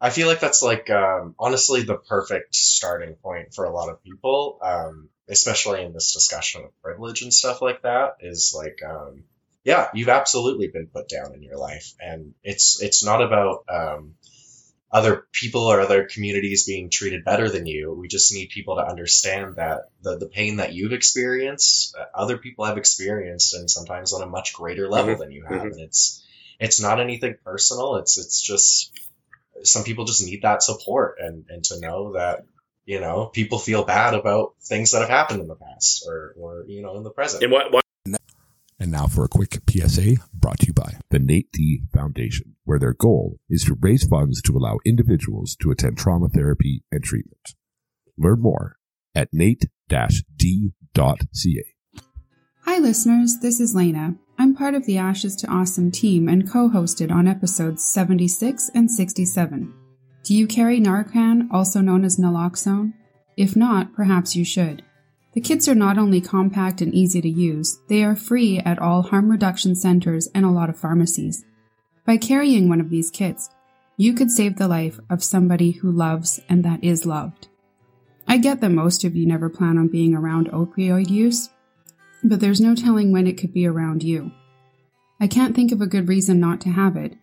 I 0.00 0.10
feel 0.10 0.26
like 0.26 0.40
that's 0.40 0.62
like 0.62 0.90
um, 0.90 1.34
honestly 1.38 1.82
the 1.82 1.96
perfect 1.96 2.54
starting 2.54 3.14
point 3.14 3.54
for 3.54 3.64
a 3.64 3.72
lot 3.72 3.88
of 3.88 4.02
people, 4.02 4.58
um, 4.62 5.08
especially 5.28 5.82
in 5.82 5.92
this 5.92 6.12
discussion 6.12 6.64
of 6.64 6.82
privilege 6.82 7.22
and 7.22 7.32
stuff 7.32 7.62
like 7.62 7.82
that. 7.82 8.16
Is 8.20 8.54
like 8.54 8.80
um, 8.86 9.24
yeah, 9.64 9.88
you've 9.94 10.10
absolutely 10.10 10.68
been 10.68 10.86
put 10.86 11.08
down 11.08 11.34
in 11.34 11.42
your 11.42 11.56
life, 11.56 11.94
and 11.98 12.34
it's 12.42 12.82
it's 12.82 13.02
not 13.02 13.22
about 13.22 13.64
um, 13.68 14.14
other 14.92 15.26
people 15.32 15.62
or 15.62 15.80
other 15.80 16.04
communities 16.04 16.66
being 16.66 16.90
treated 16.90 17.24
better 17.24 17.48
than 17.48 17.64
you. 17.64 17.92
We 17.92 18.06
just 18.06 18.32
need 18.32 18.50
people 18.50 18.76
to 18.76 18.86
understand 18.86 19.56
that 19.56 19.88
the 20.02 20.18
the 20.18 20.28
pain 20.28 20.56
that 20.56 20.74
you've 20.74 20.92
experienced, 20.92 21.96
uh, 21.98 22.04
other 22.14 22.36
people 22.36 22.66
have 22.66 22.76
experienced, 22.76 23.54
and 23.54 23.70
sometimes 23.70 24.12
on 24.12 24.22
a 24.22 24.26
much 24.26 24.52
greater 24.52 24.88
level 24.88 25.14
mm-hmm. 25.14 25.20
than 25.22 25.32
you 25.32 25.44
have. 25.44 25.58
Mm-hmm. 25.58 25.66
And 25.68 25.80
it's 25.80 26.22
it's 26.60 26.80
not 26.80 27.00
anything 27.00 27.36
personal. 27.42 27.96
It's 27.96 28.18
it's 28.18 28.42
just 28.42 28.92
some 29.62 29.84
people 29.84 30.04
just 30.04 30.24
need 30.24 30.42
that 30.42 30.62
support 30.62 31.16
and 31.20 31.46
and 31.48 31.64
to 31.64 31.80
know 31.80 32.12
that 32.12 32.44
you 32.84 33.00
know 33.00 33.26
people 33.26 33.58
feel 33.58 33.82
bad 33.84 34.12
about 34.12 34.56
things 34.62 34.92
that 34.92 35.00
have 35.00 35.08
happened 35.08 35.40
in 35.40 35.48
the 35.48 35.56
past 35.56 36.04
or 36.06 36.34
or 36.36 36.64
you 36.68 36.82
know 36.82 36.98
in 36.98 37.02
the 37.02 37.10
present. 37.10 37.42
And 37.42 37.82
and 38.84 38.92
now 38.92 39.06
for 39.06 39.24
a 39.24 39.28
quick 39.28 39.58
PSA 39.66 40.16
brought 40.34 40.58
to 40.58 40.66
you 40.66 40.74
by 40.74 40.98
the 41.08 41.18
Nate 41.18 41.50
D 41.52 41.80
Foundation, 41.94 42.54
where 42.64 42.78
their 42.78 42.92
goal 42.92 43.38
is 43.48 43.64
to 43.64 43.78
raise 43.80 44.04
funds 44.04 44.42
to 44.42 44.54
allow 44.54 44.76
individuals 44.84 45.56
to 45.62 45.70
attend 45.70 45.96
trauma 45.96 46.28
therapy 46.28 46.84
and 46.92 47.02
treatment. 47.02 47.54
Learn 48.18 48.42
more 48.42 48.76
at 49.14 49.30
nate-d.ca. 49.32 49.70
Hi 52.66 52.78
listeners, 52.78 53.38
this 53.40 53.58
is 53.58 53.74
Lena. 53.74 54.16
I'm 54.38 54.54
part 54.54 54.74
of 54.74 54.84
the 54.84 54.98
Ashes 54.98 55.34
to 55.36 55.46
Awesome 55.46 55.90
team 55.90 56.28
and 56.28 56.46
co-hosted 56.46 57.10
on 57.10 57.26
episodes 57.26 57.82
76 57.82 58.70
and 58.74 58.90
67. 58.90 59.72
Do 60.24 60.34
you 60.34 60.46
carry 60.46 60.78
Narcan, 60.78 61.48
also 61.50 61.80
known 61.80 62.04
as 62.04 62.18
naloxone? 62.18 62.92
If 63.38 63.56
not, 63.56 63.94
perhaps 63.94 64.36
you 64.36 64.44
should. 64.44 64.82
The 65.34 65.40
kits 65.40 65.66
are 65.66 65.74
not 65.74 65.98
only 65.98 66.20
compact 66.20 66.80
and 66.80 66.94
easy 66.94 67.20
to 67.20 67.28
use, 67.28 67.80
they 67.88 68.04
are 68.04 68.14
free 68.14 68.60
at 68.60 68.78
all 68.78 69.02
harm 69.02 69.30
reduction 69.30 69.74
centers 69.74 70.28
and 70.32 70.44
a 70.44 70.50
lot 70.50 70.70
of 70.70 70.78
pharmacies. 70.78 71.44
By 72.06 72.18
carrying 72.18 72.68
one 72.68 72.80
of 72.80 72.88
these 72.88 73.10
kits, 73.10 73.50
you 73.96 74.14
could 74.14 74.30
save 74.30 74.56
the 74.56 74.68
life 74.68 75.00
of 75.10 75.24
somebody 75.24 75.72
who 75.72 75.90
loves 75.90 76.40
and 76.48 76.64
that 76.64 76.84
is 76.84 77.04
loved. 77.04 77.48
I 78.28 78.38
get 78.38 78.60
that 78.60 78.70
most 78.70 79.02
of 79.02 79.16
you 79.16 79.26
never 79.26 79.50
plan 79.50 79.76
on 79.76 79.88
being 79.88 80.14
around 80.14 80.52
opioid 80.52 81.10
use, 81.10 81.50
but 82.22 82.38
there's 82.38 82.60
no 82.60 82.76
telling 82.76 83.10
when 83.10 83.26
it 83.26 83.36
could 83.36 83.52
be 83.52 83.66
around 83.66 84.04
you. 84.04 84.30
I 85.20 85.26
can't 85.26 85.54
think 85.54 85.72
of 85.72 85.80
a 85.80 85.86
good 85.86 86.08
reason 86.08 86.38
not 86.38 86.60
to 86.62 86.70
have 86.70 86.96
it, 86.96 87.16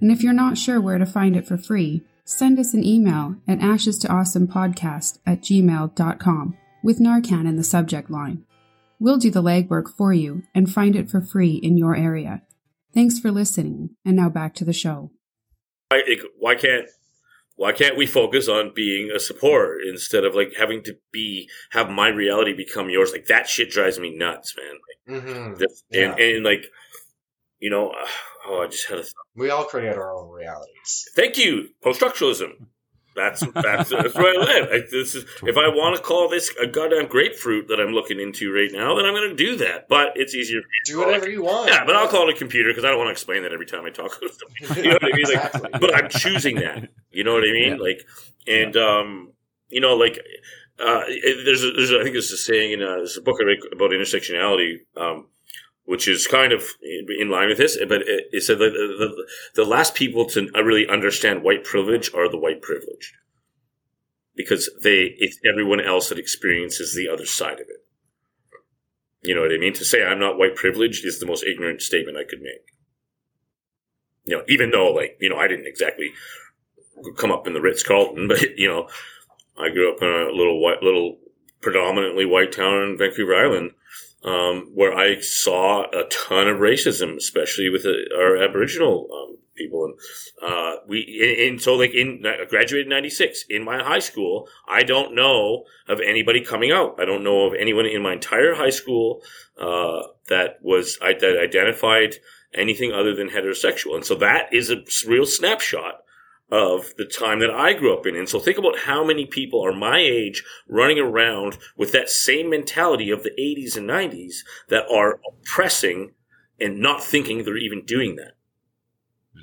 and 0.00 0.12
if 0.12 0.22
you're 0.22 0.32
not 0.32 0.56
sure 0.56 0.80
where 0.80 0.98
to 0.98 1.06
find 1.06 1.36
it 1.36 1.48
for 1.48 1.58
free, 1.58 2.04
send 2.24 2.60
us 2.60 2.74
an 2.74 2.84
email 2.84 3.36
at 3.48 3.60
ashes 3.60 3.98
to 3.98 4.12
awesome 4.12 4.46
podcast 4.46 5.18
at 5.26 5.40
gmail.com 5.40 6.56
with 6.86 7.00
Narcan 7.00 7.48
in 7.48 7.56
the 7.56 7.64
subject 7.64 8.10
line. 8.10 8.44
We'll 9.00 9.18
do 9.18 9.28
the 9.28 9.42
legwork 9.42 9.88
for 9.88 10.12
you 10.12 10.44
and 10.54 10.72
find 10.72 10.94
it 10.94 11.10
for 11.10 11.20
free 11.20 11.54
in 11.54 11.76
your 11.76 11.96
area. 11.96 12.42
Thanks 12.94 13.18
for 13.18 13.32
listening, 13.32 13.90
and 14.04 14.14
now 14.14 14.28
back 14.28 14.54
to 14.54 14.64
the 14.64 14.72
show. 14.72 15.10
Why, 15.88 16.02
why 16.38 16.54
can't 16.54 16.86
why 17.56 17.72
can't 17.72 17.96
we 17.96 18.06
focus 18.06 18.48
on 18.48 18.72
being 18.72 19.10
a 19.10 19.18
supporter 19.18 19.78
instead 19.80 20.24
of 20.24 20.36
like 20.36 20.54
having 20.56 20.84
to 20.84 20.96
be 21.12 21.50
have 21.72 21.90
my 21.90 22.08
reality 22.08 22.54
become 22.54 22.88
yours? 22.88 23.10
Like 23.10 23.26
that 23.26 23.48
shit 23.48 23.70
drives 23.70 23.98
me 23.98 24.16
nuts, 24.16 24.54
man. 24.56 24.78
Like, 24.86 25.24
mm-hmm. 25.24 25.62
yeah. 25.90 26.12
and, 26.12 26.20
and 26.20 26.44
like 26.44 26.66
you 27.58 27.68
know, 27.68 27.92
oh, 28.46 28.62
I 28.62 28.68
just 28.68 28.86
had 28.86 29.00
a. 29.00 29.04
We 29.34 29.50
all 29.50 29.64
create 29.64 29.96
our 29.96 30.16
own 30.16 30.30
realities. 30.30 31.08
Thank 31.16 31.36
you, 31.36 31.70
post 31.82 32.00
structuralism. 32.00 32.52
That's 33.16 33.40
that's, 33.54 33.88
that's 33.90 34.14
where 34.14 34.38
I 34.38 34.44
live. 34.44 34.68
I, 34.70 34.78
this 34.90 35.14
is 35.14 35.24
if 35.42 35.56
I 35.56 35.68
want 35.68 35.96
to 35.96 36.02
call 36.02 36.28
this 36.28 36.54
a 36.62 36.66
goddamn 36.66 37.06
grapefruit 37.08 37.68
that 37.68 37.80
I'm 37.80 37.92
looking 37.92 38.20
into 38.20 38.52
right 38.52 38.70
now, 38.70 38.94
then 38.94 39.06
I'm 39.06 39.14
going 39.14 39.30
to 39.30 39.34
do 39.34 39.56
that. 39.56 39.88
But 39.88 40.12
it's 40.16 40.34
easier. 40.34 40.60
for 40.60 40.66
me 40.68 40.72
to 40.84 40.92
Do 40.92 40.98
call 40.98 41.02
it- 41.02 41.06
whatever 41.12 41.30
you 41.30 41.42
want. 41.42 41.70
Yeah, 41.70 41.84
but 41.84 41.96
I'll 41.96 42.08
call 42.08 42.28
it 42.28 42.34
a 42.34 42.38
computer 42.38 42.70
because 42.70 42.84
I 42.84 42.88
don't 42.88 42.98
want 42.98 43.08
to 43.08 43.12
explain 43.12 43.42
that 43.42 43.52
every 43.52 43.66
time 43.66 43.84
I 43.86 43.90
talk. 43.90 44.18
you 44.76 44.82
know 44.84 44.90
what 45.00 45.04
I 45.04 45.16
mean? 45.16 45.24
Like, 45.24 45.44
Exactly. 45.44 45.70
but 45.80 45.94
I'm 45.94 46.08
choosing 46.10 46.56
that. 46.56 46.88
You 47.10 47.24
know 47.24 47.32
what 47.34 47.42
I 47.44 47.52
mean? 47.52 47.72
Yeah. 47.76 47.82
Like, 47.82 48.06
and 48.46 48.76
um, 48.76 49.32
you 49.68 49.80
know, 49.80 49.96
like, 49.96 50.18
uh, 50.78 51.00
there's, 51.44 51.64
a, 51.64 51.70
there's, 51.72 51.90
a, 51.90 52.00
I 52.00 52.02
think 52.02 52.14
there's 52.14 52.30
a 52.30 52.36
saying 52.36 52.72
in 52.72 52.82
a, 52.82 52.86
there's 52.86 53.16
a 53.16 53.22
book 53.22 53.38
I 53.40 53.44
read 53.44 53.58
about 53.72 53.90
intersectionality, 53.92 54.80
um, 54.96 55.28
which 55.86 56.06
is 56.08 56.26
kind 56.26 56.52
of 56.52 56.64
in 56.82 57.06
in 57.18 57.30
line 57.30 57.48
with 57.48 57.58
this, 57.58 57.78
but 57.88 58.02
it, 58.04 58.42
said 58.42 58.58
the, 58.58 58.70
the, 58.70 59.26
the 59.54 59.64
last 59.64 59.94
people 59.94 60.26
to 60.26 60.50
really 60.54 60.86
understand 60.86 61.42
white 61.42 61.64
privilege 61.64 62.12
are 62.12 62.28
the 62.28 62.38
white 62.38 62.60
privileged, 62.60 63.14
because 64.34 64.68
they 64.82 65.14
it's 65.18 65.38
everyone 65.50 65.80
else 65.80 66.08
that 66.08 66.18
experiences 66.18 66.94
the 66.94 67.08
other 67.08 67.24
side 67.24 67.54
of 67.54 67.68
it. 67.68 67.84
You 69.22 69.34
know 69.34 69.42
what 69.42 69.52
I 69.52 69.58
mean? 69.58 69.72
To 69.74 69.84
say 69.84 70.04
I'm 70.04 70.18
not 70.18 70.38
white 70.38 70.56
privileged 70.56 71.04
is 71.04 71.18
the 71.18 71.26
most 71.26 71.44
ignorant 71.44 71.82
statement 71.82 72.18
I 72.18 72.24
could 72.24 72.42
make. 72.42 72.66
You 74.24 74.38
know, 74.38 74.44
even 74.48 74.72
though 74.72 74.92
like, 74.92 75.16
you 75.20 75.30
know, 75.30 75.36
I 75.36 75.48
didn't 75.48 75.68
exactly 75.68 76.12
come 77.16 77.30
up 77.30 77.46
in 77.46 77.54
the 77.54 77.60
Ritz 77.60 77.82
Carlton, 77.82 78.28
but 78.28 78.58
you 78.58 78.68
know, 78.68 78.88
I 79.56 79.70
grew 79.70 79.92
up 79.92 80.02
in 80.02 80.08
a 80.08 80.36
little 80.36 80.60
white, 80.60 80.82
little 80.82 81.18
predominantly 81.60 82.26
white 82.26 82.52
town 82.52 82.82
in 82.82 82.98
Vancouver 82.98 83.34
Island, 83.34 83.72
um, 84.24 84.70
where 84.74 84.96
I 84.96 85.20
saw 85.20 85.84
a 85.84 86.08
ton 86.08 86.48
of 86.48 86.58
racism, 86.58 87.16
especially 87.16 87.68
with 87.68 87.86
our 87.86 88.36
Aboriginal 88.36 89.08
um, 89.12 89.38
people. 89.54 89.84
And 89.84 89.94
uh, 90.42 90.76
we, 90.86 91.20
and, 91.22 91.50
and 91.50 91.62
so 91.62 91.74
like 91.74 91.94
in 91.94 92.24
I 92.24 92.44
graduated 92.44 92.86
in 92.86 92.90
'96 92.90 93.44
in 93.48 93.64
my 93.64 93.82
high 93.82 94.00
school, 94.00 94.48
I 94.68 94.82
don't 94.82 95.14
know 95.14 95.64
of 95.88 96.00
anybody 96.00 96.40
coming 96.40 96.72
out. 96.72 97.00
I 97.00 97.04
don't 97.04 97.24
know 97.24 97.46
of 97.46 97.54
anyone 97.54 97.86
in 97.86 98.02
my 98.02 98.14
entire 98.14 98.54
high 98.54 98.70
school 98.70 99.22
uh, 99.60 100.02
that 100.28 100.58
was 100.62 100.98
that 100.98 101.38
identified 101.42 102.16
anything 102.54 102.92
other 102.92 103.14
than 103.14 103.28
heterosexual. 103.28 103.94
And 103.94 104.04
so 104.04 104.14
that 104.16 104.52
is 104.52 104.70
a 104.70 104.82
real 105.06 105.26
snapshot 105.26 106.02
of 106.50 106.94
the 106.96 107.04
time 107.04 107.40
that 107.40 107.50
I 107.50 107.72
grew 107.72 107.96
up 107.96 108.06
in. 108.06 108.14
And 108.14 108.28
so 108.28 108.38
think 108.38 108.58
about 108.58 108.80
how 108.80 109.04
many 109.04 109.26
people 109.26 109.64
are 109.64 109.72
my 109.72 109.98
age 109.98 110.44
running 110.68 110.98
around 110.98 111.58
with 111.76 111.92
that 111.92 112.08
same 112.08 112.50
mentality 112.50 113.10
of 113.10 113.22
the 113.22 113.32
80s 113.38 113.76
and 113.76 113.88
90s 113.88 114.36
that 114.68 114.86
are 114.88 115.20
oppressing 115.28 116.12
and 116.60 116.78
not 116.78 117.02
thinking 117.02 117.44
they're 117.44 117.56
even 117.56 117.84
doing 117.84 118.16
that. 118.16 118.34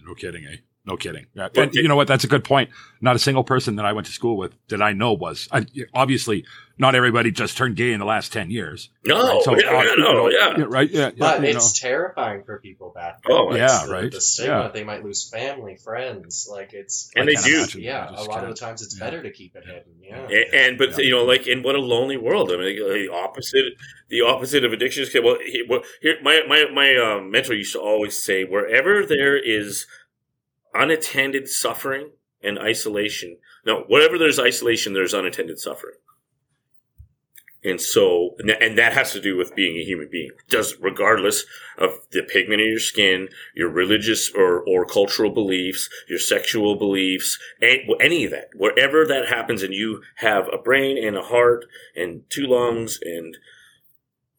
No 0.06 0.16
kidding, 0.16 0.45
eh? 0.45 0.58
No 0.86 0.98
kidding. 0.98 1.28
Yeah. 1.34 1.48
But 1.54 1.64
And 1.64 1.76
it- 1.76 1.82
you 1.82 1.88
know 1.88 1.96
what? 1.96 2.08
That's 2.08 2.26
a 2.26 2.28
good 2.28 2.44
point. 2.44 2.70
Not 3.00 3.16
a 3.16 3.20
single 3.20 3.44
person 3.46 3.78
that 3.78 3.86
I 3.86 3.94
went 3.94 4.06
to 4.08 4.12
school 4.14 4.36
with 4.38 4.54
that 4.68 4.82
I 4.82 4.92
know 4.92 5.14
was 5.14 5.48
I, 5.52 5.66
obviously 5.94 6.46
not 6.78 6.94
everybody 6.96 7.32
just 7.32 7.56
turned 7.56 7.76
gay 7.76 7.94
in 7.94 8.00
the 8.00 8.06
last 8.06 8.34
10 8.34 8.50
years. 8.50 8.90
No, 9.06 9.16
Right? 9.22 9.44
So, 9.44 9.52
yeah, 9.58 9.68
uh, 9.68 9.72
yeah, 9.74 9.84
you 9.92 9.98
no, 9.98 10.12
know, 10.14 10.30
yeah. 10.30 10.66
Right. 10.68 10.90
Yeah. 10.90 11.12
But 11.18 11.42
yeah, 11.42 11.50
you 11.52 11.56
it's 11.56 11.80
terrifying 11.80 12.44
for 12.46 12.60
people 12.60 12.92
back 12.96 13.20
Oh, 13.30 13.56
yeah, 13.56 13.84
the, 13.86 13.92
right. 13.94 14.12
The 14.12 14.20
stigma, 14.20 14.64
Yeah. 14.64 14.68
they 14.74 14.84
might 14.84 15.04
lose 15.06 15.30
family, 15.30 15.78
friends. 15.78 16.48
Like 16.52 16.74
it's 16.74 17.12
And 17.16 17.30
I 17.30 17.34
they 17.36 17.42
do. 17.42 17.58
imagine. 17.60 17.82
yeah, 17.82 18.06
I 18.10 18.14
a 18.14 18.16
just 18.18 18.30
lot 18.30 18.44
of 18.44 18.50
the 18.50 18.56
times 18.56 18.82
it's 18.82 18.98
Yeah. 19.00 19.06
better 19.06 19.24
to 19.24 19.32
keep 19.32 19.56
it 19.56 19.64
hidden. 19.66 19.94
Yeah. 20.02 20.18
And, 20.26 20.54
and 20.54 20.78
but 20.78 20.90
Yeah. 20.98 21.06
you 21.06 21.12
know, 21.12 21.24
like, 21.24 21.48
and 21.48 21.64
what 21.64 21.76
a 21.76 21.80
lonely 21.80 22.18
world. 22.18 22.52
I 22.52 22.58
mean, 22.58 22.76
the 22.76 23.10
opposite, 23.14 23.74
the 24.10 24.22
opposite 24.22 24.66
of 24.66 24.74
addiction 24.74 25.04
is 25.04 25.14
well. 25.14 25.38
well 25.70 25.82
here, 26.02 26.16
my 26.24 26.42
my 26.48 26.66
my 26.74 26.96
um, 26.98 27.30
mentor 27.32 27.54
used 27.54 27.74
to 27.74 27.80
always 27.80 28.22
say, 28.22 28.44
wherever 28.44 29.06
there 29.06 29.38
is 29.38 29.86
unattended 30.74 31.47
suffering 31.47 32.11
and 32.41 32.59
isolation, 32.59 33.38
no, 33.65 33.86
wherever 33.88 34.17
there's 34.17 34.39
isolation, 34.39 34.93
there's 34.93 35.13
unattended 35.13 35.59
suffering. 35.59 35.95
And 37.65 37.80
so, 37.80 38.36
and 38.39 38.78
that- 38.78 38.93
has 38.93 39.13
to 39.13 39.21
do 39.21 39.38
with 39.38 39.55
being 39.55 39.78
a 39.78 39.86
human 39.86 40.09
being. 40.11 40.32
Does 40.49 40.76
regardless 40.82 41.45
of 41.78 41.91
the 42.11 42.21
pigment 42.24 42.61
of 42.61 42.67
your 42.67 42.80
skin, 42.80 43.30
your 43.55 43.69
religious 43.69 44.30
or, 44.32 44.63
or 44.67 44.86
cultural 44.86 45.30
beliefs, 45.30 45.89
your 46.09 46.19
sexual 46.19 46.76
beliefs, 46.76 47.39
any, 47.61 47.88
any 48.01 48.26
of 48.26 48.32
that. 48.32 48.49
Wherever 48.53 49.05
that 49.07 49.30
happens, 49.30 49.63
and 49.63 49.74
you 49.74 50.01
have 50.15 50.49
a 50.51 50.57
brain 50.57 51.01
and 51.01 51.15
a 51.15 51.21
heart 51.21 51.65
and 51.95 52.30
two 52.30 52.45
lungs 52.47 52.99
and 53.01 53.38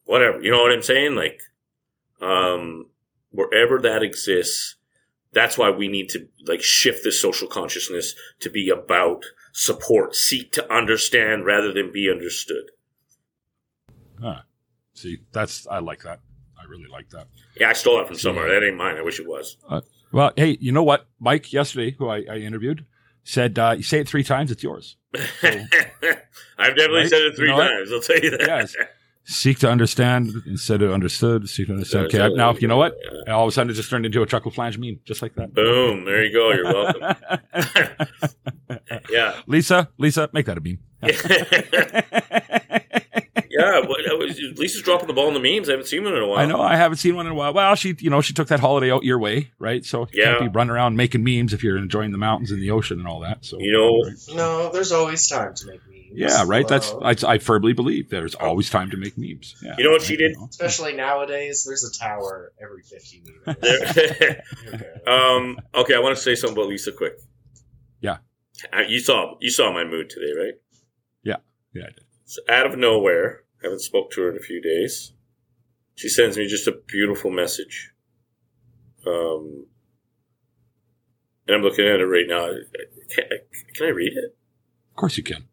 whatever, 0.03 0.39
you 0.41 0.51
know 0.51 0.61
what 0.61 0.71
I'm 0.71 0.83
saying? 0.83 1.15
Like, 1.15 1.41
um, 2.21 2.89
wherever 3.31 3.79
that 3.79 4.03
exists, 4.03 4.75
that's 5.35 5.57
why 5.57 5.69
we 5.69 5.87
need 5.87 6.09
to 6.09 6.27
like 6.47 6.63
shift 6.63 7.03
this 7.03 7.21
social 7.21 7.47
consciousness 7.47 8.15
to 8.39 8.49
be 8.49 8.69
about 8.69 9.23
support, 9.53 10.15
seek 10.15 10.51
to 10.53 10.73
understand 10.73 11.45
rather 11.45 11.71
than 11.71 11.91
be 11.91 12.09
understood. 12.09 12.71
Huh. 14.19 14.41
See, 14.93 15.19
that's, 15.31 15.67
I 15.67 15.79
like 15.79 16.01
that. 16.03 16.21
I 16.57 16.63
really 16.67 16.87
like 16.89 17.09
that. 17.09 17.27
Yeah, 17.59 17.69
I 17.69 17.73
stole 17.73 17.97
that 17.97 18.07
from 18.07 18.15
somewhere. 18.17 18.49
That 18.49 18.65
ain't 18.65 18.77
mine. 18.77 18.95
I 18.97 19.01
wish 19.01 19.19
it 19.19 19.27
was. 19.27 19.57
Well, 20.11 20.31
hey, 20.35 20.57
you 20.61 20.71
know 20.71 20.83
what? 20.83 21.07
Mike 21.19 21.51
yesterday, 21.53 21.91
who 21.91 22.07
I, 22.07 22.23
I 22.31 22.37
interviewed, 22.37 22.85
said, 23.23 23.59
uh, 23.59 23.75
you 23.77 23.83
say 23.83 23.99
it 23.99 24.07
three 24.07 24.23
times, 24.23 24.51
it's 24.51 24.63
yours. 24.63 24.95
I've 25.15 26.75
definitely 26.75 27.01
Right? 27.01 27.09
said 27.09 27.21
it 27.23 27.35
three 27.35 27.49
You 27.49 27.57
know 27.57 27.67
times. 27.67 27.91
I'll 27.91 27.99
tell 27.99 28.19
you 28.19 28.31
that. 28.31 28.41
Yes. 28.41 28.75
Seek 29.27 29.57
to 29.59 29.69
understand 29.69 30.29
instead 30.45 30.81
of 30.83 30.91
understood. 30.91 31.49
Seek 31.49 31.65
to 31.67 31.73
understand. 31.73 32.05
Okay. 32.13 32.29
Now, 32.35 32.53
you 32.53 32.67
know 32.67 32.77
what? 32.77 32.95
All 33.27 33.43
of 33.43 33.47
a 33.49 33.51
sudden, 33.51 33.71
it 33.71 33.73
just 33.73 33.89
turned 33.89 34.05
into 34.05 34.21
a 34.21 34.25
chuckle 34.27 34.51
flange 34.51 34.77
meme, 34.77 34.99
just 35.03 35.21
like 35.23 35.33
that. 35.35 35.51
Boom. 35.53 36.05
There 36.05 36.23
you 36.23 36.31
go. 36.31 36.51
You're 36.51 36.65
welcome. 36.65 37.15
yeah. 39.09 39.41
Lisa, 39.47 39.89
Lisa, 39.97 40.29
make 40.31 40.45
that 40.45 40.57
a 40.57 40.61
meme. 40.61 40.79
Yeah. 43.57 43.79
What, 43.87 44.01
was- 44.19 44.37
Lisa's 44.57 44.81
dropping 44.81 45.07
the 45.07 45.13
ball 45.13 45.29
in 45.29 45.33
the 45.33 45.39
memes. 45.39 45.69
I 45.69 45.73
haven't 45.73 45.87
seen 45.87 46.03
one 46.03 46.13
in 46.13 46.21
a 46.21 46.27
while. 46.27 46.39
I 46.39 46.45
know 46.45 46.59
I 46.61 46.75
haven't 46.75 46.97
seen 46.97 47.15
one 47.15 47.25
in 47.25 47.31
a 47.31 47.35
while. 47.35 47.53
Well, 47.53 47.73
she, 47.75 47.95
you 47.99 48.09
know, 48.09 48.19
she 48.19 48.33
took 48.33 48.49
that 48.49 48.59
holiday 48.59 48.91
out 48.91 49.03
your 49.05 49.17
way, 49.17 49.51
right? 49.59 49.85
So 49.85 50.01
you 50.11 50.21
Yeah. 50.23 50.37
can't 50.39 50.51
be 50.51 50.57
running 50.57 50.71
around 50.71 50.97
making 50.97 51.23
memes 51.23 51.53
if 51.53 51.63
you're 51.63 51.77
enjoying 51.77 52.11
the 52.11 52.17
mountains 52.17 52.51
and 52.51 52.61
the 52.61 52.71
ocean 52.71 52.99
and 52.99 53.07
all 53.07 53.21
that. 53.21 53.45
So 53.45 53.57
You 53.61 53.71
know, 53.71 54.01
right. 54.09 54.35
No, 54.35 54.71
there's 54.73 54.91
always 54.91 55.25
time 55.29 55.53
to 55.55 55.67
make 55.67 55.79
memes. 55.89 55.94
Yeah, 56.15 56.43
right. 56.45 56.67
That's 56.67 56.93
I, 57.01 57.15
I 57.33 57.37
firmly 57.37 57.73
believe 57.73 58.09
there's 58.09 58.35
always 58.35 58.69
time 58.69 58.89
to 58.91 58.97
make 58.97 59.17
memes. 59.17 59.55
Yeah. 59.61 59.75
You 59.77 59.83
know 59.85 59.91
what 59.91 60.01
she 60.01 60.17
did? 60.17 60.35
Especially 60.49 60.93
nowadays, 60.93 61.63
there's 61.65 61.83
a 61.83 61.97
tower 61.97 62.51
every 62.61 62.81
50 62.83 63.23
meters. 63.25 63.91
Okay. 63.91 64.41
um, 65.07 65.59
okay, 65.73 65.95
I 65.95 65.99
want 65.99 66.15
to 66.15 66.21
say 66.21 66.35
something 66.35 66.57
about 66.57 66.69
Lisa 66.69 66.91
quick. 66.91 67.13
Yeah. 68.01 68.17
Uh, 68.73 68.81
You 68.87 68.99
saw 68.99 69.35
you 69.39 69.49
saw 69.49 69.71
my 69.71 69.83
mood 69.83 70.09
today, 70.09 70.31
right? 70.37 70.53
Yeah, 71.23 71.37
yeah, 71.73 71.83
I 71.83 71.87
did. 71.87 72.05
So 72.25 72.41
out 72.49 72.65
of 72.65 72.77
nowhere, 72.77 73.43
haven't 73.61 73.81
spoke 73.81 74.11
to 74.11 74.21
her 74.21 74.31
in 74.31 74.37
a 74.37 74.41
few 74.41 74.61
days. 74.61 75.13
She 75.95 76.09
sends 76.09 76.37
me 76.37 76.47
just 76.47 76.67
a 76.67 76.71
beautiful 76.87 77.31
message. 77.31 77.91
Um, 79.07 79.67
and 81.47 81.57
I'm 81.57 81.61
looking 81.61 81.85
at 81.85 81.99
it 81.99 82.05
right 82.05 82.25
now. 82.27 82.49
Can, 83.11 83.25
can 83.75 83.85
I 83.87 83.89
read 83.89 84.13
it? 84.13 84.35
Of 84.91 84.95
course 84.95 85.17
you 85.17 85.23
can. 85.23 85.45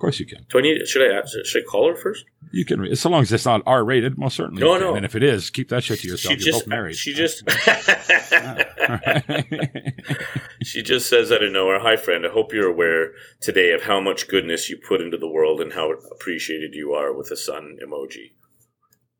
Of 0.00 0.02
course 0.02 0.18
you 0.18 0.24
can. 0.24 0.46
Do 0.48 0.58
I 0.58 0.62
need? 0.62 0.88
Should 0.88 1.12
I 1.12 1.20
should 1.44 1.62
I 1.62 1.66
call 1.66 1.86
her 1.90 1.94
first? 1.94 2.24
You 2.52 2.64
can 2.64 2.80
read 2.80 2.96
so 2.96 3.10
long 3.10 3.20
as 3.20 3.30
it's 3.34 3.44
not 3.44 3.60
R 3.66 3.84
rated. 3.84 4.16
Most 4.16 4.34
certainly. 4.34 4.62
No, 4.62 4.72
you 4.76 4.80
no. 4.80 4.94
And 4.94 5.04
if 5.04 5.14
it 5.14 5.22
is, 5.22 5.50
keep 5.50 5.68
that 5.68 5.84
shit 5.84 6.00
to 6.00 6.08
yourself. 6.08 6.38
She 6.38 6.42
You're 6.42 6.52
just 6.54 6.64
both 6.64 6.68
married. 6.68 6.96
she 6.96 7.12
just 7.12 7.42
she 10.62 10.82
just 10.82 11.06
says 11.06 11.30
out 11.30 11.42
of 11.42 11.52
nowhere, 11.52 11.80
"Hi 11.80 11.96
friend, 11.96 12.24
I 12.24 12.30
hope 12.30 12.54
you're 12.54 12.70
aware 12.70 13.10
today 13.42 13.72
of 13.72 13.82
how 13.82 14.00
much 14.00 14.26
goodness 14.26 14.70
you 14.70 14.78
put 14.78 15.02
into 15.02 15.18
the 15.18 15.28
world 15.28 15.60
and 15.60 15.74
how 15.74 15.92
appreciated 15.92 16.74
you 16.74 16.94
are 16.94 17.12
with 17.12 17.30
a 17.30 17.36
sun 17.36 17.76
emoji." 17.86 18.32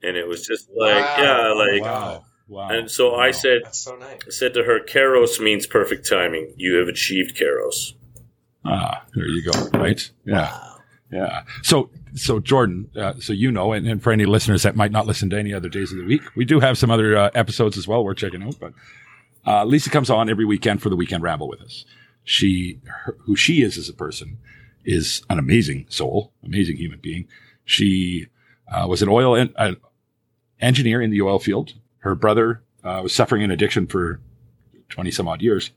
And 0.02 0.16
it 0.16 0.26
was 0.26 0.46
just 0.46 0.70
like, 0.74 1.04
Wow. 1.04 1.16
yeah, 1.18 1.52
like, 1.52 1.82
wow. 1.82 2.24
Wow. 2.48 2.68
and 2.70 2.90
so 2.90 3.16
I 3.16 3.32
said, 3.32 3.58
That's 3.64 3.80
so 3.84 3.96
nice. 3.96 4.20
I 4.26 4.30
said 4.30 4.54
to 4.54 4.64
her, 4.64 4.80
"Kairos 4.80 5.38
means 5.40 5.66
perfect 5.66 6.08
timing. 6.08 6.54
You 6.56 6.76
have 6.76 6.88
achieved 6.88 7.36
Kairos." 7.36 7.92
Ah, 8.64 9.04
there 9.14 9.28
you 9.28 9.42
go. 9.42 9.52
Right. 9.78 10.10
Yeah. 10.24 10.50
Wow. 10.50 10.69
Yeah. 11.10 11.42
So, 11.62 11.90
so 12.14 12.38
Jordan, 12.38 12.88
uh, 12.96 13.14
so 13.18 13.32
you 13.32 13.50
know, 13.50 13.72
and, 13.72 13.86
and 13.86 14.02
for 14.02 14.12
any 14.12 14.26
listeners 14.26 14.62
that 14.62 14.76
might 14.76 14.92
not 14.92 15.06
listen 15.06 15.28
to 15.30 15.38
any 15.38 15.52
other 15.52 15.68
days 15.68 15.90
of 15.90 15.98
the 15.98 16.04
week, 16.04 16.22
we 16.36 16.44
do 16.44 16.60
have 16.60 16.78
some 16.78 16.90
other 16.90 17.16
uh, 17.16 17.30
episodes 17.34 17.76
as 17.76 17.88
well. 17.88 18.04
We're 18.04 18.14
checking 18.14 18.42
out, 18.42 18.58
but 18.60 18.72
uh, 19.46 19.64
Lisa 19.64 19.90
comes 19.90 20.08
on 20.08 20.30
every 20.30 20.44
weekend 20.44 20.82
for 20.82 20.88
the 20.88 20.96
weekend 20.96 21.22
ramble 21.22 21.48
with 21.48 21.60
us. 21.62 21.84
She, 22.22 22.80
her, 22.84 23.16
who 23.22 23.34
she 23.34 23.62
is 23.62 23.76
as 23.76 23.88
a 23.88 23.92
person, 23.94 24.38
is 24.84 25.22
an 25.28 25.38
amazing 25.38 25.86
soul, 25.88 26.32
amazing 26.44 26.76
human 26.76 27.00
being. 27.00 27.26
She 27.64 28.28
uh, 28.70 28.86
was 28.88 29.02
an 29.02 29.08
oil 29.08 29.34
en- 29.34 29.54
uh, 29.56 29.72
engineer 30.60 31.02
in 31.02 31.10
the 31.10 31.22
oil 31.22 31.38
field. 31.38 31.74
Her 31.98 32.14
brother 32.14 32.62
uh, 32.84 33.00
was 33.02 33.14
suffering 33.14 33.42
an 33.42 33.50
addiction 33.50 33.86
for 33.86 34.20
twenty 34.88 35.10
some 35.10 35.26
odd 35.28 35.42
years. 35.42 35.70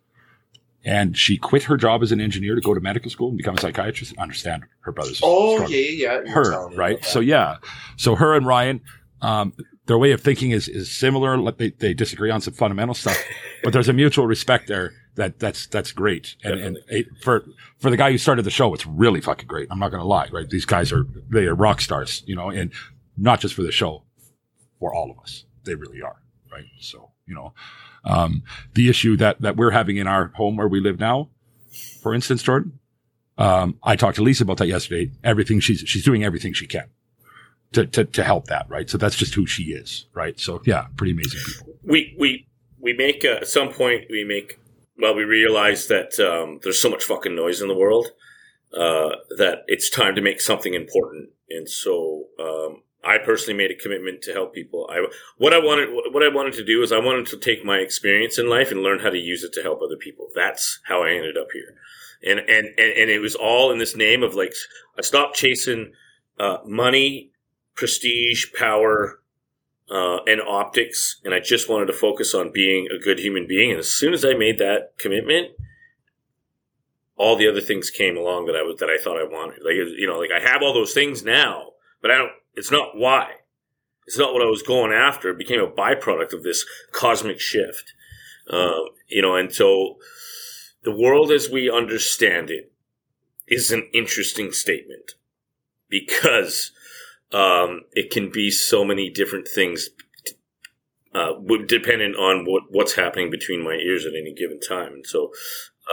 And 0.86 1.17
she 1.17 1.38
quit 1.38 1.63
her 1.63 1.77
job 1.77 2.03
as 2.03 2.11
an 2.11 2.19
engineer 2.19 2.55
to 2.55 2.61
go 2.61 2.73
to 2.73 2.81
medical 2.81 3.09
school 3.09 3.29
and 3.29 3.38
become 3.38 3.55
a 3.55 3.59
psychiatrist 3.59 4.11
and 4.11 4.19
understand 4.19 4.63
her 4.81 4.91
brother's 4.91 5.21
Oh, 5.23 5.55
struggle 5.55 5.73
yeah, 5.75 6.21
yeah. 6.25 6.31
her, 6.34 6.67
right? 6.75 7.03
So 7.05 7.19
yeah, 7.21 7.57
so 7.95 8.15
her 8.15 8.36
and 8.36 8.45
Ryan, 8.45 8.81
um, 9.21 9.53
their 9.86 9.97
way 9.97 10.11
of 10.11 10.19
thinking 10.21 10.51
is 10.51 10.67
is 10.67 10.91
similar. 10.91 11.38
Like, 11.38 11.57
They 11.57 11.69
they 11.71 11.93
disagree 11.93 12.31
on 12.31 12.41
some 12.41 12.53
fundamental 12.53 12.95
stuff, 12.95 13.17
but 13.63 13.71
there's 13.73 13.88
a 13.89 13.93
mutual 13.93 14.27
respect 14.27 14.67
there 14.67 14.91
that 15.15 15.39
that's 15.39 15.67
that's 15.67 15.91
great. 15.93 16.36
And, 16.43 16.59
and 16.59 16.77
it, 16.89 17.05
for 17.21 17.45
for 17.79 17.89
the 17.89 17.97
guy 17.97 18.11
who 18.11 18.17
started 18.17 18.43
the 18.43 18.49
show, 18.51 18.73
it's 18.73 18.86
really 18.86 19.21
fucking 19.21 19.47
great. 19.47 19.67
I'm 19.71 19.79
not 19.79 19.91
gonna 19.91 20.03
lie, 20.05 20.27
right? 20.34 20.49
These 20.49 20.65
guys 20.65 20.91
are 20.91 21.05
they 21.29 21.45
are 21.45 21.55
rock 21.55 21.79
stars, 21.81 22.23
you 22.25 22.36
know, 22.36 22.49
and 22.49 22.71
not 23.17 23.39
just 23.39 23.53
for 23.55 23.61
the 23.63 23.71
show, 23.71 24.03
for 24.79 24.93
all 24.93 25.11
of 25.11 25.17
us, 25.19 25.45
they 25.63 25.75
really 25.75 26.01
are, 26.01 26.17
right? 26.51 26.65
So 26.81 27.11
you 27.25 27.36
know, 27.36 27.53
um, 28.04 28.43
the 28.74 28.89
issue 28.89 29.16
that 29.18 29.41
that 29.41 29.56
we're 29.56 29.72
having 29.72 29.97
in 29.97 30.08
our 30.08 30.28
home 30.36 30.58
where 30.58 30.68
we 30.68 30.80
live 30.80 30.99
now, 30.99 31.30
for 32.01 32.14
instance, 32.14 32.43
Jordan. 32.43 32.80
Um, 33.36 33.80
I 33.84 33.95
talked 33.95 34.18
to 34.18 34.24
Lisa 34.24 34.43
about 34.43 34.58
that 34.58 34.68
yesterday. 34.68 35.12
Everything 35.24 35.60
she's 35.60 35.80
she's 35.88 36.04
doing 36.04 36.24
everything 36.24 36.54
she 36.54 36.68
can 36.68 36.86
to 37.74 37.86
to 37.88 38.06
to 38.06 38.24
help 38.24 38.45
that, 38.45 38.66
right? 38.70 38.89
So 38.89 38.97
that's 38.97 39.16
just 39.16 39.34
who 39.34 39.45
she 39.45 39.74
is, 39.74 40.06
right? 40.14 40.39
So 40.39 40.62
yeah, 40.66 40.86
pretty 40.95 41.14
amazing 41.14 41.39
people. 41.45 41.74
we 41.84 42.16
we 42.20 42.47
we 42.80 42.93
make 42.93 43.26
uh, 43.26 43.38
at 43.41 43.47
some 43.47 43.70
point 43.70 44.06
we 44.10 44.24
make 44.24 44.60
well 44.97 45.16
we 45.16 45.24
realize 45.24 45.88
that 45.88 46.20
um, 46.20 46.60
there's 46.64 46.82
so 46.82 46.89
much 46.89 47.04
fucking 47.04 47.36
noise 47.36 47.62
in 47.62 47.68
the 47.68 47.76
world 47.76 48.08
uh, 48.74 49.16
that 49.38 49.64
it's 49.68 49.89
time 49.89 50.16
to 50.16 50.22
make 50.22 50.39
something 50.39 50.74
important 50.74 51.30
and 51.49 51.70
so 51.70 52.26
um, 52.39 52.84
I 53.04 53.18
personally 53.18 53.58
made 53.58 53.72
a 53.72 53.76
commitment 53.76 54.22
to 54.24 54.34
help 54.34 54.54
people 54.54 54.89
I 54.91 55.06
what 55.38 55.54
I 55.54 55.60
wanted 55.60 55.89
what 56.12 56.24
I 56.24 56.30
wanted 56.30 56.54
to 56.54 56.64
do 56.64 56.82
is 56.82 56.91
I 56.91 56.99
wanted 56.99 57.28
to 57.28 57.38
take 57.38 57.66
my 57.66 57.78
experience 57.78 58.38
in 58.38 58.49
life 58.49 58.72
and 58.72 58.82
learn 58.82 58.99
how 58.99 59.10
to 59.10 59.18
use 59.18 59.43
it 59.43 59.54
to 59.54 59.62
help 59.62 59.82
other 59.82 59.97
people 59.97 60.30
that's 60.34 60.80
how 60.84 61.04
I 61.04 61.12
ended 61.12 61.38
up 61.38 61.47
here 61.54 61.76
and 62.24 62.39
and 62.39 62.68
and, 62.68 62.93
and 62.97 63.10
it 63.10 63.20
was 63.20 63.36
all 63.36 63.72
in 63.72 63.78
this 63.78 63.95
name 63.95 64.24
of 64.24 64.36
like 64.36 64.54
I 64.97 65.01
stopped 65.01 65.36
chasing 65.36 65.93
uh, 66.39 66.58
money 66.66 67.32
prestige 67.76 68.47
power 68.58 69.20
uh, 69.91 70.24
and 70.26 70.41
optics, 70.41 71.20
and 71.24 71.34
I 71.34 71.39
just 71.39 71.70
wanted 71.70 71.88
to 71.88 71.93
focus 71.93 72.34
on 72.34 72.51
being 72.51 72.88
a 72.88 72.97
good 72.97 73.20
human 73.20 73.47
being. 73.47 73.72
And 73.72 73.80
as 73.80 73.89
soon 73.89 74.14
as 74.14 74.24
I 74.24 74.34
made 74.34 74.58
that 74.60 74.97
commitment, 74.97 75.51
all 77.16 77.36
the 77.36 77.47
other 77.47 77.62
things 77.62 77.89
came 77.89 78.18
along 78.18 78.47
that 78.47 78.56
I 78.56 78.64
was 78.64 78.80
that 78.80 78.89
I 78.89 78.97
thought 78.97 79.20
I 79.20 79.24
wanted. 79.24 79.60
Like 79.64 79.76
you 79.76 80.08
know, 80.08 80.20
like 80.20 80.32
I 80.32 80.39
have 80.39 80.62
all 80.62 80.74
those 80.74 80.93
things 80.93 81.24
now, 81.24 81.72
but 82.01 82.12
I 82.12 82.18
don't. 82.18 82.32
It's 82.56 82.72
not 82.72 82.95
why. 82.95 83.32
It's 84.06 84.18
not 84.18 84.34
what 84.34 84.41
I 84.41 84.49
was 84.49 84.64
going 84.64 84.91
after. 84.91 85.30
It 85.30 85.38
became 85.38 85.62
a 85.62 85.68
byproduct 85.68 86.34
of 86.34 86.43
this 86.43 86.66
cosmic 86.91 87.39
shift. 87.39 87.93
Um, 88.49 88.89
you 89.08 89.22
know, 89.22 89.36
and 89.36 89.54
so 89.54 89.97
the 90.84 90.95
world 90.95 91.32
as 91.32 91.49
we 91.49 91.70
understand 91.70 92.49
it 92.49 92.72
is 93.47 93.72
an 93.72 93.88
interesting 93.93 94.51
statement 94.51 95.12
because 95.89 96.72
um, 97.32 97.82
it 97.93 98.12
can 98.12 98.30
be 98.30 98.51
so 98.51 98.84
many 98.84 99.10
different 99.10 99.47
things 99.47 99.89
uh, 101.16 101.34
dependent 101.68 102.16
on 102.16 102.45
what, 102.45 102.64
what's 102.70 102.95
happening 102.95 103.30
between 103.30 103.64
my 103.64 103.76
ears 103.76 104.06
at 104.06 104.14
any 104.14 104.34
given 104.34 104.60
time. 104.60 104.93
And 104.93 105.06
so 105.06 105.32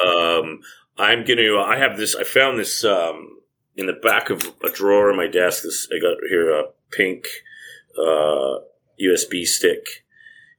um, 0.07 0.61
I'm 0.97 1.25
going 1.25 1.39
to, 1.39 1.59
I 1.59 1.77
have 1.77 1.97
this, 1.97 2.15
I 2.17 2.25
found 2.25 2.59
this 2.59 2.85
um, 2.85 3.40
in 3.81 3.87
the 3.87 3.93
back 3.95 4.31
of 4.31 4.43
a 4.65 4.71
drawer 4.71 5.11
in 5.11 5.17
my 5.17 5.27
desk. 5.27 5.63
This 5.65 5.89
I 5.95 5.99
got 6.01 6.17
here 6.29 6.51
a 6.51 6.65
pink 6.93 7.27
uh, 7.99 8.59
USB 9.03 9.45
stick. 9.45 10.05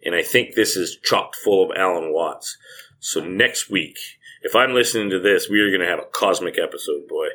And 0.04 0.16
I 0.16 0.24
think 0.24 0.56
this 0.56 0.76
is 0.76 0.98
chocked 1.04 1.36
full 1.36 1.70
of 1.70 1.78
Alan 1.78 2.12
Watts. 2.12 2.58
So 3.00 3.24
next 3.24 3.70
week, 3.70 3.98
if 4.42 4.56
I'm 4.56 4.74
listening 4.74 5.12
to 5.12 5.20
this, 5.20 5.48
we 5.48 5.60
are 5.62 5.70
going 5.70 5.82
to 5.82 5.88
have 5.88 6.00
a 6.00 6.10
cosmic 6.12 6.58
episode, 6.58 7.08
boy. 7.08 7.28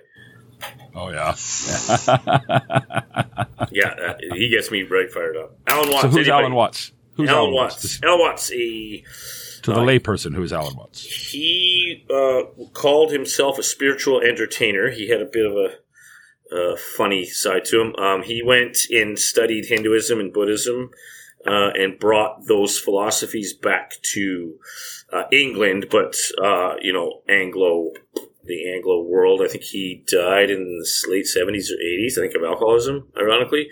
Oh 0.94 1.10
yeah. 1.10 1.34
Yeah, 3.72 3.88
uh, 3.88 4.14
he 4.34 4.48
gets 4.48 4.70
me 4.70 4.82
right 4.84 5.10
fired 5.10 5.36
up. 5.36 5.58
Alan 5.66 5.90
Watts. 5.90 6.02
so 6.02 6.08
who's 6.08 6.16
anybody- 6.18 6.30
Alan 6.44 6.54
Watts? 6.54 6.92
Who's 7.14 7.28
Alan 7.30 7.52
Watts. 7.52 8.00
Alan 8.02 8.20
Watts. 8.20 8.48
He 8.48 9.04
To 9.66 9.72
the 9.72 9.80
layperson, 9.80 10.34
who 10.34 10.44
is 10.44 10.52
Alan 10.52 10.76
Watts? 10.76 11.02
he 11.02 12.06
uh, 12.08 12.42
called 12.72 13.10
himself 13.10 13.58
a 13.58 13.64
spiritual 13.64 14.20
entertainer. 14.20 14.90
He 14.90 15.08
had 15.08 15.20
a 15.20 15.26
bit 15.26 15.44
of 15.44 15.56
a, 15.56 15.70
funny 16.96 17.24
side 17.26 17.64
to 17.64 17.80
him. 17.80 17.96
Um, 17.96 18.22
he 18.22 18.40
went 18.42 18.78
and 18.90 19.18
studied 19.18 19.66
Hinduism 19.66 20.20
and 20.20 20.32
Buddhism. 20.32 20.90
Uh, 21.44 21.70
and 21.74 22.00
brought 22.00 22.46
those 22.48 22.76
philosophies 22.76 23.52
back 23.52 23.92
to 24.02 24.54
uh, 25.12 25.22
England, 25.30 25.86
but 25.92 26.16
uh, 26.42 26.74
you 26.80 26.92
know 26.92 27.22
Anglo, 27.28 27.92
the 28.46 28.72
Anglo 28.72 29.02
world. 29.02 29.40
I 29.42 29.48
think 29.48 29.64
he 29.64 30.04
died 30.06 30.50
in 30.50 30.64
the 30.64 30.86
late 31.10 31.26
seventies 31.26 31.70
or 31.70 31.76
eighties. 31.80 32.18
I 32.18 32.22
think 32.22 32.34
of 32.34 32.42
alcoholism, 32.44 33.08
ironically. 33.18 33.68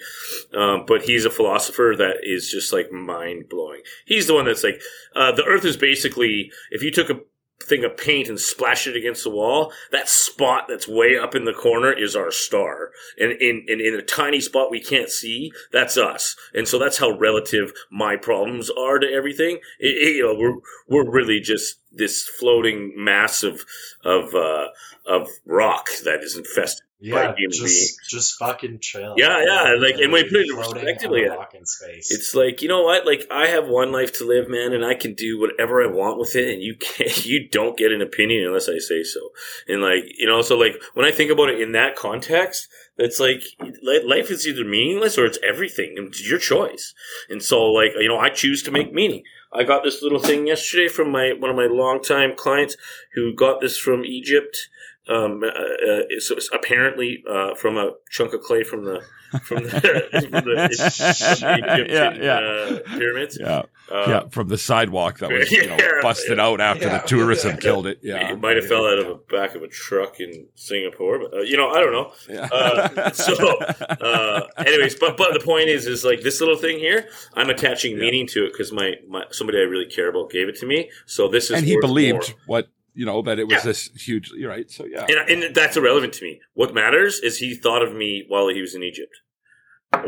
Um, 0.52 0.84
but 0.86 1.02
he's 1.02 1.24
a 1.24 1.30
philosopher 1.30 1.94
that 1.98 2.18
is 2.22 2.50
just 2.50 2.72
like 2.72 2.92
mind 2.92 3.48
blowing. 3.48 3.82
He's 4.04 4.26
the 4.26 4.34
one 4.34 4.46
that's 4.46 4.64
like 4.64 4.80
uh, 5.14 5.32
the 5.32 5.44
Earth 5.44 5.64
is 5.64 5.76
basically 5.76 6.50
if 6.70 6.82
you 6.82 6.90
took 6.90 7.10
a 7.10 7.20
thing 7.62 7.84
of 7.84 7.96
paint 7.96 8.28
and 8.28 8.38
splashed 8.38 8.86
it 8.86 8.96
against 8.96 9.24
the 9.24 9.30
wall, 9.30 9.72
that 9.90 10.08
spot 10.08 10.64
that's 10.68 10.86
way 10.88 11.16
up 11.16 11.34
in 11.34 11.44
the 11.46 11.52
corner 11.52 11.92
is 11.92 12.14
our 12.14 12.30
star. 12.30 12.90
And 13.18 13.32
in, 13.32 13.64
in, 13.68 13.80
in 13.80 13.94
a 13.94 14.02
tiny 14.02 14.40
spot 14.40 14.70
we 14.70 14.80
can't 14.80 15.08
see, 15.08 15.50
that's 15.72 15.96
us. 15.96 16.36
And 16.52 16.68
so 16.68 16.78
that's 16.78 16.98
how 16.98 17.16
relative 17.16 17.72
my 17.90 18.16
problems 18.16 18.70
are 18.70 18.98
to 18.98 19.06
everything. 19.10 19.60
It, 19.78 19.86
it- 19.86 20.16
you 20.16 20.22
know, 20.24 20.34
we're, 20.34 20.56
we're 21.04 21.10
really 21.10 21.40
just 21.40 21.80
this 21.96 22.26
floating 22.26 22.92
mass 22.96 23.42
of, 23.42 23.60
of, 24.04 24.34
uh, 24.34 24.66
of 25.06 25.28
rock 25.46 25.88
that 26.04 26.20
is 26.22 26.36
infested. 26.36 26.84
Yeah, 27.04 27.32
By 27.32 27.34
human 27.36 27.50
just 27.50 27.62
beings. 27.64 27.98
just 28.08 28.38
fucking 28.38 28.78
chill. 28.80 29.14
Yeah, 29.18 29.44
yeah, 29.44 29.74
like, 29.78 29.96
and 29.96 30.10
you 30.10 30.24
put 30.24 30.32
it 30.32 30.48
into 30.48 30.54
Floating 30.54 30.72
perspective, 30.74 31.10
on 31.10 31.18
a 31.18 31.22
yeah. 31.22 31.44
in 31.52 31.66
space. 31.66 32.10
It's 32.10 32.34
like 32.34 32.62
you 32.62 32.68
know 32.68 32.82
what? 32.82 33.04
Like 33.04 33.26
I 33.30 33.48
have 33.48 33.68
one 33.68 33.92
life 33.92 34.16
to 34.20 34.26
live, 34.26 34.48
man, 34.48 34.72
and 34.72 34.82
I 34.82 34.94
can 34.94 35.12
do 35.12 35.38
whatever 35.38 35.82
I 35.82 35.86
want 35.86 36.18
with 36.18 36.34
it, 36.34 36.54
and 36.54 36.62
you 36.62 36.76
can't, 36.76 37.26
you 37.26 37.46
don't 37.50 37.76
get 37.76 37.92
an 37.92 38.00
opinion 38.00 38.46
unless 38.46 38.70
I 38.70 38.78
say 38.78 39.02
so. 39.02 39.20
And 39.68 39.82
like 39.82 40.04
you 40.16 40.26
know, 40.26 40.40
so 40.40 40.56
like 40.56 40.80
when 40.94 41.04
I 41.04 41.10
think 41.10 41.30
about 41.30 41.50
it 41.50 41.60
in 41.60 41.72
that 41.72 41.94
context, 41.94 42.68
it's 42.96 43.20
like 43.20 43.42
life 43.82 44.30
is 44.30 44.46
either 44.46 44.64
meaningless 44.64 45.18
or 45.18 45.26
it's 45.26 45.38
everything, 45.46 45.96
it's 45.98 46.26
your 46.26 46.38
choice. 46.38 46.94
And 47.28 47.42
so 47.42 47.64
like 47.66 47.90
you 47.98 48.08
know, 48.08 48.18
I 48.18 48.30
choose 48.30 48.62
to 48.62 48.70
make 48.70 48.94
meaning. 48.94 49.24
I 49.54 49.62
got 49.62 49.84
this 49.84 50.02
little 50.02 50.18
thing 50.18 50.46
yesterday 50.46 50.88
from 50.88 51.12
my 51.12 51.32
one 51.38 51.50
of 51.50 51.56
my 51.56 51.66
longtime 51.66 52.34
clients 52.36 52.76
who 53.14 53.34
got 53.34 53.60
this 53.60 53.78
from 53.78 54.04
Egypt. 54.04 54.68
Um, 55.08 55.42
uh, 55.44 55.48
uh, 55.48 56.02
so 56.20 56.34
it's 56.36 56.48
apparently 56.52 57.22
uh, 57.28 57.54
from 57.56 57.76
a 57.76 57.92
chunk 58.10 58.32
of 58.32 58.40
clay 58.40 58.64
from 58.64 58.84
the 58.84 59.02
from 59.42 59.64
the, 59.64 59.70
from 60.30 60.30
the, 60.30 60.68
Egyptian 60.70 61.88
Yeah, 61.90 62.14
yeah. 62.14 62.38
Uh, 62.38 62.78
pyramids. 62.98 63.36
Yeah, 63.40 63.62
Uh, 63.92 64.04
yeah, 64.08 64.22
from 64.30 64.48
the 64.48 64.56
sidewalk 64.56 65.18
that 65.18 65.30
was 65.30 65.50
you 65.50 65.66
know, 65.70 65.76
Yeah. 65.78 66.00
busted 66.02 66.38
out 66.40 66.60
after 66.60 66.86
Yeah. 66.86 66.98
the 66.98 67.06
tourism 67.06 67.56
killed 67.58 67.86
it. 67.86 67.98
Yeah, 68.02 68.32
It 68.32 68.40
might 68.40 68.56
have 68.56 68.66
fell 68.66 68.86
out 68.86 68.98
of 68.98 69.06
the 69.08 69.20
back 69.36 69.54
of 69.56 69.62
a 69.62 69.68
truck 69.68 70.20
in 70.20 70.46
Singapore, 70.54 71.18
but 71.18 71.34
uh, 71.34 71.40
you 71.42 71.56
know, 71.56 71.68
I 71.68 71.80
don't 71.80 71.92
know. 71.92 72.12
yeah. 72.28 72.48
Uh, 72.50 73.10
so, 73.10 73.34
uh, 73.58 74.46
anyways, 74.58 74.94
but 74.94 75.16
but 75.16 75.32
the 75.34 75.40
point 75.40 75.68
is, 75.68 75.86
is 75.86 76.04
like 76.04 76.22
this 76.22 76.40
little 76.40 76.56
thing 76.56 76.78
here. 76.78 77.08
I'm 77.34 77.50
attaching 77.50 77.98
meaning 77.98 78.26
to 78.28 78.46
it 78.46 78.52
because 78.52 78.72
my, 78.72 78.94
my 79.08 79.24
somebody 79.32 79.58
I 79.58 79.62
really 79.62 79.86
care 79.86 80.08
about 80.08 80.30
gave 80.30 80.48
it 80.48 80.56
to 80.60 80.66
me. 80.66 80.90
So 81.06 81.28
this 81.28 81.44
is 81.50 81.58
and 81.58 81.66
he 81.66 81.78
believed 81.80 82.28
more. 82.30 82.38
what 82.46 82.68
you 82.94 83.04
know 83.06 83.22
that 83.22 83.38
it 83.38 83.44
was 83.48 83.56
Yeah. 83.58 83.62
this 83.64 83.88
huge. 83.96 84.30
Right. 84.44 84.70
So 84.70 84.84
yeah, 84.86 85.06
and, 85.08 85.42
and 85.42 85.54
that's 85.54 85.76
irrelevant 85.76 86.12
to 86.14 86.24
me. 86.24 86.40
What 86.54 86.72
matters 86.74 87.20
is 87.20 87.38
he 87.38 87.54
thought 87.54 87.82
of 87.82 87.94
me 87.94 88.24
while 88.28 88.48
he 88.48 88.60
was 88.60 88.74
in 88.74 88.82
Egypt. 88.82 89.12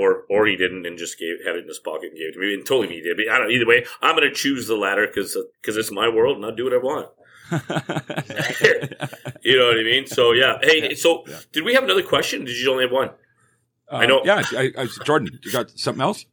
Or, 0.01 0.24
or 0.28 0.47
he 0.49 0.57
didn't 0.57 0.84
and 0.84 0.99
just 0.99 1.16
gave 1.16 1.37
had 1.47 1.55
it 1.55 1.61
in 1.62 1.68
his 1.68 1.78
pocket 1.78 2.09
and 2.11 2.18
gave 2.18 2.30
it 2.30 2.32
to 2.32 2.41
me. 2.41 2.55
And 2.55 2.66
totally 2.66 2.93
he 2.97 3.01
did. 3.03 3.16
But 3.16 3.28
I 3.32 3.39
don't. 3.39 3.53
Either 3.53 3.66
way, 3.68 3.84
I'm 4.03 4.16
going 4.16 4.28
to 4.28 4.34
choose 4.34 4.66
the 4.66 4.74
latter 4.74 5.07
because 5.07 5.37
because 5.62 5.76
it's 5.76 5.93
my 5.93 6.09
world 6.09 6.37
and 6.37 6.45
I'll 6.45 6.57
do 6.57 6.64
what 6.64 6.72
I 6.72 6.78
want. 6.78 7.09
You 9.43 9.57
know 9.59 9.66
what 9.68 9.78
I 9.78 9.84
mean? 9.84 10.07
So 10.09 10.32
yeah. 10.32 10.59
Hey, 10.61 10.95
so 10.97 11.22
Yeah. 11.28 11.39
did 11.53 11.64
we 11.64 11.74
have 11.74 11.84
another 11.84 12.03
question? 12.03 12.45
Did 12.45 12.57
you 12.59 12.70
only 12.72 12.82
have 12.84 12.93
one? 12.93 13.11
Um, 13.89 14.01
I 14.03 14.07
know- 14.07 14.22
Yeah, 14.24 14.43
I, 14.53 14.72
I, 14.76 14.87
Jordan, 15.05 15.39
you 15.45 15.53
got 15.53 15.70
something 15.78 16.03
else? 16.03 16.26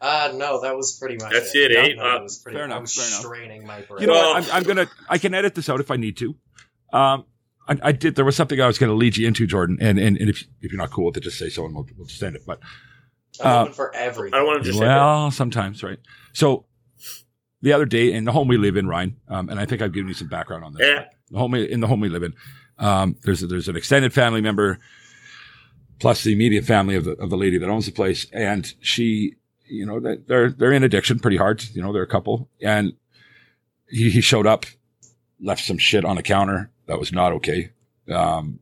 Uh, 0.00 0.32
no, 0.34 0.60
that 0.62 0.76
was 0.76 0.98
pretty 0.98 1.16
much 1.16 1.32
That's 1.32 1.54
it. 1.54 1.70
it, 1.70 1.98
eh? 1.98 2.02
Uh, 2.02 2.16
it 2.16 2.22
was 2.22 2.38
pretty, 2.38 2.56
fair 2.56 2.64
enough, 2.64 2.78
I 2.78 2.80
was 2.80 2.94
fair 2.94 3.06
enough. 3.06 3.20
straining 3.20 3.66
my 3.66 3.80
brain. 3.82 4.02
You 4.02 4.06
know 4.08 4.12
Well- 4.14 4.34
I'm, 4.36 4.44
I'm 4.52 4.62
gonna. 4.62 4.86
I 5.08 5.18
can 5.18 5.34
edit 5.34 5.54
this 5.54 5.68
out 5.68 5.80
if 5.80 5.90
I 5.90 5.96
need 5.96 6.16
to. 6.18 6.34
Um, 6.92 7.24
I, 7.68 7.78
I 7.82 7.92
did. 7.92 8.14
There 8.14 8.24
was 8.24 8.36
something 8.36 8.60
I 8.60 8.66
was 8.66 8.78
going 8.78 8.90
to 8.90 8.96
lead 8.96 9.16
you 9.16 9.26
into, 9.26 9.46
Jordan, 9.46 9.78
and 9.80 9.98
and, 9.98 10.16
and 10.16 10.28
if 10.30 10.44
if 10.60 10.70
you're 10.72 10.80
not 10.80 10.90
cool 10.90 11.06
with 11.06 11.16
it, 11.16 11.22
just 11.22 11.38
say 11.38 11.48
so, 11.48 11.64
and 11.64 11.74
we'll 11.74 11.86
we'll 11.96 12.08
stand 12.08 12.36
it. 12.36 12.42
But 12.46 12.60
I'm 13.42 13.68
uh, 13.68 13.72
for 13.72 13.94
everything. 13.94 14.34
I 14.34 14.38
don't 14.38 14.46
want 14.46 14.62
to 14.62 14.68
just 14.70 14.78
well, 14.80 15.30
sometimes, 15.30 15.82
right? 15.82 15.98
So 16.32 16.66
the 17.62 17.72
other 17.72 17.86
day 17.86 18.12
in 18.12 18.24
the 18.24 18.32
home 18.32 18.46
we 18.48 18.56
live 18.56 18.76
in, 18.76 18.86
Ryan, 18.86 19.16
um, 19.28 19.48
and 19.48 19.58
I 19.58 19.66
think 19.66 19.82
I've 19.82 19.92
given 19.92 20.08
you 20.08 20.14
some 20.14 20.28
background 20.28 20.64
on 20.64 20.74
this. 20.74 20.86
Yeah. 20.86 21.06
The 21.30 21.38
home 21.38 21.50
we, 21.52 21.64
in 21.68 21.80
the 21.80 21.88
home 21.88 21.98
we 22.00 22.08
live 22.08 22.22
in, 22.22 22.34
um, 22.78 23.16
there's 23.22 23.42
a, 23.42 23.48
there's 23.48 23.68
an 23.68 23.76
extended 23.76 24.12
family 24.12 24.40
member 24.40 24.78
plus 25.98 26.22
the 26.22 26.32
immediate 26.32 26.64
family 26.64 26.94
of 26.94 27.04
the 27.04 27.12
of 27.12 27.30
the 27.30 27.36
lady 27.36 27.58
that 27.58 27.68
owns 27.68 27.86
the 27.86 27.92
place, 27.92 28.26
and 28.32 28.74
she, 28.80 29.34
you 29.68 29.86
know, 29.86 30.00
they- 30.00 30.16
they're 30.26 30.50
they're 30.50 30.72
in 30.72 30.82
addiction 30.84 31.18
pretty 31.18 31.36
hard. 31.36 31.62
You 31.74 31.82
know, 31.82 31.92
they're 31.92 32.02
a 32.02 32.06
couple, 32.08 32.48
and 32.60 32.92
he, 33.88 34.10
he 34.10 34.20
showed 34.20 34.46
up, 34.46 34.66
left 35.40 35.64
some 35.64 35.78
shit 35.78 36.04
on 36.04 36.16
the 36.16 36.22
counter 36.22 36.70
that 36.86 36.98
was 36.98 37.12
not 37.12 37.32
okay. 37.32 37.70
Um, 38.10 38.60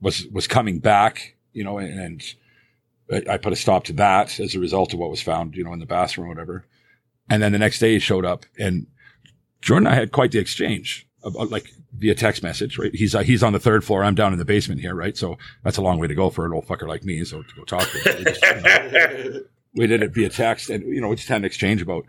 was 0.00 0.26
was 0.28 0.46
coming 0.46 0.78
back, 0.78 1.36
you 1.52 1.64
know, 1.64 1.78
and, 1.78 1.98
and 2.00 2.34
I 3.28 3.34
I 3.34 3.36
put 3.38 3.52
a 3.52 3.56
stop 3.56 3.84
to 3.84 3.92
that 3.94 4.38
as 4.40 4.54
a 4.54 4.60
result 4.60 4.92
of 4.92 4.98
what 4.98 5.10
was 5.10 5.22
found, 5.22 5.54
you 5.56 5.64
know, 5.64 5.72
in 5.72 5.78
the 5.80 5.86
bathroom 5.86 6.26
or 6.26 6.30
whatever. 6.30 6.64
And 7.28 7.42
then 7.42 7.52
the 7.52 7.58
next 7.58 7.78
day 7.78 7.92
he 7.92 7.98
showed 8.00 8.24
up 8.24 8.44
and 8.58 8.86
Jordan 9.62 9.86
and 9.86 9.94
I 9.94 9.98
had 9.98 10.10
quite 10.10 10.32
the 10.32 10.38
exchange. 10.38 11.06
about, 11.22 11.50
like 11.50 11.70
via 11.92 12.14
text 12.14 12.42
message, 12.42 12.78
right? 12.78 12.94
He's 12.94 13.14
uh, 13.14 13.20
he's 13.20 13.42
on 13.42 13.52
the 13.52 13.58
third 13.60 13.84
floor. 13.84 14.02
I'm 14.04 14.14
down 14.14 14.32
in 14.32 14.38
the 14.38 14.44
basement 14.44 14.80
here, 14.80 14.94
right? 14.94 15.16
So 15.16 15.36
that's 15.64 15.76
a 15.76 15.82
long 15.82 15.98
way 15.98 16.06
to 16.08 16.14
go 16.14 16.30
for 16.30 16.46
an 16.46 16.52
old 16.52 16.66
fucker 16.66 16.88
like 16.88 17.04
me. 17.04 17.22
So 17.24 17.42
to 17.42 17.54
go 17.56 17.64
talk 17.64 17.88
to 17.90 17.98
him. 17.98 18.24
Just, 18.24 18.42
you 18.42 19.32
know, 19.34 19.40
we 19.74 19.86
did 19.86 20.02
it 20.02 20.12
via 20.12 20.28
text, 20.28 20.70
and 20.70 20.82
you 20.84 21.00
know, 21.00 21.08
we 21.08 21.16
just 21.16 21.28
had 21.28 21.38
an 21.38 21.44
exchange 21.44 21.82
about. 21.82 22.04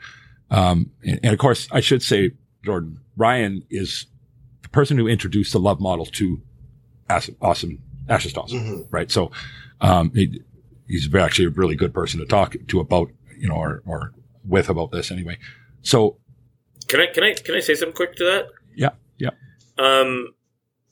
Um, 0.49 0.91
and, 1.03 1.19
and 1.23 1.33
of 1.33 1.39
course, 1.39 1.67
I 1.71 1.79
should 1.79 2.03
say, 2.03 2.31
Jordan 2.63 2.99
Ryan 3.15 3.63
is 3.69 4.05
the 4.63 4.69
person 4.69 4.97
who 4.97 5.07
introduced 5.07 5.53
the 5.53 5.59
love 5.59 5.79
model 5.79 6.05
to 6.05 6.41
awesome, 7.09 7.35
awesome 7.41 7.79
Ashes 8.09 8.33
to 8.33 8.41
Awesome, 8.41 8.59
Mhm. 8.59 8.87
right? 8.91 9.09
So, 9.11 9.31
um, 9.79 10.11
he, 10.13 10.41
he's 10.87 11.13
actually 11.15 11.45
a 11.45 11.49
really 11.49 11.75
good 11.75 11.93
person 11.93 12.19
to 12.19 12.25
talk 12.25 12.55
to 12.67 12.79
about, 12.79 13.09
you 13.37 13.47
know, 13.47 13.55
or, 13.55 13.81
or 13.85 14.11
with 14.45 14.69
about 14.69 14.91
this 14.91 15.11
anyway. 15.11 15.37
So, 15.81 16.17
Can 16.87 16.99
I 16.99 17.07
can 17.07 17.23
I 17.23 17.33
can 17.33 17.55
I 17.55 17.59
say 17.61 17.75
something 17.75 17.95
quick 17.95 18.15
to 18.17 18.25
that? 18.25 18.47
yeah, 18.75 18.89
yeah. 19.17 19.29
Um, 19.77 20.33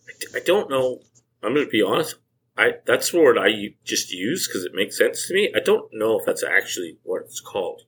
I 0.07 0.11
d- 0.19 0.27
I 0.35 0.39
don't 0.45 0.69
know. 0.69 0.99
I'm 1.43 1.53
going 1.53 1.65
to 1.65 1.71
be 1.71 1.81
honest. 1.81 2.15
I 2.59 2.73
that's 2.85 3.11
the 3.11 3.19
word 3.19 3.37
I 3.37 3.49
just 3.85 4.11
use 4.11 4.47
because 4.47 4.65
it 4.65 4.73
makes 4.75 4.97
sense 4.97 5.27
to 5.27 5.33
me. 5.33 5.51
I 5.55 5.59
don't 5.59 5.89
know 5.93 6.19
if 6.19 6.25
that's 6.25 6.43
actually 6.43 6.97
what 7.03 7.21
it's 7.21 7.39
called. 7.39 7.83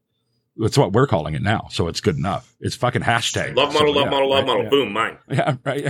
That's 0.57 0.77
what 0.77 0.91
we're 0.93 1.07
calling 1.07 1.33
it 1.33 1.41
now. 1.41 1.67
So 1.71 1.87
it's 1.87 2.01
good 2.01 2.17
enough. 2.17 2.53
It's 2.59 2.75
fucking 2.75 3.01
hashtag. 3.03 3.55
Love 3.55 3.73
model, 3.73 3.93
So, 3.93 3.99
love 3.99 4.05
yeah, 4.05 4.09
model, 4.11 4.29
love 4.29 4.39
right, 4.39 4.47
model. 4.47 4.63
yeah. 4.63 4.69
Boom, 4.69 4.93
mine. 4.93 5.17
Yeah, 5.29 5.55
right. 5.65 5.85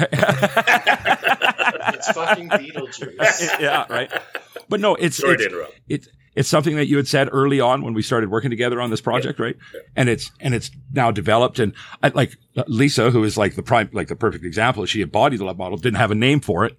It's 1.94 2.12
fucking 2.12 2.50
Beetlejuice. 2.50 3.60
yeah, 3.60 3.86
right. 3.90 4.12
But 4.70 4.80
no, 4.80 4.96
it's 4.96 5.18
Sorry 5.18 5.34
it's, 5.34 5.44
to 5.44 5.50
interrupt. 5.50 5.80
it's 5.90 6.08
it's 6.36 6.48
something 6.50 6.76
that 6.78 6.88
you 6.88 6.96
had 6.98 7.08
said 7.08 7.28
early 7.32 7.60
on 7.60 7.82
when 7.84 7.94
we 7.94 8.02
started 8.02 8.30
working 8.32 8.50
together 8.50 8.80
on 8.80 8.90
this 8.90 9.02
project, 9.02 9.40
right? 9.40 9.58
And 9.96 10.08
it's 10.10 10.32
and 10.40 10.54
it's 10.54 10.72
now 10.94 11.12
developed. 11.12 11.60
And 11.60 11.74
I, 12.02 12.10
like 12.10 12.38
Lisa, 12.68 13.12
who 13.12 13.24
is 13.24 13.38
like 13.38 13.56
the 13.56 13.64
prime, 13.64 13.90
like 13.92 14.08
the 14.08 14.16
perfect 14.16 14.46
example, 14.46 14.86
she 14.86 15.02
embodied 15.02 15.40
the 15.40 15.46
love 15.46 15.58
model, 15.58 15.78
didn't 15.78 15.98
have 15.98 16.12
a 16.12 16.16
name 16.16 16.40
for 16.40 16.64
it, 16.66 16.74
but 16.74 16.78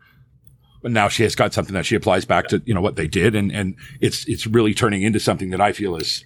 now 0.90 1.08
she 1.08 1.22
has 1.22 1.34
got 1.34 1.54
something 1.54 1.74
that 1.74 1.86
she 1.86 1.94
applies 1.94 2.24
back 2.24 2.48
to 2.48 2.62
you 2.64 2.74
know 2.74 2.80
what 2.80 2.96
they 2.96 3.06
did, 3.06 3.34
and 3.34 3.52
and 3.52 3.76
it's 4.00 4.26
it's 4.26 4.46
really 4.46 4.74
turning 4.74 5.02
into 5.02 5.20
something 5.20 5.50
that 5.50 5.60
I 5.60 5.72
feel 5.72 5.96
is 5.96 6.24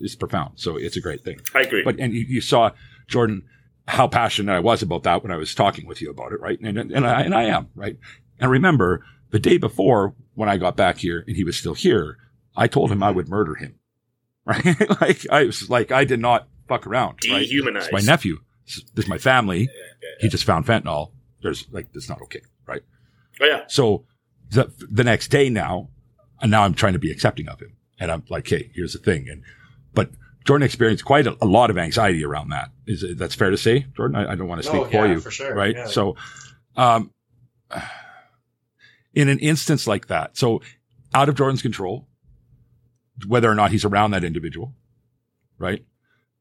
is 0.00 0.16
profound. 0.16 0.52
So 0.56 0.76
it's 0.76 0.96
a 0.96 1.00
great 1.00 1.22
thing. 1.22 1.40
I 1.54 1.60
agree. 1.60 1.82
But 1.82 1.98
and 1.98 2.12
you, 2.12 2.20
you 2.20 2.40
saw 2.40 2.70
Jordan 3.06 3.42
how 3.86 4.06
passionate 4.06 4.52
I 4.54 4.60
was 4.60 4.82
about 4.82 5.02
that 5.04 5.22
when 5.22 5.32
I 5.32 5.36
was 5.36 5.54
talking 5.54 5.86
with 5.86 6.02
you 6.02 6.10
about 6.10 6.32
it, 6.32 6.40
right? 6.40 6.58
And 6.60 6.78
and 6.78 7.06
I 7.06 7.22
and 7.22 7.34
I 7.34 7.44
am 7.44 7.68
right. 7.74 7.98
And 8.38 8.50
remember 8.50 9.04
the 9.30 9.38
day 9.38 9.58
before 9.58 10.14
when 10.34 10.48
I 10.48 10.56
got 10.56 10.76
back 10.76 10.98
here 10.98 11.24
and 11.26 11.36
he 11.36 11.44
was 11.44 11.56
still 11.56 11.74
here, 11.74 12.18
I 12.56 12.66
told 12.66 12.90
him 12.92 13.02
I 13.02 13.10
would 13.10 13.28
murder 13.28 13.54
him, 13.54 13.78
right? 14.44 15.00
like 15.00 15.26
I 15.30 15.44
was 15.44 15.68
like 15.68 15.90
I 15.90 16.04
did 16.04 16.20
not 16.20 16.48
fuck 16.68 16.86
around. 16.86 17.18
Right? 17.30 17.40
Dehumanized. 17.40 17.86
It's 17.86 17.92
my 17.92 18.12
nephew. 18.12 18.38
This 18.66 18.84
this 18.94 19.04
is 19.06 19.08
my 19.08 19.18
family. 19.18 19.68
He 20.20 20.28
just 20.28 20.44
found 20.44 20.66
fentanyl. 20.66 21.12
There's 21.42 21.66
like 21.70 21.92
that's 21.92 22.08
not 22.08 22.20
okay, 22.22 22.42
right? 22.66 22.82
Oh 23.40 23.46
yeah. 23.46 23.64
So 23.68 24.04
the 24.50 24.72
the 24.90 25.04
next 25.04 25.28
day 25.28 25.48
now, 25.50 25.90
and 26.40 26.50
now 26.50 26.62
I'm 26.64 26.74
trying 26.74 26.94
to 26.94 26.98
be 26.98 27.10
accepting 27.10 27.48
of 27.48 27.60
him, 27.60 27.76
and 27.98 28.10
I'm 28.10 28.24
like, 28.30 28.48
hey, 28.48 28.70
here's 28.74 28.92
the 28.92 28.98
thing, 28.98 29.28
and 29.28 29.42
but 29.94 30.10
Jordan 30.46 30.64
experienced 30.64 31.04
quite 31.04 31.26
a, 31.26 31.36
a 31.42 31.46
lot 31.46 31.70
of 31.70 31.76
anxiety 31.78 32.24
around 32.24 32.50
that. 32.50 32.70
Is 32.86 33.02
it, 33.02 33.18
that's 33.18 33.34
fair 33.34 33.50
to 33.50 33.58
say, 33.58 33.86
Jordan? 33.96 34.16
I, 34.16 34.32
I 34.32 34.34
don't 34.34 34.48
want 34.48 34.62
to 34.62 34.68
speak 34.68 34.80
Oh, 34.80 34.84
for 34.86 35.06
yeah, 35.06 35.12
you, 35.12 35.20
for 35.20 35.30
sure, 35.30 35.54
right? 35.54 35.74
yeah. 35.74 35.86
So, 35.86 36.16
um, 36.76 37.12
in 39.14 39.28
an 39.28 39.38
instance 39.40 39.86
like 39.86 40.06
that, 40.08 40.36
so 40.36 40.62
out 41.14 41.28
of 41.28 41.34
Jordan's 41.34 41.62
control, 41.62 42.06
whether 43.26 43.50
or 43.50 43.54
not 43.54 43.72
he's 43.72 43.84
around 43.84 44.12
that 44.12 44.24
individual, 44.24 44.74
right? 45.58 45.84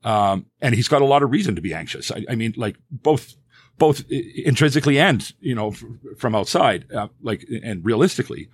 Um, 0.03 0.45
and 0.61 0.75
he's 0.75 0.87
got 0.87 1.01
a 1.01 1.05
lot 1.05 1.23
of 1.23 1.31
reason 1.31 1.55
to 1.55 1.61
be 1.61 1.73
anxious. 1.73 2.11
I, 2.11 2.23
I 2.29 2.35
mean, 2.35 2.53
like 2.55 2.77
both, 2.91 3.33
both 3.77 4.03
intrinsically 4.09 4.99
and, 4.99 5.33
you 5.39 5.53
know, 5.53 5.69
f- 5.69 5.83
from 6.17 6.35
outside, 6.35 6.91
uh, 6.91 7.07
like, 7.21 7.45
and 7.63 7.85
realistically. 7.85 8.49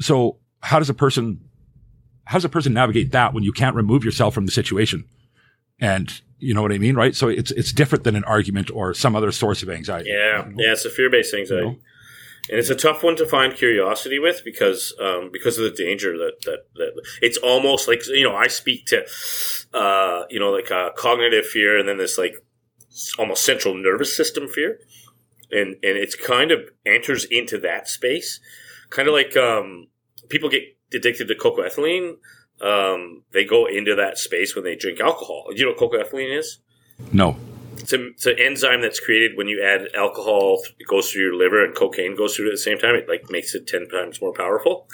So 0.00 0.38
how 0.60 0.78
does 0.78 0.90
a 0.90 0.94
person, 0.94 1.48
how 2.24 2.36
does 2.36 2.44
a 2.44 2.48
person 2.48 2.74
navigate 2.74 3.12
that 3.12 3.32
when 3.34 3.42
you 3.42 3.52
can't 3.52 3.74
remove 3.76 4.04
yourself 4.04 4.34
from 4.34 4.46
the 4.46 4.52
situation? 4.52 5.04
And 5.80 6.20
you 6.38 6.54
know 6.54 6.62
what 6.62 6.72
I 6.72 6.78
mean? 6.78 6.94
Right. 6.94 7.14
So 7.14 7.28
it's, 7.28 7.50
it's 7.52 7.72
different 7.72 8.04
than 8.04 8.16
an 8.16 8.24
argument 8.24 8.70
or 8.72 8.94
some 8.94 9.16
other 9.16 9.32
source 9.32 9.62
of 9.62 9.70
anxiety. 9.70 10.10
Yeah, 10.10 10.46
yeah, 10.56 10.72
it's 10.72 10.84
a 10.84 10.90
fear-based 10.90 11.34
anxiety, 11.34 11.62
You 11.62 11.72
know? 11.72 11.78
and 12.50 12.58
it's 12.58 12.70
a 12.70 12.74
tough 12.74 13.02
one 13.02 13.16
to 13.16 13.26
find 13.26 13.54
curiosity 13.54 14.18
with 14.18 14.42
because 14.44 14.94
um, 15.00 15.30
because 15.32 15.58
of 15.58 15.64
the 15.64 15.70
danger 15.70 16.18
that, 16.18 16.40
that 16.44 16.66
that 16.74 17.02
it's 17.20 17.38
almost 17.38 17.86
like 17.86 18.06
you 18.08 18.24
know 18.24 18.34
I 18.34 18.48
speak 18.48 18.86
to 18.86 19.04
uh, 19.72 20.24
you 20.28 20.40
know 20.40 20.50
like 20.50 20.70
uh, 20.70 20.90
cognitive 20.96 21.46
fear 21.46 21.78
and 21.78 21.88
then 21.88 21.98
this 21.98 22.18
like 22.18 22.34
almost 23.18 23.44
central 23.44 23.74
nervous 23.74 24.16
system 24.16 24.48
fear, 24.48 24.78
and 25.50 25.74
and 25.82 25.96
it's 25.96 26.14
kind 26.14 26.50
of 26.50 26.60
enters 26.86 27.24
into 27.24 27.58
that 27.58 27.88
space, 27.88 28.40
kind 28.90 29.08
of 29.08 29.14
like 29.14 29.36
um, 29.36 29.88
people 30.28 30.48
get 30.48 30.62
addicted 30.94 31.28
to 31.28 31.34
cocaethylene. 31.34 32.16
Um, 32.60 33.24
they 33.32 33.44
go 33.44 33.66
into 33.66 33.94
that 33.96 34.18
space 34.18 34.54
when 34.54 34.64
they 34.64 34.76
drink 34.76 35.00
alcohol. 35.00 35.46
Do 35.50 35.56
you 35.56 35.66
know 35.66 35.74
what 35.76 35.92
cocaethylene 35.92 36.38
is? 36.38 36.58
No. 37.12 37.36
it's, 37.78 37.92
a, 37.92 38.06
it's 38.08 38.26
an 38.26 38.36
enzyme 38.38 38.80
that's 38.82 39.00
created 39.00 39.36
when 39.36 39.48
you 39.48 39.62
add 39.62 39.88
alcohol. 39.94 40.62
It 40.78 40.86
goes 40.86 41.10
through 41.10 41.22
your 41.22 41.34
liver, 41.34 41.64
and 41.64 41.74
cocaine 41.74 42.16
goes 42.16 42.36
through 42.36 42.46
it 42.46 42.50
at 42.50 42.54
the 42.54 42.58
same 42.58 42.78
time. 42.78 42.94
It 42.94 43.08
like 43.08 43.30
makes 43.30 43.54
it 43.54 43.66
ten 43.66 43.88
times 43.88 44.20
more 44.20 44.32
powerful. 44.32 44.88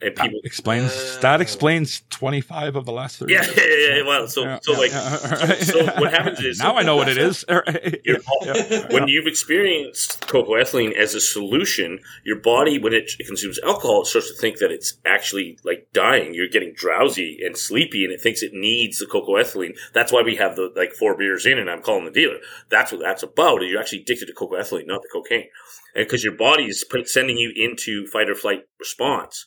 And 0.00 0.14
That 0.16 0.30
explains, 0.44 0.92
Uh, 0.92 1.18
that 1.22 1.40
explains 1.40 2.02
25 2.10 2.76
of 2.76 2.84
the 2.84 2.92
last 2.92 3.18
30. 3.18 3.32
yeah, 3.32 3.44
yeah, 3.56 3.64
yeah, 3.64 3.96
yeah. 3.96 4.02
Well, 4.06 4.28
so 4.28 4.44
Yeah, 4.44 4.58
so 4.62 4.72
yeah, 4.72 4.78
like 4.78 4.90
yeah. 4.92 5.16
so, 5.16 5.54
so 5.72 5.84
what 6.00 6.12
happens 6.12 6.38
is 6.40 6.58
now 6.62 6.76
I 6.76 6.84
know 6.84 6.94
what 6.94 7.08
it 7.08 7.18
is. 7.18 7.44
Your- 8.04 8.20
Yeah. 8.44 8.86
when 8.92 9.08
you've 9.08 9.26
experienced 9.26 10.20
cocaethylene 10.28 10.92
as 10.92 11.14
a 11.16 11.20
solution, 11.20 11.98
your 12.24 12.36
body, 12.38 12.78
when 12.78 12.92
it 12.92 13.10
consumes 13.26 13.58
alcohol, 13.64 14.02
it 14.02 14.06
starts 14.06 14.28
to 14.32 14.40
think 14.40 14.58
that 14.58 14.70
it's 14.70 14.94
actually 15.04 15.58
like 15.64 15.88
dying. 15.92 16.32
You're 16.32 16.48
getting 16.48 16.74
drowsy 16.74 17.38
and 17.44 17.56
sleepy, 17.56 18.04
and 18.04 18.12
it 18.12 18.20
thinks 18.20 18.42
it 18.42 18.52
needs 18.52 18.98
the 18.98 19.06
cocaethylene. 19.06 19.76
That's 19.94 20.12
why 20.12 20.22
we 20.22 20.36
have 20.36 20.54
the 20.54 20.72
like 20.76 20.92
four 20.92 21.16
beers 21.16 21.44
in, 21.44 21.58
and 21.58 21.68
I'm 21.68 21.82
calling 21.82 22.04
the 22.04 22.12
dealer. 22.12 22.38
That's 22.70 22.92
what 22.92 23.00
that's 23.00 23.24
about. 23.24 23.62
You're 23.62 23.80
actually 23.80 24.02
addicted 24.02 24.26
to 24.26 24.32
cocaethylene, 24.34 24.86
not 24.86 25.02
the 25.02 25.08
cocaine, 25.12 25.48
because 25.94 26.22
your 26.22 26.34
body 26.36 26.64
is 26.66 26.84
put, 26.88 27.08
sending 27.08 27.36
you 27.36 27.50
into 27.56 28.06
fight 28.06 28.30
or 28.30 28.36
flight 28.36 28.62
response. 28.78 29.44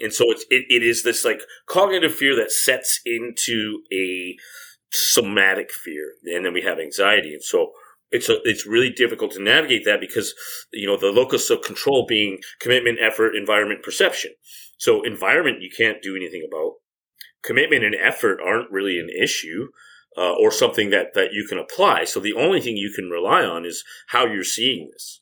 And 0.00 0.12
so 0.12 0.30
it's, 0.30 0.44
it, 0.50 0.64
it 0.68 0.82
is 0.82 1.02
this 1.02 1.24
like 1.24 1.42
cognitive 1.66 2.14
fear 2.14 2.34
that 2.36 2.50
sets 2.50 3.00
into 3.04 3.82
a 3.92 4.36
somatic 4.92 5.70
fear, 5.72 6.14
and 6.24 6.44
then 6.44 6.52
we 6.52 6.62
have 6.62 6.78
anxiety. 6.78 7.32
And 7.32 7.42
so 7.42 7.72
it's 8.10 8.28
a, 8.28 8.38
it's 8.44 8.66
really 8.66 8.90
difficult 8.90 9.32
to 9.32 9.42
navigate 9.42 9.84
that 9.84 10.00
because 10.00 10.34
you 10.72 10.86
know 10.86 10.96
the 10.96 11.12
locus 11.12 11.50
of 11.50 11.62
control 11.62 12.06
being 12.08 12.38
commitment, 12.60 12.98
effort, 13.00 13.36
environment, 13.36 13.82
perception. 13.82 14.32
So 14.78 15.02
environment 15.02 15.62
you 15.62 15.70
can't 15.76 16.02
do 16.02 16.16
anything 16.16 16.46
about. 16.46 16.74
Commitment 17.42 17.84
and 17.84 17.94
effort 17.94 18.38
aren't 18.44 18.70
really 18.70 18.98
an 18.98 19.08
issue. 19.08 19.68
Uh, 20.16 20.32
or 20.32 20.50
something 20.50 20.90
that, 20.90 21.14
that 21.14 21.32
you 21.32 21.46
can 21.48 21.56
apply. 21.56 22.02
So 22.02 22.18
the 22.18 22.34
only 22.34 22.60
thing 22.60 22.76
you 22.76 22.92
can 22.92 23.10
rely 23.10 23.44
on 23.44 23.64
is 23.64 23.84
how 24.08 24.26
you're 24.26 24.42
seeing 24.42 24.90
this. 24.92 25.20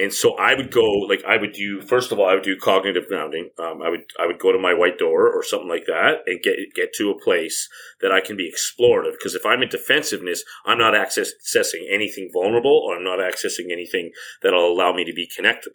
And 0.00 0.12
so 0.12 0.36
I 0.36 0.54
would 0.54 0.70
go 0.70 0.84
like 1.08 1.24
I 1.26 1.36
would 1.36 1.52
do 1.52 1.82
first 1.82 2.12
of 2.12 2.18
all 2.18 2.28
I 2.28 2.34
would 2.34 2.44
do 2.44 2.56
cognitive 2.56 3.08
grounding. 3.08 3.50
Um, 3.58 3.82
I 3.82 3.88
would 3.88 4.04
I 4.18 4.26
would 4.26 4.38
go 4.38 4.52
to 4.52 4.58
my 4.58 4.72
white 4.72 4.96
door 4.96 5.28
or 5.28 5.42
something 5.42 5.68
like 5.68 5.86
that 5.86 6.18
and 6.26 6.40
get 6.42 6.54
get 6.74 6.92
to 6.94 7.10
a 7.10 7.18
place 7.20 7.68
that 8.00 8.12
I 8.12 8.20
can 8.20 8.36
be 8.36 8.48
explorative. 8.50 9.12
Because 9.12 9.34
if 9.34 9.44
I'm 9.44 9.60
in 9.62 9.68
defensiveness, 9.68 10.44
I'm 10.64 10.78
not 10.78 10.94
access, 10.94 11.32
accessing 11.44 11.92
anything 11.92 12.30
vulnerable 12.32 12.84
or 12.86 12.96
I'm 12.96 13.04
not 13.04 13.18
accessing 13.18 13.72
anything 13.72 14.12
that'll 14.42 14.72
allow 14.72 14.92
me 14.92 15.04
to 15.04 15.12
be 15.12 15.28
connectable. 15.28 15.74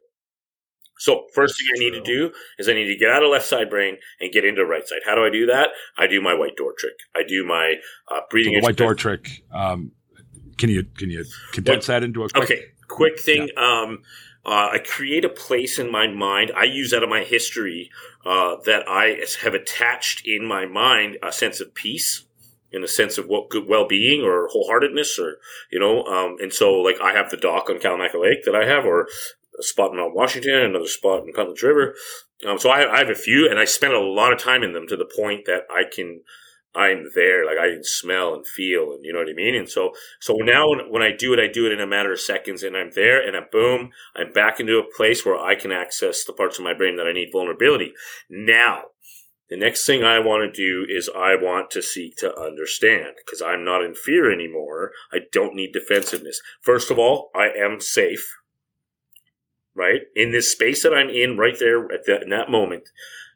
So 1.00 1.26
first 1.34 1.56
thing 1.58 1.68
I 1.76 1.80
need 1.80 1.98
to 1.98 2.02
do 2.02 2.32
is 2.58 2.70
I 2.70 2.74
need 2.74 2.86
to 2.86 2.96
get 2.96 3.10
out 3.10 3.24
of 3.24 3.30
left 3.30 3.46
side 3.46 3.70
brain 3.70 3.98
and 4.22 4.32
get 4.32 4.46
into 4.46 4.64
right 4.66 4.88
side. 4.88 5.00
How 5.06 5.16
do 5.16 5.26
I 5.26 5.30
do 5.30 5.48
that? 5.48 5.70
I 5.98 6.08
do 6.08 6.22
my 6.22 6.34
white 6.34 6.56
door 6.56 6.74
trick. 6.78 6.94
I 7.14 7.24
do 7.28 7.44
my 7.46 7.74
uh, 8.10 8.20
So 8.20 8.26
breathing. 8.30 8.54
the 8.54 8.62
white 8.62 8.78
door 8.78 8.96
trick. 8.96 9.44
Um, 9.52 9.92
can 10.58 10.70
you 10.70 10.84
can 10.84 11.10
you 11.10 11.26
condense 11.52 11.88
that 11.88 12.04
into 12.04 12.24
a 12.24 12.30
quick? 12.30 12.44
Okay, 12.44 12.62
quick 12.98 13.20
thing. 13.20 13.50
Um, 13.58 14.04
uh, 14.46 14.70
I 14.76 14.80
create 14.80 15.26
a 15.26 15.30
place 15.30 15.80
in 15.80 15.90
my 15.92 16.08
mind. 16.08 16.52
I 16.64 16.66
use 16.82 16.94
out 16.94 17.04
of 17.04 17.10
my 17.10 17.24
history 17.24 17.90
uh, 18.26 18.58
that 18.66 18.84
I 18.88 19.06
have 19.44 19.54
attached 19.54 20.18
in 20.26 20.46
my 20.46 20.66
mind 20.66 21.18
a 21.24 21.32
sense 21.32 21.62
of 21.62 21.74
peace, 21.74 22.26
in 22.72 22.84
a 22.84 22.88
sense 22.88 23.18
of 23.18 23.28
what 23.28 23.50
good 23.50 23.68
well-being 23.68 24.22
or 24.22 24.50
wholeheartedness, 24.50 25.18
or 25.18 25.38
you 25.72 25.80
know. 25.80 26.04
Um, 26.04 26.38
and 26.42 26.52
so, 26.52 26.74
like, 26.88 27.00
I 27.02 27.14
have 27.14 27.30
the 27.30 27.38
dock 27.38 27.70
on 27.70 27.80
Kalamalka 27.80 28.20
Lake 28.22 28.44
that 28.46 28.56
I 28.56 28.66
have, 28.66 28.86
or 28.86 29.08
a 29.60 29.64
spot 29.64 29.92
in 29.92 29.98
Mount 29.98 30.16
Washington, 30.16 30.60
another 30.62 30.88
spot 30.88 31.24
in 31.24 31.34
Cutlass 31.34 31.64
River. 31.64 31.96
Um, 32.46 32.60
so 32.60 32.70
I, 32.70 32.80
I 32.96 32.98
have 32.98 33.10
a 33.10 33.16
few, 33.16 33.50
and 33.50 33.60
I 33.60 33.66
spend 33.66 33.94
a 33.94 34.00
lot 34.20 34.34
of 34.34 34.40
time 34.40 34.64
in 34.64 34.74
them 34.74 34.88
to 34.88 34.98
the 34.98 35.12
point 35.20 35.46
that 35.46 35.64
I 35.70 35.84
can. 35.96 36.22
I'm 36.76 37.10
there, 37.14 37.46
like 37.46 37.58
I 37.58 37.70
can 37.70 37.84
smell 37.84 38.34
and 38.34 38.48
feel, 38.48 38.94
and 38.94 39.06
you 39.06 39.14
know 39.14 39.20
what 39.20 39.30
I 39.30 39.34
mean. 39.34 39.56
And 39.56 39.70
so, 39.70 39.92
so 40.20 40.34
now 40.38 40.70
when, 40.70 40.80
when 40.92 41.04
I 41.04 41.12
do 41.16 41.32
it, 41.34 41.40
I 41.40 41.48
do 41.48 41.66
it 41.68 41.72
in 41.72 41.80
a 41.80 41.88
matter 41.88 42.12
of 42.12 42.20
seconds, 42.20 42.64
and 42.64 42.76
I'm 42.76 42.92
there, 42.96 43.26
and 43.26 43.38
I'm 43.38 43.46
boom, 43.52 43.92
I'm 44.16 44.34
back 44.34 44.60
into 44.60 44.80
a 44.80 44.96
place 44.98 45.24
where 45.26 45.38
I 45.38 45.56
can 45.56 45.72
access 45.72 46.24
the 46.24 46.34
parts 46.34 46.58
of 46.58 46.64
my 46.66 46.74
brain 46.74 46.98
that 46.98 47.08
I 47.08 47.12
need 47.14 47.30
vulnerability. 47.32 47.94
Now, 48.30 48.86
The 49.54 49.60
next 49.60 49.86
thing 49.86 50.04
I 50.04 50.18
want 50.18 50.42
to 50.42 50.52
do 50.52 50.84
is 50.90 51.12
I 51.16 51.36
want 51.36 51.70
to 51.72 51.82
seek 51.84 52.16
to 52.18 52.36
understand 52.36 53.18
because 53.18 53.40
I'm 53.40 53.64
not 53.64 53.84
in 53.84 53.94
fear 53.94 54.32
anymore. 54.32 54.94
I 55.12 55.20
don't 55.32 55.54
need 55.54 55.74
defensiveness. 55.74 56.42
First 56.62 56.90
of 56.90 56.98
all, 56.98 57.30
I 57.36 57.50
am 57.50 57.80
safe, 57.80 58.36
right? 59.76 60.02
In 60.16 60.32
this 60.32 60.52
space 60.52 60.82
that 60.82 60.94
I'm 60.94 61.10
in 61.10 61.38
right 61.38 61.56
there 61.60 61.84
at 61.92 62.08
that, 62.08 62.24
in 62.24 62.30
that 62.30 62.50
moment, 62.50 62.90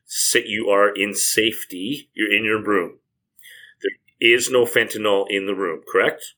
sit, 0.06 0.48
you 0.48 0.70
are 0.70 0.90
in 0.92 1.14
safety. 1.14 2.10
You're 2.16 2.36
in 2.36 2.46
your 2.46 2.64
room. 2.64 2.98
Is 4.20 4.50
no 4.50 4.66
fentanyl 4.66 5.26
in 5.30 5.46
the 5.46 5.54
room, 5.54 5.82
correct? 5.92 6.34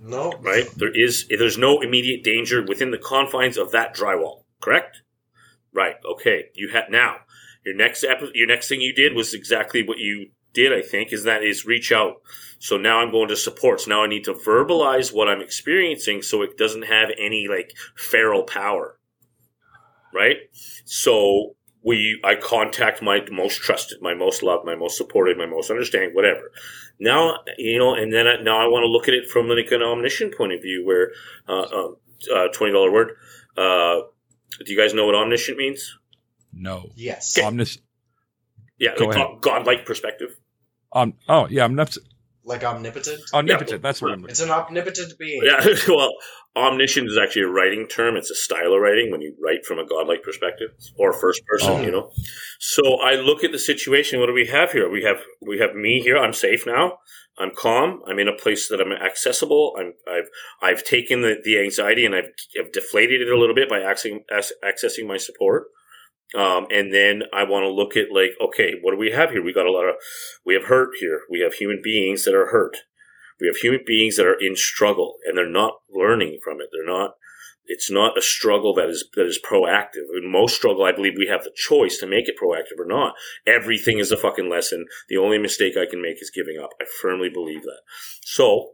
No. 0.00 0.32
Right? 0.40 0.68
There 0.76 0.92
is, 0.94 1.26
there's 1.28 1.58
no 1.58 1.80
immediate 1.80 2.22
danger 2.22 2.62
within 2.62 2.90
the 2.90 2.98
confines 2.98 3.56
of 3.56 3.72
that 3.72 3.96
drywall, 3.96 4.44
correct? 4.60 5.02
Right. 5.72 5.96
Okay. 6.04 6.44
You 6.54 6.68
have 6.68 6.84
now 6.88 7.16
your 7.64 7.74
next 7.74 8.04
epi- 8.04 8.30
your 8.34 8.46
next 8.46 8.68
thing 8.68 8.80
you 8.80 8.94
did 8.94 9.14
was 9.14 9.34
exactly 9.34 9.82
what 9.82 9.98
you 9.98 10.30
did. 10.52 10.72
I 10.72 10.82
think 10.82 11.12
is 11.12 11.24
that 11.24 11.42
is 11.42 11.66
reach 11.66 11.90
out. 11.90 12.22
So 12.58 12.76
now 12.76 13.00
I'm 13.00 13.10
going 13.10 13.28
to 13.28 13.36
supports. 13.36 13.86
Now 13.86 14.04
I 14.04 14.06
need 14.06 14.24
to 14.24 14.34
verbalize 14.34 15.12
what 15.12 15.28
I'm 15.28 15.40
experiencing 15.40 16.22
so 16.22 16.42
it 16.42 16.56
doesn't 16.56 16.84
have 16.84 17.10
any 17.18 17.48
like 17.48 17.74
feral 17.96 18.44
power. 18.44 18.98
Right. 20.14 20.36
So 20.84 21.56
we 21.84 22.18
I 22.24 22.34
contact 22.34 23.02
my 23.02 23.20
most 23.30 23.60
trusted, 23.60 24.00
my 24.00 24.14
most 24.14 24.42
loved, 24.42 24.64
my 24.64 24.74
most 24.74 24.96
supported, 24.96 25.36
my 25.36 25.46
most 25.46 25.70
understanding, 25.70 26.14
whatever. 26.14 26.50
Now 26.98 27.38
you 27.58 27.78
know, 27.78 27.94
and 27.94 28.12
then 28.12 28.26
I, 28.26 28.36
now 28.42 28.58
I 28.58 28.66
want 28.66 28.82
to 28.84 28.88
look 28.88 29.06
at 29.06 29.14
it 29.14 29.30
from 29.30 29.48
like 29.48 29.70
an 29.70 29.82
omniscient 29.82 30.36
point 30.36 30.52
of 30.52 30.62
view, 30.62 30.84
where 30.84 31.12
uh, 31.48 31.60
uh, 31.60 31.88
uh, 32.34 32.48
twenty 32.48 32.72
dollar 32.72 32.90
word. 32.90 33.12
Uh, 33.56 34.00
do 34.64 34.72
you 34.72 34.78
guys 34.78 34.94
know 34.94 35.06
what 35.06 35.14
omniscient 35.14 35.58
means? 35.58 35.98
No. 36.52 36.90
Yes. 36.94 37.38
Omnis. 37.38 37.78
Yeah, 38.78 38.90
Go 38.96 39.06
like 39.06 39.16
ahead. 39.16 39.40
godlike 39.40 39.84
perspective. 39.84 40.38
Um. 40.92 41.14
Oh 41.28 41.46
yeah. 41.48 41.64
Omnipotent. 41.64 42.06
Like 42.44 42.64
omnipotent. 42.64 43.20
Omnipotent. 43.32 43.82
That's 43.82 44.00
what 44.00 44.12
I'm. 44.12 44.20
Looking. 44.20 44.30
It's 44.30 44.40
an 44.40 44.50
omnipotent 44.50 45.18
being. 45.18 45.42
Yeah, 45.44 45.64
well, 45.88 46.12
omniscient 46.56 47.08
is 47.08 47.18
actually 47.18 47.42
a 47.42 47.48
writing 47.48 47.86
term. 47.86 48.16
It's 48.16 48.30
a 48.30 48.34
style 48.34 48.72
of 48.72 48.80
writing 48.80 49.10
when 49.10 49.20
you 49.20 49.34
write 49.44 49.64
from 49.66 49.78
a 49.78 49.86
godlike 49.86 50.22
perspective 50.22 50.70
or 50.96 51.12
first 51.12 51.44
person, 51.46 51.70
Oh. 51.72 51.82
you 51.82 51.90
know. 51.90 52.10
So 52.60 52.96
I 52.96 53.14
look 53.14 53.42
at 53.44 53.52
the 53.52 53.58
situation. 53.58 54.20
What 54.20 54.26
do 54.26 54.32
we 54.32 54.46
have 54.46 54.72
here? 54.72 54.88
We 54.88 55.02
have 55.04 55.22
we 55.40 55.58
have 55.58 55.74
me 55.74 56.00
here. 56.00 56.16
I'm 56.16 56.32
safe 56.32 56.64
now. 56.66 56.98
I'm 57.36 57.50
calm. 57.56 58.00
I'm 58.06 58.20
in 58.20 58.28
a 58.28 58.32
place 58.36 58.68
that 58.68 58.80
I'm 58.80 58.92
accessible. 58.92 59.74
I'm 59.78 59.94
I've 60.08 60.28
I've 60.62 60.84
taken 60.84 61.22
the, 61.22 61.36
the 61.42 61.60
anxiety 61.60 62.06
and 62.06 62.14
I've, 62.14 62.30
I've 62.58 62.72
deflated 62.72 63.20
it 63.20 63.28
a 63.28 63.38
little 63.38 63.54
bit 63.56 63.68
by 63.68 63.80
accessing 63.80 64.20
accessing 64.64 65.06
my 65.06 65.16
support. 65.16 65.64
Um, 66.34 66.66
and 66.70 66.92
then 66.92 67.22
I 67.32 67.44
want 67.44 67.62
to 67.64 67.70
look 67.70 67.96
at 67.96 68.12
like, 68.12 68.32
okay, 68.40 68.74
what 68.82 68.90
do 68.92 68.96
we 68.98 69.12
have 69.12 69.30
here? 69.30 69.42
We 69.42 69.52
got 69.52 69.66
a 69.66 69.70
lot 69.70 69.84
of, 69.84 69.94
we 70.44 70.54
have 70.54 70.64
hurt 70.64 70.90
here. 70.98 71.20
We 71.30 71.40
have 71.40 71.54
human 71.54 71.80
beings 71.82 72.24
that 72.24 72.34
are 72.34 72.46
hurt. 72.46 72.78
We 73.44 73.48
have 73.48 73.56
human 73.58 73.82
beings 73.86 74.16
that 74.16 74.26
are 74.26 74.40
in 74.40 74.56
struggle 74.56 75.16
and 75.26 75.36
they're 75.36 75.46
not 75.46 75.74
learning 75.92 76.38
from 76.42 76.62
it. 76.62 76.68
They're 76.72 76.86
not, 76.86 77.16
it's 77.66 77.90
not 77.90 78.16
a 78.16 78.22
struggle 78.22 78.74
that 78.76 78.88
is, 78.88 79.06
that 79.16 79.26
is 79.26 79.38
proactive. 79.38 80.08
In 80.16 80.32
most 80.32 80.56
struggle, 80.56 80.84
I 80.84 80.92
believe 80.92 81.12
we 81.18 81.26
have 81.26 81.44
the 81.44 81.52
choice 81.54 81.98
to 81.98 82.06
make 82.06 82.26
it 82.26 82.36
proactive 82.42 82.80
or 82.80 82.86
not. 82.86 83.16
Everything 83.46 83.98
is 83.98 84.10
a 84.10 84.16
fucking 84.16 84.48
lesson. 84.48 84.86
The 85.10 85.18
only 85.18 85.36
mistake 85.36 85.74
I 85.76 85.84
can 85.88 86.00
make 86.00 86.22
is 86.22 86.32
giving 86.34 86.58
up. 86.58 86.70
I 86.80 86.86
firmly 87.02 87.28
believe 87.28 87.64
that. 87.64 87.80
So, 88.22 88.70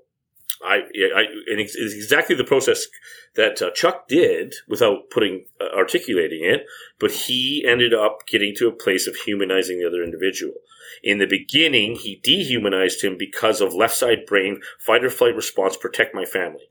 I, 0.62 0.76
I, 1.16 1.22
and 1.50 1.60
it's 1.60 1.74
it's 1.74 1.94
exactly 1.94 2.36
the 2.36 2.44
process 2.44 2.86
that 3.34 3.62
uh, 3.62 3.70
Chuck 3.70 4.08
did 4.08 4.54
without 4.68 5.10
putting, 5.10 5.46
uh, 5.60 5.74
articulating 5.76 6.44
it, 6.44 6.66
but 6.98 7.12
he 7.12 7.64
ended 7.66 7.94
up 7.94 8.26
getting 8.26 8.54
to 8.56 8.68
a 8.68 8.72
place 8.72 9.06
of 9.06 9.16
humanizing 9.16 9.78
the 9.78 9.86
other 9.86 10.02
individual. 10.02 10.54
In 11.02 11.18
the 11.18 11.26
beginning, 11.26 11.94
he 11.94 12.20
dehumanized 12.22 13.02
him 13.02 13.16
because 13.16 13.60
of 13.60 13.72
left 13.72 13.96
side 13.96 14.26
brain, 14.26 14.60
fight 14.78 15.04
or 15.04 15.10
flight 15.10 15.34
response, 15.34 15.76
protect 15.76 16.14
my 16.14 16.24
family. 16.24 16.70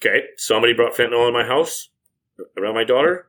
Okay, 0.00 0.26
somebody 0.36 0.72
brought 0.72 0.94
fentanyl 0.94 1.28
in 1.28 1.34
my 1.34 1.44
house 1.44 1.90
around 2.56 2.74
my 2.74 2.84
daughter. 2.84 3.26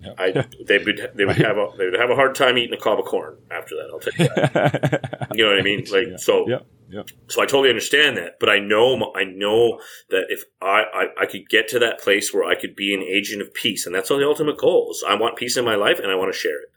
Yeah. 0.00 0.12
I 0.18 0.46
they 0.66 0.78
would 0.78 1.10
they 1.14 1.24
would 1.24 1.36
have 1.36 1.56
a 1.58 1.68
they 1.76 1.86
would 1.86 1.98
have 1.98 2.10
a 2.10 2.14
hard 2.14 2.34
time 2.34 2.56
eating 2.56 2.74
a 2.78 2.80
cob 2.80 2.98
of 3.00 3.04
corn 3.06 3.36
after 3.50 3.74
that. 3.76 3.88
I'll 3.92 3.98
tell 3.98 4.12
you 4.18 4.28
that. 4.34 5.28
You 5.34 5.44
know 5.44 5.50
what 5.50 5.60
I 5.60 5.62
mean? 5.62 5.84
Like 5.90 6.06
Yeah. 6.10 6.16
so. 6.16 6.48
Yeah. 6.48 6.58
Yeah. 6.90 7.02
So 7.26 7.42
I 7.42 7.46
totally 7.46 7.68
understand 7.68 8.16
that, 8.16 8.38
but 8.40 8.48
I 8.48 8.58
know 8.60 9.12
I 9.14 9.24
know 9.24 9.78
that 10.08 10.26
if 10.30 10.44
I, 10.62 10.84
I 10.94 11.22
I 11.22 11.26
could 11.26 11.48
get 11.50 11.68
to 11.68 11.78
that 11.80 12.00
place 12.00 12.32
where 12.32 12.44
I 12.44 12.54
could 12.54 12.74
be 12.74 12.94
an 12.94 13.02
agent 13.02 13.42
of 13.42 13.52
peace, 13.52 13.84
and 13.84 13.94
that's 13.94 14.10
all 14.10 14.18
the 14.18 14.26
ultimate 14.26 14.56
goal 14.56 14.88
is. 14.92 15.04
I 15.06 15.14
want 15.14 15.36
peace 15.36 15.56
in 15.58 15.66
my 15.66 15.74
life, 15.74 15.98
and 15.98 16.10
I 16.10 16.14
want 16.14 16.32
to 16.32 16.38
share 16.38 16.58
it, 16.62 16.68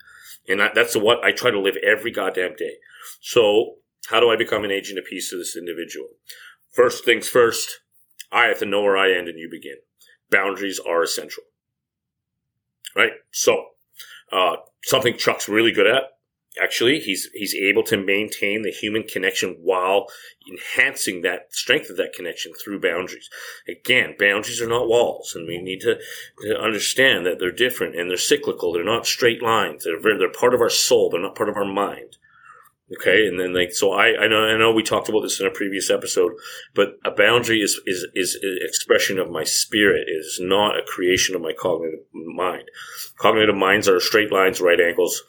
and 0.49 0.59
that, 0.59 0.76
that's 0.76 0.97
what 0.97 1.24
I 1.24 1.32
try 1.32 1.49
to 1.49 1.59
live 1.61 1.78
every 1.78 2.11
goddamn 2.11 2.55
day. 2.57 2.74
So 3.22 3.76
how 4.07 4.19
do 4.19 4.30
I 4.30 4.36
become 4.36 4.65
an 4.65 4.72
agent 4.72 4.99
of 4.99 5.05
peace 5.05 5.30
to 5.30 5.38
this 5.38 5.55
individual? 5.55 6.07
First 6.74 7.05
things 7.05 7.30
first, 7.30 7.80
I 8.34 8.45
have 8.47 8.59
to 8.59 8.65
know 8.65 8.82
where 8.82 8.97
I 8.97 9.13
end 9.13 9.30
and 9.30 9.39
you 9.39 9.47
begin. 9.49 9.78
Boundaries 10.30 10.80
are 10.80 11.03
essential, 11.03 11.43
right? 12.95 13.11
So 13.32 13.65
uh, 14.32 14.57
something 14.84 15.17
Chuck's 15.17 15.49
really 15.49 15.71
good 15.71 15.88
at 15.88 16.03
actually 16.61 16.99
he's 16.99 17.29
he's 17.34 17.55
able 17.55 17.84
to 17.84 17.97
maintain 17.97 18.61
the 18.61 18.71
human 18.71 19.03
connection 19.03 19.55
while 19.61 20.07
enhancing 20.49 21.21
that 21.21 21.53
strength 21.53 21.89
of 21.89 21.97
that 21.97 22.13
connection 22.13 22.51
through 22.53 22.79
boundaries 22.79 23.29
again 23.69 24.15
boundaries 24.19 24.61
are 24.61 24.67
not 24.67 24.88
walls 24.88 25.34
and 25.36 25.47
we 25.47 25.61
need 25.61 25.79
to, 25.79 25.97
to 26.41 26.59
understand 26.59 27.25
that 27.25 27.39
they're 27.39 27.51
different 27.51 27.95
and 27.95 28.09
they're 28.09 28.17
cyclical 28.17 28.73
they're 28.73 28.84
not 28.84 29.05
straight 29.05 29.41
lines 29.41 29.86
they're 29.86 30.17
they're 30.17 30.32
part 30.32 30.53
of 30.53 30.61
our 30.61 30.69
soul 30.69 31.09
they're 31.09 31.21
not 31.21 31.36
part 31.36 31.49
of 31.49 31.55
our 31.55 31.65
mind 31.65 32.17
okay 32.97 33.27
and 33.27 33.39
then 33.39 33.53
like 33.53 33.71
so 33.71 33.93
i 33.93 34.23
i 34.23 34.27
know 34.27 34.43
i 34.43 34.57
know 34.57 34.71
we 34.71 34.83
talked 34.83 35.09
about 35.09 35.21
this 35.21 35.39
in 35.39 35.47
a 35.47 35.51
previous 35.51 35.89
episode 35.89 36.31
but 36.73 36.97
a 37.05 37.11
boundary 37.11 37.61
is 37.61 37.79
is 37.85 38.05
is 38.15 38.37
expression 38.61 39.19
of 39.19 39.29
my 39.29 39.43
spirit 39.43 40.07
it 40.07 40.11
is 40.11 40.39
not 40.41 40.77
a 40.77 40.83
creation 40.85 41.35
of 41.35 41.41
my 41.41 41.53
cognitive 41.53 41.99
mind 42.13 42.63
cognitive 43.17 43.55
minds 43.55 43.87
are 43.87 43.99
straight 43.99 44.31
lines 44.31 44.59
right 44.59 44.81
angles 44.81 45.23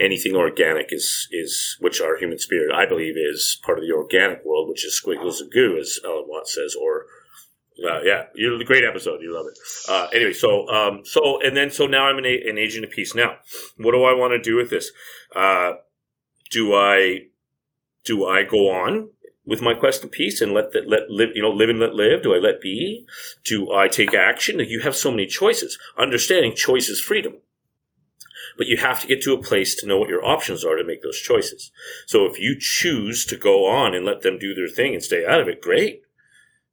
anything 0.00 0.34
organic 0.34 0.92
is 0.92 1.28
is 1.30 1.76
which 1.80 2.00
our 2.00 2.16
human 2.16 2.38
spirit 2.38 2.74
I 2.74 2.86
believe 2.86 3.14
is 3.16 3.60
part 3.64 3.78
of 3.78 3.84
the 3.84 3.92
organic 3.92 4.44
world, 4.44 4.68
which 4.68 4.84
is 4.84 4.94
squiggles 4.94 5.40
and 5.40 5.52
goo, 5.52 5.78
as 5.78 6.00
Alan 6.04 6.24
Watts 6.26 6.54
says, 6.54 6.74
or 6.74 7.06
uh, 7.86 8.00
yeah, 8.02 8.24
you 8.34 8.58
a 8.58 8.64
great 8.64 8.84
episode, 8.84 9.20
you 9.22 9.32
love 9.32 9.46
it. 9.46 9.58
Uh, 9.88 10.08
anyway, 10.12 10.32
so 10.32 10.68
um, 10.68 11.02
so 11.04 11.40
and 11.40 11.56
then 11.56 11.70
so 11.70 11.86
now 11.86 12.06
I'm 12.06 12.18
an, 12.18 12.24
an 12.24 12.58
agent 12.58 12.84
of 12.84 12.90
peace. 12.90 13.14
Now, 13.14 13.36
what 13.76 13.92
do 13.92 14.04
I 14.04 14.14
want 14.14 14.32
to 14.32 14.38
do 14.40 14.56
with 14.56 14.70
this? 14.70 14.90
Uh, 15.34 15.72
do 16.50 16.74
I 16.74 17.26
do 18.04 18.26
I 18.26 18.42
go 18.42 18.70
on 18.70 19.10
with 19.44 19.62
my 19.62 19.74
quest 19.74 20.04
of 20.04 20.10
peace 20.10 20.40
and 20.40 20.52
let 20.52 20.72
that 20.72 20.88
let 20.88 21.10
live 21.10 21.30
you 21.34 21.42
know 21.42 21.50
live 21.50 21.70
and 21.70 21.80
let 21.80 21.94
live? 21.94 22.22
Do 22.22 22.34
I 22.34 22.38
let 22.38 22.60
be? 22.60 23.06
Do 23.44 23.72
I 23.72 23.88
take 23.88 24.14
action? 24.14 24.60
You 24.60 24.80
have 24.80 24.96
so 24.96 25.10
many 25.10 25.26
choices. 25.26 25.78
Understanding 25.98 26.54
choice 26.54 26.88
is 26.88 27.00
freedom 27.00 27.34
but 28.56 28.66
you 28.66 28.76
have 28.76 29.00
to 29.00 29.06
get 29.06 29.22
to 29.22 29.32
a 29.32 29.42
place 29.42 29.74
to 29.74 29.86
know 29.86 29.98
what 29.98 30.08
your 30.08 30.24
options 30.24 30.64
are 30.64 30.76
to 30.76 30.84
make 30.84 31.02
those 31.02 31.18
choices. 31.18 31.70
So 32.06 32.26
if 32.26 32.38
you 32.38 32.56
choose 32.58 33.24
to 33.26 33.36
go 33.36 33.66
on 33.66 33.94
and 33.94 34.04
let 34.04 34.22
them 34.22 34.38
do 34.38 34.54
their 34.54 34.68
thing 34.68 34.94
and 34.94 35.02
stay 35.02 35.24
out 35.26 35.40
of 35.40 35.48
it, 35.48 35.62
great. 35.62 36.02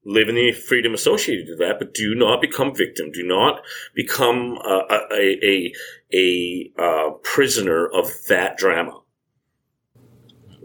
Live 0.03 0.29
in 0.29 0.35
the 0.35 0.51
freedom 0.53 0.93
associated 0.93 1.47
with 1.49 1.59
that, 1.59 1.79
but 1.79 1.93
do 1.93 2.15
not 2.15 2.41
become 2.41 2.73
victim. 2.73 3.11
Do 3.11 3.23
not 3.23 3.61
become 3.93 4.57
uh, 4.63 4.83
a 4.89 5.13
a 5.13 5.73
a, 6.13 6.71
a 6.77 6.81
uh, 6.81 7.09
prisoner 7.23 7.85
of 7.87 8.11
that 8.29 8.57
drama. 8.57 9.01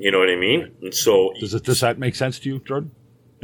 You 0.02 0.10
know 0.10 0.18
what 0.18 0.30
I 0.30 0.36
mean? 0.36 0.74
And 0.82 0.92
so 0.92 1.32
Does 1.38 1.54
it, 1.54 1.62
does 1.62 1.78
that 1.80 1.96
make 1.96 2.16
sense 2.16 2.40
to 2.40 2.48
you, 2.48 2.58
Jordan? 2.58 2.90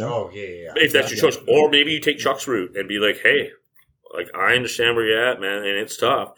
Oh 0.01 0.29
yeah, 0.33 0.43
yeah. 0.43 0.73
yeah. 0.77 0.83
if 0.83 0.93
that's 0.93 1.13
Yeah, 1.13 1.23
your 1.23 1.31
choice, 1.31 1.41
or 1.47 1.71
maybe 1.71 1.93
you 1.93 2.01
take 2.01 2.19
Chuck's 2.19 2.49
route 2.49 2.77
and 2.77 2.89
be 2.89 2.99
like, 2.99 3.21
"Hey, 3.23 3.53
like 4.13 4.29
I 4.35 4.55
understand 4.55 4.97
where 4.97 5.07
you're 5.07 5.25
at, 5.25 5.41
man, 5.41 5.59
and 5.59 5.77
it's 5.79 5.97
tough. 5.97 6.33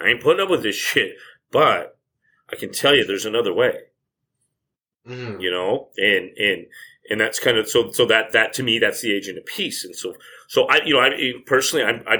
I 0.00 0.06
ain't 0.08 0.22
putting 0.22 0.42
up 0.42 0.48
with 0.50 0.62
this 0.62 0.76
shit, 0.88 1.16
but 1.50 1.98
I 2.52 2.56
can 2.56 2.70
tell 2.72 2.94
you 2.94 3.04
there's 3.04 3.26
another 3.26 3.52
way." 3.52 3.78
Mhm. 5.06 5.38
you 5.38 5.50
know 5.50 5.90
and 5.98 6.30
and 6.38 6.66
and 7.10 7.20
that's 7.20 7.38
kind 7.38 7.58
of 7.58 7.68
so 7.68 7.90
so 7.92 8.06
that 8.06 8.32
that 8.32 8.54
to 8.54 8.62
me 8.62 8.78
that's 8.78 9.02
the 9.02 9.12
agent 9.14 9.36
of 9.36 9.44
peace 9.44 9.84
and 9.84 9.94
so 9.94 10.14
so 10.48 10.64
i 10.68 10.80
you 10.86 10.94
know 10.94 11.00
i 11.00 11.10
personally 11.44 11.84
i'm 11.84 12.02
i 12.06 12.16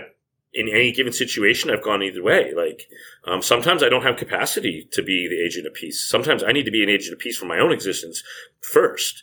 in 0.55 0.69
any 0.69 0.93
given 0.93 1.13
situation 1.13 1.71
i've 1.71 1.83
gone 1.83 2.03
either 2.03 2.23
way 2.23 2.53
like 2.55 2.89
um, 3.27 3.43
sometimes 3.43 3.83
i 3.83 3.89
don't 3.89 4.05
have 4.05 4.17
capacity 4.17 4.89
to 4.93 5.03
be 5.03 5.29
the 5.29 5.45
agent 5.45 5.67
of 5.67 5.75
peace 5.75 6.05
sometimes 6.05 6.43
i 6.43 6.53
need 6.53 6.65
to 6.65 6.71
be 6.71 6.83
an 6.83 6.91
agent 6.91 7.13
of 7.13 7.19
peace 7.19 7.37
for 7.37 7.47
my 7.47 7.59
own 7.59 7.73
existence 7.73 8.23
first 8.61 9.23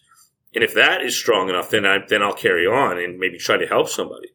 and 0.53 0.63
if 0.63 0.73
that 0.73 1.01
is 1.01 1.17
strong 1.17 1.49
enough 1.49 1.69
then 1.69 1.86
i 1.86 1.99
then 2.09 2.21
i'll 2.21 2.34
carry 2.34 2.65
on 2.65 2.97
and 2.97 3.17
maybe 3.19 3.38
try 3.38 3.57
to 3.57 3.67
help 3.67 3.89
somebody 3.89 4.29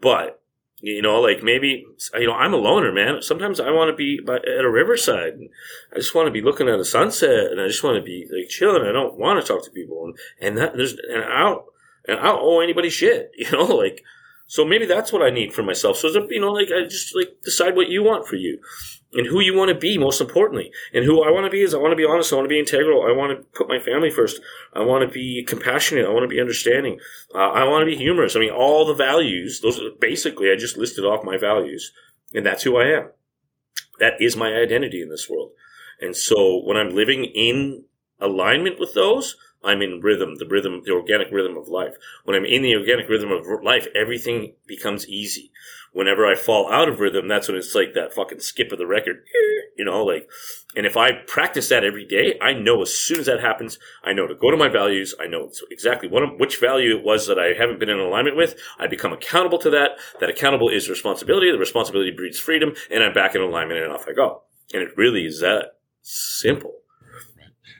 but 0.00 0.42
you 0.82 1.00
know, 1.00 1.20
like 1.20 1.44
maybe 1.44 1.86
you 2.14 2.26
know, 2.26 2.34
I'm 2.34 2.52
a 2.52 2.56
loner, 2.56 2.92
man. 2.92 3.22
Sometimes 3.22 3.60
I 3.60 3.70
want 3.70 3.90
to 3.90 3.96
be 3.96 4.20
by, 4.20 4.36
at 4.36 4.64
a 4.64 4.70
riverside. 4.70 5.34
And 5.34 5.48
I 5.92 5.96
just 5.96 6.12
want 6.12 6.26
to 6.26 6.32
be 6.32 6.42
looking 6.42 6.68
at 6.68 6.80
a 6.80 6.84
sunset, 6.84 7.52
and 7.52 7.60
I 7.60 7.68
just 7.68 7.84
want 7.84 7.96
to 7.96 8.02
be 8.02 8.26
like 8.36 8.48
chilling. 8.48 8.82
I 8.82 8.90
don't 8.90 9.16
want 9.16 9.40
to 9.40 9.46
talk 9.46 9.64
to 9.64 9.70
people, 9.70 10.04
and 10.06 10.18
and 10.40 10.58
that 10.58 10.76
there's 10.76 10.94
and 10.94 11.22
I 11.22 11.38
don't 11.38 11.64
and 12.08 12.18
I 12.18 12.24
don't 12.24 12.42
owe 12.42 12.60
anybody 12.60 12.90
shit, 12.90 13.30
you 13.38 13.50
know, 13.52 13.64
like 13.64 14.02
So 14.52 14.66
maybe 14.66 14.84
that's 14.84 15.14
what 15.14 15.22
I 15.22 15.30
need 15.30 15.54
for 15.54 15.62
myself. 15.62 15.96
So, 15.96 16.08
you 16.28 16.38
know, 16.38 16.52
like 16.52 16.68
I 16.68 16.84
just 16.84 17.16
like 17.16 17.40
decide 17.42 17.74
what 17.74 17.88
you 17.88 18.02
want 18.02 18.26
for 18.26 18.36
you 18.36 18.58
and 19.14 19.26
who 19.26 19.40
you 19.40 19.56
want 19.56 19.70
to 19.70 19.74
be, 19.74 19.96
most 19.96 20.20
importantly. 20.20 20.70
And 20.92 21.06
who 21.06 21.22
I 21.22 21.30
want 21.30 21.46
to 21.46 21.50
be 21.50 21.62
is 21.62 21.72
I 21.72 21.78
want 21.78 21.92
to 21.92 21.96
be 21.96 22.04
honest. 22.04 22.30
I 22.30 22.36
want 22.36 22.44
to 22.44 22.50
be 22.50 22.58
integral. 22.58 23.02
I 23.02 23.16
want 23.16 23.30
to 23.34 23.46
put 23.56 23.66
my 23.66 23.78
family 23.78 24.10
first. 24.10 24.42
I 24.74 24.80
want 24.80 25.08
to 25.08 25.10
be 25.10 25.42
compassionate. 25.42 26.04
I 26.04 26.10
want 26.10 26.24
to 26.24 26.28
be 26.28 26.38
understanding. 26.38 26.98
Uh, 27.34 27.48
I 27.48 27.64
want 27.64 27.80
to 27.80 27.86
be 27.86 27.96
humorous. 27.96 28.36
I 28.36 28.40
mean, 28.40 28.50
all 28.50 28.84
the 28.84 28.92
values, 28.92 29.62
those 29.62 29.80
are 29.80 29.88
basically, 29.98 30.50
I 30.50 30.56
just 30.56 30.76
listed 30.76 31.06
off 31.06 31.24
my 31.24 31.38
values 31.38 31.90
and 32.34 32.44
that's 32.44 32.62
who 32.62 32.76
I 32.76 32.88
am. 32.88 33.08
That 34.00 34.20
is 34.20 34.36
my 34.36 34.52
identity 34.52 35.00
in 35.00 35.08
this 35.08 35.30
world. 35.30 35.52
And 35.98 36.14
so 36.14 36.60
when 36.62 36.76
I'm 36.76 36.94
living 36.94 37.24
in 37.24 37.84
alignment 38.20 38.78
with 38.78 38.92
those, 38.92 39.34
I'm 39.64 39.82
in 39.82 40.00
rhythm, 40.00 40.36
the 40.36 40.46
rhythm, 40.46 40.82
the 40.84 40.92
organic 40.92 41.30
rhythm 41.30 41.56
of 41.56 41.68
life. 41.68 41.96
When 42.24 42.36
I'm 42.36 42.44
in 42.44 42.62
the 42.62 42.76
organic 42.76 43.08
rhythm 43.08 43.30
of 43.30 43.46
life, 43.62 43.86
everything 43.94 44.54
becomes 44.66 45.08
easy. 45.08 45.50
Whenever 45.92 46.26
I 46.26 46.34
fall 46.34 46.72
out 46.72 46.88
of 46.88 47.00
rhythm, 47.00 47.28
that's 47.28 47.48
when 47.48 47.56
it's 47.56 47.74
like 47.74 47.92
that 47.94 48.14
fucking 48.14 48.40
skip 48.40 48.72
of 48.72 48.78
the 48.78 48.86
record, 48.86 49.24
you 49.76 49.84
know, 49.84 50.02
like, 50.02 50.28
and 50.74 50.86
if 50.86 50.96
I 50.96 51.12
practice 51.26 51.68
that 51.68 51.84
every 51.84 52.06
day, 52.06 52.38
I 52.40 52.54
know 52.54 52.80
as 52.80 52.94
soon 52.94 53.20
as 53.20 53.26
that 53.26 53.40
happens, 53.40 53.78
I 54.02 54.14
know 54.14 54.26
to 54.26 54.34
go 54.34 54.50
to 54.50 54.56
my 54.56 54.68
values. 54.68 55.14
I 55.20 55.26
know 55.26 55.50
exactly 55.70 56.08
what, 56.08 56.38
which 56.38 56.58
value 56.58 56.96
it 56.96 57.04
was 57.04 57.26
that 57.26 57.38
I 57.38 57.52
haven't 57.58 57.78
been 57.78 57.90
in 57.90 57.98
alignment 57.98 58.36
with. 58.36 58.54
I 58.78 58.86
become 58.86 59.12
accountable 59.12 59.58
to 59.58 59.70
that. 59.70 59.92
That 60.20 60.30
accountable 60.30 60.70
is 60.70 60.88
responsibility. 60.88 61.52
The 61.52 61.58
responsibility 61.58 62.10
breeds 62.10 62.38
freedom 62.38 62.72
and 62.90 63.04
I'm 63.04 63.12
back 63.12 63.34
in 63.34 63.42
alignment 63.42 63.80
and 63.80 63.92
off 63.92 64.06
I 64.08 64.12
go. 64.12 64.44
And 64.72 64.82
it 64.82 64.96
really 64.96 65.26
is 65.26 65.40
that 65.40 65.76
simple. 66.00 66.81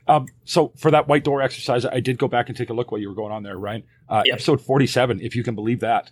Um, 0.08 0.26
so 0.44 0.72
for 0.76 0.90
that 0.90 1.06
white 1.08 1.24
door 1.24 1.40
exercise, 1.42 1.84
I 1.84 2.00
did 2.00 2.18
go 2.18 2.28
back 2.28 2.48
and 2.48 2.56
take 2.56 2.70
a 2.70 2.72
look 2.72 2.90
while 2.90 3.00
you 3.00 3.08
were 3.08 3.14
going 3.14 3.32
on 3.32 3.42
there, 3.42 3.56
Ryan. 3.56 3.84
Uh, 4.08 4.22
Yeah. 4.26 4.34
Episode 4.34 4.60
47, 4.60 5.20
if 5.20 5.36
you 5.36 5.42
can 5.44 5.54
believe 5.54 5.80
that. 5.80 6.10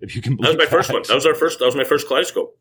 If 0.00 0.14
you 0.16 0.22
can 0.22 0.36
believe 0.36 0.52
That 0.52 0.58
was 0.58 0.66
my 0.66 0.70
first 0.70 0.92
one. 0.92 1.02
That 1.06 1.14
was 1.14 1.26
our 1.26 1.34
first, 1.34 1.58
that 1.58 1.64
was 1.66 1.76
my 1.76 1.84
first 1.84 2.06
kaleidoscope. 2.08 2.58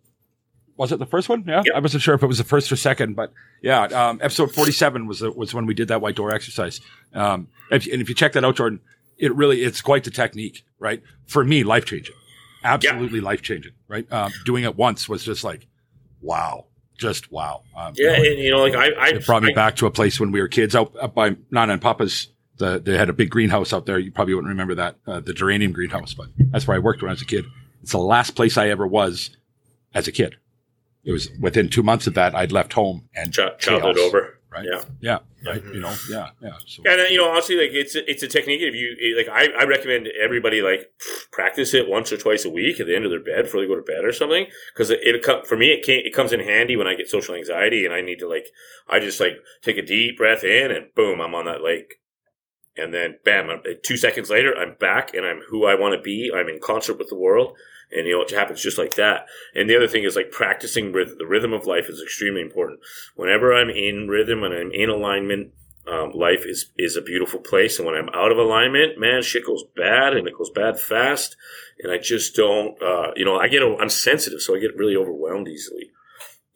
Was 0.78 0.92
it 0.92 1.00
the 1.00 1.06
first 1.06 1.30
one? 1.30 1.46
Yeah. 1.48 1.64
Yep. 1.66 1.76
I 1.76 1.80
wasn't 1.80 2.04
sure 2.04 2.16
if 2.16 2.24
it 2.24 2.28
was 2.28 2.38
the 2.38 2.44
first 2.44 2.70
or 2.72 2.76
second, 2.76 3.16
but 3.16 3.32
yeah, 3.62 3.84
um, 3.84 4.20
episode 4.22 4.54
47 4.54 5.08
was, 5.08 5.20
the, 5.20 5.32
was 5.32 5.54
when 5.54 5.66
we 5.66 5.74
did 5.74 5.88
that 5.88 6.02
white 6.02 6.16
door 6.18 6.32
exercise. 6.32 6.82
Um, 7.14 7.48
if, 7.72 7.88
and 7.88 8.02
if 8.02 8.10
you 8.10 8.16
check 8.16 8.34
that 8.34 8.44
out, 8.44 8.58
Jordan, 8.58 8.82
it 9.18 9.34
really, 9.34 9.64
it's 9.64 9.80
quite 9.82 10.04
the 10.04 10.12
technique, 10.12 10.66
right? 10.78 11.02
For 11.28 11.46
me, 11.46 11.64
life 11.64 11.86
changing, 11.86 12.16
absolutely 12.66 13.22
life 13.22 13.42
changing, 13.42 13.72
right? 13.88 14.12
Um, 14.12 14.34
doing 14.44 14.66
it 14.66 14.76
once 14.76 15.08
was 15.08 15.24
just 15.24 15.46
like, 15.46 15.66
wow, 16.22 16.66
just 16.98 17.32
wow. 17.32 17.64
Um, 17.76 17.94
you 17.96 18.06
Yeah. 18.10 18.18
know, 18.18 18.24
And, 18.24 18.40
you 18.40 18.52
know, 18.52 18.60
like 18.64 18.76
I, 18.76 18.90
I, 18.92 19.08
it 19.10 19.26
brought 19.26 19.44
me 19.44 19.52
I- 19.52 19.56
back 19.56 19.76
to 19.78 19.86
a 19.86 19.92
place 19.92 20.20
when 20.20 20.32
we 20.32 20.42
were 20.42 20.48
kids 20.48 20.76
out, 20.76 20.96
up 21.02 21.14
by 21.16 21.36
Nana 21.52 21.74
and 21.74 21.82
Papa's. 21.82 22.28
The, 22.58 22.80
they 22.80 22.98
had 22.98 23.10
a 23.10 23.14
big 23.14 23.30
greenhouse 23.32 23.74
out 23.74 23.86
there. 23.86 24.00
You 24.00 24.14
probably 24.14 24.34
wouldn't 24.34 24.48
remember 24.50 24.76
that, 24.76 24.96
uh, 25.06 25.20
the 25.20 25.34
geranium 25.34 25.74
greenhouse, 25.74 26.14
but 26.14 26.28
that's 26.52 26.66
where 26.66 26.76
I 26.76 26.80
worked 26.80 27.02
when 27.02 27.10
I 27.10 27.14
was 27.14 27.22
a 27.22 27.26
kid. 27.26 27.44
It's 27.84 27.92
the 27.92 27.98
last 27.98 28.32
place 28.38 28.58
I 28.58 28.70
ever 28.70 28.88
was 28.88 29.36
as 29.94 30.08
a 30.08 30.12
kid. 30.14 30.38
It 31.04 31.12
was 31.12 31.30
within 31.42 31.68
two 31.70 31.84
months 31.84 32.08
of 32.08 32.14
that 32.14 32.34
I'd 32.34 32.54
left 32.54 32.72
home 32.72 33.10
and 33.14 33.34
Ch- 33.34 33.40
childhood 33.60 33.98
over. 34.00 34.40
Right. 34.56 34.66
Yeah. 34.72 34.82
Yeah. 35.02 35.20
Right. 35.46 35.64
You 35.66 35.82
know. 35.82 35.94
Yeah. 36.10 36.30
Yeah. 36.42 36.54
So 36.66 36.84
And 36.86 37.02
uh, 37.02 37.04
you 37.06 37.18
know, 37.18 37.30
honestly, 37.30 37.58
like 37.58 37.72
it's 37.74 37.94
a, 37.94 38.10
it's 38.10 38.24
a 38.24 38.28
technique. 38.28 38.62
If 38.62 38.74
you 38.74 39.18
like, 39.18 39.28
I, 39.28 39.52
I 39.60 39.66
recommend 39.66 40.08
everybody 40.08 40.62
like 40.62 40.90
practice 41.32 41.74
it 41.74 41.90
once 41.90 42.14
or 42.14 42.18
twice 42.18 42.46
a 42.46 42.50
week 42.50 42.80
at 42.80 42.88
the 42.88 42.96
end 42.96 43.04
of 43.04 43.12
their 43.12 43.20
bed 43.20 43.44
before 43.44 43.60
they 43.60 43.68
go 43.68 43.76
to 43.76 43.82
bed 43.82 44.06
or 44.06 44.14
something. 44.14 44.48
Because 44.74 44.90
it, 44.92 45.00
it 45.04 45.46
for 45.46 45.58
me, 45.58 45.72
it 45.72 45.86
can 45.86 46.00
it 46.06 46.14
comes 46.14 46.32
in 46.32 46.40
handy 46.40 46.78
when 46.78 46.88
I 46.88 46.96
get 46.96 47.10
social 47.10 47.36
anxiety 47.36 47.86
and 47.86 47.94
I 47.94 48.00
need 48.00 48.20
to 48.20 48.30
like, 48.30 48.48
I 48.88 49.00
just 49.00 49.20
like 49.20 49.34
take 49.62 49.78
a 49.78 49.86
deep 49.86 50.18
breath 50.18 50.46
in 50.46 50.72
and 50.72 50.94
boom, 50.96 51.20
I'm 51.20 51.36
on 51.36 51.46
that 51.46 51.62
lake. 51.62 51.96
And 52.78 52.94
then 52.94 53.20
bam, 53.24 53.50
two 53.84 53.98
seconds 53.98 54.30
later, 54.30 54.54
I'm 54.54 54.76
back 54.80 55.14
and 55.14 55.26
I'm 55.26 55.42
who 55.50 55.66
I 55.66 55.76
want 55.76 55.96
to 55.96 56.02
be. 56.02 56.32
I'm 56.34 56.50
in 56.50 56.60
concert 56.62 56.98
with 56.98 57.10
the 57.10 57.18
world. 57.18 57.58
And 57.92 58.08
you 58.08 58.14
know, 58.14 58.24
it 58.24 58.32
happens 58.32 58.62
just 58.62 58.78
like 58.78 58.96
that. 58.96 59.28
And 59.54 59.70
the 59.70 59.76
other 59.76 59.88
thing 59.88 60.04
is 60.04 60.16
like 60.16 60.32
practicing 60.32 60.92
rhythm. 60.92 61.18
The 61.18 61.28
rhythm 61.28 61.54
of 61.54 61.66
life 61.66 61.90
is 61.90 62.02
extremely 62.02 62.42
important. 62.42 62.80
Whenever 63.16 63.54
I'm 63.54 63.70
in 63.70 64.08
rhythm 64.08 64.44
and 64.44 64.54
I'm 64.54 64.72
in 64.72 64.90
alignment, 64.90 65.52
um, 65.88 66.12
life 66.14 66.46
is 66.46 66.72
is 66.78 66.96
a 66.96 67.02
beautiful 67.02 67.40
place. 67.40 67.78
And 67.78 67.86
when 67.86 67.96
I'm 67.96 68.10
out 68.10 68.32
of 68.32 68.38
alignment, 68.38 69.00
man, 69.00 69.22
shit 69.22 69.46
goes 69.46 69.64
bad 69.76 70.16
and 70.16 70.28
it 70.28 70.38
goes 70.38 70.50
bad 70.50 70.80
fast. 70.80 71.36
And 71.80 71.92
I 71.92 71.98
just 71.98 72.36
don't, 72.36 72.82
uh, 72.82 73.12
you 73.16 73.26
know, 73.26 73.38
I 73.38 73.48
get, 73.48 73.62
I'm 73.62 73.90
sensitive, 73.90 74.42
so 74.42 74.56
I 74.56 74.60
get 74.60 74.78
really 74.78 74.96
overwhelmed 74.96 75.48
easily. 75.48 75.92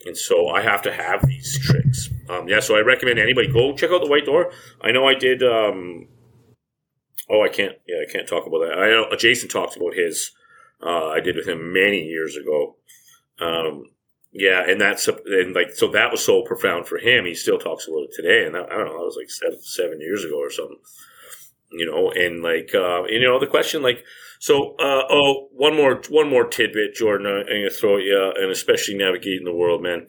And 0.06 0.18
so 0.18 0.48
I 0.48 0.62
have 0.62 0.82
to 0.84 0.94
have 0.94 1.28
these 1.28 1.60
tricks. 1.60 2.10
Um, 2.30 2.48
yeah, 2.48 2.62
so 2.62 2.76
I 2.78 2.82
recommend 2.82 3.20
anybody 3.20 3.52
go 3.52 3.76
check 3.76 3.92
out 3.92 4.02
the 4.02 4.10
White 4.10 4.26
Door. 4.26 4.52
I 4.82 4.92
know 4.92 5.08
I 5.08 5.14
did. 5.14 5.44
Um, 5.44 6.08
oh, 7.30 7.44
I 7.44 7.50
can't. 7.50 7.76
Yeah, 7.86 7.98
I 8.08 8.12
can't 8.12 8.28
talk 8.28 8.48
about 8.48 8.60
that. 8.60 8.80
I 8.80 8.88
know 8.88 9.08
Jason 9.18 9.50
talked 9.50 9.76
about 9.76 9.94
his. 9.94 10.32
Uh, 10.82 11.08
I 11.08 11.20
did 11.20 11.36
with 11.36 11.48
him 11.48 11.74
many 11.74 12.04
years 12.04 12.38
ago. 12.38 12.76
Um, 13.40 13.84
yeah, 14.32 14.64
and 14.68 14.80
that's 14.80 15.08
and 15.08 15.56
like 15.56 15.72
so 15.76 15.88
that 15.92 16.12
was 16.12 16.24
so 16.24 16.44
profound 16.44 16.88
for 16.88 16.98
him. 16.98 17.26
He 17.26 17.34
still 17.36 17.58
talks 17.58 17.88
about 17.88 18.04
it 18.04 18.12
today, 18.16 18.46
and 18.46 18.54
that, 18.56 18.72
I 18.72 18.78
don't 18.78 18.86
know. 18.86 19.00
That 19.00 19.06
was 19.06 19.18
like 19.18 19.30
seven, 19.30 19.60
seven 19.62 20.00
years 20.02 20.24
ago 20.24 20.38
or 20.38 20.52
something. 20.52 20.78
You 21.72 21.86
know, 21.86 22.12
and 22.12 22.42
like 22.44 22.72
uh, 22.76 23.04
you 23.08 23.22
know 23.22 23.40
the 23.40 23.48
question 23.48 23.82
like 23.82 24.04
so. 24.40 24.76
Uh, 24.80 25.04
oh, 25.10 25.48
one 25.52 25.76
more 25.76 26.02
one 26.10 26.30
more 26.30 26.46
tidbit, 26.46 26.96
Jordan. 26.96 27.28
I'm 27.28 27.46
gonna 27.46 27.70
throw 27.70 27.98
at 27.98 28.04
you, 28.04 28.34
and 28.38 28.52
especially 28.52 28.96
navigating 28.96 29.46
the 29.46 29.54
world, 29.54 29.82
man. 29.84 30.08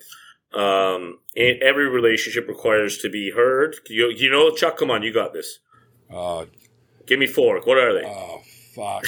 Um, 0.53 1.21
and 1.37 1.63
every 1.63 1.89
relationship 1.89 2.49
requires 2.49 2.99
to 2.99 3.09
be 3.09 3.31
heard. 3.31 3.77
You, 3.89 4.11
you 4.11 4.31
know, 4.31 4.51
Chuck, 4.51 4.77
come 4.79 4.91
on, 4.91 5.03
you 5.03 5.13
got 5.15 5.33
this. 5.33 5.61
uh, 6.13 6.47
Give 7.07 7.19
me 7.19 7.27
four. 7.27 7.61
What 7.61 7.79
are 7.79 7.93
they? 7.95 8.05
oh 8.07 8.41
fuck. 8.75 9.05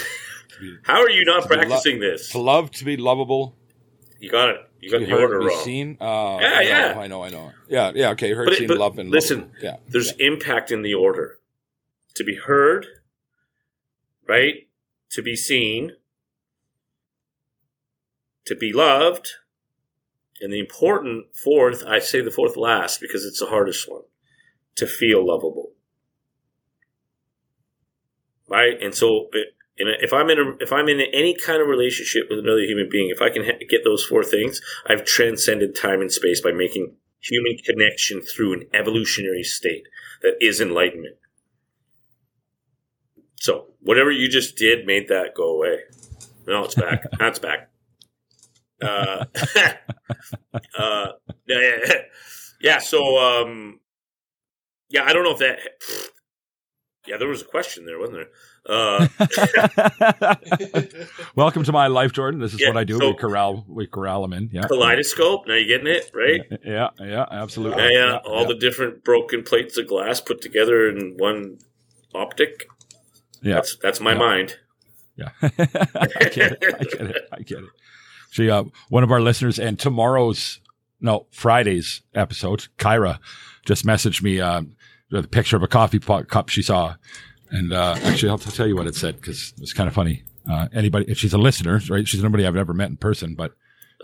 Be- 0.62 0.76
How 0.84 1.02
are 1.02 1.10
you 1.10 1.24
not 1.24 1.48
be 1.48 1.56
lo- 1.56 1.62
practicing 1.62 1.98
this? 1.98 2.28
to 2.30 2.38
love, 2.38 2.70
to 2.72 2.84
be 2.84 2.96
lovable, 2.96 3.56
You 4.20 4.30
got 4.30 4.50
it. 4.50 4.56
You 4.80 4.90
got 4.92 5.00
the 5.00 5.12
order 5.12 5.40
wrong. 5.40 5.64
seen. 5.64 5.96
Uh, 6.00 6.38
Yeah, 6.40 6.52
I 6.54 6.60
yeah. 6.62 6.92
know, 6.94 7.00
I 7.00 7.06
know, 7.08 7.22
I 7.24 7.30
know. 7.30 7.52
Yeah, 7.68 7.90
yeah. 7.94 8.10
Okay, 8.10 8.32
heard, 8.32 8.46
But 8.46 8.56
seen, 8.56 8.68
but 8.68 8.78
loved, 8.78 8.98
and 8.98 9.10
listen, 9.10 9.40
lovable. 9.40 9.58
Yeah, 9.60 9.76
There's 9.88 10.12
yeah. 10.18 10.26
impact 10.28 10.70
in 10.70 10.82
the 10.82 10.94
order. 10.94 11.38
To 12.16 12.24
be 12.24 12.36
heard, 12.36 12.86
right? 14.28 14.68
To 15.10 15.22
be 15.22 15.34
seen, 15.34 15.92
to 18.46 18.54
be 18.54 18.72
loved, 18.72 19.28
and 20.40 20.52
the 20.52 20.58
important 20.60 21.34
fourth, 21.34 21.84
I 21.86 21.98
say 21.98 22.20
the 22.20 22.30
fourth 22.30 22.56
last 22.56 23.00
because 23.00 23.24
it's 23.24 23.38
the 23.40 23.46
hardest 23.46 23.90
one, 23.90 24.02
to 24.76 24.86
feel 24.86 25.26
lovable. 25.26 25.72
Right? 28.48 28.80
And 28.80 28.94
so 28.94 29.28
it- 29.32 29.54
and 29.78 29.88
if 30.00 30.12
I'm 30.12 30.28
in 30.28 30.38
a, 30.38 30.50
if 30.60 30.72
I'm 30.72 30.88
in 30.88 31.00
any 31.00 31.34
kind 31.34 31.62
of 31.62 31.68
relationship 31.68 32.24
with 32.28 32.38
another 32.38 32.60
human 32.60 32.88
being, 32.90 33.10
if 33.10 33.22
I 33.22 33.30
can 33.30 33.44
ha- 33.44 33.58
get 33.68 33.84
those 33.84 34.04
four 34.04 34.22
things, 34.22 34.60
I've 34.86 35.04
transcended 35.04 35.74
time 35.74 36.00
and 36.00 36.12
space 36.12 36.40
by 36.40 36.52
making 36.52 36.96
human 37.20 37.56
connection 37.64 38.20
through 38.20 38.52
an 38.52 38.66
evolutionary 38.74 39.42
state 39.42 39.86
that 40.22 40.34
is 40.40 40.60
enlightenment. 40.60 41.16
So 43.36 43.68
whatever 43.80 44.10
you 44.10 44.28
just 44.28 44.56
did 44.56 44.86
made 44.86 45.08
that 45.08 45.34
go 45.34 45.54
away. 45.56 45.78
No, 46.46 46.64
it's 46.64 46.74
back. 46.74 47.04
That's 47.18 47.38
back. 47.38 47.70
Uh, 48.80 49.24
uh, 50.78 51.08
yeah, 51.46 51.58
yeah, 51.86 51.94
yeah. 52.60 52.78
So, 52.78 53.18
um, 53.18 53.80
yeah, 54.90 55.04
I 55.04 55.12
don't 55.12 55.24
know 55.24 55.32
if 55.32 55.38
that. 55.38 55.58
Yeah, 57.06 57.16
there 57.16 57.28
was 57.28 57.42
a 57.42 57.46
question 57.46 57.86
there, 57.86 57.98
wasn't 57.98 58.18
there? 58.18 58.28
Uh, 58.68 59.08
Welcome 61.34 61.64
to 61.64 61.72
my 61.72 61.86
life, 61.88 62.12
Jordan. 62.12 62.40
This 62.40 62.54
is 62.54 62.60
Yeah, 62.60 62.68
what 62.68 62.76
I 62.76 62.84
do. 62.84 62.98
so- 62.98 63.08
we 63.08 63.14
corral, 63.16 63.64
we 63.68 63.86
corral 63.86 64.22
them 64.22 64.32
in. 64.32 64.50
Yeah, 64.52 64.62
kaleidoscope. 64.68 65.46
Now 65.46 65.54
you're 65.54 65.66
getting 65.78 65.86
it 65.92 66.10
right? 66.14 66.40
yeah, 66.64 66.88
yeah, 67.00 67.26
absolutely. 67.30 67.82
Yeah, 67.82 67.90
yeah. 67.90 68.16
All 68.24 68.46
the 68.46 68.54
different 68.54 69.04
broken 69.04 69.42
plates 69.42 69.76
of 69.78 69.88
glass 69.88 70.20
put 70.20 70.40
together 70.40 70.88
in 70.88 71.14
one 71.18 71.58
optic. 72.14 72.66
yeah, 73.42 73.54
That's 73.56 73.76
that's 73.82 74.00
my 74.00 74.14
mind. 74.14 74.56
yeah. 75.16 75.30
I 75.42 75.48
get 76.32 76.52
it. 76.52 76.64
I 76.64 76.84
get 76.84 77.00
it. 77.00 77.28
I 77.32 77.38
get 77.42 77.58
it. 77.58 77.70
See, 78.30 78.48
uh, 78.48 78.64
one 78.88 79.02
of 79.02 79.10
our 79.10 79.20
listeners 79.20 79.58
and 79.58 79.78
tomorrow's, 79.78 80.60
no, 81.00 81.26
Friday's 81.32 82.02
episode, 82.14 82.68
Kyra, 82.78 83.18
just 83.66 83.84
messaged 83.84 84.22
me 84.22 84.40
um, 84.40 84.76
with 85.10 85.24
a 85.26 85.28
picture 85.28 85.56
of 85.56 85.62
a 85.62 85.68
coffee 85.68 85.98
pot 85.98 86.28
cup 86.28 86.48
she 86.48 86.62
saw. 86.62 86.94
And 87.52 87.72
uh, 87.72 87.94
actually, 88.02 88.30
I'll, 88.30 88.38
tell 88.38 88.66
you 88.66 88.74
what 88.74 88.86
it 88.86 88.94
said 88.96 89.16
because 89.16 89.52
it's 89.58 89.72
kind 89.74 89.86
of 89.86 89.94
funny. 89.94 90.24
Uh, 90.50 90.68
anybody, 90.72 91.04
if 91.08 91.18
she's 91.18 91.34
a 91.34 91.38
listener, 91.38 91.80
right? 91.88 92.08
She's 92.08 92.22
nobody 92.22 92.46
I've 92.46 92.56
ever 92.56 92.72
met 92.74 92.88
in 92.90 92.96
person, 92.96 93.34
but 93.34 93.52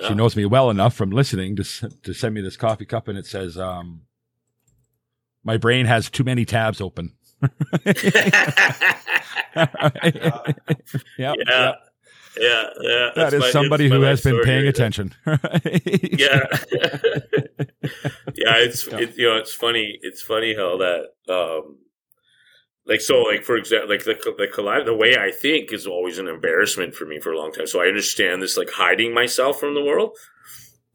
she 0.06 0.14
knows 0.14 0.36
me 0.36 0.44
well 0.44 0.70
enough 0.70 0.94
from 0.94 1.10
listening 1.10 1.56
to 1.56 1.62
s- 1.62 1.84
to 2.04 2.12
send 2.14 2.32
me 2.34 2.40
this 2.40 2.56
coffee 2.56 2.84
cup, 2.84 3.08
and 3.08 3.18
it 3.18 3.26
says, 3.26 3.58
um, 3.58 4.02
"My 5.42 5.56
brain 5.56 5.86
has 5.86 6.08
too 6.08 6.22
many 6.22 6.44
tabs 6.44 6.80
open." 6.80 7.14
yeah, 7.84 9.74
yeah, 11.18 11.34
yeah, 11.36 11.74
yeah. 12.36 12.70
That 12.76 13.12
that's 13.16 13.34
my- 13.36 13.50
somebody 13.50 13.88
who 13.88 14.02
has 14.02 14.20
been 14.22 14.40
paying 14.42 14.68
attention. 14.68 15.14
yeah 15.26 15.38
yeah 18.34 18.56
it's 18.62 18.86
It, 18.86 19.16
you 19.16 19.26
know 19.28 19.36
it's 19.36 19.52
funny 19.54 19.98
it's 20.02 20.22
funny 20.22 20.54
how 20.54 20.76
that 20.78 21.06
um 21.28 21.78
like 22.88 23.00
so 23.00 23.20
like 23.20 23.44
for 23.44 23.56
example 23.56 23.90
like 23.90 24.04
the 24.04 24.14
the 24.38 24.48
collide 24.48 24.86
the 24.86 24.94
way 24.94 25.16
I 25.16 25.30
think 25.30 25.72
is 25.72 25.86
always 25.86 26.18
an 26.18 26.26
embarrassment 26.26 26.94
for 26.94 27.04
me 27.04 27.20
for 27.20 27.32
a 27.32 27.38
long 27.38 27.52
time. 27.52 27.66
So 27.66 27.80
I 27.80 27.86
understand 27.86 28.42
this 28.42 28.56
like 28.56 28.70
hiding 28.70 29.12
myself 29.12 29.60
from 29.60 29.74
the 29.74 29.84
world, 29.84 30.16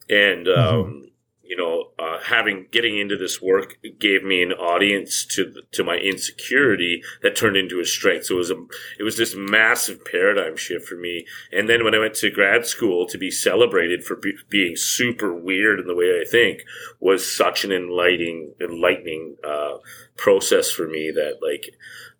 and 0.10 0.48
um, 0.48 1.04
you 1.46 1.58
know, 1.58 1.92
uh, 2.00 2.20
having 2.24 2.68
getting 2.72 2.98
into 2.98 3.18
this 3.18 3.42
work 3.42 3.78
gave 4.00 4.24
me 4.24 4.42
an 4.42 4.54
audience 4.54 5.26
to 5.26 5.54
to 5.72 5.84
my 5.84 5.98
insecurity 5.98 7.04
that 7.22 7.36
turned 7.36 7.58
into 7.58 7.82
a 7.82 7.86
strength. 7.86 8.26
So 8.26 8.36
it 8.36 8.38
was 8.38 8.52
a 8.52 8.66
it 8.98 9.04
was 9.04 9.18
this 9.18 9.36
massive 9.36 10.06
paradigm 10.06 10.56
shift 10.56 10.88
for 10.88 10.96
me. 10.96 11.26
And 11.52 11.68
then 11.68 11.84
when 11.84 11.94
I 11.94 12.00
went 12.00 12.14
to 12.16 12.32
grad 12.32 12.66
school 12.66 13.06
to 13.08 13.18
be 13.18 13.30
celebrated 13.30 14.06
for 14.06 14.16
be, 14.16 14.34
being 14.50 14.78
super 14.78 15.36
weird 15.36 15.82
in 15.82 15.88
the 15.88 15.96
way 15.96 16.22
I 16.22 16.30
think 16.30 16.64
was 17.02 17.36
such 17.36 17.66
an 17.66 17.74
enlightening 17.74 18.54
enlightening 18.62 19.36
uh, 19.46 19.78
process 20.16 20.72
for 20.72 20.88
me 20.88 21.12
that 21.12 21.40
like 21.42 21.76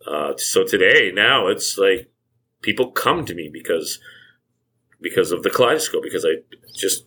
uh, 0.06 0.36
so 0.36 0.66
today 0.66 1.12
now 1.14 1.48
it's 1.48 1.78
like 1.78 2.12
people 2.62 2.92
come 2.92 3.26
to 3.26 3.34
me 3.34 3.50
because 3.52 4.00
because 5.02 5.32
of 5.32 5.44
the 5.44 5.50
kaleidoscope 5.50 6.04
because 6.04 6.26
I 6.26 6.42
just 6.76 7.06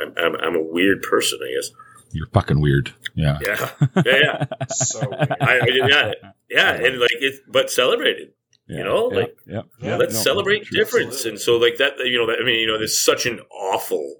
I'm, 0.00 0.14
I'm, 0.16 0.36
I'm 0.36 0.56
a 0.56 0.62
weird 0.62 1.02
person, 1.02 1.38
I 1.42 1.54
guess. 1.54 1.70
You're 2.12 2.26
fucking 2.28 2.60
weird. 2.60 2.94
Yeah. 3.14 3.38
Yeah, 3.42 3.70
yeah, 3.96 4.02
yeah. 4.06 4.44
So 4.70 5.00
weird. 5.00 5.36
I, 5.40 5.58
I, 5.58 5.66
yeah, 5.88 6.12
yeah, 6.48 6.72
and 6.72 6.98
like 7.00 7.10
it, 7.12 7.40
but 7.48 7.70
celebrated. 7.70 8.32
yeah. 8.66 8.78
You 8.78 8.84
know, 8.84 9.12
yeah, 9.12 9.18
like, 9.18 9.36
yeah. 9.46 9.62
Yeah, 9.80 9.96
Let's 9.96 10.14
no, 10.14 10.20
celebrate 10.20 10.64
true. 10.64 10.78
difference, 10.78 11.24
and 11.26 11.38
so 11.38 11.56
like 11.58 11.76
that. 11.78 11.94
You 11.98 12.18
know, 12.18 12.26
that, 12.26 12.38
I 12.40 12.44
mean, 12.44 12.60
you 12.60 12.66
know, 12.66 12.78
there's 12.78 12.98
such 13.02 13.26
an 13.26 13.40
awful 13.50 14.16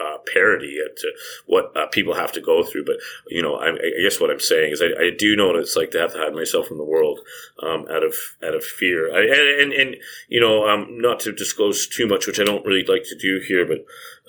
uh, 0.00 0.18
parody 0.32 0.78
to 0.96 1.12
what 1.46 1.76
uh, 1.76 1.86
people 1.86 2.14
have 2.14 2.32
to 2.32 2.40
go 2.40 2.62
through. 2.62 2.84
But 2.84 2.96
you 3.28 3.42
know, 3.42 3.56
I, 3.56 3.70
I 3.70 4.02
guess 4.02 4.20
what 4.20 4.30
I'm 4.30 4.40
saying 4.40 4.72
is, 4.72 4.82
I, 4.82 4.86
I 5.00 5.10
do 5.16 5.36
know 5.36 5.48
what 5.48 5.56
it's 5.56 5.76
like 5.76 5.90
to 5.92 6.00
have 6.00 6.12
to 6.12 6.18
hide 6.18 6.34
myself 6.34 6.66
from 6.66 6.78
the 6.78 6.84
world 6.84 7.20
um, 7.62 7.86
out 7.90 8.02
of 8.02 8.14
out 8.42 8.54
of 8.54 8.64
fear. 8.64 9.14
I, 9.14 9.22
and, 9.22 9.72
and 9.72 9.72
and 9.72 9.96
you 10.28 10.40
know, 10.40 10.68
um, 10.68 11.00
not 11.00 11.20
to 11.20 11.32
disclose 11.32 11.86
too 11.86 12.06
much, 12.06 12.26
which 12.26 12.40
I 12.40 12.44
don't 12.44 12.64
really 12.64 12.84
like 12.84 13.04
to 13.04 13.16
do 13.16 13.40
here, 13.46 13.66
but 13.66 13.84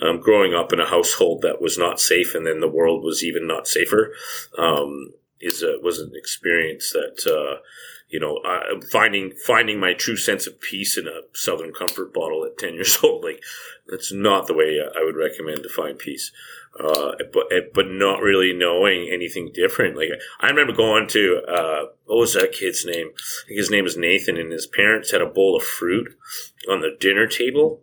um, 0.05 0.20
growing 0.20 0.53
up 0.53 0.74
in 0.74 0.80
a 0.80 0.86
household 0.86 1.41
that 1.41 1.61
was 1.61 1.78
not 1.78 1.99
safe, 1.99 2.36
and 2.36 2.45
then 2.45 2.59
the 2.59 2.67
world 2.67 3.03
was 3.03 3.24
even 3.24 3.47
not 3.47 3.67
safer, 3.67 4.13
um, 4.57 5.13
is 5.39 5.63
a, 5.63 5.78
was 5.82 5.99
an 5.99 6.11
experience 6.15 6.91
that. 6.93 7.26
Uh, 7.28 7.61
you 8.10 8.20
know, 8.20 8.38
uh, 8.38 8.82
finding 8.91 9.34
finding 9.45 9.80
my 9.80 9.93
true 9.93 10.18
sense 10.18 10.47
of 10.47 10.60
peace 10.60 10.97
in 10.97 11.07
a 11.07 11.22
Southern 11.34 11.72
Comfort 11.72 12.14
bottle 12.14 12.43
at 12.43 12.57
ten 12.57 12.74
years 12.76 12.97
old, 13.03 13.24
like 13.24 13.41
that's 13.88 14.12
not 14.12 14.47
the 14.47 14.53
way 14.53 14.80
I 14.80 15.03
would 15.03 15.16
recommend 15.16 15.64
to 15.64 15.70
find 15.70 15.97
peace. 15.97 16.32
Uh, 16.80 17.14
but 17.34 17.47
but 17.74 17.88
not 17.88 18.22
really 18.22 18.53
knowing 18.53 19.10
anything 19.12 19.51
different. 19.53 19.97
Like 19.97 20.10
I 20.39 20.47
remember 20.47 20.74
going 20.74 21.07
to 21.10 21.41
uh, 21.47 21.86
what 22.05 22.20
was 22.20 22.34
that 22.34 22.51
kid's 22.51 22.86
name? 22.86 23.10
I 23.16 23.47
think 23.47 23.57
his 23.57 23.72
name 23.72 23.84
was 23.84 23.97
Nathan, 23.97 24.38
and 24.38 24.51
his 24.51 24.68
parents 24.68 25.12
had 25.12 25.22
a 25.22 25.26
bowl 25.26 25.55
of 25.55 25.64
fruit 25.64 26.16
on 26.70 26.82
the 26.82 26.95
dinner 26.99 27.28
table, 27.28 27.82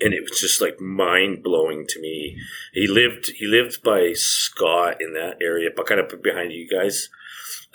and 0.00 0.12
it 0.12 0.22
was 0.22 0.38
just 0.40 0.60
like 0.60 0.80
mind 0.80 1.42
blowing 1.42 1.86
to 1.88 2.00
me. 2.00 2.36
He 2.72 2.86
lived 2.86 3.32
he 3.36 3.46
lived 3.46 3.82
by 3.82 4.12
Scott 4.14 4.98
in 5.00 5.14
that 5.14 5.38
area, 5.42 5.70
but 5.74 5.86
kind 5.86 6.00
of 6.00 6.22
behind 6.22 6.52
you 6.52 6.68
guys. 6.68 7.08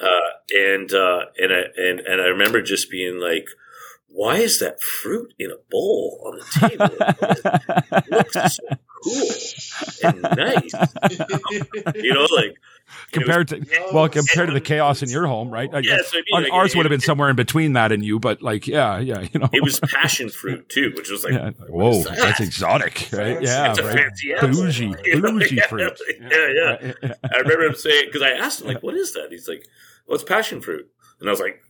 Uh, 0.01 0.29
and 0.51 0.93
uh, 0.93 1.25
and 1.37 1.51
I 1.51 1.61
and, 1.77 1.99
and 1.99 2.21
I 2.21 2.25
remember 2.25 2.61
just 2.61 2.89
being 2.89 3.19
like, 3.19 3.47
"Why 4.07 4.37
is 4.37 4.59
that 4.59 4.81
fruit 4.81 5.33
in 5.37 5.51
a 5.51 5.57
bowl 5.69 6.21
on 6.25 6.39
the 6.39 6.69
table? 6.69 6.95
It 7.91 8.11
looks 8.11 8.55
so 8.55 8.63
cool 9.03 9.29
and 10.03 10.21
nice." 10.21 10.73
You 11.95 12.13
know, 12.13 12.27
like 12.35 12.55
compared 13.11 13.47
to 13.49 13.65
well, 13.93 14.09
compared 14.09 14.47
to 14.47 14.53
the 14.53 14.61
chaos 14.61 15.01
in 15.03 15.09
your 15.09 15.27
home, 15.27 15.49
right? 15.51 15.69
I 15.73 15.79
Yeah, 15.79 15.97
guess 15.97 16.07
so 16.11 16.17
I 16.17 16.21
mean, 16.31 16.43
like, 16.43 16.53
ours 16.53 16.71
it- 16.73 16.77
would 16.77 16.85
have 16.85 16.89
been 16.91 16.99
somewhere 16.99 17.29
in 17.29 17.35
between 17.35 17.73
that 17.73 17.91
and 17.91 18.03
you, 18.03 18.19
but 18.19 18.41
like, 18.41 18.67
yeah, 18.67 18.97
yeah, 18.99 19.21
you 19.31 19.39
know, 19.39 19.49
it 19.53 19.63
was 19.63 19.79
passion 19.93 20.29
fruit 20.29 20.67
too, 20.69 20.91
which 20.95 21.09
was 21.09 21.23
like, 21.23 21.33
yeah. 21.33 21.51
Whoa, 21.67 22.03
that? 22.03 22.17
that's 22.17 22.39
exotic, 22.39 23.09
right? 23.13 23.41
Yeah, 23.41 23.69
it's 23.71 23.79
a 23.79 23.83
right. 23.83 23.95
fancy 23.97 24.33
apple. 24.33 24.49
bougie, 24.49 24.93
You 25.05 25.19
know, 25.21 25.31
bougie 25.31 25.55
yeah, 25.55 25.67
fruit. 25.67 25.99
Yeah, 26.19 26.47
yeah. 27.01 27.13
I 27.31 27.37
remember 27.37 27.65
him 27.65 27.75
saying 27.75 28.05
because 28.07 28.21
I 28.21 28.29
asked 28.31 28.61
him 28.61 28.67
like, 28.67 28.81
"What 28.83 28.95
is 28.95 29.13
that?" 29.13 29.27
He's 29.29 29.47
like, 29.47 29.65
"Well, 30.07 30.15
it's 30.15 30.23
passion 30.23 30.61
fruit," 30.61 30.89
and 31.19 31.29
I 31.29 31.31
was 31.31 31.39
like, 31.39 31.61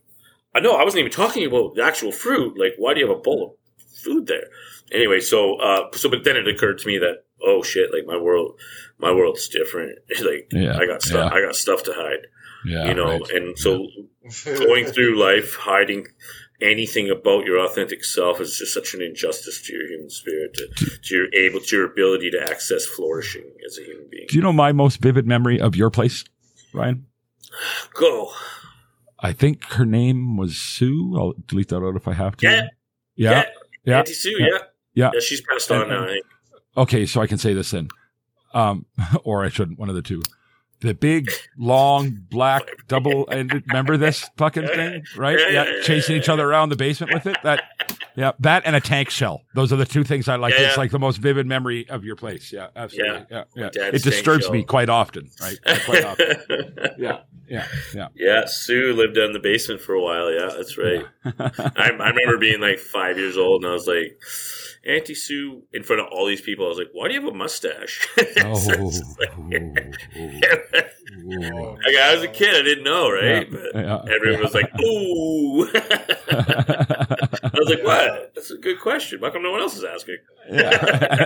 "I 0.56 0.60
know, 0.62 0.76
I 0.76 0.84
wasn't 0.84 1.00
even 1.02 1.12
talking 1.12 1.46
about 1.46 1.76
the 1.76 1.84
actual 1.84 2.12
fruit. 2.12 2.58
Like, 2.58 2.74
why 2.78 2.94
do 2.94 3.02
you 3.02 3.08
have 3.08 3.18
a 3.18 3.22
bowl 3.22 3.44
of 3.80 3.84
food 4.04 4.28
there?" 4.28 4.46
Anyway, 4.92 5.20
so 5.20 5.56
uh, 5.58 5.92
so 5.94 6.10
but 6.10 6.24
then 6.24 6.36
it 6.38 6.48
occurred 6.48 6.80
to 6.80 6.88
me 6.88 6.98
that 7.00 7.24
oh 7.42 7.64
shit, 7.64 7.92
like 7.94 8.06
my 8.06 8.18
world, 8.18 8.60
my 8.98 9.12
world's 9.12 9.48
different. 9.50 9.98
like, 10.24 10.48
Yeah, 10.52 10.78
I 10.78 10.86
got 10.86 11.02
stuff, 11.02 11.32
yeah. 11.32 11.38
I 11.38 11.42
got 11.42 11.56
stuff 11.56 11.84
to 11.84 11.94
hide, 11.94 12.28
Yeah, 12.66 12.88
you 12.88 12.94
know, 12.94 13.20
right. 13.20 13.30
and 13.32 13.58
so 13.58 13.88
going 14.46 14.86
through 14.86 15.18
life 15.20 15.56
hiding 15.56 16.08
anything 16.62 17.10
about 17.10 17.46
your 17.46 17.58
authentic 17.60 18.04
self 18.04 18.42
is 18.42 18.58
just 18.58 18.74
such 18.74 18.94
an 18.94 19.02
injustice 19.02 19.62
to 19.66 19.74
your 19.74 19.88
human 19.88 20.10
spirit, 20.10 20.54
to, 20.56 20.68
to 21.04 21.16
your 21.16 21.28
able 21.34 21.62
to 21.62 21.76
your 21.76 21.86
ability 21.86 22.32
to 22.32 22.42
access 22.42 22.86
flourishing 22.86 23.46
as 23.66 23.78
a 23.78 23.84
human 23.84 24.08
being. 24.12 24.26
Do 24.30 24.36
you 24.36 24.42
know 24.42 24.52
my 24.52 24.72
most 24.74 25.02
vivid 25.02 25.26
memory 25.26 25.62
of 25.62 25.76
your 25.76 25.90
place, 25.90 26.26
Ryan? 26.74 27.06
Go. 27.94 28.32
I 29.22 29.32
think 29.34 29.64
her 29.72 29.86
name 29.86 30.36
was 30.38 30.58
Sue. 30.58 31.16
I'll 31.18 31.34
delete 31.48 31.70
that 31.70 31.78
out 31.84 31.96
if 31.96 32.08
I 32.08 32.14
have 32.14 32.36
to. 32.38 32.46
Yeah. 32.48 32.62
Yeah. 33.16 33.44
Yeah. 33.86 34.00
Auntie 34.00 34.14
Sue, 34.14 34.36
Yeah. 34.38 34.48
yeah. 34.52 34.58
Yeah. 35.00 35.12
Yeah, 35.14 35.20
she's 35.22 35.42
passed 35.42 35.72
on 35.72 35.82
And- 35.82 35.90
now, 35.90 36.04
and-. 36.08 36.22
Okay, 36.78 37.06
so 37.06 37.22
I 37.22 37.28
can 37.28 37.38
say 37.38 37.54
this 37.54 37.72
then. 37.72 37.88
Um, 38.54 38.86
or 39.24 39.44
I 39.46 39.50
shouldn't, 39.50 39.80
one 39.80 39.90
of 39.90 39.96
the 39.96 40.02
two. 40.02 40.22
The 40.82 40.94
big, 40.94 41.30
long, 41.58 42.26
black, 42.30 42.64
double 42.88 43.28
ended, 43.30 43.66
remember 43.68 43.98
this 43.98 44.30
fucking 44.38 44.66
thing? 44.66 45.04
Right? 45.18 45.38
Yeah, 45.38 45.48
yeah, 45.50 45.64
Yeah, 45.66 45.72
yeah, 45.76 45.82
chasing 45.84 46.16
each 46.16 46.30
other 46.30 46.50
around 46.50 46.70
the 46.70 46.78
basement 46.78 47.14
with 47.14 47.26
it. 47.26 47.36
That, 47.44 47.64
yeah, 48.16 48.32
that 48.40 48.64
and 48.66 48.78
a 48.78 48.80
tank 48.80 49.10
shell. 49.10 49.42
Those 49.56 49.74
are 49.74 49.76
the 49.76 49.84
two 49.86 50.06
things 50.06 50.30
I 50.30 50.38
like. 50.38 50.54
Yeah, 50.54 50.68
It's 50.70 50.78
like 50.78 50.92
the 50.92 51.00
most 51.00 51.18
vivid 51.18 51.46
memory 51.48 51.86
of 51.90 52.06
your 52.06 52.16
place. 52.16 52.54
Yeah, 52.54 52.68
absolutely. 52.78 53.26
Yeah, 53.30 53.44
yeah. 53.56 53.70
dad's 53.72 53.98
It 53.98 54.10
disturbs 54.10 54.50
me 54.50 54.64
quite 54.64 54.88
often, 54.88 55.30
right? 55.42 55.58
Quite 55.86 56.06
often. 56.06 56.36
Yeah, 56.98 57.20
yeah, 57.50 57.68
yeah. 57.94 58.08
Yeah, 58.16 58.46
Sue 58.46 58.94
lived 58.94 59.16
down 59.16 59.26
in 59.26 59.34
the 59.34 59.40
basement 59.40 59.82
for 59.82 59.96
a 59.96 60.02
while. 60.02 60.32
Yeah, 60.32 60.50
that's 60.56 60.78
right. 60.78 61.06
I, 61.26 61.90
I 61.90 62.10
remember 62.10 62.38
being 62.40 62.62
like 62.62 62.80
five 62.80 63.18
years 63.18 63.36
old, 63.38 63.64
and 63.64 63.70
I 63.72 63.74
was 63.74 63.86
like, 63.88 64.18
Auntie 64.88 65.14
Sue, 65.16 65.64
in 65.74 65.84
front 65.84 66.02
of 66.02 66.08
all 66.12 66.26
these 66.26 66.42
people, 66.42 66.66
I 66.66 66.70
was 66.70 66.78
like, 66.78 66.90
"Why 66.94 67.08
do 67.10 67.14
you 67.14 67.22
have 67.22 67.30
a 67.34 67.36
mustache?" 67.38 68.08
Oh, 68.44 68.56
So 68.56 68.72
like- 69.20 69.34
oh, 70.18 71.78
Like, 71.86 71.96
I 71.96 72.14
was 72.14 72.24
a 72.24 72.28
kid, 72.28 72.56
I 72.56 72.62
didn't 72.62 72.84
know, 72.86 73.12
right? 73.12 73.48
Yeah, 73.52 73.58
But 73.74 73.76
yeah, 73.76 74.16
everyone 74.16 74.42
was 74.44 74.54
like, 74.54 74.72
"Ooh." 74.82 75.68
I 76.32 77.52
was 77.54 77.70
like, 77.70 77.84
"What? 77.84 78.32
That's 78.36 78.52
a 78.52 78.58
good 78.58 78.80
question. 78.80 79.20
How 79.22 79.30
come 79.32 79.44
no 79.44 79.52
one 79.52 79.62
else 79.62 79.76
is 79.78 79.84
asking?" 79.84 80.18
yeah. 80.50 81.26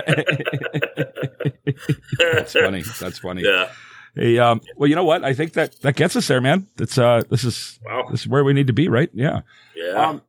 That's 2.32 2.52
funny. 2.52 2.82
That's 3.00 3.18
funny. 3.18 3.42
Yeah. 3.44 3.70
Hey, 4.14 4.38
um, 4.38 4.60
well, 4.76 4.88
you 4.88 4.94
know 4.94 5.04
what? 5.04 5.24
I 5.24 5.34
think 5.34 5.54
that 5.54 5.80
that 5.82 5.96
gets 5.96 6.14
us 6.16 6.28
there, 6.28 6.40
man. 6.40 6.68
That's 6.76 6.96
uh, 6.98 7.22
this 7.30 7.42
is 7.44 7.80
Wow. 7.84 8.06
this 8.10 8.20
is 8.20 8.28
where 8.28 8.44
we 8.44 8.52
need 8.52 8.68
to 8.68 8.72
be, 8.72 8.88
right? 8.88 9.10
Yeah. 9.12 9.40
Yeah. 9.74 9.90
Um, 10.08 10.22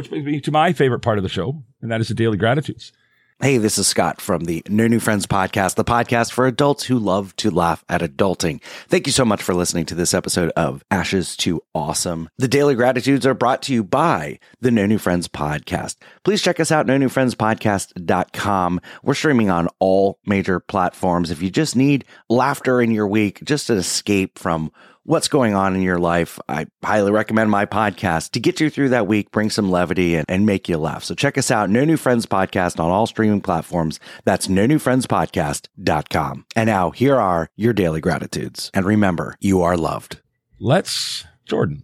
which 0.00 0.08
brings 0.08 0.24
me 0.24 0.40
to 0.40 0.50
my 0.50 0.72
favorite 0.72 1.00
part 1.00 1.18
of 1.18 1.22
the 1.22 1.28
show, 1.28 1.62
and 1.82 1.90
that 1.90 2.00
is 2.00 2.08
the 2.08 2.14
daily 2.14 2.38
gratitudes. 2.38 2.90
Hey, 3.42 3.58
this 3.58 3.76
is 3.76 3.86
Scott 3.86 4.20
from 4.20 4.44
the 4.44 4.62
No 4.68 4.86
New 4.86 5.00
Friends 5.00 5.26
podcast, 5.26 5.74
the 5.74 5.84
podcast 5.84 6.32
for 6.32 6.46
adults 6.46 6.84
who 6.84 6.98
love 6.98 7.34
to 7.36 7.50
laugh 7.50 7.84
at 7.88 8.00
adulting. 8.00 8.62
Thank 8.88 9.06
you 9.06 9.12
so 9.12 9.24
much 9.26 9.42
for 9.42 9.54
listening 9.54 9.86
to 9.86 9.94
this 9.94 10.12
episode 10.12 10.50
of 10.56 10.84
Ashes 10.90 11.36
to 11.38 11.62
Awesome. 11.74 12.28
The 12.38 12.48
daily 12.48 12.74
gratitudes 12.74 13.26
are 13.26 13.34
brought 13.34 13.62
to 13.62 13.74
you 13.74 13.84
by 13.84 14.38
the 14.60 14.70
No 14.70 14.84
New 14.86 14.98
Friends 14.98 15.26
podcast. 15.28 15.96
Please 16.22 16.42
check 16.42 16.60
us 16.60 16.70
out, 16.70 16.86
no 16.86 16.98
new 16.98 17.08
friends 17.08 17.34
podcast.com. 17.34 18.80
We're 19.02 19.14
streaming 19.14 19.50
on 19.50 19.68
all 19.78 20.18
major 20.26 20.60
platforms. 20.60 21.30
If 21.30 21.42
you 21.42 21.50
just 21.50 21.76
need 21.76 22.04
laughter 22.28 22.80
in 22.82 22.90
your 22.90 23.08
week, 23.08 23.42
just 23.44 23.70
an 23.70 23.78
escape 23.78 24.38
from 24.38 24.70
what's 25.04 25.28
going 25.28 25.54
on 25.54 25.74
in 25.74 25.82
your 25.82 25.98
life, 25.98 26.38
I 26.48 26.66
highly 26.84 27.10
recommend 27.10 27.50
my 27.50 27.66
podcast 27.66 28.30
to 28.32 28.40
get 28.40 28.60
you 28.60 28.70
through 28.70 28.90
that 28.90 29.06
week, 29.06 29.30
bring 29.30 29.50
some 29.50 29.70
levity 29.70 30.14
and, 30.14 30.24
and 30.28 30.46
make 30.46 30.68
you 30.68 30.76
laugh. 30.78 31.04
So 31.04 31.14
check 31.14 31.36
us 31.38 31.50
out, 31.50 31.70
No 31.70 31.84
New 31.84 31.96
Friends 31.96 32.26
Podcast 32.26 32.78
on 32.78 32.90
all 32.90 33.06
streaming 33.06 33.40
platforms. 33.40 33.98
That's 34.24 34.48
no 34.48 34.66
new 34.66 34.78
friends 34.78 35.06
podcast.com. 35.06 36.46
And 36.54 36.66
now 36.68 36.90
here 36.90 37.16
are 37.16 37.48
your 37.56 37.72
daily 37.72 38.00
gratitudes. 38.00 38.70
And 38.74 38.84
remember, 38.84 39.36
you 39.40 39.62
are 39.62 39.76
loved. 39.76 40.20
Let's 40.58 41.24
Jordan. 41.46 41.82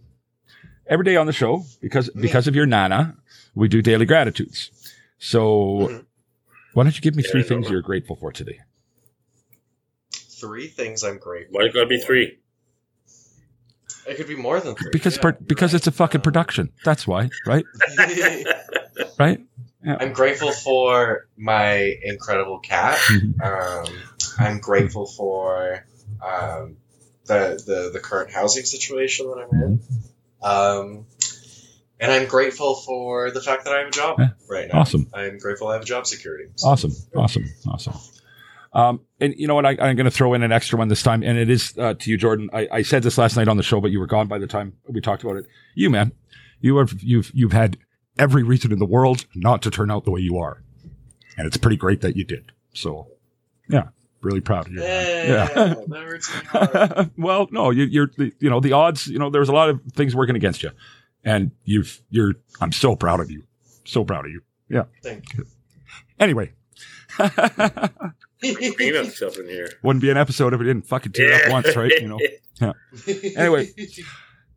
Every 0.89 1.03
day 1.03 1.17
on 1.17 1.25
the 1.27 1.33
show, 1.33 1.65
because 1.81 2.09
because 2.11 2.47
of 2.47 2.55
your 2.55 2.65
nana, 2.65 3.17
we 3.55 3.67
do 3.67 3.81
daily 3.81 4.05
gratitudes. 4.05 4.71
So, 5.19 6.03
why 6.73 6.83
don't 6.83 6.95
you 6.95 7.01
give 7.01 7.15
me 7.15 7.23
three 7.23 7.41
Yeah, 7.41 7.47
things 7.47 7.65
no. 7.65 7.71
you're 7.73 7.81
grateful 7.81 8.15
for 8.15 8.31
today? 8.31 8.59
Three 10.13 10.67
things 10.67 11.03
I'm 11.03 11.17
grateful. 11.17 11.57
Why 11.59 11.65
it 11.65 11.73
gotta 11.73 11.87
be 11.87 11.99
for. 11.99 12.05
three? 12.05 12.37
It 14.07 14.15
could 14.17 14.27
be 14.27 14.35
more 14.35 14.59
than 14.59 14.75
three. 14.75 14.89
Because 14.91 15.17
yeah, 15.17 15.21
per, 15.23 15.31
because 15.33 15.73
right. 15.73 15.79
it's 15.79 15.87
a 15.87 15.91
fucking 15.91 16.21
production. 16.21 16.71
That's 16.83 17.05
why, 17.07 17.29
right? 17.45 17.65
Right? 19.19 19.39
I'm 19.85 20.13
grateful 20.13 20.51
for 20.51 21.27
my 21.37 21.95
incredible 22.03 22.59
cat. 22.59 22.99
Um, 23.43 23.85
I'm 24.39 24.59
grateful 24.59 25.07
for 25.07 25.85
um, 26.23 26.77
the, 27.25 27.61
the 27.65 27.89
the 27.93 27.99
current 27.99 28.31
housing 28.31 28.65
situation 28.65 29.27
that 29.27 29.37
I'm 29.39 29.61
in. 29.61 29.79
Um, 30.43 31.05
and 31.99 32.11
I'm 32.11 32.27
grateful 32.27 32.75
for 32.75 33.31
the 33.31 33.41
fact 33.41 33.65
that 33.65 33.73
I 33.73 33.79
have 33.79 33.87
a 33.87 33.91
job 33.91 34.19
Yeah. 34.19 34.29
right 34.47 34.67
now. 34.71 34.81
Awesome. 34.81 35.07
I'm 35.13 35.39
grateful 35.39 35.67
I 35.69 35.75
have 35.75 35.85
job 35.85 36.05
security. 36.05 36.49
So- 36.55 36.67
Awesome, 36.69 36.91
awesome, 37.15 37.45
awesome. 37.67 37.93
Um, 38.77 39.01
and 39.19 39.33
you 39.37 39.47
know 39.47 39.55
what? 39.55 39.65
I, 39.65 39.71
I'm 39.71 39.95
going 39.95 40.05
to 40.05 40.11
throw 40.11 40.33
in 40.35 40.43
an 40.43 40.51
extra 40.51 40.77
one 40.77 40.87
this 40.87 41.01
time, 41.01 41.23
and 41.23 41.37
it 41.37 41.49
is 41.49 41.73
uh, 41.79 41.95
to 41.95 42.11
you, 42.11 42.15
Jordan. 42.17 42.49
I, 42.53 42.67
I 42.71 42.81
said 42.83 43.01
this 43.03 43.17
last 43.17 43.35
night 43.35 43.47
on 43.47 43.57
the 43.57 43.63
show, 43.63 43.81
but 43.81 43.89
you 43.91 43.99
were 43.99 44.05
gone 44.05 44.27
by 44.27 44.37
the 44.37 44.45
time 44.47 44.73
we 44.87 45.01
talked 45.01 45.23
about 45.23 45.35
it. 45.37 45.45
You, 45.73 45.89
man, 45.89 46.11
you 46.61 46.77
have 46.77 46.93
you've 47.01 47.31
you've 47.33 47.53
had 47.53 47.77
every 48.19 48.43
reason 48.43 48.71
in 48.71 48.77
the 48.79 48.85
world 48.85 49.25
not 49.35 49.61
to 49.63 49.71
turn 49.71 49.89
out 49.89 50.05
the 50.05 50.11
way 50.11 50.21
you 50.21 50.37
are, 50.37 50.61
and 51.37 51.47
it's 51.47 51.57
pretty 51.57 51.77
great 51.77 52.01
that 52.01 52.15
you 52.15 52.23
did. 52.23 52.51
So, 52.73 53.07
yeah, 53.67 53.87
really 54.21 54.41
proud 54.41 54.67
of 54.67 54.73
you. 54.73 54.81
Yeah, 54.83 55.23
Yeah. 55.27 55.47
that 55.87 55.87
hurts 55.91 56.31
my 56.53 56.65
heart. 56.65 57.09
well, 57.17 57.47
no, 57.49 57.71
you, 57.71 57.85
you're, 57.85 58.11
the- 58.15 58.33
you 58.39 58.49
know, 58.51 58.59
the 58.59 58.73
odds, 58.73 59.07
you 59.07 59.17
know, 59.17 59.31
there's 59.31 59.49
a 59.49 59.53
lot 59.53 59.69
of 59.69 59.81
things 59.93 60.15
working 60.15 60.35
against 60.35 60.61
you 60.61 60.69
and 61.23 61.49
you've, 61.65 61.99
you're, 62.11 62.35
I'm 62.61 62.71
so 62.71 62.95
proud 62.95 63.19
of 63.19 63.31
you. 63.31 63.43
So 63.85 64.03
proud 64.05 64.25
of 64.25 64.31
you. 64.31 64.41
Yeah. 64.69 64.83
Thank 65.01 65.33
you. 65.35 65.45
Anyway, 66.19 66.51
Stuff 68.41 69.37
in 69.37 69.47
here. 69.47 69.69
wouldn't 69.83 70.01
be 70.01 70.09
an 70.09 70.17
episode 70.17 70.53
if 70.53 70.61
it 70.61 70.65
didn't 70.65 70.87
fucking 70.87 71.11
tear 71.13 71.33
up 71.33 71.51
once, 71.51 71.75
right? 71.75 71.91
You 72.01 72.07
know, 72.61 72.73
Anyway. 73.35 73.69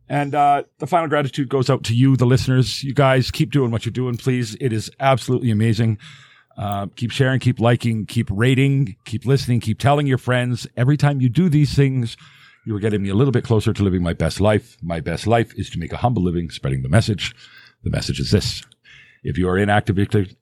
and, 0.09 0.35
uh, 0.35 0.63
the 0.79 0.87
final 0.87 1.07
gratitude 1.07 1.49
goes 1.49 1.69
out 1.69 1.83
to 1.85 1.95
you, 1.95 2.15
the 2.15 2.25
listeners. 2.25 2.83
You 2.83 2.93
guys 2.93 3.31
keep 3.31 3.51
doing 3.51 3.71
what 3.71 3.85
you're 3.85 3.91
doing, 3.93 4.17
please. 4.17 4.55
It 4.59 4.73
is 4.73 4.91
absolutely 4.99 5.51
amazing. 5.51 5.97
Uh, 6.57 6.87
keep 6.95 7.11
sharing, 7.11 7.39
keep 7.39 7.59
liking, 7.59 8.05
keep 8.05 8.27
rating, 8.29 8.95
keep 9.05 9.25
listening, 9.25 9.59
keep 9.61 9.79
telling 9.79 10.05
your 10.05 10.17
friends. 10.17 10.67
Every 10.75 10.97
time 10.97 11.21
you 11.21 11.29
do 11.29 11.49
these 11.49 11.73
things, 11.73 12.17
you 12.65 12.75
are 12.75 12.79
getting 12.79 13.01
me 13.01 13.09
a 13.09 13.15
little 13.15 13.31
bit 13.31 13.43
closer 13.43 13.73
to 13.73 13.83
living 13.83 14.03
my 14.03 14.13
best 14.13 14.39
life. 14.41 14.77
My 14.83 14.99
best 14.99 15.25
life 15.25 15.53
is 15.57 15.69
to 15.71 15.79
make 15.79 15.93
a 15.93 15.97
humble 15.97 16.21
living, 16.21 16.49
spreading 16.51 16.83
the 16.83 16.89
message. 16.89 17.33
The 17.83 17.89
message 17.89 18.19
is 18.19 18.31
this. 18.31 18.63
If 19.23 19.37
you 19.37 19.47
are 19.49 19.57
in 19.57 19.69
active 19.69 19.97
addiction, 19.97 20.35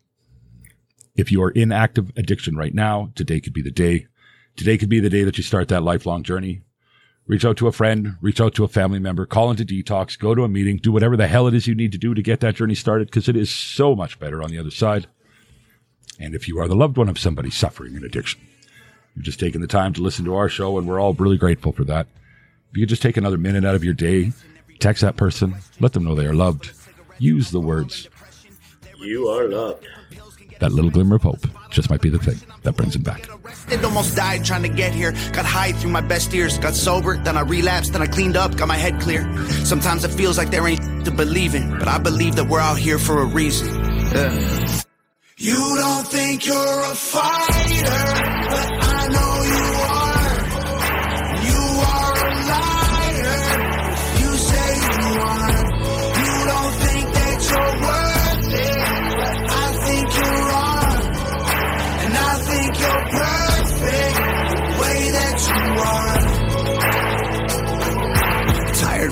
if 1.19 1.31
you 1.31 1.43
are 1.43 1.51
in 1.51 1.71
active 1.71 2.11
addiction 2.15 2.55
right 2.55 2.73
now, 2.73 3.11
today 3.13 3.41
could 3.41 3.53
be 3.53 3.61
the 3.61 3.71
day. 3.71 4.07
Today 4.55 4.77
could 4.77 4.89
be 4.89 4.99
the 4.99 5.09
day 5.09 5.23
that 5.23 5.37
you 5.37 5.43
start 5.43 5.67
that 5.67 5.83
lifelong 5.83 6.23
journey. 6.23 6.61
Reach 7.27 7.45
out 7.45 7.57
to 7.57 7.67
a 7.67 7.71
friend, 7.71 8.15
reach 8.21 8.41
out 8.41 8.55
to 8.55 8.63
a 8.63 8.69
family 8.69 8.99
member, 8.99 9.25
call 9.25 9.51
into 9.51 9.65
detox, 9.65 10.17
go 10.17 10.33
to 10.33 10.43
a 10.43 10.47
meeting, 10.47 10.77
do 10.77 10.91
whatever 10.91 11.15
the 11.15 11.27
hell 11.27 11.45
it 11.45 11.53
is 11.53 11.67
you 11.67 11.75
need 11.75 11.91
to 11.91 11.97
do 11.97 12.13
to 12.13 12.21
get 12.21 12.39
that 12.39 12.55
journey 12.55 12.73
started 12.73 13.07
because 13.07 13.29
it 13.29 13.35
is 13.35 13.51
so 13.51 13.95
much 13.95 14.17
better 14.17 14.41
on 14.41 14.49
the 14.49 14.57
other 14.57 14.71
side. 14.71 15.07
And 16.19 16.33
if 16.33 16.47
you 16.47 16.57
are 16.59 16.67
the 16.67 16.75
loved 16.75 16.97
one 16.97 17.09
of 17.09 17.19
somebody 17.19 17.49
suffering 17.49 17.95
an 17.95 18.03
addiction, 18.03 18.41
you've 19.15 19.25
just 19.25 19.39
taken 19.39 19.61
the 19.61 19.67
time 19.67 19.93
to 19.93 20.01
listen 20.01 20.25
to 20.25 20.35
our 20.35 20.49
show, 20.49 20.77
and 20.77 20.87
we're 20.87 20.99
all 20.99 21.13
really 21.13 21.37
grateful 21.37 21.71
for 21.71 21.83
that. 21.83 22.07
If 22.71 22.77
you 22.77 22.83
could 22.83 22.89
just 22.89 23.01
take 23.01 23.17
another 23.17 23.37
minute 23.37 23.65
out 23.65 23.75
of 23.75 23.83
your 23.83 23.93
day, 23.93 24.31
text 24.79 25.01
that 25.01 25.17
person, 25.17 25.55
let 25.79 25.93
them 25.93 26.05
know 26.05 26.15
they 26.15 26.25
are 26.25 26.33
loved. 26.33 26.71
Use 27.19 27.51
the 27.51 27.59
words, 27.59 28.07
You 28.99 29.27
are 29.27 29.47
loved. 29.47 29.85
That 30.59 30.71
little 30.71 30.91
glimmer 30.91 31.15
of 31.15 31.23
hope 31.23 31.47
just 31.69 31.89
might 31.89 32.01
be 32.01 32.09
the 32.09 32.19
thing 32.19 32.37
that 32.63 32.75
brings 32.75 32.95
him 32.95 33.03
back. 33.03 33.27
It 33.71 33.83
almost 33.83 34.15
died 34.15 34.45
trying 34.45 34.63
to 34.63 34.69
get 34.69 34.93
here. 34.93 35.11
Got 35.33 35.45
high 35.45 35.71
through 35.71 35.91
my 35.91 36.01
best 36.01 36.33
years. 36.33 36.57
Got 36.57 36.75
sober, 36.75 37.17
then 37.17 37.37
I 37.37 37.41
relapsed, 37.41 37.93
then 37.93 38.01
I 38.01 38.07
cleaned 38.07 38.37
up, 38.37 38.55
got 38.57 38.67
my 38.67 38.75
head 38.75 38.99
clear. 39.01 39.23
Sometimes 39.65 40.03
it 40.03 40.09
feels 40.09 40.37
like 40.37 40.51
there 40.51 40.67
ain't 40.67 41.05
to 41.05 41.11
believe 41.11 41.55
in, 41.55 41.77
but 41.79 41.87
I 41.87 41.97
believe 41.97 42.35
that 42.35 42.47
we're 42.47 42.59
out 42.59 42.77
here 42.77 42.99
for 42.99 43.21
a 43.21 43.25
reason. 43.25 43.67
Yeah. 44.13 44.83
You 45.37 45.55
don't 45.55 46.05
think 46.07 46.45
you're 46.45 46.55
a 46.55 46.95
fighter, 46.95 48.28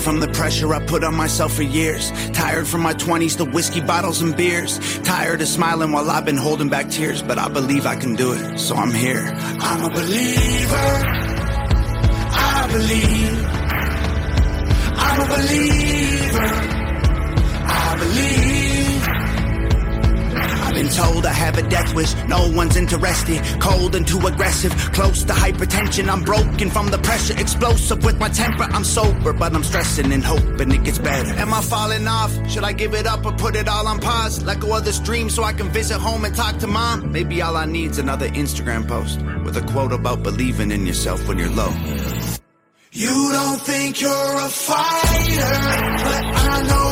from 0.08 0.22
the 0.22 0.28
pressure 0.30 0.74
I 0.74 0.80
put 0.86 1.04
on 1.04 1.16
myself 1.16 1.52
for 1.56 1.64
years. 1.64 2.14
Tired 2.32 2.66
from 2.66 2.80
my 2.80 2.94
20s, 2.94 3.36
the 3.36 3.44
whiskey 3.44 3.82
bottles 3.82 4.22
and 4.22 4.38
beers. 4.38 4.80
Tired 5.00 5.42
of 5.42 5.50
smiling 5.50 5.92
while 5.92 6.10
I've 6.10 6.24
been 6.24 6.38
holding 6.38 6.70
back 6.70 6.90
tears. 6.90 7.22
But 7.22 7.38
I 7.38 7.50
believe 7.50 7.86
I 7.86 7.98
can 7.98 8.16
do 8.16 8.32
it, 8.32 8.58
so 8.58 8.78
I'm 8.78 8.94
here. 8.94 9.26
I'm 9.60 9.84
a 9.84 9.90
believer. 9.90 10.88
I 12.32 12.70
believe. 12.72 13.46
I'm 14.96 15.20
a 15.20 15.28
believer. 15.36 16.48
I 17.68 17.96
believe. 18.00 18.47
Been 20.78 20.90
told 20.90 21.26
I 21.26 21.34
have 21.34 21.58
a 21.58 21.68
death 21.68 21.96
wish, 21.96 22.14
no 22.28 22.52
one's 22.52 22.76
interested. 22.76 23.42
Cold 23.60 23.96
and 23.96 24.08
too 24.08 24.20
aggressive, 24.28 24.72
close 24.94 25.24
to 25.24 25.34
hypertension. 25.34 26.08
I'm 26.08 26.22
broken 26.22 26.70
from 26.70 26.92
the 26.92 27.00
pressure, 27.00 27.34
explosive 27.34 28.06
with 28.06 28.20
my 28.20 28.30
temper. 28.30 28.66
I'm 28.66 28.84
sober, 28.84 29.34
but 29.34 29.56
I'm 29.56 29.64
stressing 29.64 30.12
and 30.12 30.24
hoping 30.24 30.72
it 30.72 30.84
gets 30.84 31.00
better. 31.00 31.34
Am 31.34 31.52
I 31.52 31.62
falling 31.62 32.08
off? 32.08 32.32
Should 32.48 32.64
I 32.64 32.74
give 32.74 32.94
it 32.94 33.08
up 33.08 33.26
or 33.26 33.32
put 33.32 33.56
it 33.56 33.68
all 33.68 33.88
on 33.88 34.00
pause? 34.00 34.44
Let 34.44 34.60
go 34.60 34.78
of 34.78 34.86
this 34.86 35.00
dream 35.00 35.32
so 35.32 35.44
I 35.44 35.52
can 35.52 35.68
visit 35.70 35.98
home 35.98 36.26
and 36.26 36.36
talk 36.36 36.60
to 36.60 36.68
mom? 36.68 37.12
Maybe 37.12 37.42
all 37.42 37.58
I 37.58 37.66
need's 37.66 37.98
another 37.98 38.30
Instagram 38.30 38.88
post 38.88 39.20
with 39.44 39.58
a 39.58 39.62
quote 39.72 39.94
about 39.94 40.22
believing 40.22 40.70
in 40.70 40.86
yourself 40.86 41.28
when 41.28 41.40
you're 41.40 41.50
low. 41.50 41.74
You 42.92 43.32
don't 43.32 43.62
think 43.62 44.00
you're 44.00 44.12
a 44.12 44.50
fighter, 44.50 45.56
but 46.06 46.24
I 46.54 46.62
know 46.68 46.87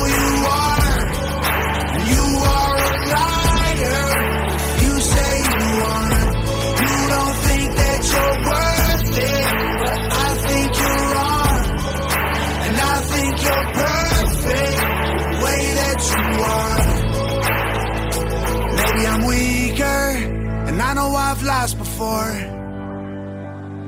I 20.88 20.93
know 20.93 21.15
I've 21.15 21.41
lost 21.41 21.77
before. 21.79 22.33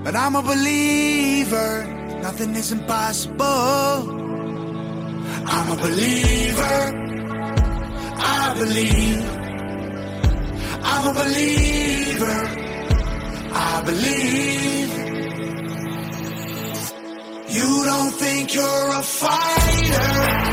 But 0.04 0.16
I'm 0.16 0.36
a 0.36 0.42
believer. 0.42 1.72
Nothing 2.24 2.56
is 2.56 2.72
impossible. 2.72 3.98
I'm 5.56 5.68
a 5.72 5.80
believer. 5.86 6.80
I 8.40 8.56
believe. 8.62 9.26
I'm 10.92 11.04
a 11.12 11.14
believer. 11.22 12.40
I 13.70 13.74
believe. 13.90 14.92
You 17.58 17.70
don't 17.90 18.14
think 18.24 18.56
you're 18.56 18.90
a 19.02 19.04
fighter. 19.04 20.48